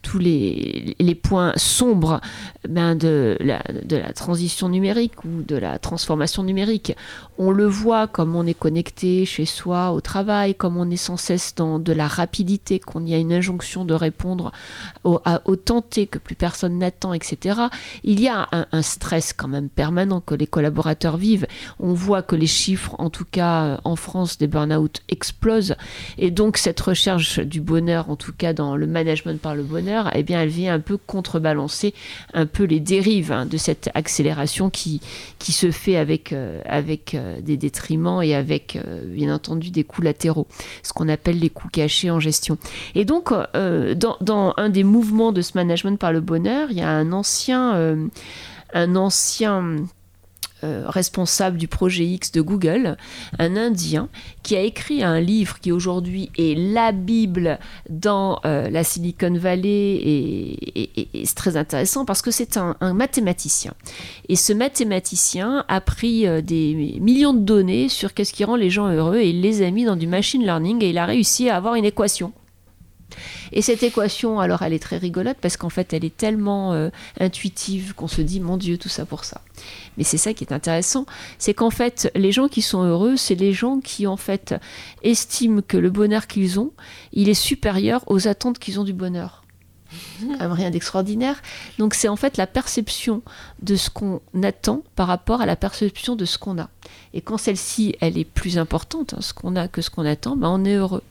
tous 0.01 0.19
les, 0.19 0.95
les 0.99 1.15
points 1.15 1.53
sombres 1.55 2.21
ben, 2.67 2.95
de, 2.95 3.38
la, 3.39 3.61
de 3.86 3.97
la 3.97 4.13
transition 4.13 4.69
numérique 4.69 5.23
ou 5.25 5.41
de 5.41 5.55
la 5.55 5.79
transformation 5.79 6.43
numérique. 6.43 6.95
On 7.38 7.51
le 7.51 7.65
voit 7.65 8.07
comme 8.07 8.36
on 8.36 8.45
est 8.45 8.53
connecté 8.53 9.25
chez 9.25 9.45
soi 9.45 9.91
au 9.91 10.01
travail, 10.01 10.55
comme 10.55 10.77
on 10.77 10.89
est 10.89 10.97
sans 10.97 11.17
cesse 11.17 11.55
dans 11.55 11.79
de 11.79 11.93
la 11.93 12.07
rapidité, 12.07 12.79
qu'on 12.79 13.05
y 13.05 13.13
a 13.13 13.17
une 13.17 13.34
injonction 13.34 13.86
de 13.86 13.93
répondre 13.93 14.51
au, 15.03 15.19
à, 15.25 15.41
au 15.45 15.55
tenté 15.55 16.07
que 16.07 16.19
plus 16.19 16.36
personne 16.36 16.77
n'attend, 16.77 17.13
etc. 17.13 17.61
Il 18.03 18.19
y 18.19 18.27
a 18.27 18.47
un, 18.51 18.65
un 18.71 18.82
stress 18.82 19.34
quand 19.34 19.47
même 19.47 19.69
permanent 19.69 20.21
que 20.21 20.36
les 20.36 20.47
collaborateurs 20.47 21.17
vivent. 21.17 21.47
On 21.79 21.93
voit 21.93 22.21
que 22.21 22.36
les 22.36 22.47
chiffres, 22.47 22.95
en 22.99 23.09
tout 23.09 23.25
cas 23.29 23.63
euh, 23.63 23.77
en 23.84 23.95
France, 23.95 24.38
des 24.38 24.47
explosent. 25.09 25.76
Et 26.17 26.32
donc 26.32 26.57
cette 26.57 26.80
recherche 26.80 27.39
du 27.39 27.61
bonheur, 27.61 28.09
en 28.09 28.15
tout 28.15 28.34
cas 28.34 28.53
dans 28.53 28.76
le 28.76 28.88
management 28.88 29.39
par 29.39 29.55
le 29.55 29.63
bonheur, 29.63 30.09
eh 30.15 30.24
bien 30.24 30.41
elle 30.41 30.49
vient 30.49 30.74
un 30.74 30.80
peu 30.80 30.97
contrebalancer 30.97 31.93
un 32.34 32.45
peu 32.45 32.63
les 32.63 32.80
dérives 32.80 33.32
hein, 33.32 33.45
de 33.45 33.57
cette 33.57 33.89
accélération 33.93 34.69
qui, 34.69 35.01
qui 35.39 35.51
se 35.51 35.72
fait 35.72 35.97
avec, 35.97 36.34
euh, 36.34 36.61
avec 36.65 37.15
euh, 37.15 37.41
des 37.41 37.57
détriments 37.57 38.22
et 38.22 38.36
avec 38.36 38.76
euh, 38.76 39.01
bien 39.05 39.34
entendu 39.34 39.72
des 39.72 39.84
coûts 39.84 40.01
latéraux, 40.01 40.47
ce 40.84 40.93
qu'on 40.93 41.09
appelle 41.09 41.39
les 41.39 41.49
coûts 41.49 41.69
cachés 41.69 42.11
en 42.11 42.19
gestion. 42.19 42.57
Et 42.95 43.05
donc 43.05 43.32
dans, 43.34 44.17
dans 44.22 44.53
un 44.57 44.69
des 44.69 44.84
mouvements 44.84 45.32
de 45.32 45.41
ce 45.41 45.51
management 45.55 45.97
par 45.99 46.11
le 46.11 46.22
bonheur, 46.22 46.69
il 46.72 46.78
y 46.78 46.82
a 46.82 46.89
un 46.89 47.11
ancien, 47.11 47.97
un 48.74 48.95
ancien 48.95 49.76
euh, 50.64 50.84
responsable 50.88 51.57
du 51.57 51.68
projet 51.68 52.05
X 52.05 52.32
de 52.32 52.41
Google, 52.41 52.97
un 53.39 53.55
Indien, 53.55 54.09
qui 54.43 54.55
a 54.55 54.62
écrit 54.62 55.03
un 55.03 55.20
livre 55.20 55.59
qui 55.59 55.72
aujourd'hui 55.72 56.30
est 56.38 56.57
la 56.57 56.91
Bible 56.91 57.59
dans 57.89 58.39
euh, 58.45 58.70
la 58.70 58.84
Silicon 58.84 59.34
Valley 59.34 59.99
et, 60.03 61.07
c'est 61.26 61.36
très 61.36 61.57
intéressant 61.57 62.05
parce 62.05 62.22
que 62.22 62.32
c'est 62.32 62.57
un, 62.57 62.76
mathématicien. 62.93 63.74
Et 64.30 64.36
ce 64.36 64.53
mathématicien 64.53 65.66
a 65.68 65.82
pris 65.82 66.28
euh, 66.28 66.41
des 66.41 66.97
millions 66.99 67.34
de 67.34 67.39
données 67.39 67.89
sur 67.89 68.14
qu'est-ce 68.14 68.34
qui 68.34 68.43
rend 68.43 68.55
les 68.55 68.70
gens 68.70 68.89
heureux 68.89 69.18
et 69.18 69.30
il 69.30 69.41
les 69.41 69.62
a 69.62 69.72
mis 69.72 69.86
dans 69.86 69.95
du 69.95 70.07
machine 70.07 70.43
learning 70.43 70.84
et 70.84 70.89
il 70.89 70.97
a 70.97 71.05
réussi 71.05 71.49
à 71.49 71.57
avoir 71.57 71.76
une 71.76 71.86
équation 71.86 72.34
et 73.51 73.62
cette 73.62 73.84
équation, 73.84 74.39
alors 74.39 74.62
elle 74.62 74.74
est 74.74 74.80
très 74.80 74.97
rigolote 74.97 75.38
parce 75.41 75.57
qu'en 75.57 75.70
fait 75.70 75.93
elle 75.93 76.05
est 76.05 76.16
tellement 76.16 76.74
euh, 76.74 76.89
intuitive 77.20 77.93
qu'on 77.95 78.07
se 78.07 78.22
dit 78.22 78.39
mon 78.39 78.57
Dieu, 78.57 78.78
tout 78.78 78.89
ça 78.89 79.05
pour 79.05 79.24
ça. 79.26 79.41
Mais 79.97 80.03
c'est 80.03 80.18
ça 80.18 80.34
qui 80.34 80.43
est 80.43 80.53
intéressant, 80.53 81.05
c'est 81.38 81.53
qu'en 81.53 81.70
fait 81.70 82.12
les 82.16 82.32
gens 82.32 82.47
qui 82.47 82.62
sont 82.62 82.84
heureux, 82.84 83.18
c'est 83.18 83.36
les 83.36 83.53
gens 83.53 83.80
qui 83.80 84.07
en 84.07 84.18
fait 84.18 84.55
estiment 85.03 85.62
que 85.68 85.78
le 85.78 85.89
bonheur 85.89 86.28
qu'ils 86.28 86.59
ont, 86.59 86.72
il 87.14 87.30
est 87.30 87.34
supérieur 87.34 88.03
aux 88.07 88.28
attentes 88.28 88.59
qu'ils 88.59 88.80
ont 88.80 88.84
du 88.84 88.93
bonheur 88.93 89.41
rien 90.39 90.72
d'extraordinaire. 90.72 91.42
Donc 91.80 91.94
c'est 91.94 92.08
en 92.08 92.16
fait 92.16 92.38
la 92.38 92.48
perception 92.48 93.22
de 93.62 93.76
ce 93.76 93.89
qu'on 93.89 94.22
attend 94.44 94.84
par 94.96 95.08
rapport 95.08 95.42
à 95.42 95.46
la 95.46 95.56
perception 95.56 96.16
de 96.16 96.26
ce 96.26 96.38
qu'on 96.38 96.60
a. 96.60 96.70
Et 97.14 97.22
quand 97.22 97.38
celle-ci, 97.38 97.96
elle 98.00 98.18
est 98.18 98.26
plus 98.26 98.58
importante, 98.58 99.14
hein, 99.14 99.22
ce 99.22 99.34
qu'on 99.34 99.56
a 99.56 99.68
que 99.68 99.82
ce 99.82 99.89
qu'on 99.89 100.06
attend, 100.06 100.36
ben 100.38 100.50
on 100.50 100.64
est 100.64 100.76
heureux. 100.76 101.04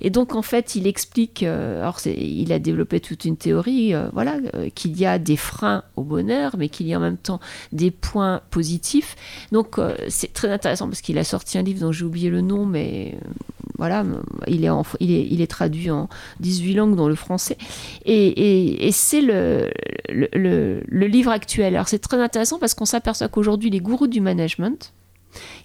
Et 0.00 0.10
donc 0.10 0.34
en 0.34 0.42
fait, 0.42 0.76
il 0.76 0.86
explique, 0.86 1.42
euh, 1.42 1.80
alors 1.80 1.98
il 2.06 2.52
a 2.52 2.58
développé 2.58 3.00
toute 3.00 3.24
une 3.24 3.36
théorie, 3.36 3.94
euh, 3.94 4.08
voilà, 4.12 4.36
euh, 4.54 4.68
qu'il 4.74 4.96
y 4.98 5.04
a 5.04 5.18
des 5.18 5.36
freins 5.36 5.82
au 5.96 6.02
bonheur, 6.02 6.54
mais 6.58 6.68
qu'il 6.68 6.86
y 6.86 6.94
a 6.94 6.98
en 6.98 7.00
même 7.00 7.16
temps 7.16 7.40
des 7.72 7.90
points 7.90 8.40
positifs. 8.50 9.16
Donc 9.52 9.78
c'est 10.08 10.32
très 10.32 10.50
intéressant 10.50 10.86
parce 10.86 11.00
qu'il 11.00 11.18
a 11.18 11.24
sorti 11.24 11.58
un 11.58 11.62
livre 11.62 11.80
dont 11.80 11.92
j'ai 11.92 12.04
oublié 12.04 12.30
le 12.30 12.40
nom, 12.40 12.64
mais 12.64 13.18
voilà, 13.78 14.04
il 14.48 14.64
est, 14.64 14.70
il, 15.00 15.12
est, 15.12 15.26
il 15.30 15.40
est 15.40 15.46
traduit 15.46 15.90
en 15.90 16.08
18 16.40 16.74
langues, 16.74 16.96
dont 16.96 17.08
le 17.08 17.14
français. 17.14 17.56
Et, 18.04 18.27
et, 18.36 18.92
c'est 18.92 19.20
le, 19.20 19.70
livre 20.90 21.30
actuel. 21.30 21.74
Alors 21.74 21.88
c'est 21.88 21.98
très 21.98 22.20
intéressant 22.20 22.58
parce 22.58 22.74
qu'on 22.74 22.84
s'aperçoit 22.84 23.28
qu'aujourd'hui, 23.28 23.70
les 23.70 23.80
gourous 23.80 24.06
du 24.06 24.20
management, 24.20 24.92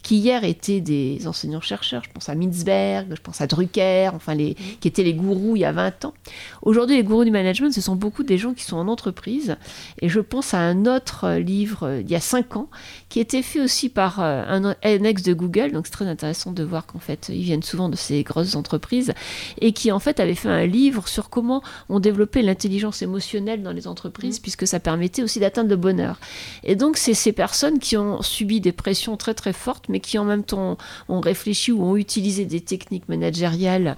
qui 0.03 0.17
hier 0.17 0.43
étaient 0.43 0.81
des 0.81 1.27
enseignants-chercheurs, 1.27 2.03
je 2.03 2.09
pense 2.11 2.27
à 2.27 2.35
Mintzberg, 2.35 3.07
je 3.15 3.21
pense 3.21 3.39
à 3.39 3.47
Drucker, 3.47 4.11
enfin 4.13 4.35
les, 4.35 4.51
mmh. 4.51 4.79
qui 4.81 4.87
étaient 4.89 5.03
les 5.03 5.13
gourous 5.13 5.55
il 5.55 5.61
y 5.61 5.65
a 5.65 5.71
20 5.71 6.05
ans. 6.05 6.13
Aujourd'hui, 6.61 6.97
les 6.97 7.03
gourous 7.03 7.23
du 7.23 7.31
management, 7.31 7.71
ce 7.71 7.79
sont 7.79 7.95
beaucoup 7.95 8.23
des 8.23 8.37
gens 8.37 8.53
qui 8.53 8.65
sont 8.65 8.75
en 8.75 8.89
entreprise. 8.89 9.55
Et 10.01 10.09
je 10.09 10.19
pense 10.19 10.53
à 10.53 10.59
un 10.59 10.85
autre 10.85 11.35
livre 11.35 11.87
euh, 11.87 12.01
il 12.01 12.11
y 12.11 12.15
a 12.15 12.19
5 12.19 12.57
ans, 12.57 12.69
qui 13.07 13.21
était 13.21 13.41
fait 13.41 13.61
aussi 13.61 13.87
par 13.87 14.19
euh, 14.19 14.43
un, 14.47 14.75
ex 14.83 15.23
de 15.23 15.33
Google, 15.33 15.71
donc 15.71 15.87
c'est 15.87 15.93
très 15.93 16.07
intéressant 16.07 16.51
de 16.51 16.63
voir 16.63 16.85
qu'en 16.85 16.99
fait, 16.99 17.29
ils 17.29 17.43
viennent 17.43 17.63
souvent 17.63 17.87
de 17.87 17.95
ces 17.95 18.23
grosses 18.23 18.55
entreprises, 18.55 19.13
et 19.61 19.71
qui 19.71 19.89
en 19.91 19.99
fait 19.99 20.19
avait 20.19 20.35
fait 20.35 20.49
un 20.49 20.65
livre 20.65 21.07
sur 21.07 21.29
comment 21.29 21.63
on 21.87 22.01
développait 22.01 22.41
l'intelligence 22.41 23.01
émotionnelle 23.01 23.63
dans 23.63 23.71
les 23.71 23.87
entreprises, 23.87 24.39
mmh. 24.39 24.41
puisque 24.41 24.67
ça 24.67 24.81
permettait 24.81 25.23
aussi 25.23 25.39
d'atteindre 25.39 25.69
le 25.69 25.77
bonheur. 25.77 26.19
Et 26.65 26.75
donc, 26.75 26.97
c'est 26.97 27.13
ces 27.13 27.31
personnes 27.31 27.79
qui 27.79 27.95
ont 27.95 28.21
subi 28.21 28.59
des 28.59 28.73
pressions 28.73 29.15
très 29.15 29.33
très 29.33 29.53
fortes, 29.53 29.87
mais 29.93 29.99
qui 29.99 30.17
en 30.17 30.25
même 30.25 30.43
temps 30.43 30.77
ont 31.07 31.21
réfléchi 31.21 31.71
ou 31.71 31.83
ont 31.83 31.95
utilisé 31.95 32.45
des 32.45 32.61
techniques 32.61 33.07
managériales 33.07 33.95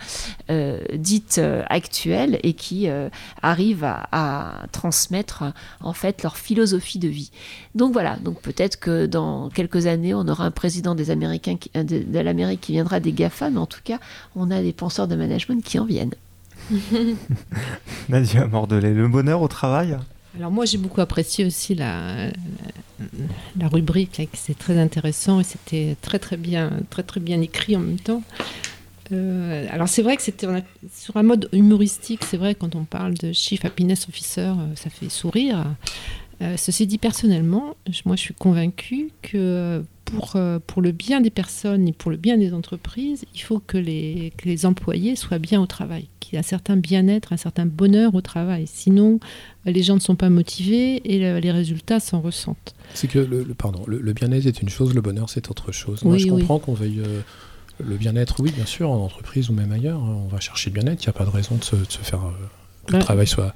euh, 0.49 0.81
dites 0.93 1.37
euh, 1.37 1.63
actuelles 1.69 2.37
et 2.43 2.51
qui 2.53 2.89
euh, 2.89 3.07
arrivent 3.41 3.85
à, 4.11 4.65
transmettre 4.73 5.45
en 5.79 5.93
fait 5.93 6.21
leur 6.21 6.35
philosophie 6.35 6.99
de 6.99 7.07
vie. 7.07 7.31
Donc 7.75 7.93
voilà, 7.93 8.17
donc 8.17 8.41
peut-être 8.41 8.77
que 8.77 9.05
dans 9.05 9.49
quelques 9.49 9.87
années, 9.87 10.13
on 10.13 10.27
aura 10.27 10.43
un 10.45 10.51
président 10.51 10.95
des 10.95 11.11
Américains 11.11 11.55
de, 11.73 12.19
l'Amérique 12.19 12.61
qui 12.61 12.73
viendra 12.73 12.99
des 12.99 13.13
GAFA, 13.13 13.49
mais 13.49 13.59
en 13.59 13.65
tout 13.65 13.79
cas, 13.83 13.99
on 14.35 14.51
a 14.51 14.61
des 14.61 14.73
penseurs 14.73 15.07
de 15.07 15.15
management 15.15 15.63
qui 15.63 15.79
en 15.79 15.85
viennent. 15.85 16.13
Nadia 18.09 18.47
Mordelet, 18.47 18.93
le 18.93 19.07
bonheur 19.07 19.41
au 19.41 19.47
travail? 19.47 19.97
Alors 20.37 20.51
moi 20.51 20.65
j'ai 20.65 20.77
beaucoup 20.77 21.01
apprécié 21.01 21.45
aussi 21.45 21.75
la, 21.75 22.31
la, 23.57 23.67
rubrique, 23.67 24.21
c'est 24.33 24.57
très 24.57 24.77
intéressant 24.77 25.39
et 25.39 25.43
c'était 25.43 25.95
très 26.01 26.19
très 26.19 26.37
bien, 26.37 26.71
très 26.89 27.03
très 27.03 27.19
bien 27.19 27.41
écrit 27.41 27.75
en 27.75 27.79
même 27.79 27.99
temps. 27.99 28.21
Euh, 29.11 29.67
alors 29.69 29.87
c'est 29.87 30.01
vrai 30.01 30.17
que 30.17 30.23
c'était 30.23 30.47
sur 30.93 31.17
un 31.17 31.23
mode 31.23 31.47
humoristique, 31.53 32.23
c'est 32.23 32.37
vrai 32.37 32.55
quand 32.55 32.75
on 32.75 32.85
parle 32.85 33.13
de 33.13 33.31
Chief 33.31 33.63
Happiness 33.63 34.09
Officer, 34.09 34.53
euh, 34.57 34.75
ça 34.75 34.89
fait 34.89 35.09
sourire. 35.09 35.63
Euh, 36.41 36.57
ceci 36.57 36.85
dit 36.85 36.97
personnellement, 36.97 37.75
moi 38.05 38.15
je 38.15 38.21
suis 38.21 38.33
convaincue 38.33 39.11
que 39.21 39.83
pour, 40.03 40.35
pour 40.67 40.81
le 40.81 40.91
bien 40.91 41.21
des 41.21 41.29
personnes 41.29 41.87
et 41.87 41.93
pour 41.93 42.11
le 42.11 42.17
bien 42.17 42.37
des 42.37 42.53
entreprises, 42.53 43.25
il 43.33 43.41
faut 43.41 43.59
que 43.59 43.77
les, 43.77 44.33
que 44.37 44.49
les 44.49 44.65
employés 44.65 45.15
soient 45.15 45.39
bien 45.39 45.61
au 45.61 45.65
travail, 45.65 46.07
qu'il 46.25 46.33
y 46.33 46.35
ait 46.37 46.39
un 46.39 46.43
certain 46.43 46.75
bien-être, 46.77 47.33
un 47.33 47.37
certain 47.37 47.65
bonheur 47.65 48.15
au 48.15 48.21
travail. 48.21 48.65
Sinon, 48.67 49.19
les 49.65 49.83
gens 49.83 49.95
ne 49.95 49.99
sont 49.99 50.15
pas 50.15 50.29
motivés 50.29 51.01
et 51.05 51.19
les 51.39 51.51
résultats 51.51 51.99
s'en 51.99 52.21
ressentent. 52.21 52.75
C'est 52.93 53.07
que 53.07 53.19
le, 53.19 53.45
pardon, 53.53 53.83
le, 53.87 54.13
bien-être 54.13 54.45
est 54.45 54.61
une 54.61 54.69
chose, 54.69 54.93
le 54.93 55.01
bonheur 55.01 55.29
c'est 55.29 55.49
autre 55.49 55.71
chose. 55.71 56.03
Moi, 56.03 56.17
je 56.17 56.27
comprends 56.27 56.59
qu'on 56.59 56.73
veuille 56.73 57.01
euh, 57.05 57.21
le 57.83 57.97
bien-être, 57.97 58.39
oui, 58.39 58.51
bien 58.51 58.65
sûr, 58.65 58.89
en 58.89 59.03
entreprise 59.03 59.49
ou 59.49 59.53
même 59.53 59.71
ailleurs. 59.71 60.01
Hein, 60.01 60.21
on 60.25 60.27
va 60.27 60.39
chercher 60.39 60.69
le 60.69 60.75
bien-être. 60.75 61.03
Il 61.03 61.07
n'y 61.07 61.09
a 61.09 61.13
pas 61.13 61.25
de 61.25 61.29
raison 61.29 61.55
de 61.55 61.63
se, 61.63 61.75
faire 61.75 62.21
euh, 62.21 62.31
que 62.87 62.95
le 62.95 62.99
travail 62.99 63.27
soit 63.27 63.53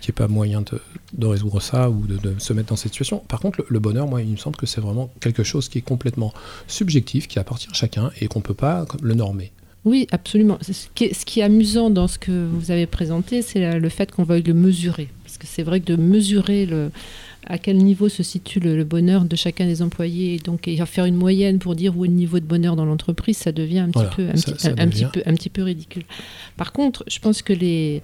qu'il 0.00 0.12
n'y 0.12 0.16
ait 0.16 0.26
pas 0.26 0.28
moyen 0.28 0.62
de, 0.62 1.26
résoudre 1.26 1.60
ça 1.60 1.90
ou 1.90 2.06
de, 2.06 2.38
se 2.38 2.52
mettre 2.52 2.68
dans 2.68 2.76
cette 2.76 2.92
situation. 2.92 3.18
Par 3.28 3.40
contre, 3.40 3.64
le, 3.68 3.78
bonheur, 3.78 4.06
moi, 4.06 4.22
il 4.22 4.30
me 4.30 4.36
semble 4.36 4.56
que 4.56 4.66
c'est 4.66 4.80
vraiment 4.80 5.10
quelque 5.20 5.44
chose 5.44 5.68
qui 5.68 5.78
est 5.78 5.82
complètement 5.82 6.32
subjectif, 6.66 7.28
qui 7.28 7.38
appartient 7.38 7.68
à 7.70 7.74
chacun 7.74 8.10
et 8.20 8.28
qu'on 8.28 8.40
ne 8.40 8.44
peut 8.44 8.54
pas 8.54 8.84
le 9.00 9.14
normer. 9.14 9.52
Oui, 9.84 10.06
absolument. 10.12 10.58
Ce 10.60 10.86
qui, 10.94 11.04
est, 11.04 11.12
ce 11.14 11.24
qui, 11.24 11.40
est, 11.40 11.42
amusant 11.42 11.90
dans 11.90 12.06
ce 12.06 12.18
que 12.18 12.46
vous 12.46 12.70
avez 12.70 12.86
présenté, 12.86 13.42
c'est 13.42 13.78
le 13.78 13.88
fait 13.88 14.12
qu'on 14.12 14.22
veuille 14.22 14.42
le 14.42 14.54
mesurer 14.54 15.08
c'est 15.44 15.62
vrai 15.62 15.80
que 15.80 15.86
de 15.86 15.96
mesurer 15.96 16.66
le, 16.66 16.90
à 17.46 17.58
quel 17.58 17.76
niveau 17.78 18.08
se 18.08 18.22
situe 18.22 18.60
le, 18.60 18.84
bonheur 18.84 19.24
de 19.24 19.36
chacun 19.36 19.66
des 19.66 19.82
employés, 19.82 20.34
et 20.34 20.38
donc 20.38 20.68
et 20.68 20.76
faire 20.86 21.04
une 21.04 21.16
moyenne 21.16 21.58
pour 21.58 21.74
dire 21.74 21.96
où 21.96 22.04
est 22.04 22.08
le 22.08 22.14
niveau 22.14 22.40
de 22.40 22.44
bonheur 22.44 22.76
dans 22.76 22.84
l'entreprise, 22.84 23.36
ça 23.36 23.52
devient 23.52 23.80
un 23.80 23.90
petit 25.34 25.50
peu 25.50 25.62
ridicule. 25.62 26.04
Par 26.56 26.72
contre, 26.72 27.04
je 27.08 27.18
pense 27.18 27.42
que 27.42 27.52
les, 27.52 28.02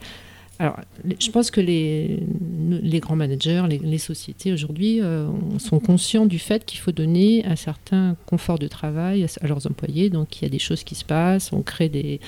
alors, 0.61 0.81
je 1.21 1.31
pense 1.31 1.53
que 1.53 1.61
les, 1.61 2.21
les 2.69 2.99
grands 2.99 3.15
managers, 3.15 3.63
les, 3.69 3.99
sociétés 3.99 4.53
aujourd'hui 4.53 5.01
euh, 5.01 5.29
sont 5.59 5.79
conscients 5.79 6.27
du 6.27 6.41
fait 6.41 6.65
qu'il 6.65 6.81
faut 6.81 6.91
donner 6.91 7.45
un 7.47 7.55
certain 7.55 8.17
confort 8.27 8.59
de 8.59 8.67
travail 8.67 9.25
à, 9.41 9.47
leurs 9.47 9.65
employés. 9.69 10.11
Donc, 10.11 10.41
il 10.41 10.45
y 10.45 10.47
a 10.47 10.51
des 10.51 10.59
choses 10.59 10.83
qui 10.83 10.97
se 10.97 11.05
passent, 11.05 11.53
on 11.53 11.63
crée 11.63 11.89
des, 11.89 12.19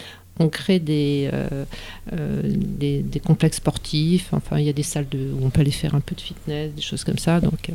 on 0.41 0.49
crée 0.49 0.83
euh, 0.89 1.65
euh, 2.13 2.43
des, 2.45 3.03
des, 3.03 3.21
complexes 3.21 3.59
sportifs. 3.59 4.33
Enfin, 4.33 4.59
il 4.59 4.65
y 4.65 4.69
a 4.69 4.73
des 4.73 4.83
salles 4.83 5.09
de, 5.09 5.33
où 5.33 5.45
on 5.45 5.51
peut 5.51 5.61
aller 5.61 5.71
faire 5.71 5.95
un 5.95 6.01
peu 6.01 6.15
de 6.15 6.21
fitness, 6.21 6.73
des 6.75 6.83
choses 6.83 7.05
comme 7.05 7.19
ça. 7.19 7.41
Donc, 7.41 7.69
euh, 7.69 7.75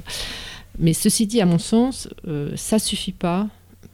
mais 0.79 0.93
ceci 0.93 1.27
dit, 1.27 1.39
à 1.39 1.45
mon 1.45 1.59
sens, 1.59 2.09
ça 2.55 2.79
suffit 2.79 3.13
pas 3.13 3.47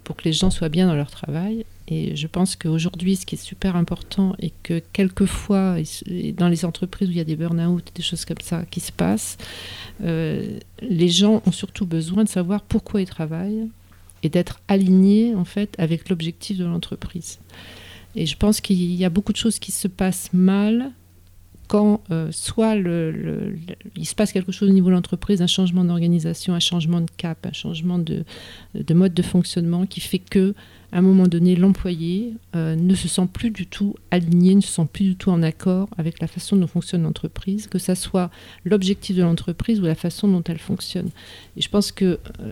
pour 0.03 0.15
que 0.15 0.23
les 0.23 0.33
gens 0.33 0.49
soient 0.49 0.69
bien 0.69 0.88
dans 0.88 0.95
leur 0.95 1.11
travail. 1.11 1.65
Et 1.88 2.16
je 2.16 2.28
pense 2.28 2.56
qu'aujourd'hui, 2.56 3.16
ce 3.16 3.26
qui 3.26 3.36
est 3.36 3.44
super 3.44 3.76
important 3.76 4.36
et 4.40 4.53
que 4.64 4.82
quelquefois, 4.94 5.78
dans 6.38 6.48
les 6.48 6.64
entreprises 6.64 7.10
où 7.10 7.12
il 7.12 7.18
y 7.18 7.22
a 7.22 7.26
des 7.26 7.36
burn-out, 7.36 7.91
des 7.94 8.02
choses 8.02 8.24
comme 8.24 8.40
ça 8.41 8.64
qui 8.70 8.80
se 8.80 8.91
passent, 8.91 9.38
les 9.99 11.10
gens 11.10 11.41
ont 11.45 11.52
surtout 11.52 11.86
besoin 11.86 12.24
de 12.24 12.30
savoir 12.30 12.62
pourquoi 12.62 13.02
ils 13.02 13.10
travaillent 13.10 13.68
et 14.24 14.30
d'être 14.30 14.62
alignés 14.68 15.36
en 15.36 15.45
fait 15.45 15.76
avec 15.78 16.08
l'objectif 16.10 16.58
de 16.58 16.66
l'entreprise. 16.66 17.40
Et 18.16 18.26
je 18.26 18.38
pense 18.38 18.62
qu'il 18.62 18.94
y 18.94 19.03
a 19.03 19.10
beaucoup 19.10 19.32
de 19.32 19.38
choses 19.38 19.60
qui 19.60 19.72
se 19.72 19.88
passent 19.88 20.32
mal 20.34 20.91
quand 21.72 22.02
euh, 22.11 22.27
soit 22.31 22.76
il 22.76 24.06
se 24.06 24.14
passe 24.14 24.34
quelque 24.34 24.52
chose 24.52 24.69
au 24.69 24.73
niveau 24.73 24.89
de 24.89 24.95
l'entreprise, 24.95 25.41
un 25.41 25.48
changement 25.48 25.85
d'organisation, 25.85 26.53
un 26.53 26.60
changement 26.60 26.99
de 26.99 27.10
cap, 27.15 27.45
un 27.45 27.53
changement 27.53 27.98
de, 27.98 28.26
de, 28.76 28.93
mode 28.93 29.14
de 29.14 29.22
fonctionnement 29.22 29.85
qui 29.85 30.02
fait 30.02 30.19
que 30.19 30.53
à 30.91 30.98
un 30.98 31.02
moment 31.02 31.27
donné, 31.27 31.56
l'employé 31.56 32.34
euh, 32.53 32.76
ne 32.76 32.93
se 32.93 33.07
sent 33.07 33.27
plus 33.31 33.49
du 33.49 33.65
tout 33.65 33.95
aligné, 34.11 34.56
ne 34.56 34.60
se 34.60 34.68
sent 34.68 34.88
plus 34.91 35.06
du 35.06 35.15
tout 35.15 35.30
en 35.30 35.41
accord 35.41 35.88
avec 35.98 36.19
la 36.19 36.27
façon 36.27 36.57
dont 36.57 36.68
fonctionne 36.68 37.03
l'entreprise, 37.03 37.68
que 37.68 37.80
ça 37.80 37.95
soit 37.95 38.30
l'objectif 38.65 39.15
de 39.15 39.22
l'entreprise 39.22 39.80
ou 39.80 39.84
la 39.84 39.95
façon 39.95 40.27
dont 40.27 40.43
elle 40.43 40.60
fonctionne. 40.60 41.10
Et 41.56 41.61
je 41.61 41.69
pense 41.69 41.93
que 41.93 42.19
euh, 42.41 42.52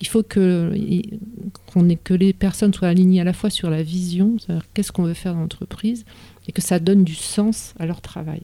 il 0.00 0.06
faut 0.06 0.22
que, 0.22 0.72
que 2.04 2.14
les 2.14 2.32
personnes 2.32 2.72
soient 2.72 2.86
alignées 2.86 3.20
à 3.20 3.24
la 3.24 3.32
fois 3.32 3.50
sur 3.50 3.68
la 3.70 3.82
vision, 3.82 4.36
c'est-à-dire 4.38 4.66
qu'est-ce 4.72 4.92
qu'on 4.92 5.02
veut 5.02 5.14
faire 5.14 5.34
dans 5.34 5.40
l'entreprise, 5.40 6.04
et 6.50 6.52
que 6.52 6.60
ça 6.60 6.80
donne 6.80 7.04
du 7.04 7.14
sens 7.14 7.74
à 7.78 7.86
leur 7.86 8.00
travail. 8.00 8.42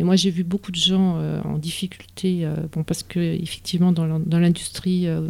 Et 0.00 0.02
moi, 0.02 0.16
j'ai 0.16 0.30
vu 0.30 0.44
beaucoup 0.44 0.72
de 0.72 0.76
gens 0.76 1.18
euh, 1.18 1.40
en 1.44 1.58
difficulté, 1.58 2.40
euh, 2.42 2.56
bon, 2.72 2.82
parce 2.82 3.02
que 3.02 3.20
effectivement, 3.20 3.92
dans 3.92 4.38
l'industrie, 4.38 5.06
euh, 5.06 5.28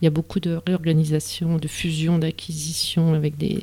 il 0.00 0.04
y 0.04 0.06
a 0.06 0.10
beaucoup 0.10 0.38
de 0.38 0.60
réorganisation, 0.64 1.56
de 1.56 1.66
fusion, 1.68 2.18
d'acquisition, 2.18 3.12
avec 3.14 3.36
des, 3.36 3.58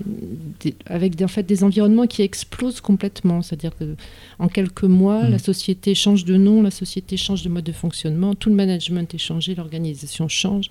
avec 0.85 1.19
en 1.21 1.27
fait, 1.29 1.43
des 1.43 1.63
environnements 1.63 2.07
qui 2.07 2.23
explosent 2.23 2.81
complètement. 2.81 3.41
C'est-à-dire 3.41 3.75
que 3.75 3.95
en 4.37 4.49
quelques 4.49 4.83
mois, 4.83 5.23
mmh. 5.23 5.31
la 5.31 5.39
société 5.39 5.95
change 5.95 6.25
de 6.25 6.35
nom, 6.35 6.61
la 6.61 6.71
société 6.71 7.15
change 7.15 7.41
de 7.41 7.49
mode 7.49 7.63
de 7.63 7.71
fonctionnement, 7.71 8.35
tout 8.35 8.49
le 8.49 8.55
management 8.55 9.11
est 9.15 9.17
changé, 9.17 9.55
l'organisation 9.55 10.27
change. 10.27 10.69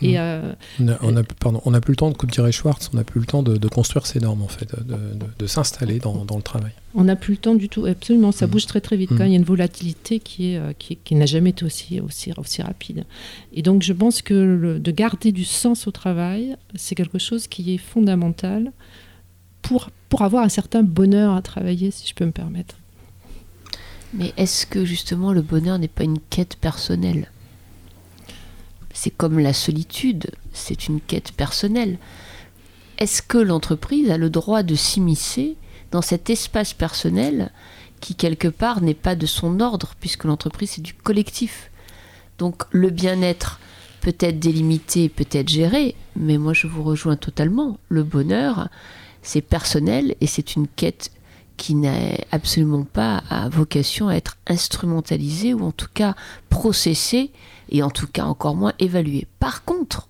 Et, 0.00 0.12
Mm. 0.12 0.16
euh, 0.18 0.52
On 0.80 0.88
a, 0.88 0.98
on 1.02 1.16
a- 1.16 1.22
pardon, 1.24 1.60
on 1.64 1.70
n'a 1.72 1.80
plus 1.80 1.92
le 1.92 1.96
temps, 1.96 2.12
comme 2.12 2.30
dirait 2.30 2.52
Schwartz, 2.52 2.88
on 2.92 2.96
n'a 2.96 3.04
plus 3.04 3.18
le 3.20 3.26
temps 3.26 3.42
de, 3.42 3.56
de 3.56 3.68
construire 3.68 4.06
ces 4.06 4.20
normes, 4.20 4.42
en 4.42 4.48
fait, 4.48 4.70
de, 4.78 4.94
de- 4.94 5.26
de 5.38 5.46
s'installer 5.46 5.98
dans, 5.98 6.24
dans 6.24 6.36
le 6.36 6.42
travail. 6.42 6.70
on 6.94 7.04
n'a 7.04 7.16
plus 7.16 7.32
le 7.34 7.38
temps 7.38 7.54
du 7.54 7.68
tout. 7.68 7.84
Absolument, 7.84 8.30
ça 8.32 8.46
Mm. 8.46 8.50
bouge 8.50 8.66
très 8.66 8.80
très 8.80 8.96
vite. 8.96 9.10
Mm. 9.10 9.18
Quand 9.18 9.24
il 9.24 9.30
y 9.30 9.34
a 9.34 9.38
une 9.38 9.44
volatilité 9.44 10.20
qui, 10.20 10.52
est, 10.52 10.58
euh, 10.58 10.72
qui, 10.78 10.96
qui 10.96 11.14
n'a 11.16 11.26
jamais 11.26 11.50
été 11.50 11.64
aussi, 11.64 12.00
aussi, 12.00 12.32
aussi 12.36 12.62
rapide. 12.62 13.04
Et 13.52 13.62
donc 13.62 13.82
je 13.82 13.92
pense 13.92 14.22
que 14.22 14.34
le- 14.34 14.78
de 14.78 14.90
garder 14.92 15.32
du 15.32 15.44
sens 15.44 15.86
au 15.86 15.90
travail, 15.90 16.56
c'est 16.76 16.94
quelque 16.94 17.18
chose 17.18 17.46
qui 17.48 17.74
est 17.74 17.78
fondamental 17.78 18.72
pour, 19.62 19.90
pour 20.08 20.22
avoir 20.22 20.44
un 20.44 20.48
certain 20.48 20.82
bonheur 20.82 21.34
à 21.34 21.42
travailler, 21.42 21.90
si 21.90 22.06
je 22.08 22.14
peux 22.14 22.24
me 22.24 22.30
permettre. 22.32 22.76
Mais 24.14 24.32
est-ce 24.36 24.64
que 24.64 24.84
justement 24.84 25.32
le 25.32 25.42
bonheur 25.42 25.78
n'est 25.78 25.88
pas 25.88 26.04
une 26.04 26.18
quête 26.30 26.56
personnelle? 26.56 27.30
C'est 28.92 29.10
comme 29.10 29.38
la 29.38 29.52
solitude, 29.52 30.30
c'est 30.52 30.88
une 30.88 31.00
quête 31.00 31.32
personnelle. 31.32 31.98
Est-ce 32.98 33.22
que 33.22 33.38
l'entreprise 33.38 34.10
a 34.10 34.18
le 34.18 34.30
droit 34.30 34.62
de 34.62 34.74
s'immiscer 34.74 35.56
dans 35.90 36.02
cet 36.02 36.30
espace 36.30 36.74
personnel 36.74 37.52
qui 38.00 38.14
quelque 38.14 38.48
part 38.48 38.80
n'est 38.80 38.94
pas 38.94 39.14
de 39.14 39.26
son 39.26 39.60
ordre 39.60 39.94
puisque 40.00 40.24
l'entreprise 40.24 40.72
c'est 40.72 40.82
du 40.82 40.94
collectif? 40.94 41.70
Donc 42.38 42.64
le 42.70 42.90
bien-être 42.90 43.60
peut 44.00 44.16
être 44.20 44.38
délimité, 44.38 45.08
peut 45.08 45.26
être 45.30 45.48
géré, 45.48 45.94
mais 46.16 46.38
moi 46.38 46.52
je 46.52 46.66
vous 46.66 46.82
rejoins 46.82 47.16
totalement. 47.16 47.78
Le 47.88 48.02
bonheur, 48.02 48.68
c'est 49.22 49.42
personnel 49.42 50.14
et 50.20 50.26
c'est 50.26 50.56
une 50.56 50.68
quête 50.68 51.10
qui 51.56 51.74
n'a 51.74 51.94
absolument 52.30 52.84
pas 52.84 53.22
vocation 53.50 54.08
à 54.08 54.14
être 54.14 54.36
instrumentalisée 54.46 55.54
ou 55.54 55.64
en 55.64 55.72
tout 55.72 55.88
cas 55.92 56.14
processée 56.48 57.32
et 57.70 57.82
en 57.82 57.90
tout 57.90 58.06
cas 58.06 58.24
encore 58.24 58.56
moins 58.56 58.72
évaluée. 58.78 59.26
Par 59.38 59.64
contre, 59.64 60.08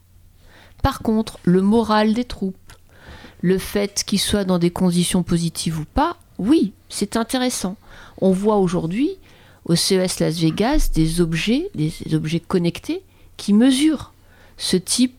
par 0.82 1.00
contre, 1.00 1.38
le 1.42 1.62
moral 1.62 2.14
des 2.14 2.24
troupes, 2.24 2.56
le 3.40 3.58
fait 3.58 4.04
qu'ils 4.06 4.20
soient 4.20 4.44
dans 4.44 4.58
des 4.58 4.70
conditions 4.70 5.22
positives 5.22 5.80
ou 5.80 5.84
pas, 5.84 6.16
oui, 6.38 6.72
c'est 6.88 7.16
intéressant. 7.16 7.76
On 8.20 8.30
voit 8.30 8.56
aujourd'hui 8.58 9.10
au 9.64 9.74
CES 9.74 10.20
Las 10.20 10.38
Vegas 10.38 10.90
des 10.94 11.20
objets, 11.20 11.68
des 11.74 11.92
objets 12.14 12.40
connectés 12.40 13.02
qui 13.36 13.52
mesurent 13.52 14.12
ce 14.56 14.76
type 14.76 15.17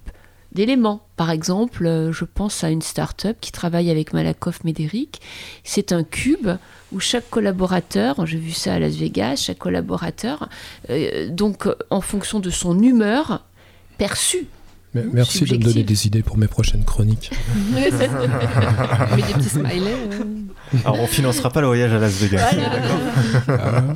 d'éléments. 0.52 1.02
Par 1.16 1.32
exemple, 1.32 1.86
euh, 1.86 2.12
je 2.12 2.26
pense 2.26 2.64
à 2.64 2.70
une 2.70 2.82
start-up 2.82 3.38
qui 3.40 3.52
travaille 3.52 3.90
avec 3.92 4.14
Malakoff 4.14 4.64
Médéric. 4.64 5.22
C'est 5.64 5.92
un 5.92 6.04
cube 6.04 6.50
où 6.92 7.00
chaque 7.00 7.30
collaborateur, 7.30 8.26
j'ai 8.26 8.38
vu 8.38 8.52
ça 8.52 8.74
à 8.74 8.80
Las 8.80 8.96
Vegas, 8.96 9.38
chaque 9.38 9.60
collaborateur, 9.60 10.50
euh, 10.90 11.30
donc 11.30 11.68
euh, 11.68 11.76
en 11.90 12.02
fonction 12.02 12.40
de 12.40 12.50
son 12.50 12.82
humeur 12.82 13.44
Mmh, 14.96 15.02
merci 15.14 15.44
de 15.44 15.54
me 15.56 15.62
donner 15.64 15.84
des 15.84 16.08
idées 16.08 16.24
pour 16.24 16.38
mes 16.38 16.48
prochaines 16.48 16.84
chroniques. 16.84 17.30
Mais 17.74 17.92
des 17.92 19.34
petits 19.34 19.50
smileys. 19.50 19.94
euh. 20.12 20.24
Alors 20.84 21.00
on 21.00 21.06
financera 21.06 21.52
pas 21.52 21.62
le 21.62 21.68
voyage 21.68 21.94
à 21.94 22.00
Las 22.00 22.14
Vegas. 22.14 22.56
voilà, 23.46 23.84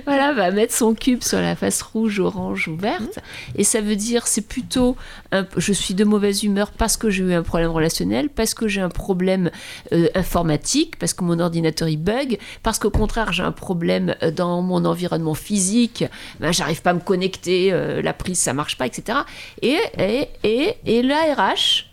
va 0.06 0.50
mettre 0.50 0.74
son 0.74 0.94
cube 0.94 1.22
sur 1.22 1.40
la 1.40 1.56
face 1.56 1.82
rouge, 1.82 2.20
orange 2.20 2.68
ou 2.68 2.76
verte. 2.76 3.18
Et 3.56 3.64
ça 3.64 3.80
veut 3.80 3.96
dire, 3.96 4.26
c'est 4.26 4.46
plutôt, 4.46 4.96
un- 5.32 5.46
je 5.56 5.72
suis 5.72 5.94
de 5.94 6.04
mauvaise 6.04 6.42
humeur 6.44 6.70
parce 6.70 6.96
que 6.96 7.10
j'ai 7.10 7.24
eu 7.24 7.32
un 7.34 7.42
problème 7.42 7.70
relationnel, 7.70 8.28
parce 8.28 8.54
que 8.54 8.68
j'ai 8.68 8.80
un 8.80 8.88
problème 8.88 9.50
euh, 9.92 10.08
informatique, 10.14 10.98
parce 10.98 11.14
que 11.14 11.24
mon 11.24 11.38
ordinateur 11.40 11.88
il 11.88 11.96
bug, 11.98 12.38
parce 12.62 12.78
qu'au 12.78 12.90
contraire 12.90 13.32
j'ai 13.32 13.42
un 13.42 13.52
problème 13.52 14.14
euh, 14.22 14.30
dans 14.30 14.62
mon 14.62 14.84
environnement 14.84 15.34
physique, 15.34 16.04
ben, 16.40 16.52
j'arrive 16.52 16.82
pas 16.82 16.90
à 16.90 16.94
me 16.94 17.00
connecter, 17.00 17.72
euh, 17.72 18.02
la 18.02 18.12
prise 18.12 18.38
ça 18.38 18.52
marche 18.52 18.76
pas, 18.76 18.86
etc. 18.86 19.18
Et, 19.62 19.78
et, 19.98 20.28
et, 20.42 20.74
et 20.86 21.02
la 21.02 21.34
RH, 21.34 21.86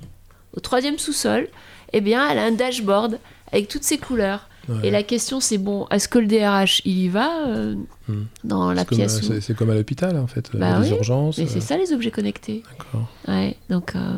au 0.56 0.60
troisième 0.60 0.98
sous-sol, 0.98 1.48
eh 1.94 2.02
bien, 2.02 2.28
elle 2.30 2.40
a 2.40 2.44
un 2.44 2.52
dashboard 2.52 3.20
avec 3.52 3.68
toutes 3.68 3.84
ses 3.84 3.98
couleurs. 3.98 4.48
Ouais. 4.70 4.76
Et 4.84 4.92
la 4.92 5.04
question, 5.04 5.40
c'est 5.40 5.58
bon, 5.58 5.88
est-ce 5.92 6.08
que 6.08 6.20
le 6.20 6.28
DRH, 6.28 6.82
il 6.86 6.98
y 7.00 7.10
va 7.10 7.48
euh, 7.48 7.76
Hmm. 8.08 8.24
dans 8.44 8.72
la 8.74 8.82
C'est 8.82 8.88
comme, 8.90 8.98
pièce 8.98 9.24
euh, 9.30 9.38
où- 9.38 9.42
c'est- 9.42 9.54
comme 9.56 9.70
à 9.70 9.74
l'hôpital, 9.76 10.18
en 10.18 10.28
fait. 10.28 10.50
Bah 10.54 10.80
les 10.80 10.90
oui, 10.90 10.96
urgences. 10.98 11.38
Mais 11.38 11.46
euh, 11.46 11.48
c'est 11.50 11.62
ça 11.62 11.78
les 11.78 11.94
objets 11.94 12.12
connectés. 12.12 12.64
D'accord. 12.78 13.08
Ouais, 13.28 13.56
donc. 13.70 13.96
euh, 13.96 14.18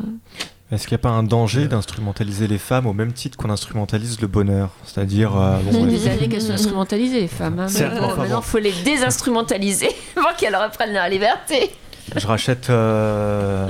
Est-ce 0.72 0.88
qu'il 0.88 0.94
n'y 0.96 1.00
a 1.00 1.02
pas 1.02 1.10
un 1.10 1.22
danger 1.22 1.68
d'instrumentaliser 1.68 2.46
les 2.48 2.58
femmes 2.58 2.86
au 2.86 2.92
même 2.92 3.12
titre 3.12 3.36
qu'on 3.38 3.50
instrumentalise 3.50 4.20
le 4.20 4.26
bonheur? 4.26 4.70
C'est-à-dire, 4.84 5.36
euh, 5.36 5.58
Ça 5.70 5.78
bon, 5.78 5.86
des 5.86 6.08
années 6.08 6.28
qu'elles 6.28 6.42
sont 6.42 6.52
instrumentalisées, 6.52 7.20
les 7.20 7.28
femmes. 7.28 7.58
hein. 7.60 7.66
Maintenant, 7.72 8.36
bon. 8.36 8.40
faut 8.42 8.58
les 8.58 8.72
désinstrumentaliser 8.84 9.88
pour 10.14 10.34
qu'elles 10.36 10.56
reprennent 10.56 10.92
leur 10.94 11.08
liberté. 11.08 11.70
je 12.16 12.26
rachète, 12.26 12.68
euh, 12.70 13.68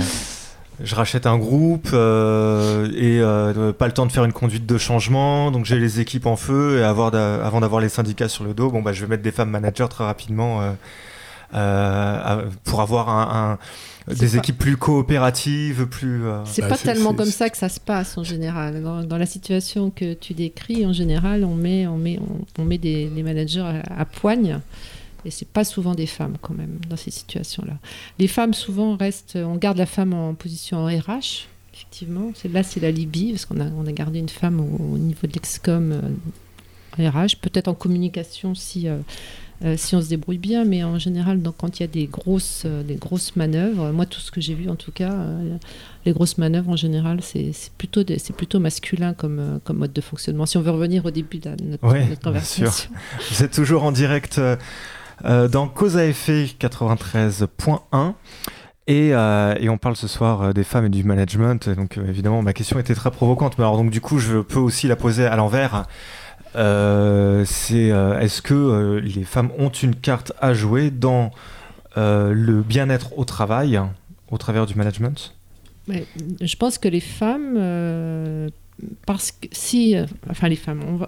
je 0.82 0.94
rachète 0.94 1.26
un 1.26 1.38
groupe 1.38 1.88
euh, 1.92 2.88
et 2.96 3.20
euh, 3.20 3.72
pas 3.72 3.86
le 3.86 3.92
temps 3.92 4.06
de 4.06 4.12
faire 4.12 4.24
une 4.24 4.32
conduite 4.32 4.66
de 4.66 4.76
changement, 4.78 5.51
donc 5.51 5.64
j'ai 5.64 5.78
les 5.78 6.01
équipes 6.01 6.26
en 6.26 6.36
feu 6.36 6.78
et 6.80 6.82
avoir 6.82 7.14
avant 7.14 7.60
d'avoir 7.60 7.80
les 7.80 7.88
syndicats 7.88 8.28
sur 8.28 8.44
le 8.44 8.55
dos, 8.55 8.70
bon 8.70 8.82
bah 8.82 8.92
je 8.92 9.02
vais 9.02 9.09
mettre 9.10 9.22
des 9.22 9.30
femmes 9.32 9.51
managers 9.51 9.86
très 9.88 10.05
rapidement 10.05 10.62
euh, 10.62 10.72
euh, 11.55 12.44
pour 12.64 12.80
avoir 12.80 13.09
un, 13.09 13.52
un- 13.52 13.59
C'est 14.09 14.20
des 14.26 14.30
pas- 14.32 14.36
équipes 14.38 14.59
plus 14.59 14.76
coopératives, 14.76 15.86
plus. 15.86 16.26
euh, 16.26 16.44
C'est 16.44 16.62
Bah, 16.62 16.68
pas 16.68 16.76
tellement 16.76 17.14
comme 17.14 17.24
ça 17.30 17.48
que 17.48 17.56
ça 17.56 17.68
se 17.68 17.80
passe 17.80 18.18
en 18.18 18.24
général. 18.24 18.82
Dans, 18.82 19.02
dans 19.02 19.16
la 19.16 19.24
situation 19.26 19.90
que 19.90 20.12
tu 20.14 20.34
décris, 20.34 20.84
en 20.84 20.92
général, 20.92 21.44
on 21.44 21.55
met, 21.55 21.86
on 21.86 21.96
met, 21.96 22.18
on, 22.20 22.62
on 22.62 22.64
met 22.66 22.76
des, 22.78 23.06
des 23.06 23.22
managers 23.22 23.60
à, 23.60 24.01
à 24.01 24.05
poigne. 24.05 24.60
Et 25.24 25.30
c'est 25.30 25.48
pas 25.48 25.64
souvent 25.64 25.94
des 25.94 26.06
femmes 26.06 26.36
quand 26.40 26.55
même 26.55 26.78
dans 26.88 26.96
ces 26.96 27.10
situations-là. 27.10 27.74
Les 28.18 28.28
femmes 28.28 28.55
souvent 28.55 28.96
restent, 28.96 29.36
on 29.36 29.56
garde 29.56 29.78
la 29.78 29.86
femme 29.86 30.12
en 30.14 30.34
position 30.34 30.78
en 30.78 30.86
RH. 30.86 31.46
Effectivement, 31.72 32.30
là 32.52 32.62
c'est 32.62 32.80
la 32.80 32.90
Libye 32.90 33.30
parce 33.32 33.46
qu'on 33.46 33.60
a, 33.60 33.64
on 33.76 33.86
a 33.86 33.92
gardé 33.92 34.18
une 34.20 34.28
femme 34.28 34.60
au, 34.60 34.94
au 34.94 34.98
niveau 34.98 35.26
de 35.26 35.32
l'excom 35.32 35.92
euh, 36.98 37.10
RH, 37.10 37.36
peut-être 37.40 37.66
en 37.68 37.74
communication 37.74 38.55
si 38.55 38.86
euh, 38.88 38.98
euh, 39.64 39.76
si 39.76 39.94
on 39.94 40.02
se 40.02 40.09
débrouille 40.09 40.38
bien, 40.38 40.64
mais 40.64 40.82
en 40.82 40.98
général, 40.98 41.40
donc, 41.40 41.55
quand 41.59 41.78
il 41.78 41.82
y 41.82 41.84
a 41.84 41.88
des 41.88 42.06
grosses, 42.06 42.62
euh, 42.66 42.82
des 42.82 42.96
grosses 42.96 43.34
manœuvres, 43.36 43.92
moi 43.92 44.05
tout 44.05 44.20
ce 44.20 44.30
que 44.32 44.40
j'ai 44.40 44.52
vu 44.55 44.68
en 44.68 44.74
tout 44.74 44.90
cas, 44.92 45.16
les 46.05 46.12
grosses 46.12 46.38
manœuvres 46.38 46.70
en 46.70 46.76
général, 46.76 47.20
c'est 47.22 47.52
c'est 47.52 47.72
plutôt, 47.72 48.02
des- 48.05 48.18
c'est 48.18 48.34
plutôt 48.36 48.59
masculin 48.60 49.14
comme, 49.14 49.60
comme 49.64 49.78
mode 49.78 49.92
de 49.92 50.01
fonctionnement. 50.01 50.44
Si 50.46 50.56
on 50.59 50.60
veut 50.60 50.72
revenir 50.72 51.05
au 51.06 51.10
début 51.12 51.38
de 51.38 51.51
notre, 51.51 51.86
Ouais, 51.88 52.01
notre 52.09 52.20
bien 52.22 52.30
conversation. 52.32 52.70
sûr. 52.70 52.90
Vous 53.30 53.42
êtes 53.44 53.52
toujours 53.52 53.84
en 53.84 53.92
direct 53.92 54.40
euh, 55.24 55.48
dans 55.48 55.68
Cause 55.68 55.96
à 55.96 56.04
effet 56.06 56.46
93.1. 56.58 58.14
Et, 58.86 59.14
euh, 59.14 59.54
et 59.58 59.70
on 59.70 59.78
parle 59.78 59.96
ce 59.96 60.06
soir 60.06 60.42
euh, 60.42 60.52
des 60.52 60.64
femmes 60.64 60.86
et 60.86 60.90
du 60.90 61.04
management. 61.04 61.70
Donc 61.70 61.96
euh, 61.96 62.06
évidemment, 62.06 62.42
ma 62.42 62.52
question 62.52 62.78
était 62.78 62.94
très 62.94 63.10
provocante. 63.10 63.56
Mais 63.58 63.64
alors 63.64 63.78
donc 63.78 63.90
du 63.90 64.00
coup, 64.00 64.18
je 64.18 64.38
peux 64.38 64.58
aussi 64.58 64.88
la 64.88 64.96
poser 64.96 65.24
à 65.24 65.36
l'envers. 65.36 65.86
C'est 66.54 67.88
est-ce 67.88 68.40
que 68.40 69.00
les 69.02 69.24
femmes 69.24 69.50
ont 69.58 69.70
une 69.70 69.96
carte 69.96 70.32
à 70.40 70.54
jouer 70.54 70.90
dans 70.92 71.32
le 71.96 72.62
bien-être 72.62 73.18
au 73.18 73.24
travail 73.24 73.80
au 74.30 74.38
travers 74.38 74.64
du 74.66 74.76
management? 74.76 75.34
Je 75.88 76.56
pense 76.56 76.78
que 76.78 76.86
les 76.86 77.00
femmes, 77.00 77.58
parce 79.06 79.30
que 79.32 79.46
si, 79.52 79.96
euh, 79.96 80.05
enfin 80.28 80.48
les 80.48 80.56
femmes, 80.56 81.06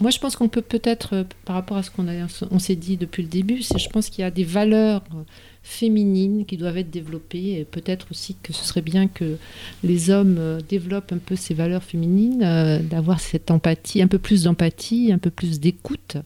moi 0.00 0.10
je 0.10 0.18
pense 0.18 0.34
qu'on 0.36 0.48
peut 0.48 0.62
peut-être, 0.62 1.14
euh, 1.14 1.24
par 1.44 1.54
rapport 1.54 1.76
à 1.76 1.82
ce 1.82 1.90
qu'on 1.90 2.06
on 2.50 2.58
s'est 2.58 2.76
dit 2.76 2.96
depuis 2.96 3.22
le 3.22 3.28
début, 3.28 3.62
c'est 3.62 3.78
je 3.78 3.88
pense 3.88 4.10
qu'il 4.10 4.22
y 4.22 4.24
a 4.24 4.30
des 4.30 4.44
valeurs 4.44 5.02
euh, 5.14 5.22
féminines 5.62 6.44
qui 6.44 6.56
doivent 6.56 6.78
être 6.78 6.90
développées 6.90 7.60
et 7.60 7.64
peut-être 7.64 8.08
aussi 8.10 8.36
que 8.42 8.52
ce 8.52 8.64
serait 8.64 8.82
bien 8.82 9.06
que 9.06 9.36
les 9.84 10.10
hommes 10.10 10.58
développent 10.68 11.12
un 11.12 11.18
peu 11.18 11.36
ces 11.36 11.54
valeurs 11.54 11.84
féminines, 11.84 12.40
d'avoir 12.90 13.20
cette 13.20 13.50
empathie, 13.52 14.02
un 14.02 14.08
peu 14.08 14.18
plus 14.18 14.42
d'empathie, 14.42 15.12
un 15.12 15.18
peu 15.18 15.30
plus 15.30 15.60
d'écoute. 15.60 16.16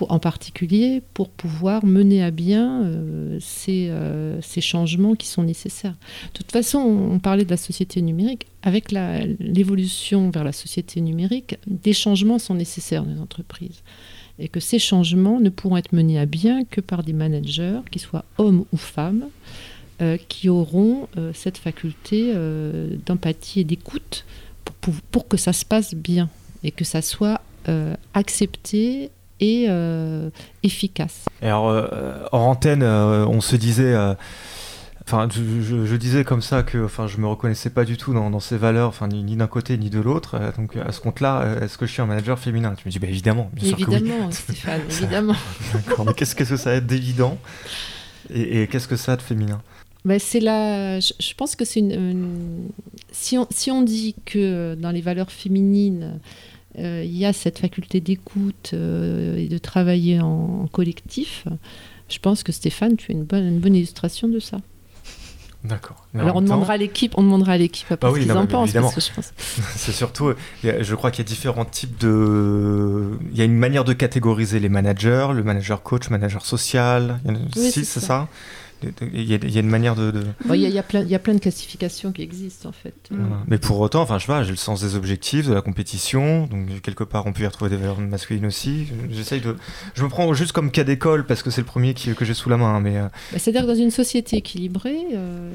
En 0.00 0.18
particulier 0.18 1.02
pour 1.14 1.28
pouvoir 1.28 1.84
mener 1.84 2.22
à 2.22 2.30
bien 2.30 2.82
euh, 2.82 3.38
ces, 3.40 3.88
euh, 3.90 4.40
ces 4.40 4.60
changements 4.60 5.14
qui 5.14 5.28
sont 5.28 5.44
nécessaires. 5.44 5.94
De 6.32 6.38
toute 6.38 6.50
façon, 6.50 6.78
on 6.78 7.18
parlait 7.18 7.44
de 7.44 7.50
la 7.50 7.56
société 7.56 8.02
numérique. 8.02 8.46
Avec 8.62 8.92
l'évolution 8.92 10.30
vers 10.30 10.44
la 10.44 10.52
société 10.52 11.00
numérique, 11.00 11.56
des 11.66 11.92
changements 11.92 12.38
sont 12.38 12.54
nécessaires 12.54 13.04
dans 13.04 13.12
les 13.12 13.20
entreprises. 13.20 13.82
Et 14.38 14.48
que 14.48 14.60
ces 14.60 14.78
changements 14.78 15.40
ne 15.40 15.50
pourront 15.50 15.76
être 15.76 15.92
menés 15.92 16.18
à 16.18 16.26
bien 16.26 16.64
que 16.64 16.80
par 16.80 17.02
des 17.02 17.12
managers, 17.12 17.80
qu'ils 17.90 18.00
soient 18.00 18.24
hommes 18.38 18.64
ou 18.72 18.76
femmes, 18.76 19.26
euh, 20.00 20.16
qui 20.28 20.48
auront 20.48 21.08
cette 21.34 21.58
faculté 21.58 22.32
d'empathie 23.06 23.60
et 23.60 23.64
d'écoute 23.64 24.24
pour, 25.10 25.28
que 25.28 25.36
ça 25.36 25.52
se 25.52 25.64
passe 25.64 25.94
bien 25.94 26.30
et 26.64 26.70
que 26.70 26.84
ça 26.84 27.02
soit 27.02 27.40
accepté 28.14 29.10
et 29.42 29.66
euh, 29.68 30.30
efficace. 30.62 31.26
Et 31.42 31.46
alors, 31.46 31.68
euh, 31.68 31.82
hors 32.30 32.42
antenne, 32.42 32.82
euh, 32.82 33.26
on 33.26 33.40
se 33.42 33.56
disait. 33.56 33.94
Enfin, 35.04 35.28
je, 35.30 35.96
disais 35.96 36.22
comme 36.22 36.42
ça 36.42 36.62
que, 36.62 36.84
enfin, 36.84 37.08
je 37.08 37.18
me 37.18 37.26
reconnaissais 37.26 37.70
pas 37.70 37.84
du 37.84 37.96
tout 37.96 38.14
dans, 38.14 38.30
dans 38.30 38.38
ces 38.38 38.56
valeurs, 38.56 38.88
enfin, 38.88 39.08
ni, 39.08 39.24
ni 39.24 39.34
d'un 39.36 39.48
côté 39.48 39.76
ni 39.76 39.90
de 39.90 39.98
l'autre. 39.98 40.38
Donc, 40.56 40.76
à 40.76 40.92
ce 40.92 41.00
compte-là, 41.00 41.56
est-ce 41.60 41.76
que 41.76 41.86
je 41.86 41.92
suis 41.92 42.00
un 42.00 42.06
manager 42.06 42.38
féminin? 42.38 42.74
Tu 42.76 42.86
me 42.86 42.92
dis, 42.92 43.00
bah 43.00 43.08
évidemment, 43.08 43.50
bien 43.52 43.68
sûr 43.68 43.76
que 43.76 43.90
oui. 43.90 43.96
Évidemment, 43.96 44.30
Stéphane, 44.30 44.80
évidemment. 44.88 45.34
D'accord, 45.74 46.06
mais 46.06 46.14
qu'est-ce 46.14 46.36
que 46.36 46.44
ça 46.44 46.70
a 46.70 46.80
d'évident? 46.80 47.36
Et, 48.32 48.62
et 48.62 48.66
qu'est-ce 48.68 48.86
que 48.86 48.96
ça 48.96 49.14
a 49.14 49.16
de 49.16 49.22
féminin? 49.22 49.60
Ben, 50.04 50.20
c'est 50.20 50.40
la, 50.40 51.00
je, 51.00 51.12
je 51.18 51.34
pense 51.34 51.56
que 51.56 51.64
c'est 51.64 51.80
une, 51.80 51.92
une- 51.92 52.68
si, 53.10 53.36
on, 53.38 53.46
si 53.50 53.72
on 53.72 53.82
dit 53.82 54.14
que 54.24 54.76
dans 54.76 54.90
les 54.92 55.00
valeurs 55.00 55.32
féminines, 55.32 56.20
il 56.78 57.16
y 57.16 57.24
a 57.26 57.32
cette 57.32 57.58
faculté 57.58 58.00
d'écoute 58.00 58.70
euh, 58.72 59.36
et 59.36 59.48
de 59.48 59.58
travailler 59.58 60.20
en, 60.20 60.62
en 60.64 60.66
collectif, 60.68 61.44
je 62.08 62.18
pense 62.18 62.42
que 62.42 62.52
Stéphane, 62.52 62.96
tu 62.96 63.12
es 63.12 63.14
une 63.14 63.24
bonne, 63.24 63.44
une 63.46 63.58
bonne 63.60 63.74
illustration 63.74 64.28
de 64.28 64.38
ça. 64.38 64.58
D'accord. 65.64 66.08
Alors 66.18 66.34
on 66.34 66.40
temps, 66.40 66.46
demandera 66.54 66.72
à 66.72 66.76
l'équipe, 66.76 67.14
on 67.16 67.22
demandera 67.22 67.52
à 67.52 67.56
l'équipe 67.56 67.86
après 67.92 68.08
Bah 68.08 68.12
oui, 68.12 68.20
ce 68.22 68.24
qu'ils 68.24 68.32
en 68.36 68.46
pensent. 68.46 68.72
pense... 69.14 69.32
C'est 69.76 69.92
surtout, 69.92 70.30
a- 70.30 70.82
je 70.82 70.94
crois 70.96 71.12
qu'il 71.12 71.24
y 71.24 71.26
a 71.26 71.28
différents 71.28 71.64
types 71.64 71.96
de. 72.00 73.10
Il 73.30 73.38
y 73.38 73.42
a 73.42 73.44
une 73.44 73.56
manière 73.56 73.84
de 73.84 73.92
catégoriser 73.92 74.58
les 74.58 74.68
managers, 74.68 75.28
le 75.32 75.44
manager 75.44 75.84
coach, 75.84 76.10
manager 76.10 76.44
social. 76.44 77.20
Il 77.24 77.30
y 77.30 77.34
en 77.34 77.36
a 77.36 77.42
Oui, 77.56 77.70
six, 77.70 77.70
c'est 77.70 77.84
c'est 77.84 78.00
ça. 78.00 78.06
ça? 78.06 78.28
Il 79.12 79.22
y, 79.24 79.34
a, 79.34 79.38
il 79.42 79.50
y 79.50 79.56
a 79.56 79.60
une 79.60 79.68
manière 79.68 79.94
de. 79.94 80.10
de- 80.10 80.24
Bon, 80.46 80.54
il 80.54 80.60
y, 80.62 80.66
a- 80.66 80.68
y 80.68 80.78
a 80.78 80.82
plein, 80.82 81.00
il 81.02 81.08
y 81.08 81.14
a 81.14 81.18
plein 81.18 81.34
de 81.34 81.38
classifications 81.40 82.12
qui 82.12 82.22
existent 82.22 82.68
en 82.68 82.72
fait. 82.72 82.94
voilà. 83.10 83.38
Mais 83.48 83.58
pour 83.58 83.80
autant, 83.80 84.02
enfin, 84.02 84.18
je 84.18 84.22
sais 84.26 84.32
pas, 84.32 84.42
j'ai 84.44 84.50
le 84.50 84.56
sens 84.56 84.80
des 84.82 84.94
objectifs, 84.96 85.46
de 85.48 85.54
la 85.54 85.62
compétition. 85.62 86.46
Donc, 86.46 86.80
quelque 86.82 87.04
part, 87.04 87.26
on 87.26 87.32
peut 87.32 87.42
y 87.42 87.46
retrouver 87.46 87.70
des 87.70 87.76
valeurs 87.76 87.98
masculines 88.00 88.46
aussi. 88.46 88.86
J'essaye 89.10 89.40
de. 89.40 89.56
Je 89.94 90.02
me 90.04 90.08
prends 90.08 90.32
juste 90.34 90.52
comme 90.52 90.70
cas 90.70 90.84
d'école 90.84 91.26
parce 91.26 91.42
que 91.42 91.50
c'est 91.50 91.60
le 91.60 91.66
premier 91.66 91.94
qui- 91.94 92.14
que 92.14 92.24
j'ai 92.24 92.34
sous 92.34 92.48
la 92.48 92.56
main. 92.56 92.80
Mais 92.80 92.96
euh, 92.98 93.08
Bah, 93.32 93.38
C'est-à-dire 93.38 93.62
que 93.62 93.66
dans 93.68 93.74
une 93.74 93.90
société 93.90 94.36
équilibrée, 94.36 94.98
euh, 95.14 95.50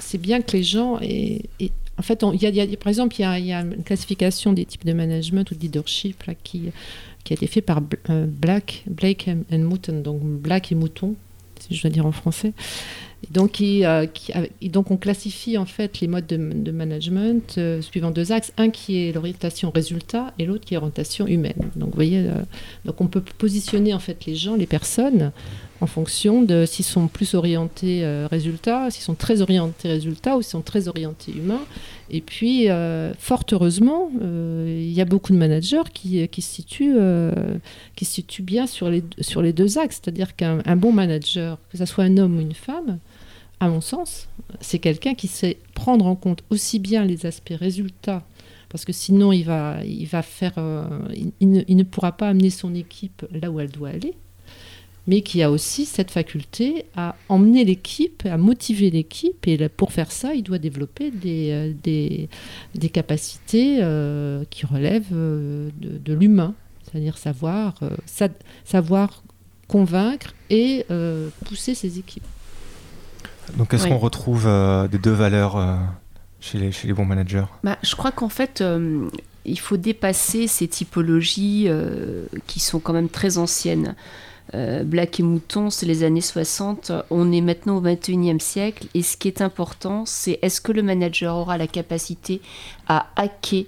c'est- 0.00 0.18
bien 0.18 0.40
que 0.42 0.52
les 0.56 0.62
gens 0.62 0.98
aient- 1.00 1.42
aient- 1.60 1.70
en 1.98 2.02
fait, 2.02 2.24
on- 2.24 2.32
il 2.32 2.42
y 2.42 2.46
a, 2.46 2.48
il 2.48 2.56
y 2.56 2.60
a- 2.60 2.76
par 2.76 2.88
exemple, 2.88 3.14
il 3.18 3.22
y, 3.22 3.24
a, 3.24 3.38
il 3.38 3.46
y 3.46 3.52
a 3.52 3.60
une 3.60 3.82
classification 3.84 4.52
des 4.52 4.64
types 4.64 4.84
de 4.84 4.92
management 4.92 5.50
ou 5.50 5.54
de 5.54 5.60
leadership 5.60 6.22
là, 6.24 6.34
qui, 6.34 6.70
qui 7.22 7.32
a 7.32 7.36
été 7.36 7.46
fait 7.46 7.60
par 7.62 7.80
euh, 8.10 8.26
Black, 8.28 8.82
Blake 8.86 9.28
and 9.28 9.42
and 9.54 9.60
Mouton, 9.60 10.00
donc 10.02 10.20
Black 10.22 10.72
et 10.72 10.74
Mouton, 10.74 11.14
si 11.68 11.74
je 11.74 11.82
dois 11.82 11.90
dire 11.90 12.06
en 12.06 12.12
français. 12.12 12.52
Euh, 13.36 14.06
donc, 14.62 14.90
on 14.90 14.96
classifie 14.96 15.56
en 15.58 15.66
fait 15.66 16.00
les 16.00 16.08
modes 16.08 16.26
de, 16.26 16.36
de 16.36 16.70
management 16.70 17.54
euh, 17.58 17.80
suivant 17.80 18.10
deux 18.10 18.32
axes, 18.32 18.52
un 18.56 18.70
qui 18.70 18.98
est 18.98 19.12
l'orientation 19.12 19.70
résultat 19.70 20.32
et 20.38 20.46
l'autre 20.46 20.64
qui 20.64 20.74
est 20.74 20.76
l'orientation 20.76 21.26
humaine. 21.26 21.70
Donc, 21.76 21.90
vous 21.90 21.94
voyez, 21.94 22.26
euh, 22.26 22.42
donc 22.84 23.00
on 23.00 23.06
peut 23.06 23.22
positionner 23.38 23.94
en 23.94 23.98
fait 23.98 24.26
les 24.26 24.34
gens, 24.34 24.56
les 24.56 24.66
personnes, 24.66 25.32
en 25.84 25.86
fonction 25.86 26.40
de 26.40 26.64
s'ils 26.64 26.84
sont 26.84 27.08
plus 27.08 27.34
orientés 27.34 28.04
euh, 28.04 28.26
résultats, 28.26 28.90
s'ils 28.90 29.02
sont 29.02 29.14
très 29.14 29.42
orientés 29.42 29.88
résultats 29.88 30.38
ou 30.38 30.40
s'ils 30.40 30.52
sont 30.52 30.62
très 30.62 30.88
orientés 30.88 31.32
humains. 31.32 31.60
Et 32.08 32.22
puis, 32.22 32.70
euh, 32.70 33.12
fort 33.18 33.44
heureusement, 33.52 34.10
euh, 34.22 34.80
il 34.80 34.92
y 34.92 35.02
a 35.02 35.04
beaucoup 35.04 35.34
de 35.34 35.36
managers 35.36 35.82
qui, 35.92 36.26
se 36.34 36.40
situent, 36.40 36.96
qui 37.96 38.06
se 38.06 38.14
situent 38.14 38.42
bien 38.42 38.66
sur 38.66 38.88
les, 38.88 39.04
sur 39.20 39.42
les 39.42 39.52
deux 39.52 39.76
axes. 39.76 40.00
C'est-à-dire 40.02 40.34
qu'un 40.34 40.62
un 40.64 40.76
bon 40.76 40.90
manager, 40.90 41.58
que 41.70 41.76
ce 41.76 41.84
soit 41.84 42.04
un 42.04 42.16
homme 42.16 42.38
ou 42.38 42.40
une 42.40 42.54
femme, 42.54 42.98
à 43.60 43.68
mon 43.68 43.82
sens, 43.82 44.28
c'est 44.60 44.78
quelqu'un 44.78 45.14
qui 45.14 45.28
sait 45.28 45.58
prendre 45.74 46.06
en 46.06 46.16
compte 46.16 46.44
aussi 46.48 46.78
bien 46.78 47.04
les 47.04 47.26
aspects 47.26 47.58
résultats, 47.58 48.24
parce 48.70 48.86
que 48.86 48.92
sinon 48.92 49.32
il 49.32 49.44
va, 49.44 49.84
il 49.84 50.06
va 50.06 50.22
faire, 50.22 50.54
il 51.40 51.76
ne 51.76 51.82
pourra 51.82 52.12
pas 52.12 52.28
amener 52.28 52.50
son 52.50 52.74
équipe 52.74 53.26
là 53.30 53.50
où 53.50 53.60
elle 53.60 53.70
doit 53.70 53.90
aller, 53.90 54.14
mais 55.06 55.20
qui 55.20 55.42
a 55.42 55.50
aussi 55.50 55.84
cette 55.84 56.10
faculté 56.10 56.86
à 56.96 57.14
emmener 57.28 57.64
l'équipe, 57.64 58.22
à 58.24 58.36
motiver 58.38 58.90
l'équipe, 58.90 59.46
et 59.46 59.68
pour 59.68 59.92
faire 59.92 60.10
ça, 60.10 60.34
il 60.34 60.42
doit 60.42 60.58
développer 60.58 61.10
des, 61.10 61.50
euh, 61.52 61.72
des, 61.82 62.28
des 62.74 62.88
capacités 62.88 63.78
euh, 63.82 64.44
qui 64.50 64.64
relèvent 64.64 65.12
euh, 65.12 65.68
de, 65.80 65.98
de 65.98 66.14
l'humain, 66.14 66.54
c'est-à-dire 66.84 67.18
savoir, 67.18 67.74
euh, 67.82 67.90
sa- 68.06 68.28
savoir 68.64 69.22
convaincre 69.68 70.34
et 70.50 70.86
euh, 70.90 71.28
pousser 71.44 71.74
ses 71.74 71.98
équipes. 71.98 72.24
donc, 73.56 73.74
est-ce 73.74 73.84
Oui. 73.84 73.90
qu'on 73.90 73.98
retrouve 73.98 74.46
euh, 74.46 74.88
des 74.88 74.98
deux 74.98 75.12
valeurs 75.12 75.56
euh, 75.56 75.76
chez, 76.40 76.58
les, 76.58 76.72
chez 76.72 76.86
les 76.88 76.94
bons 76.94 77.04
managers? 77.04 77.44
Bah, 77.62 77.78
je 77.82 77.94
crois 77.94 78.10
qu'en 78.12 78.28
fait, 78.30 78.60
euh, 78.62 79.08
il 79.44 79.58
faut 79.58 79.76
dépasser 79.76 80.46
ces 80.46 80.66
typologies 80.68 81.64
euh, 81.68 82.24
qui 82.46 82.60
sont 82.60 82.80
quand 82.80 82.94
même 82.94 83.10
très 83.10 83.36
anciennes. 83.36 83.94
Euh, 84.52 84.84
Black 84.84 85.20
et 85.20 85.22
Mouton, 85.22 85.70
c'est 85.70 85.86
les 85.86 86.02
années 86.04 86.20
60. 86.20 86.92
On 87.10 87.32
est 87.32 87.40
maintenant 87.40 87.78
au 87.78 87.82
21e 87.82 88.40
siècle. 88.40 88.86
Et 88.94 89.02
ce 89.02 89.16
qui 89.16 89.28
est 89.28 89.40
important, 89.40 90.04
c'est 90.06 90.38
est-ce 90.42 90.60
que 90.60 90.72
le 90.72 90.82
manager 90.82 91.36
aura 91.36 91.56
la 91.56 91.66
capacité 91.66 92.42
à 92.86 93.06
hacker, 93.16 93.64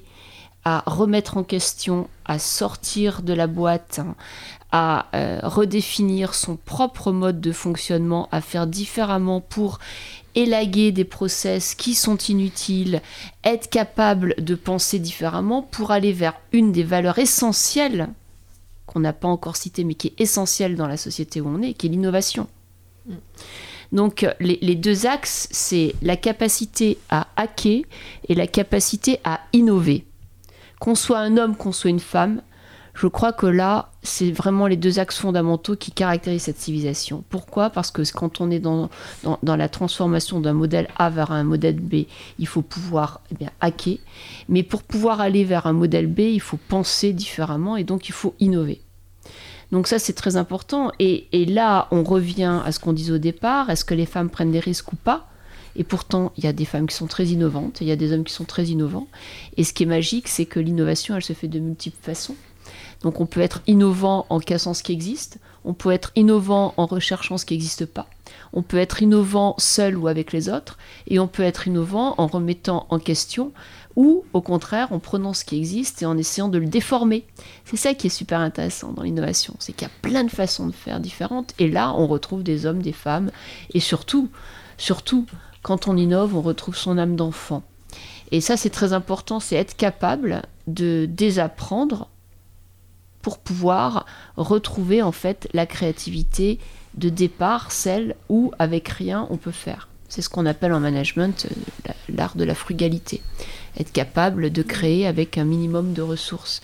à 0.64 0.82
remettre 0.86 1.36
en 1.36 1.44
question, 1.44 2.08
à 2.24 2.38
sortir 2.38 3.22
de 3.22 3.32
la 3.32 3.46
boîte, 3.46 4.00
à 4.72 5.06
euh, 5.14 5.40
redéfinir 5.42 6.34
son 6.34 6.56
propre 6.56 7.12
mode 7.12 7.40
de 7.40 7.52
fonctionnement, 7.52 8.28
à 8.32 8.40
faire 8.40 8.66
différemment 8.66 9.40
pour 9.40 9.78
élaguer 10.34 10.92
des 10.92 11.04
process 11.04 11.74
qui 11.74 11.94
sont 11.94 12.18
inutiles, 12.18 13.00
être 13.42 13.70
capable 13.70 14.34
de 14.38 14.54
penser 14.54 14.98
différemment 14.98 15.62
pour 15.62 15.92
aller 15.92 16.12
vers 16.12 16.34
une 16.52 16.72
des 16.72 16.82
valeurs 16.82 17.18
essentielles 17.18 18.08
qu'on 18.96 19.00
n'a 19.00 19.12
pas 19.12 19.28
encore 19.28 19.56
citée 19.56 19.84
mais 19.84 19.92
qui 19.92 20.06
est 20.06 20.18
essentielle 20.22 20.74
dans 20.74 20.86
la 20.88 20.96
société 20.96 21.42
où 21.42 21.48
on 21.48 21.60
est, 21.60 21.74
qui 21.74 21.86
est 21.86 21.90
l'innovation. 21.90 22.46
Mm. 23.06 23.12
Donc 23.92 24.24
euh, 24.24 24.32
les, 24.40 24.58
les 24.62 24.74
deux 24.74 25.04
axes, 25.04 25.48
c'est 25.50 25.94
la 26.00 26.16
capacité 26.16 26.96
à 27.10 27.28
hacker 27.36 27.82
et 28.26 28.34
la 28.34 28.46
capacité 28.46 29.20
à 29.22 29.40
innover. 29.52 30.06
Qu'on 30.80 30.94
soit 30.94 31.18
un 31.18 31.36
homme, 31.36 31.56
qu'on 31.56 31.72
soit 31.72 31.90
une 31.90 32.00
femme, 32.00 32.40
je 32.94 33.06
crois 33.06 33.34
que 33.34 33.44
là, 33.44 33.90
c'est 34.02 34.30
vraiment 34.30 34.66
les 34.66 34.78
deux 34.78 34.98
axes 34.98 35.18
fondamentaux 35.18 35.76
qui 35.76 35.92
caractérisent 35.92 36.44
cette 36.44 36.58
civilisation. 36.58 37.22
Pourquoi? 37.28 37.68
Parce 37.68 37.90
que 37.90 38.00
quand 38.10 38.40
on 38.40 38.50
est 38.50 38.60
dans, 38.60 38.88
dans, 39.22 39.38
dans 39.42 39.56
la 39.56 39.68
transformation 39.68 40.40
d'un 40.40 40.54
modèle 40.54 40.88
A 40.96 41.10
vers 41.10 41.32
un 41.32 41.44
modèle 41.44 41.78
B, 41.78 42.06
il 42.38 42.46
faut 42.46 42.62
pouvoir 42.62 43.20
eh 43.30 43.34
bien, 43.34 43.50
hacker. 43.60 43.98
Mais 44.48 44.62
pour 44.62 44.82
pouvoir 44.82 45.20
aller 45.20 45.44
vers 45.44 45.66
un 45.66 45.74
modèle 45.74 46.06
B, 46.06 46.20
il 46.20 46.40
faut 46.40 46.58
penser 46.68 47.12
différemment 47.12 47.76
et 47.76 47.84
donc 47.84 48.08
il 48.08 48.12
faut 48.12 48.34
innover. 48.40 48.80
Donc 49.72 49.86
ça, 49.86 49.98
c'est 49.98 50.12
très 50.12 50.36
important. 50.36 50.92
Et, 50.98 51.26
là, 51.46 51.88
on 51.90 52.02
revient 52.02 52.60
à 52.64 52.72
ce 52.72 52.78
qu'on 52.78 52.92
disait 52.92 53.12
au 53.12 53.18
départ. 53.18 53.70
Est-ce 53.70 53.84
que 53.84 53.94
les 53.94 54.06
femmes 54.06 54.30
prennent 54.30 54.52
des 54.52 54.60
risques 54.60 54.92
ou 54.92 54.96
pas? 54.96 55.28
Et 55.78 55.84
pourtant, 55.84 56.32
il 56.36 56.44
y 56.44 56.46
a 56.46 56.52
des 56.52 56.64
femmes 56.64 56.86
qui 56.86 56.96
sont 56.96 57.06
très 57.06 57.26
innovantes, 57.26 57.82
il 57.82 57.86
y 57.86 57.92
a 57.92 57.96
des 57.96 58.12
hommes 58.12 58.24
qui 58.24 58.32
sont 58.32 58.46
très 58.46 58.64
innovants. 58.64 59.08
Et 59.58 59.64
ce 59.64 59.74
qui 59.74 59.82
est 59.82 59.86
magique, 59.86 60.26
c'est 60.26 60.46
que 60.46 60.58
l'innovation, 60.58 61.14
elle 61.14 61.22
se 61.22 61.34
fait 61.34 61.48
de 61.48 61.58
multiples 61.58 61.98
façons. 62.00 62.36
Donc 63.02 63.20
on 63.20 63.26
peut 63.26 63.40
être 63.40 63.60
innovant 63.66 64.26
en 64.30 64.40
cassant 64.40 64.74
ce 64.74 64.82
qui 64.82 64.92
existe, 64.92 65.38
on 65.64 65.74
peut 65.74 65.90
être 65.90 66.12
innovant 66.16 66.74
en 66.76 66.86
recherchant 66.86 67.38
ce 67.38 67.44
qui 67.44 67.54
n'existe 67.54 67.86
pas, 67.86 68.08
on 68.52 68.62
peut 68.62 68.78
être 68.78 69.02
innovant 69.02 69.54
seul 69.58 69.96
ou 69.96 70.08
avec 70.08 70.32
les 70.32 70.48
autres, 70.48 70.78
et 71.06 71.18
on 71.18 71.28
peut 71.28 71.42
être 71.42 71.66
innovant 71.68 72.14
en 72.18 72.26
remettant 72.26 72.86
en 72.90 72.98
question 72.98 73.52
ou 73.96 74.24
au 74.32 74.40
contraire 74.42 74.92
en 74.92 74.98
prenant 74.98 75.32
ce 75.32 75.44
qui 75.44 75.56
existe 75.56 76.02
et 76.02 76.06
en 76.06 76.16
essayant 76.18 76.48
de 76.48 76.58
le 76.58 76.66
déformer. 76.66 77.24
C'est 77.64 77.76
ça 77.76 77.94
qui 77.94 78.06
est 78.08 78.10
super 78.10 78.40
intéressant 78.40 78.92
dans 78.92 79.02
l'innovation, 79.02 79.56
c'est 79.58 79.72
qu'il 79.72 79.88
y 79.88 79.90
a 79.90 79.94
plein 80.02 80.22
de 80.24 80.30
façons 80.30 80.66
de 80.66 80.72
faire 80.72 81.00
différentes, 81.00 81.54
et 81.58 81.68
là 81.68 81.92
on 81.94 82.06
retrouve 82.06 82.42
des 82.42 82.66
hommes, 82.66 82.82
des 82.82 82.92
femmes, 82.92 83.30
et 83.72 83.80
surtout, 83.80 84.28
surtout, 84.78 85.26
quand 85.62 85.88
on 85.88 85.96
innove, 85.96 86.36
on 86.36 86.42
retrouve 86.42 86.76
son 86.76 86.98
âme 86.98 87.16
d'enfant. 87.16 87.62
Et 88.32 88.40
ça 88.40 88.56
c'est 88.56 88.70
très 88.70 88.92
important, 88.92 89.40
c'est 89.40 89.56
être 89.56 89.76
capable 89.76 90.42
de 90.66 91.06
désapprendre 91.08 92.08
pour 93.22 93.38
pouvoir 93.38 94.04
retrouver 94.36 95.02
en 95.02 95.12
fait 95.12 95.48
la 95.52 95.66
créativité 95.66 96.58
de 96.94 97.08
départ, 97.08 97.72
celle 97.72 98.14
où 98.28 98.52
avec 98.58 98.88
rien 98.88 99.26
on 99.30 99.36
peut 99.36 99.50
faire. 99.52 99.88
C'est 100.08 100.22
ce 100.22 100.28
qu'on 100.28 100.46
appelle 100.46 100.72
en 100.72 100.78
management 100.80 101.46
euh, 101.50 101.54
la- 101.86 102.14
l'art 102.14 102.36
de 102.36 102.44
la 102.44 102.54
frugalité. 102.54 103.20
Être 103.78 103.92
capable 103.92 104.50
de 104.50 104.62
créer 104.62 105.06
avec 105.06 105.38
un 105.38 105.44
minimum 105.44 105.92
de 105.92 106.02
ressources. 106.02 106.62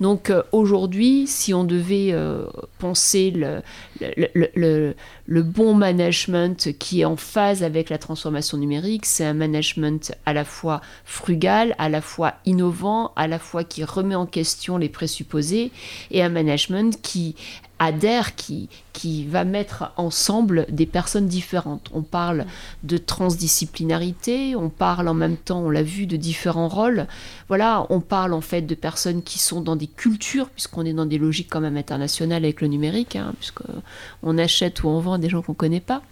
Donc 0.00 0.30
euh, 0.30 0.42
aujourd'hui, 0.52 1.26
si 1.26 1.54
on 1.54 1.64
devait 1.64 2.10
euh, 2.12 2.46
penser 2.78 3.32
le, 3.32 4.94
bon 5.28 5.74
management 5.74 6.76
qui 6.78 7.02
est 7.02 7.04
en 7.04 7.16
phase 7.16 7.62
avec 7.62 7.90
la 7.90 7.98
transformation 7.98 8.58
numérique, 8.58 9.06
c'est 9.06 9.24
un 9.24 9.34
management 9.34 10.14
à 10.26 10.32
la 10.32 10.44
fois 10.44 10.80
frugal, 11.04 11.74
à 11.78 11.88
la 11.88 12.00
fois 12.00 12.34
innovant, 12.44 13.12
à 13.16 13.28
la 13.28 13.38
fois 13.38 13.64
qui 13.64 13.84
remet 13.84 14.14
en 14.14 14.26
question 14.26 14.76
les 14.78 14.88
présupposés, 14.88 15.70
et 16.10 16.22
un 16.22 16.28
management 16.28 17.00
qui 17.00 17.36
adhère, 17.84 18.34
qui, 18.34 18.68
qui 18.92 19.26
va 19.26 19.44
mettre 19.44 19.92
ensemble 19.96 20.66
des 20.68 20.86
personnes 20.86 21.26
différentes. 21.26 21.90
On 21.92 22.02
parle 22.02 22.46
de 22.82 22.96
transdisciplinarité, 22.96 24.56
on 24.56 24.68
parle 24.68 25.08
en 25.08 25.14
même 25.14 25.36
temps, 25.36 25.60
on 25.60 25.70
l'a 25.70 25.82
vu, 25.82 26.06
de 26.06 26.16
différents 26.16 26.68
rôles. 26.68 27.06
Voilà, 27.48 27.86
on 27.90 28.00
parle 28.00 28.32
en 28.32 28.40
fait 28.40 28.62
de 28.62 28.74
personnes 28.74 29.22
qui 29.22 29.38
sont 29.38 29.60
dans 29.60 29.76
des 29.76 29.86
cultures, 29.86 30.48
puisqu'on 30.50 30.84
est 30.84 30.92
dans 30.92 31.06
des 31.06 31.18
logiques 31.18 31.48
quand 31.50 31.60
même 31.60 31.76
internationales 31.76 32.44
avec 32.44 32.60
le 32.60 32.68
numérique, 32.68 33.16
hein, 33.16 33.32
puisqu'on 33.38 34.38
achète 34.38 34.82
ou 34.82 34.88
on 34.88 35.00
vend 35.00 35.18
des 35.18 35.28
gens 35.28 35.42
qu'on 35.42 35.52
ne 35.52 35.56
connaît 35.56 35.80
pas. 35.80 36.02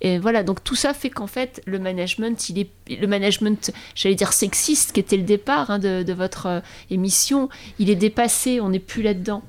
Et 0.00 0.18
voilà, 0.18 0.42
donc 0.42 0.62
tout 0.62 0.74
ça 0.74 0.92
fait 0.92 1.08
qu'en 1.08 1.26
fait, 1.26 1.62
le 1.64 1.78
management, 1.78 2.50
il 2.50 2.58
est, 2.58 2.68
le 3.00 3.06
management, 3.06 3.72
j'allais 3.94 4.14
dire 4.14 4.34
sexiste, 4.34 4.92
qui 4.92 5.00
était 5.00 5.16
le 5.16 5.22
départ 5.22 5.70
hein, 5.70 5.78
de, 5.78 6.12
votre 6.12 6.46
euh, 6.46 6.60
émission, 6.90 7.48
il 7.78 7.88
est 7.88 7.96
dépassé, 7.96 8.60
on 8.60 8.68
n'est 8.68 8.80
plus 8.80 9.02
là-dedans. 9.02 9.42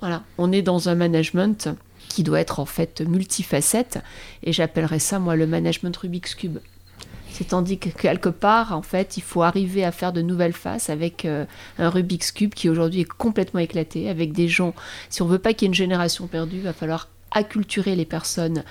Voilà, 0.00 0.22
on 0.38 0.52
est 0.52 0.62
dans 0.62 0.88
un 0.88 0.94
management 0.94 1.68
qui 2.08 2.22
doit 2.22 2.40
être 2.40 2.60
en 2.60 2.66
fait 2.66 3.00
multifacette. 3.00 3.98
Et 4.42 4.52
j'appellerais 4.52 4.98
ça, 4.98 5.18
moi, 5.18 5.36
le 5.36 5.46
management 5.46 5.96
Rubik's 5.96 6.34
Cube. 6.34 6.58
C'est 7.30 7.48
tandis 7.48 7.78
que 7.78 7.90
quelque 7.90 8.30
part, 8.30 8.72
en 8.72 8.80
fait, 8.80 9.18
il 9.18 9.22
faut 9.22 9.42
arriver 9.42 9.84
à 9.84 9.92
faire 9.92 10.12
de 10.12 10.22
nouvelles 10.22 10.54
faces 10.54 10.88
avec 10.88 11.26
euh, 11.26 11.44
un 11.78 11.90
Rubik's 11.90 12.32
Cube 12.32 12.54
qui 12.54 12.70
aujourd'hui 12.70 13.02
est 13.02 13.04
complètement 13.04 13.60
éclaté, 13.60 14.08
avec 14.08 14.32
des 14.32 14.48
gens. 14.48 14.74
Si 15.10 15.20
on 15.20 15.26
veut 15.26 15.38
pas 15.38 15.52
qu'il 15.52 15.66
y 15.66 15.66
ait 15.66 15.72
une 15.72 15.74
génération 15.74 16.26
perdue, 16.28 16.56
il 16.56 16.62
va 16.62 16.72
falloir 16.72 17.08
acculturer 17.32 17.94
les 17.94 18.06
personnes 18.06 18.64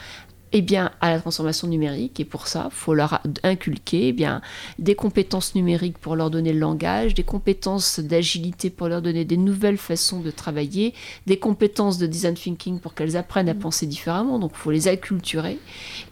eh 0.57 0.61
bien, 0.61 0.91
à 1.02 1.11
la 1.11 1.19
transformation 1.19 1.68
numérique. 1.68 2.18
Et 2.22 2.23
pour 2.23 2.48
ça, 2.48 2.69
il 2.72 2.73
faut 2.73 2.94
leur 2.94 3.19
inculquer 3.44 4.07
eh 4.07 4.14
bien, 4.14 4.41
des 4.80 4.95
compétences 4.95 5.53
numériques 5.53 5.98
pour 5.98 6.15
leur 6.15 6.30
donner 6.30 6.53
le 6.53 6.60
langage, 6.60 7.14
des 7.14 7.23
compétences 7.23 7.99
d'agilité 7.99 8.69
pour 8.69 8.88
leur 8.88 9.02
donner 9.02 9.26
des 9.26 9.36
nouvelles 9.36 9.77
façons 9.77 10.22
de 10.22 10.32
travailler, 10.32 10.94
des 11.27 11.36
compétences 11.36 11.98
de 11.98 12.07
design 12.07 12.36
thinking 12.36 12.80
pour 12.80 12.94
qu'elles 12.94 13.18
apprennent 13.18 13.49
à 13.49 13.53
mm. 13.53 13.60
penser 13.60 13.86
différemment. 13.86 14.40
Donc, 14.40 14.52
il 14.53 14.57
faut 14.57 14.72
les 14.72 14.88
acculturer. 14.88 15.60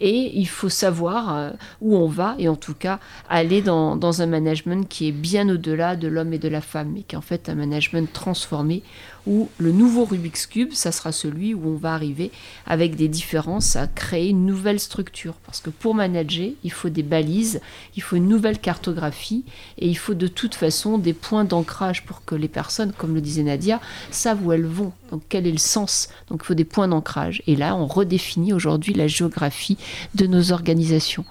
Et 0.02 0.38
il 0.38 0.46
faut 0.46 0.68
savoir 0.68 1.34
euh, 1.34 1.50
où 1.80 1.96
on 1.96 2.06
va, 2.06 2.36
et 2.38 2.46
en 2.46 2.56
tout 2.56 2.74
cas, 2.74 3.00
aller 3.30 3.62
dans, 3.62 3.96
dans 3.96 4.20
un 4.20 4.26
management 4.26 4.86
qui 4.86 5.08
est 5.08 5.12
bien 5.12 5.48
au-delà 5.48 5.96
de 5.96 6.06
l'homme 6.06 6.34
et 6.34 6.38
de 6.38 6.48
la 6.48 6.60
femme, 6.60 6.92
mais 6.92 7.00
qui 7.00 7.14
est 7.14 7.18
en 7.18 7.22
fait 7.22 7.48
un 7.48 7.54
management 7.54 8.12
transformé 8.12 8.82
où 9.26 9.48
le 9.58 9.72
nouveau 9.72 10.04
Rubik's 10.04 10.46
Cube, 10.46 10.72
ça 10.72 10.92
sera 10.92 11.12
celui 11.12 11.54
où 11.54 11.68
on 11.68 11.76
va 11.76 11.94
arriver 11.94 12.30
avec 12.66 12.96
des 12.96 13.08
différences 13.08 13.76
à 13.76 13.86
créer 13.86 14.28
une 14.28 14.46
nouvelle 14.46 14.80
structure. 14.80 15.34
Parce 15.46 15.60
que 15.60 15.70
pour 15.70 15.94
manager, 15.94 16.50
il 16.62 16.72
faut 16.72 16.88
des 16.88 17.02
balises, 17.02 17.60
il 17.96 18.02
faut 18.02 18.16
une 18.16 18.28
nouvelle 18.28 18.58
cartographie 18.58 19.44
et 19.78 19.88
il 19.88 19.96
faut 19.96 20.14
de 20.14 20.26
toute 20.26 20.54
façon 20.54 20.98
des 20.98 21.12
points 21.14 21.44
d'ancrage 21.44 22.04
pour 22.04 22.24
que 22.24 22.34
les 22.34 22.48
personnes, 22.48 22.92
comme 22.92 23.14
le 23.14 23.20
disait 23.20 23.42
Nadia, 23.42 23.80
savent 24.10 24.44
où 24.44 24.52
elles 24.52 24.66
vont. 24.66 24.92
Donc 25.10 25.22
quel 25.28 25.46
est 25.46 25.52
le 25.52 25.58
sens 25.58 26.08
Donc 26.28 26.40
il 26.42 26.46
faut 26.46 26.54
des 26.54 26.64
points 26.64 26.88
d'ancrage. 26.88 27.42
Et 27.46 27.56
là, 27.56 27.76
on 27.76 27.86
redéfinit 27.86 28.52
aujourd'hui 28.52 28.94
la 28.94 29.06
géographie 29.06 29.78
de 30.14 30.26
nos 30.26 30.52
organisations. 30.52 31.24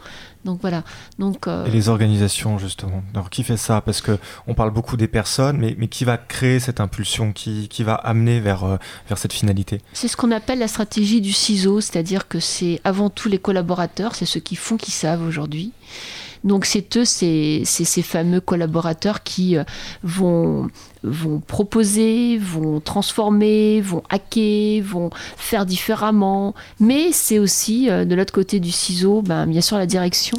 Donc 0.45 0.59
voilà. 0.61 0.83
Donc, 1.19 1.47
euh, 1.47 1.65
Et 1.65 1.71
les 1.71 1.89
organisations, 1.89 2.57
justement. 2.57 3.03
Alors 3.13 3.29
qui 3.29 3.43
fait 3.43 3.57
ça? 3.57 3.81
Parce 3.81 4.01
que 4.01 4.17
on 4.47 4.53
parle 4.53 4.71
beaucoup 4.71 4.97
des 4.97 5.07
personnes, 5.07 5.57
mais, 5.57 5.75
mais 5.77 5.87
qui 5.87 6.03
va 6.05 6.17
créer 6.17 6.59
cette 6.59 6.79
impulsion 6.79 7.31
qui, 7.31 7.67
qui 7.69 7.83
va 7.83 7.95
amener 7.95 8.39
vers, 8.39 8.63
euh, 8.63 8.77
vers 9.07 9.17
cette 9.17 9.33
finalité? 9.33 9.81
C'est 9.93 10.07
ce 10.07 10.17
qu'on 10.17 10.31
appelle 10.31 10.59
la 10.59 10.67
stratégie 10.67 11.21
du 11.21 11.31
ciseau, 11.31 11.81
c'est-à-dire 11.81 12.27
que 12.27 12.39
c'est 12.39 12.81
avant 12.83 13.09
tout 13.09 13.29
les 13.29 13.39
collaborateurs, 13.39 14.15
c'est 14.15 14.25
ceux 14.25 14.39
qui 14.39 14.55
font 14.55 14.77
qui 14.77 14.91
savent 14.91 15.25
aujourd'hui. 15.25 15.71
Donc 16.43 16.65
c'est 16.65 16.97
eux, 16.97 17.05
c'est 17.05 17.63
ces 17.65 18.01
fameux 18.01 18.41
collaborateurs 18.41 19.23
qui 19.23 19.57
euh, 19.57 19.63
vont, 20.03 20.69
vont 21.03 21.39
proposer, 21.39 22.37
vont 22.37 22.79
transformer, 22.79 23.81
vont 23.81 24.03
hacker, 24.09 24.83
vont 24.83 25.09
faire 25.37 25.65
différemment. 25.65 26.53
Mais 26.79 27.11
c'est 27.11 27.39
aussi 27.39 27.89
euh, 27.89 28.05
de 28.05 28.15
l'autre 28.15 28.33
côté 28.33 28.59
du 28.59 28.71
ciseau, 28.71 29.21
ben, 29.21 29.45
bien 29.45 29.61
sûr 29.61 29.77
la 29.77 29.85
direction. 29.85 30.37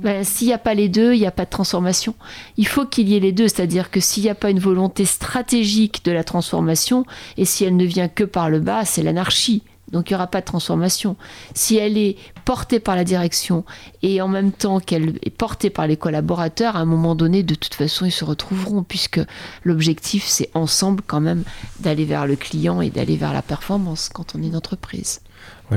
Ben, 0.00 0.24
s'il 0.24 0.46
n'y 0.46 0.52
a 0.54 0.58
pas 0.58 0.74
les 0.74 0.88
deux, 0.88 1.14
il 1.14 1.20
n'y 1.20 1.26
a 1.26 1.30
pas 1.30 1.44
de 1.44 1.50
transformation. 1.50 2.14
Il 2.56 2.66
faut 2.66 2.86
qu'il 2.86 3.08
y 3.08 3.16
ait 3.16 3.20
les 3.20 3.32
deux, 3.32 3.48
c'est-à-dire 3.48 3.90
que 3.90 4.00
s'il 4.00 4.22
n'y 4.22 4.30
a 4.30 4.34
pas 4.34 4.50
une 4.50 4.60
volonté 4.60 5.04
stratégique 5.04 6.04
de 6.04 6.12
la 6.12 6.24
transformation, 6.24 7.04
et 7.36 7.44
si 7.44 7.64
elle 7.64 7.76
ne 7.76 7.84
vient 7.84 8.08
que 8.08 8.24
par 8.24 8.48
le 8.48 8.60
bas, 8.60 8.84
c'est 8.84 9.02
l'anarchie. 9.02 9.62
Donc 9.92 10.10
il 10.10 10.12
n'y 10.12 10.16
aura 10.16 10.26
pas 10.26 10.40
de 10.40 10.46
transformation. 10.46 11.16
Si 11.54 11.76
elle 11.76 11.98
est 11.98 12.16
portée 12.44 12.80
par 12.80 12.96
la 12.96 13.04
direction 13.04 13.64
et 14.02 14.20
en 14.20 14.28
même 14.28 14.52
temps 14.52 14.80
qu'elle 14.80 15.18
est 15.22 15.30
portée 15.30 15.70
par 15.70 15.86
les 15.86 15.96
collaborateurs, 15.96 16.76
à 16.76 16.80
un 16.80 16.84
moment 16.84 17.14
donné, 17.14 17.42
de 17.42 17.54
toute 17.54 17.74
façon, 17.74 18.06
ils 18.06 18.12
se 18.12 18.24
retrouveront 18.24 18.82
puisque 18.82 19.20
l'objectif, 19.64 20.26
c'est 20.26 20.50
ensemble 20.54 21.02
quand 21.06 21.20
même 21.20 21.44
d'aller 21.80 22.04
vers 22.04 22.26
le 22.26 22.36
client 22.36 22.80
et 22.80 22.90
d'aller 22.90 23.16
vers 23.16 23.32
la 23.32 23.42
performance 23.42 24.08
quand 24.08 24.34
on 24.34 24.42
est 24.42 24.46
une 24.46 24.56
entreprise. 24.56 25.20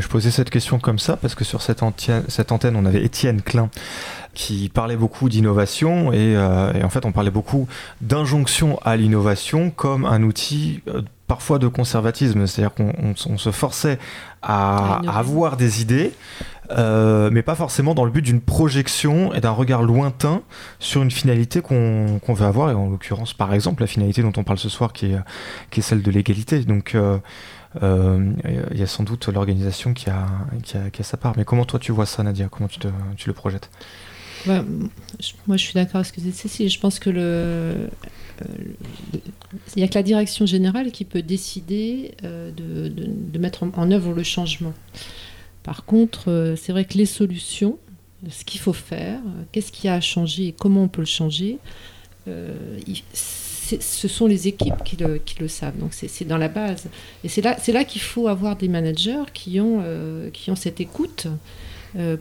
Je 0.01 0.07
posais 0.07 0.31
cette 0.31 0.49
question 0.49 0.79
comme 0.79 0.99
ça 0.99 1.17
parce 1.17 1.35
que 1.35 1.43
sur 1.43 1.61
cette 1.61 1.83
antenne, 1.83 2.23
cette 2.27 2.51
antenne 2.51 2.75
on 2.75 2.85
avait 2.85 3.03
Étienne 3.03 3.41
Klein 3.41 3.69
qui 4.33 4.69
parlait 4.69 4.95
beaucoup 4.95 5.29
d'innovation 5.29 6.11
et, 6.11 6.35
euh, 6.35 6.73
et, 6.73 6.83
en 6.83 6.89
fait 6.89 7.05
on 7.05 7.11
parlait 7.11 7.31
beaucoup 7.31 7.67
d'injonction 8.01 8.79
à 8.83 8.95
l'innovation 8.95 9.69
comme 9.69 10.05
un 10.05 10.23
outil 10.23 10.81
euh, 10.87 11.01
parfois 11.27 11.57
de 11.57 11.67
conservatisme, 11.67 12.45
c'est-à-dire 12.47 12.75
qu'on 12.75 13.37
se 13.37 13.51
forçait 13.51 13.97
à, 14.41 15.01
avoir 15.07 15.57
des 15.57 15.81
idées, 15.81 16.11
euh, 16.71 17.29
mais 17.31 17.41
pas 17.41 17.55
forcément 17.55 17.93
dans 17.93 18.05
le 18.05 18.11
but 18.11 18.21
d'une 18.21 18.41
projection 18.41 19.33
et 19.33 19.41
d'un 19.41 19.51
regard 19.51 19.83
lointain 19.83 20.41
sur 20.79 21.03
une 21.03 21.11
finalité 21.11 21.61
qu'on 21.61 22.19
veut 22.27 22.45
avoir, 22.45 22.71
et 22.71 22.73
en 22.73 22.89
l'occurrence, 22.89 23.33
par 23.33 23.53
exemple, 23.53 23.81
la 23.83 23.87
finalité 23.87 24.21
dont 24.21 24.33
on 24.37 24.43
parle 24.43 24.59
ce 24.59 24.69
soir, 24.69 24.93
qui 24.93 25.07
est, 25.07 25.81
celle 25.81 26.01
de 26.01 26.11
l'égalité. 26.11 26.59
Donc, 26.59 26.95
euh, 26.95 27.17
euh, 27.81 28.31
il 28.71 28.79
y 28.79 28.83
a 28.83 28.87
sans 28.87 29.03
doute 29.03 29.27
l'organisation 29.27 29.93
qui 29.93 30.09
a, 30.09 30.25
sa 31.01 31.17
part. 31.17 31.33
Mais 31.37 31.45
comment 31.45 31.65
toi 31.65 31.79
tu 31.79 31.91
vois 31.91 32.05
ça, 32.05 32.23
Nadia? 32.23 32.47
Comment 32.49 32.69
tu, 32.69 33.27
le 33.27 33.33
projettes? 33.33 33.69
Moi, 34.45 34.63
je 35.49 35.57
suis 35.57 35.73
d'accord 35.73 35.97
avec 35.97 36.07
ce 36.07 36.13
que 36.13 36.21
c'est 36.21 36.31
Cécile. 36.31 36.69
Je 36.69 36.79
pense 36.79 36.99
que 36.99 37.09
le, 37.09 37.89
il 39.75 39.77
n'y 39.77 39.83
a 39.83 39.87
que 39.87 39.95
la 39.95 40.03
direction 40.03 40.45
générale 40.45 40.91
qui 40.91 41.03
peut 41.05 41.21
décider 41.21 42.15
de, 42.21 43.37
mettre 43.37 43.63
en, 43.63 43.91
œuvre 43.91 44.13
le 44.13 44.23
changement. 44.23 44.73
Par 45.63 45.85
contre, 45.85 46.29
euh, 46.29 46.55
c'est 46.55 46.71
vrai 46.71 46.85
que 46.85 46.97
les 46.97 47.05
solutions, 47.05 47.77
ce 48.29 48.43
qu'il 48.43 48.59
faut 48.59 48.73
faire, 48.73 49.19
qu'est-ce 49.51 49.71
qui 49.71 49.87
a 49.87 49.95
à 49.95 50.01
changer 50.01 50.47
et 50.47 50.51
comment 50.51 50.83
on 50.83 50.87
peut 50.87 51.01
le 51.01 51.07
changer, 51.07 51.57
euh, 52.27 52.53
ce 53.13 54.07
sont 54.07 54.27
les 54.27 54.47
équipes 54.47 54.83
qui 54.83 54.97
le, 54.97 55.47
savent. 55.47 55.77
Donc 55.77 55.93
c'est 55.93 56.27
dans 56.27 56.37
la 56.37 56.49
base. 56.49 56.85
Et 57.23 57.29
c'est 57.29 57.41
là, 57.41 57.83
qu'il 57.83 58.01
faut 58.01 58.27
avoir 58.27 58.55
des 58.55 58.67
managers 58.67 59.23
qui 59.33 59.59
ont 59.59 59.81
cette 60.55 60.79
écoute 60.81 61.27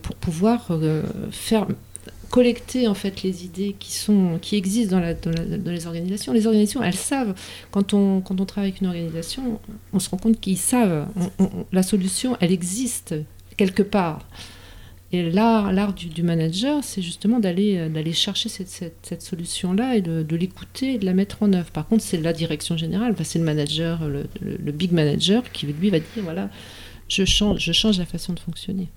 pour 0.03 0.17
pouvoir 0.17 0.69
faire 1.31 1.67
collecter 2.33 2.89
en 2.89 2.95
fait 2.95 3.23
les 3.23 3.45
idées 3.45 3.77
qui 3.79 3.93
sont 3.93 4.39
qui 4.41 4.57
existent 4.57 4.99
dans, 4.99 5.71
les 5.71 5.87
organisations. 5.87 6.33
Les 6.33 6.47
organisations, 6.47 6.83
elles 6.83 6.95
savent 6.95 7.35
quand 7.71 7.93
on 7.93 8.23
quand 8.23 8.41
on 8.41 8.47
travaille 8.47 8.71
avec 8.71 8.81
une 8.81 8.87
organisation, 8.89 9.61
on 9.93 10.01
se 10.01 10.09
rend 10.09 10.17
compte 10.17 10.41
qu'ils 10.41 10.57
savent 10.57 11.07
la 11.73 11.83
solution, 11.83 12.37
elle 12.41 12.51
existe 12.51 13.15
quelque 13.57 13.83
part. 13.83 14.27
Et 15.15 15.31
l'art, 15.31 15.75
l'art 15.75 15.93
du, 15.93 16.23
manager, 16.23 16.83
c'est 16.83 17.03
justement 17.03 17.39
d'aller, 17.39 17.87
d'aller 17.91 18.15
chercher 18.15 18.49
cette, 18.49 18.95
cette, 19.03 19.21
solution-là 19.21 19.97
et 19.97 20.01
de, 20.01 20.37
l'écouter 20.37 20.95
et 20.95 20.99
de 20.99 21.05
la 21.05 21.13
mettre 21.13 21.43
en 21.43 21.53
œuvre. 21.53 21.71
Par 21.71 21.87
contre, 21.87 22.03
c'est 22.03 22.17
la 22.17 22.33
direction 22.33 22.79
générale, 22.79 23.15
c'est 23.23 23.39
le 23.39 23.45
manager, 23.45 24.09
le, 24.09 24.25
le, 24.41 24.73
big 24.73 24.91
manager 24.91 25.43
qui 25.53 25.67
lui 25.67 25.91
va 25.91 25.99
dire 25.99 26.23
voilà, 26.23 26.49
je 27.09 27.27
change, 27.27 27.61
je 27.61 27.73
change 27.73 27.99
la 27.99 28.07
façon 28.07 28.33
de 28.33 28.41
fonctionner. 28.41 28.89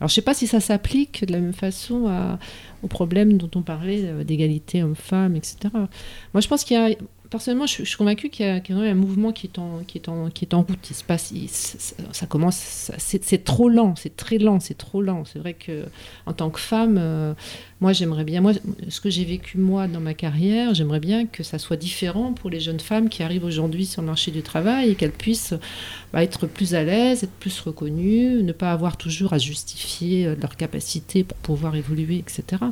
Alors 0.00 0.08
je 0.08 0.12
ne 0.12 0.16
sais 0.16 0.22
pas 0.22 0.34
si 0.34 0.46
ça 0.46 0.60
s'applique 0.60 1.24
de 1.24 1.32
la 1.32 1.40
même 1.40 1.52
façon 1.52 2.08
aux 2.82 2.88
problèmes 2.88 3.38
dont 3.38 3.50
on 3.54 3.62
parlait 3.62 4.02
euh, 4.04 4.24
d'égalité 4.24 4.82
homme-femme, 4.82 5.36
etc. 5.36 5.56
Moi 5.72 6.40
je 6.40 6.48
pense 6.48 6.64
qu'il 6.64 6.76
y 6.76 6.80
a 6.80 6.96
personnellement, 7.30 7.66
je, 7.66 7.84
suis 7.84 7.96
convaincue 7.96 8.30
qu'il 8.30 8.46
y, 8.46 8.48
a 8.48 8.76
un 8.76 8.94
mouvement 8.94 9.32
qui 9.32 9.46
est 9.46 9.58
en, 9.58 10.62
route. 10.62 10.86
Se 10.86 11.04
passe, 11.04 11.32
ça, 12.12 12.26
commence, 12.26 12.90
c'est 12.98 13.44
trop 13.44 13.68
lent, 13.68 13.94
c'est 13.96 14.16
très 14.16 14.38
lent, 14.38 14.60
c'est 14.60 14.76
trop 14.76 15.02
lent. 15.02 15.24
C'est 15.24 15.38
vrai 15.38 15.54
que 15.54 15.84
en 16.26 16.32
tant 16.32 16.50
que 16.50 16.60
femme, 16.60 16.96
euh, 16.98 17.34
moi 17.80 17.92
j'aimerais 17.92 18.24
bien, 18.24 18.42
ce 18.88 19.00
que 19.00 19.10
j'ai 19.10 19.24
vécu 19.24 19.58
moi 19.58 19.86
dans 19.88 20.00
ma 20.00 20.14
carrière, 20.14 20.74
j'aimerais 20.74 21.00
bien 21.00 21.26
que 21.26 21.42
ça 21.42 21.58
soit 21.58 21.76
différent 21.76 22.32
pour 22.32 22.50
les 22.50 22.60
jeunes 22.60 22.80
femmes 22.80 23.08
qui 23.08 23.22
arrivent 23.22 23.44
aujourd'hui 23.44 23.86
sur 23.86 24.02
le 24.02 24.08
marché 24.08 24.30
du 24.30 24.42
travail 24.42 24.90
et 24.90 24.94
qu'elles 24.94 25.12
puissent 25.12 25.54
bah, 26.12 26.22
être 26.22 26.46
plus 26.46 26.74
à 26.74 26.84
l'aise, 26.84 27.24
être 27.24 27.32
plus 27.32 27.60
reconnues, 27.60 28.42
ne 28.42 28.52
pas 28.52 28.72
avoir 28.72 28.96
toujours 28.96 29.32
à 29.32 29.38
justifier 29.38 30.26
euh, 30.26 30.34
leur 30.40 30.56
capacité 30.56 31.24
pour 31.24 31.36
pouvoir 31.38 31.76
évoluer, 31.76 32.18
etc. 32.18 32.62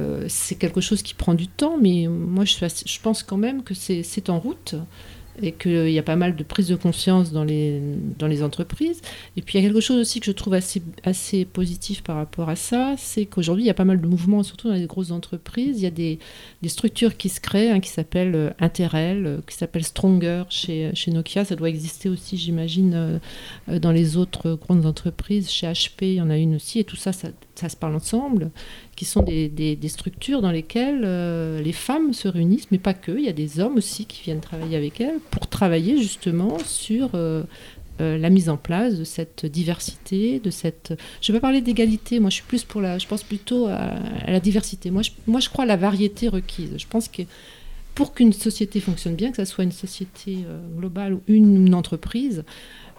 Euh, 0.00 0.24
c'est 0.28 0.56
quelque 0.56 0.80
chose 0.80 1.02
qui 1.02 1.14
prend 1.14 1.34
du 1.34 1.48
temps, 1.48 1.78
mais 1.80 2.06
moi 2.08 2.44
je, 2.44 3.00
pense 3.00 3.22
quand 3.22 3.38
même 3.38 3.62
que 3.62 3.74
c'est 3.74 4.30
en 4.30 4.38
route 4.38 4.76
et 5.42 5.52
qu'il 5.52 5.90
y 5.90 5.98
a 5.98 6.02
pas 6.02 6.16
mal 6.16 6.36
de 6.36 6.42
prise 6.42 6.68
de 6.68 6.76
conscience 6.76 7.32
dans 7.32 7.44
les, 7.44 7.80
dans 8.18 8.26
les 8.26 8.42
entreprises. 8.42 9.00
Et 9.36 9.42
puis 9.42 9.58
il 9.58 9.62
y 9.62 9.64
a 9.64 9.68
quelque 9.68 9.80
chose 9.80 9.98
aussi 9.98 10.20
que 10.20 10.26
je 10.26 10.32
trouve 10.32 10.54
assez, 10.54 10.82
assez 11.04 11.44
positif 11.44 12.02
par 12.02 12.16
rapport 12.16 12.48
à 12.48 12.56
ça, 12.56 12.94
c'est 12.96 13.26
qu'aujourd'hui 13.26 13.64
il 13.64 13.66
y 13.66 13.70
a 13.70 13.74
pas 13.74 13.84
mal 13.84 14.00
de 14.00 14.06
mouvements, 14.06 14.42
surtout 14.42 14.68
dans 14.68 14.74
les 14.74 14.86
grosses 14.86 15.10
entreprises. 15.10 15.78
Il 15.78 15.84
y 15.84 15.86
a 15.86 15.90
des, 15.90 16.18
des 16.62 16.68
structures 16.68 17.16
qui 17.16 17.28
se 17.28 17.40
créent, 17.40 17.70
hein, 17.70 17.80
qui 17.80 17.90
s'appellent 17.90 18.34
euh, 18.34 18.50
Interel, 18.58 19.26
euh, 19.26 19.38
qui 19.46 19.56
s'appellent 19.56 19.84
Stronger 19.84 20.44
chez, 20.48 20.90
chez 20.94 21.10
Nokia. 21.10 21.44
Ça 21.44 21.56
doit 21.56 21.68
exister 21.68 22.08
aussi, 22.08 22.36
j'imagine, 22.36 23.20
dans 23.68 23.92
les 23.92 24.16
autres 24.16 24.54
grandes 24.54 24.86
entreprises. 24.86 25.50
Chez 25.50 25.66
HP, 25.66 26.02
il 26.02 26.14
y 26.14 26.20
en 26.20 26.30
a 26.30 26.36
une 26.36 26.56
aussi. 26.56 26.78
Et 26.78 26.84
tout 26.84 26.96
ça, 26.96 27.12
ça, 27.12 27.28
ça 27.58 27.68
se 27.68 27.76
parle 27.76 27.94
ensemble, 27.94 28.50
qui 28.96 29.04
sont 29.04 29.22
des, 29.22 29.48
des, 29.48 29.88
structures 29.88 30.42
dans 30.42 30.50
lesquelles 30.50 31.02
les 31.62 31.72
femmes 31.72 32.12
se 32.12 32.28
réunissent, 32.28 32.70
mais 32.70 32.78
pas 32.78 32.94
que. 32.94 33.12
Il 33.12 33.24
y 33.24 33.28
a 33.28 33.32
des 33.32 33.60
hommes 33.60 33.76
aussi 33.76 34.06
qui 34.06 34.22
viennent 34.22 34.40
travailler 34.40 34.76
avec 34.76 35.00
elles 35.00 35.20
pour 35.30 35.46
travailler 35.48 35.98
justement 35.98 36.58
sur 36.64 37.10
euh, 37.14 37.42
euh, 38.00 38.18
la 38.18 38.30
mise 38.30 38.48
en 38.48 38.56
place 38.56 38.96
de 38.98 39.04
cette 39.04 39.46
diversité, 39.46 40.40
de 40.40 40.50
cette. 40.50 40.94
Je 41.20 41.32
vais 41.32 41.38
pas 41.38 41.48
parler 41.48 41.60
d'égalité. 41.60 42.20
Moi, 42.20 42.30
je 42.30 42.36
suis 42.36 42.44
plus 42.44 42.64
pour 42.64 42.80
la. 42.80 42.98
Je 42.98 43.06
pense 43.06 43.22
plutôt 43.22 43.66
à, 43.66 43.94
la 44.26 44.40
diversité. 44.40 44.90
Moi 44.90 45.02
je, 45.02 45.10
moi, 45.26 45.40
je 45.40 45.48
crois 45.48 45.64
à 45.64 45.66
la 45.66 45.76
variété 45.76 46.28
requise. 46.28 46.74
Je 46.76 46.86
pense 46.86 47.08
que 47.08 47.22
pour 47.94 48.12
qu'une 48.12 48.34
société 48.34 48.80
fonctionne 48.80 49.14
bien, 49.14 49.30
que 49.30 49.38
ce 49.38 49.46
soit 49.46 49.64
une 49.64 49.72
société 49.72 50.40
euh, 50.46 50.60
globale 50.76 51.14
ou 51.14 51.22
une, 51.28 51.74
entreprise, 51.74 52.44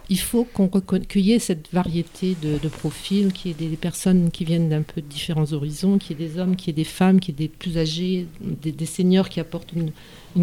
il 0.10 0.20
faut 0.20 0.46
qu'on 0.46 0.70
qu'il 0.70 1.22
y 1.22 1.34
ait 1.34 1.40
cette 1.40 1.72
variété 1.74 2.36
de, 2.42 2.68
profils, 2.70 3.34
qu'il 3.34 3.52
y 3.52 3.54
ait 3.54 3.70
des, 3.70 3.76
personnes 3.76 4.32
qui 4.32 4.46
viennent 4.46 4.70
d'un 4.70 4.82
peu 4.82 5.02
de 5.02 5.08
différents 5.08 5.52
horizons, 5.54 5.98
qu'il 5.98 6.20
y 6.20 6.24
ait 6.24 6.28
des 6.28 6.40
hommes, 6.40 6.56
qu'il 6.56 6.68
y 6.68 6.72
ait 6.72 6.84
des 6.84 6.90
femmes, 6.90 7.20
qu'il 7.20 7.34
y 7.34 7.44
ait 7.44 7.48
des 7.48 7.54
plus 7.54 7.78
âgés, 7.78 8.28
des, 8.42 8.86
seniors 8.86 9.30
qui 9.30 9.40
apportent 9.40 9.74
une, 9.74 9.92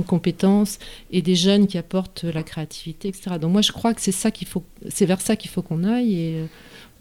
compétence 0.06 0.80
et 1.12 1.22
des 1.22 1.36
jeunes 1.36 1.68
qui 1.68 1.78
apportent 1.78 2.24
la 2.24 2.42
créativité, 2.42 3.06
etc. 3.06 3.36
Donc 3.40 3.52
moi 3.52 3.62
je 3.62 3.70
crois 3.70 3.94
que 3.94 4.00
c'est 4.00 4.10
ça 4.10 4.32
qu'il 4.32 4.48
faut, 4.48 4.64
c'est 4.88 5.06
vers 5.06 5.20
ça 5.20 5.36
qu'il 5.36 5.52
faut 5.52 5.62
qu'on 5.62 5.84
aille 5.84 6.14
et 6.14 6.34
euh, 6.40 6.46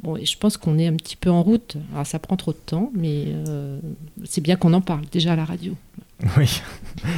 Bon, 0.01 0.17
et 0.17 0.25
je 0.25 0.37
pense 0.37 0.57
qu'on 0.57 0.77
est 0.77 0.87
un 0.87 0.95
petit 0.95 1.15
peu 1.15 1.29
en 1.29 1.41
route. 1.41 1.77
Alors, 1.93 2.05
ça 2.05 2.19
prend 2.19 2.35
trop 2.35 2.51
de 2.51 2.57
temps, 2.57 2.91
mais 2.93 3.27
euh, 3.47 3.79
c'est 4.25 4.41
bien 4.41 4.57
qu'on 4.57 4.73
en 4.73 4.81
parle 4.81 5.05
déjà 5.11 5.33
à 5.33 5.35
la 5.35 5.45
radio. 5.45 5.75
Oui, 6.37 6.61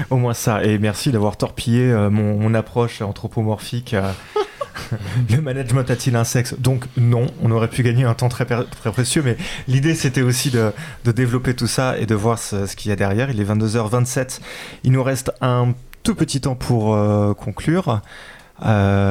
au 0.10 0.18
moins 0.18 0.34
ça. 0.34 0.64
Et 0.64 0.80
merci 0.80 1.12
d'avoir 1.12 1.38
torpillé 1.38 1.92
euh, 1.92 2.10
mon, 2.10 2.54
approche 2.56 3.02
anthropomorphique. 3.02 3.96
le 5.30 5.42
management 5.42 5.90
a-t-il 5.90 6.16
un 6.16 6.24
sexe? 6.24 6.56
Donc 6.60 6.86
non, 6.98 7.28
on 7.42 7.52
aurait 7.52 7.70
pu 7.70 7.84
gagner 7.84 8.04
un 8.04 8.14
temps 8.14 8.30
très, 8.30 8.46
précieux, 8.46 9.22
mais 9.24 9.38
l'idée 9.68 9.96
c'était 9.96 10.22
aussi 10.22 10.52
de, 10.52 10.72
développer 11.06 11.54
tout 11.54 11.68
ça 11.68 11.98
et 11.98 12.06
de 12.06 12.16
voir 12.16 12.40
ce, 12.40 12.76
qu'il 12.76 12.90
y 12.90 12.92
a 12.92 12.96
derrière. 12.96 13.30
Il 13.30 13.40
est 13.40 13.46
22h27, 13.46 14.40
il 14.84 14.92
nous 14.92 15.04
reste 15.04 15.32
un 15.42 15.74
tout 16.04 16.16
petit 16.16 16.42
temps 16.42 16.56
pour 16.56 16.94
euh, 16.94 17.34
conclure. 17.34 18.02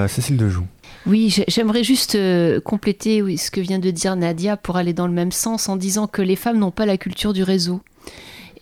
Cécile 0.08 0.38
Dejoux. 0.38 0.66
Oui, 1.06 1.36
j'aimerais 1.48 1.84
juste 1.84 2.14
euh, 2.14 2.60
compléter 2.60 3.36
ce 3.36 3.50
que 3.50 3.60
vient 3.60 3.78
de 3.78 3.90
dire 3.90 4.16
Nadia 4.16 4.56
pour 4.56 4.76
aller 4.76 4.94
dans 4.94 5.06
le 5.06 5.12
même 5.12 5.32
sens 5.32 5.68
en 5.68 5.76
disant 5.76 6.06
que 6.06 6.22
les 6.22 6.36
femmes 6.36 6.58
n'ont 6.58 6.70
pas 6.70 6.86
la 6.86 6.96
culture 6.96 7.34
du 7.34 7.42
réseau 7.42 7.82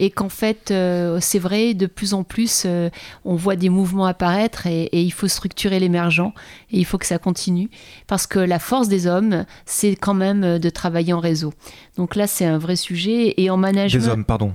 et 0.02 0.10
qu'en 0.10 0.28
fait, 0.28 0.72
euh, 0.72 1.18
c'est 1.20 1.38
vrai, 1.38 1.74
de 1.74 1.86
plus 1.86 2.12
en 2.12 2.24
plus, 2.24 2.64
euh, 2.66 2.90
on 3.24 3.36
voit 3.36 3.54
des 3.54 3.68
mouvements 3.68 4.04
apparaître 4.04 4.66
et, 4.66 4.88
il 4.92 5.12
faut 5.12 5.28
structurer 5.28 5.78
l'émergent 5.78 6.34
et 6.72 6.80
il 6.80 6.84
faut 6.84 6.98
que 6.98 7.06
ça 7.06 7.18
continue 7.18 7.70
parce 8.08 8.26
que 8.26 8.40
la 8.40 8.58
force 8.58 8.88
des 8.88 9.06
hommes, 9.06 9.44
c'est 9.64 9.94
quand 9.94 10.14
même 10.14 10.58
de 10.58 10.70
travailler 10.70 11.12
en 11.12 11.20
réseau. 11.20 11.54
Donc 11.96 12.16
là, 12.16 12.26
c'est 12.26 12.44
un 12.44 12.58
vrai 12.58 12.74
sujet 12.74 13.34
et 13.36 13.48
en 13.48 13.56
management. 13.56 14.00
Des 14.00 14.08
hommes, 14.08 14.24
pardon. 14.24 14.54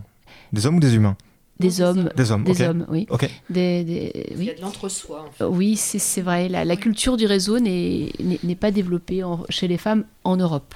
Des 0.52 0.66
hommes 0.66 0.76
ou 0.76 0.80
des 0.82 0.96
humains? 0.96 1.16
Des 1.62 1.80
hommes. 1.80 2.10
Des 2.18 2.32
hommes, 2.32 2.44
des 2.44 2.62
hommes 2.62 2.86
oui. 2.90 3.08
Des, 3.50 4.12
Il 4.36 4.44
y 4.44 4.50
a 4.50 4.54
de 4.54 4.62
l'entre-soi. 4.62 5.28
En 5.30 5.32
fait. 5.32 5.46
Oui, 5.46 5.78
c'est 5.78 6.22
vrai. 6.22 6.50
La, 6.50 6.76
culture 6.76 7.16
du 7.16 7.26
réseau 7.26 7.58
n'est 7.60 8.12
pas 8.60 8.72
développée 8.72 9.24
chez 9.48 9.70
les 9.70 9.78
femmes 9.78 10.04
en 10.26 10.36
Europe 10.36 10.76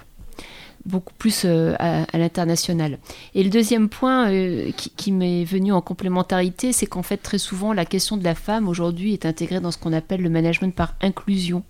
beaucoup 0.86 1.14
plus 1.18 1.44
euh, 1.45 1.76
à, 1.80 2.18
l'international. 2.18 2.99
Et 3.36 3.44
le 3.44 3.49
deuxième 3.49 3.90
point 3.90 4.32
euh, 4.32 4.72
qui, 4.72 4.90
qui 4.90 5.12
m'est 5.12 5.44
venu 5.44 5.72
en 5.72 5.82
complémentarité, 5.82 6.74
c'est 6.74 6.86
qu'en 6.86 7.03
fait 7.03 7.18
très 7.18 7.38
souvent 7.38 7.74
la 7.74 7.86
question 7.86 8.18
de 8.18 8.24
la 8.24 8.36
femme 8.36 8.68
aujourd'hui 8.68 9.14
est 9.14 9.26
intégrée 9.26 9.60
dans 9.60 9.72
ce 9.72 9.78
qu'on 9.78 9.94
appelle 9.94 10.22
le 10.22 10.30
management 10.30 10.74
par 10.74 10.95
inclusion 11.02 11.64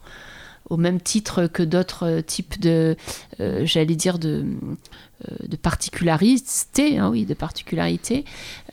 au 0.72 0.78
même 0.78 1.02
titre 1.02 1.48
que 1.48 1.64
d'autres 1.64 2.22
types 2.22 2.60
de, 2.62 2.96
euh, 3.42 3.66
j'allais 3.66 3.96
dire, 3.96 4.20
de, 4.20 4.46
euh, 5.28 5.36
de 5.46 5.58
particularité, 5.58 6.98
hein, 6.98 7.10
oui, 7.10 7.26
de 7.26 7.34
particularité. 7.34 8.24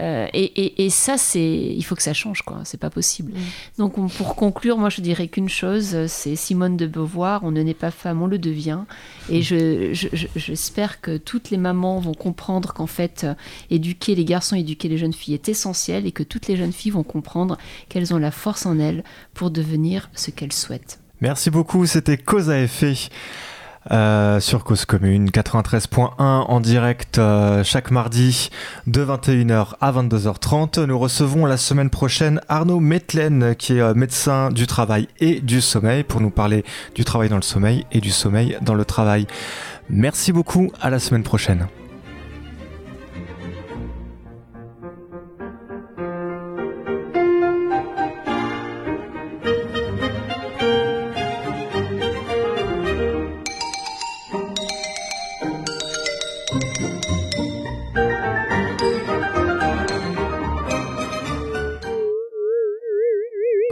Euh, 0.01 0.29
et, 0.33 0.85
et, 0.85 0.91
ça, 0.91 1.19
c'est, 1.19 1.75
il 1.77 1.83
faut 1.83 1.97
que 1.97 2.03
ça 2.05 2.15
change, 2.15 2.43
quoi. 2.43 2.61
C'est 2.63 2.79
pas 2.79 2.89
possible. 2.89 3.33
Mm. 3.33 3.43
Donc, 3.79 4.13
pour 4.15 4.37
conclure, 4.37 4.79
moi, 4.79 4.91
je 4.91 5.01
dirais 5.01 5.27
qu'une 5.27 5.49
chose, 5.49 6.07
c'est 6.07 6.37
Simone 6.37 6.77
de 6.77 6.87
Beauvoir 6.87 7.43
on 7.43 7.51
ne 7.51 7.63
naît 7.63 7.75
pas 7.75 7.91
femme, 7.91 8.23
on 8.23 8.29
le 8.29 8.39
devient. 8.39 8.83
Et 9.29 9.43
je, 9.43 9.93
j'espère 10.37 11.01
que 11.01 11.17
toutes 11.17 11.51
les 11.51 11.57
mamans 11.57 11.99
vont 11.99 12.15
comprendre 12.15 12.73
qu'en 12.75 12.87
fait, 12.87 13.27
éduquer 13.71 14.15
les 14.15 14.25
garçons, 14.25 14.55
éduquer 14.55 14.89
les 14.89 14.99
jeunes 14.99 15.13
filles 15.13 15.35
est 15.35 15.49
essentiel 15.49 16.07
et 16.07 16.13
que 16.13 16.23
toutes 16.23 16.47
les 16.47 16.57
jeunes 16.57 16.73
filles 16.73 16.93
vont 16.93 17.03
comprendre 17.03 17.59
qu'elles 17.89 18.15
ont 18.15 18.19
la 18.19 18.31
force 18.31 18.67
en 18.67 18.79
elles 18.79 19.03
pour 19.35 19.51
devenir 19.51 20.11
ce 20.15 20.31
qu'elles 20.31 20.53
souhaitent. 20.53 21.01
Merci 21.21 21.51
beaucoup, 21.51 21.85
c'était 21.87 22.17
Cause 22.17 22.51
à 22.51 22.61
effet. 22.61 22.95
Euh, 23.91 24.39
sur 24.39 24.65
Cause 24.65 24.85
Commune 24.85 25.31
93.1 25.31 26.11
en 26.19 26.61
direct 26.61 27.19
euh, 27.19 27.65
chaque 27.65 27.91
mardi 27.91 28.51
de 28.87 29.03
21h 29.03 29.75
à 29.81 29.93
22h30. 29.93 30.85
Nous 30.85 30.99
recevons 30.99 31.47
la 31.47 31.57
semaine 31.57 31.89
prochaine 31.89 32.41
Arnaud 32.49 32.81
Metlen 32.81 33.55
qui 33.57 33.79
est 33.79 33.81
euh, 33.81 33.95
médecin 33.95 34.51
du 34.51 34.67
travail 34.67 35.09
et 35.21 35.41
du 35.41 35.63
sommeil 35.63 36.03
pour 36.03 36.21
nous 36.21 36.31
parler 36.31 36.65
du 36.95 37.05
travail 37.05 37.31
dans 37.31 37.37
le 37.37 37.43
sommeil 37.43 37.87
et 37.91 38.01
du 38.01 38.11
sommeil 38.11 38.59
dans 38.61 38.75
le 38.75 38.85
travail. 38.85 39.27
Merci 39.89 40.33
beaucoup, 40.33 40.71
à 40.83 40.91
la 40.91 40.99
semaine 40.99 41.23
prochaine. 41.23 41.67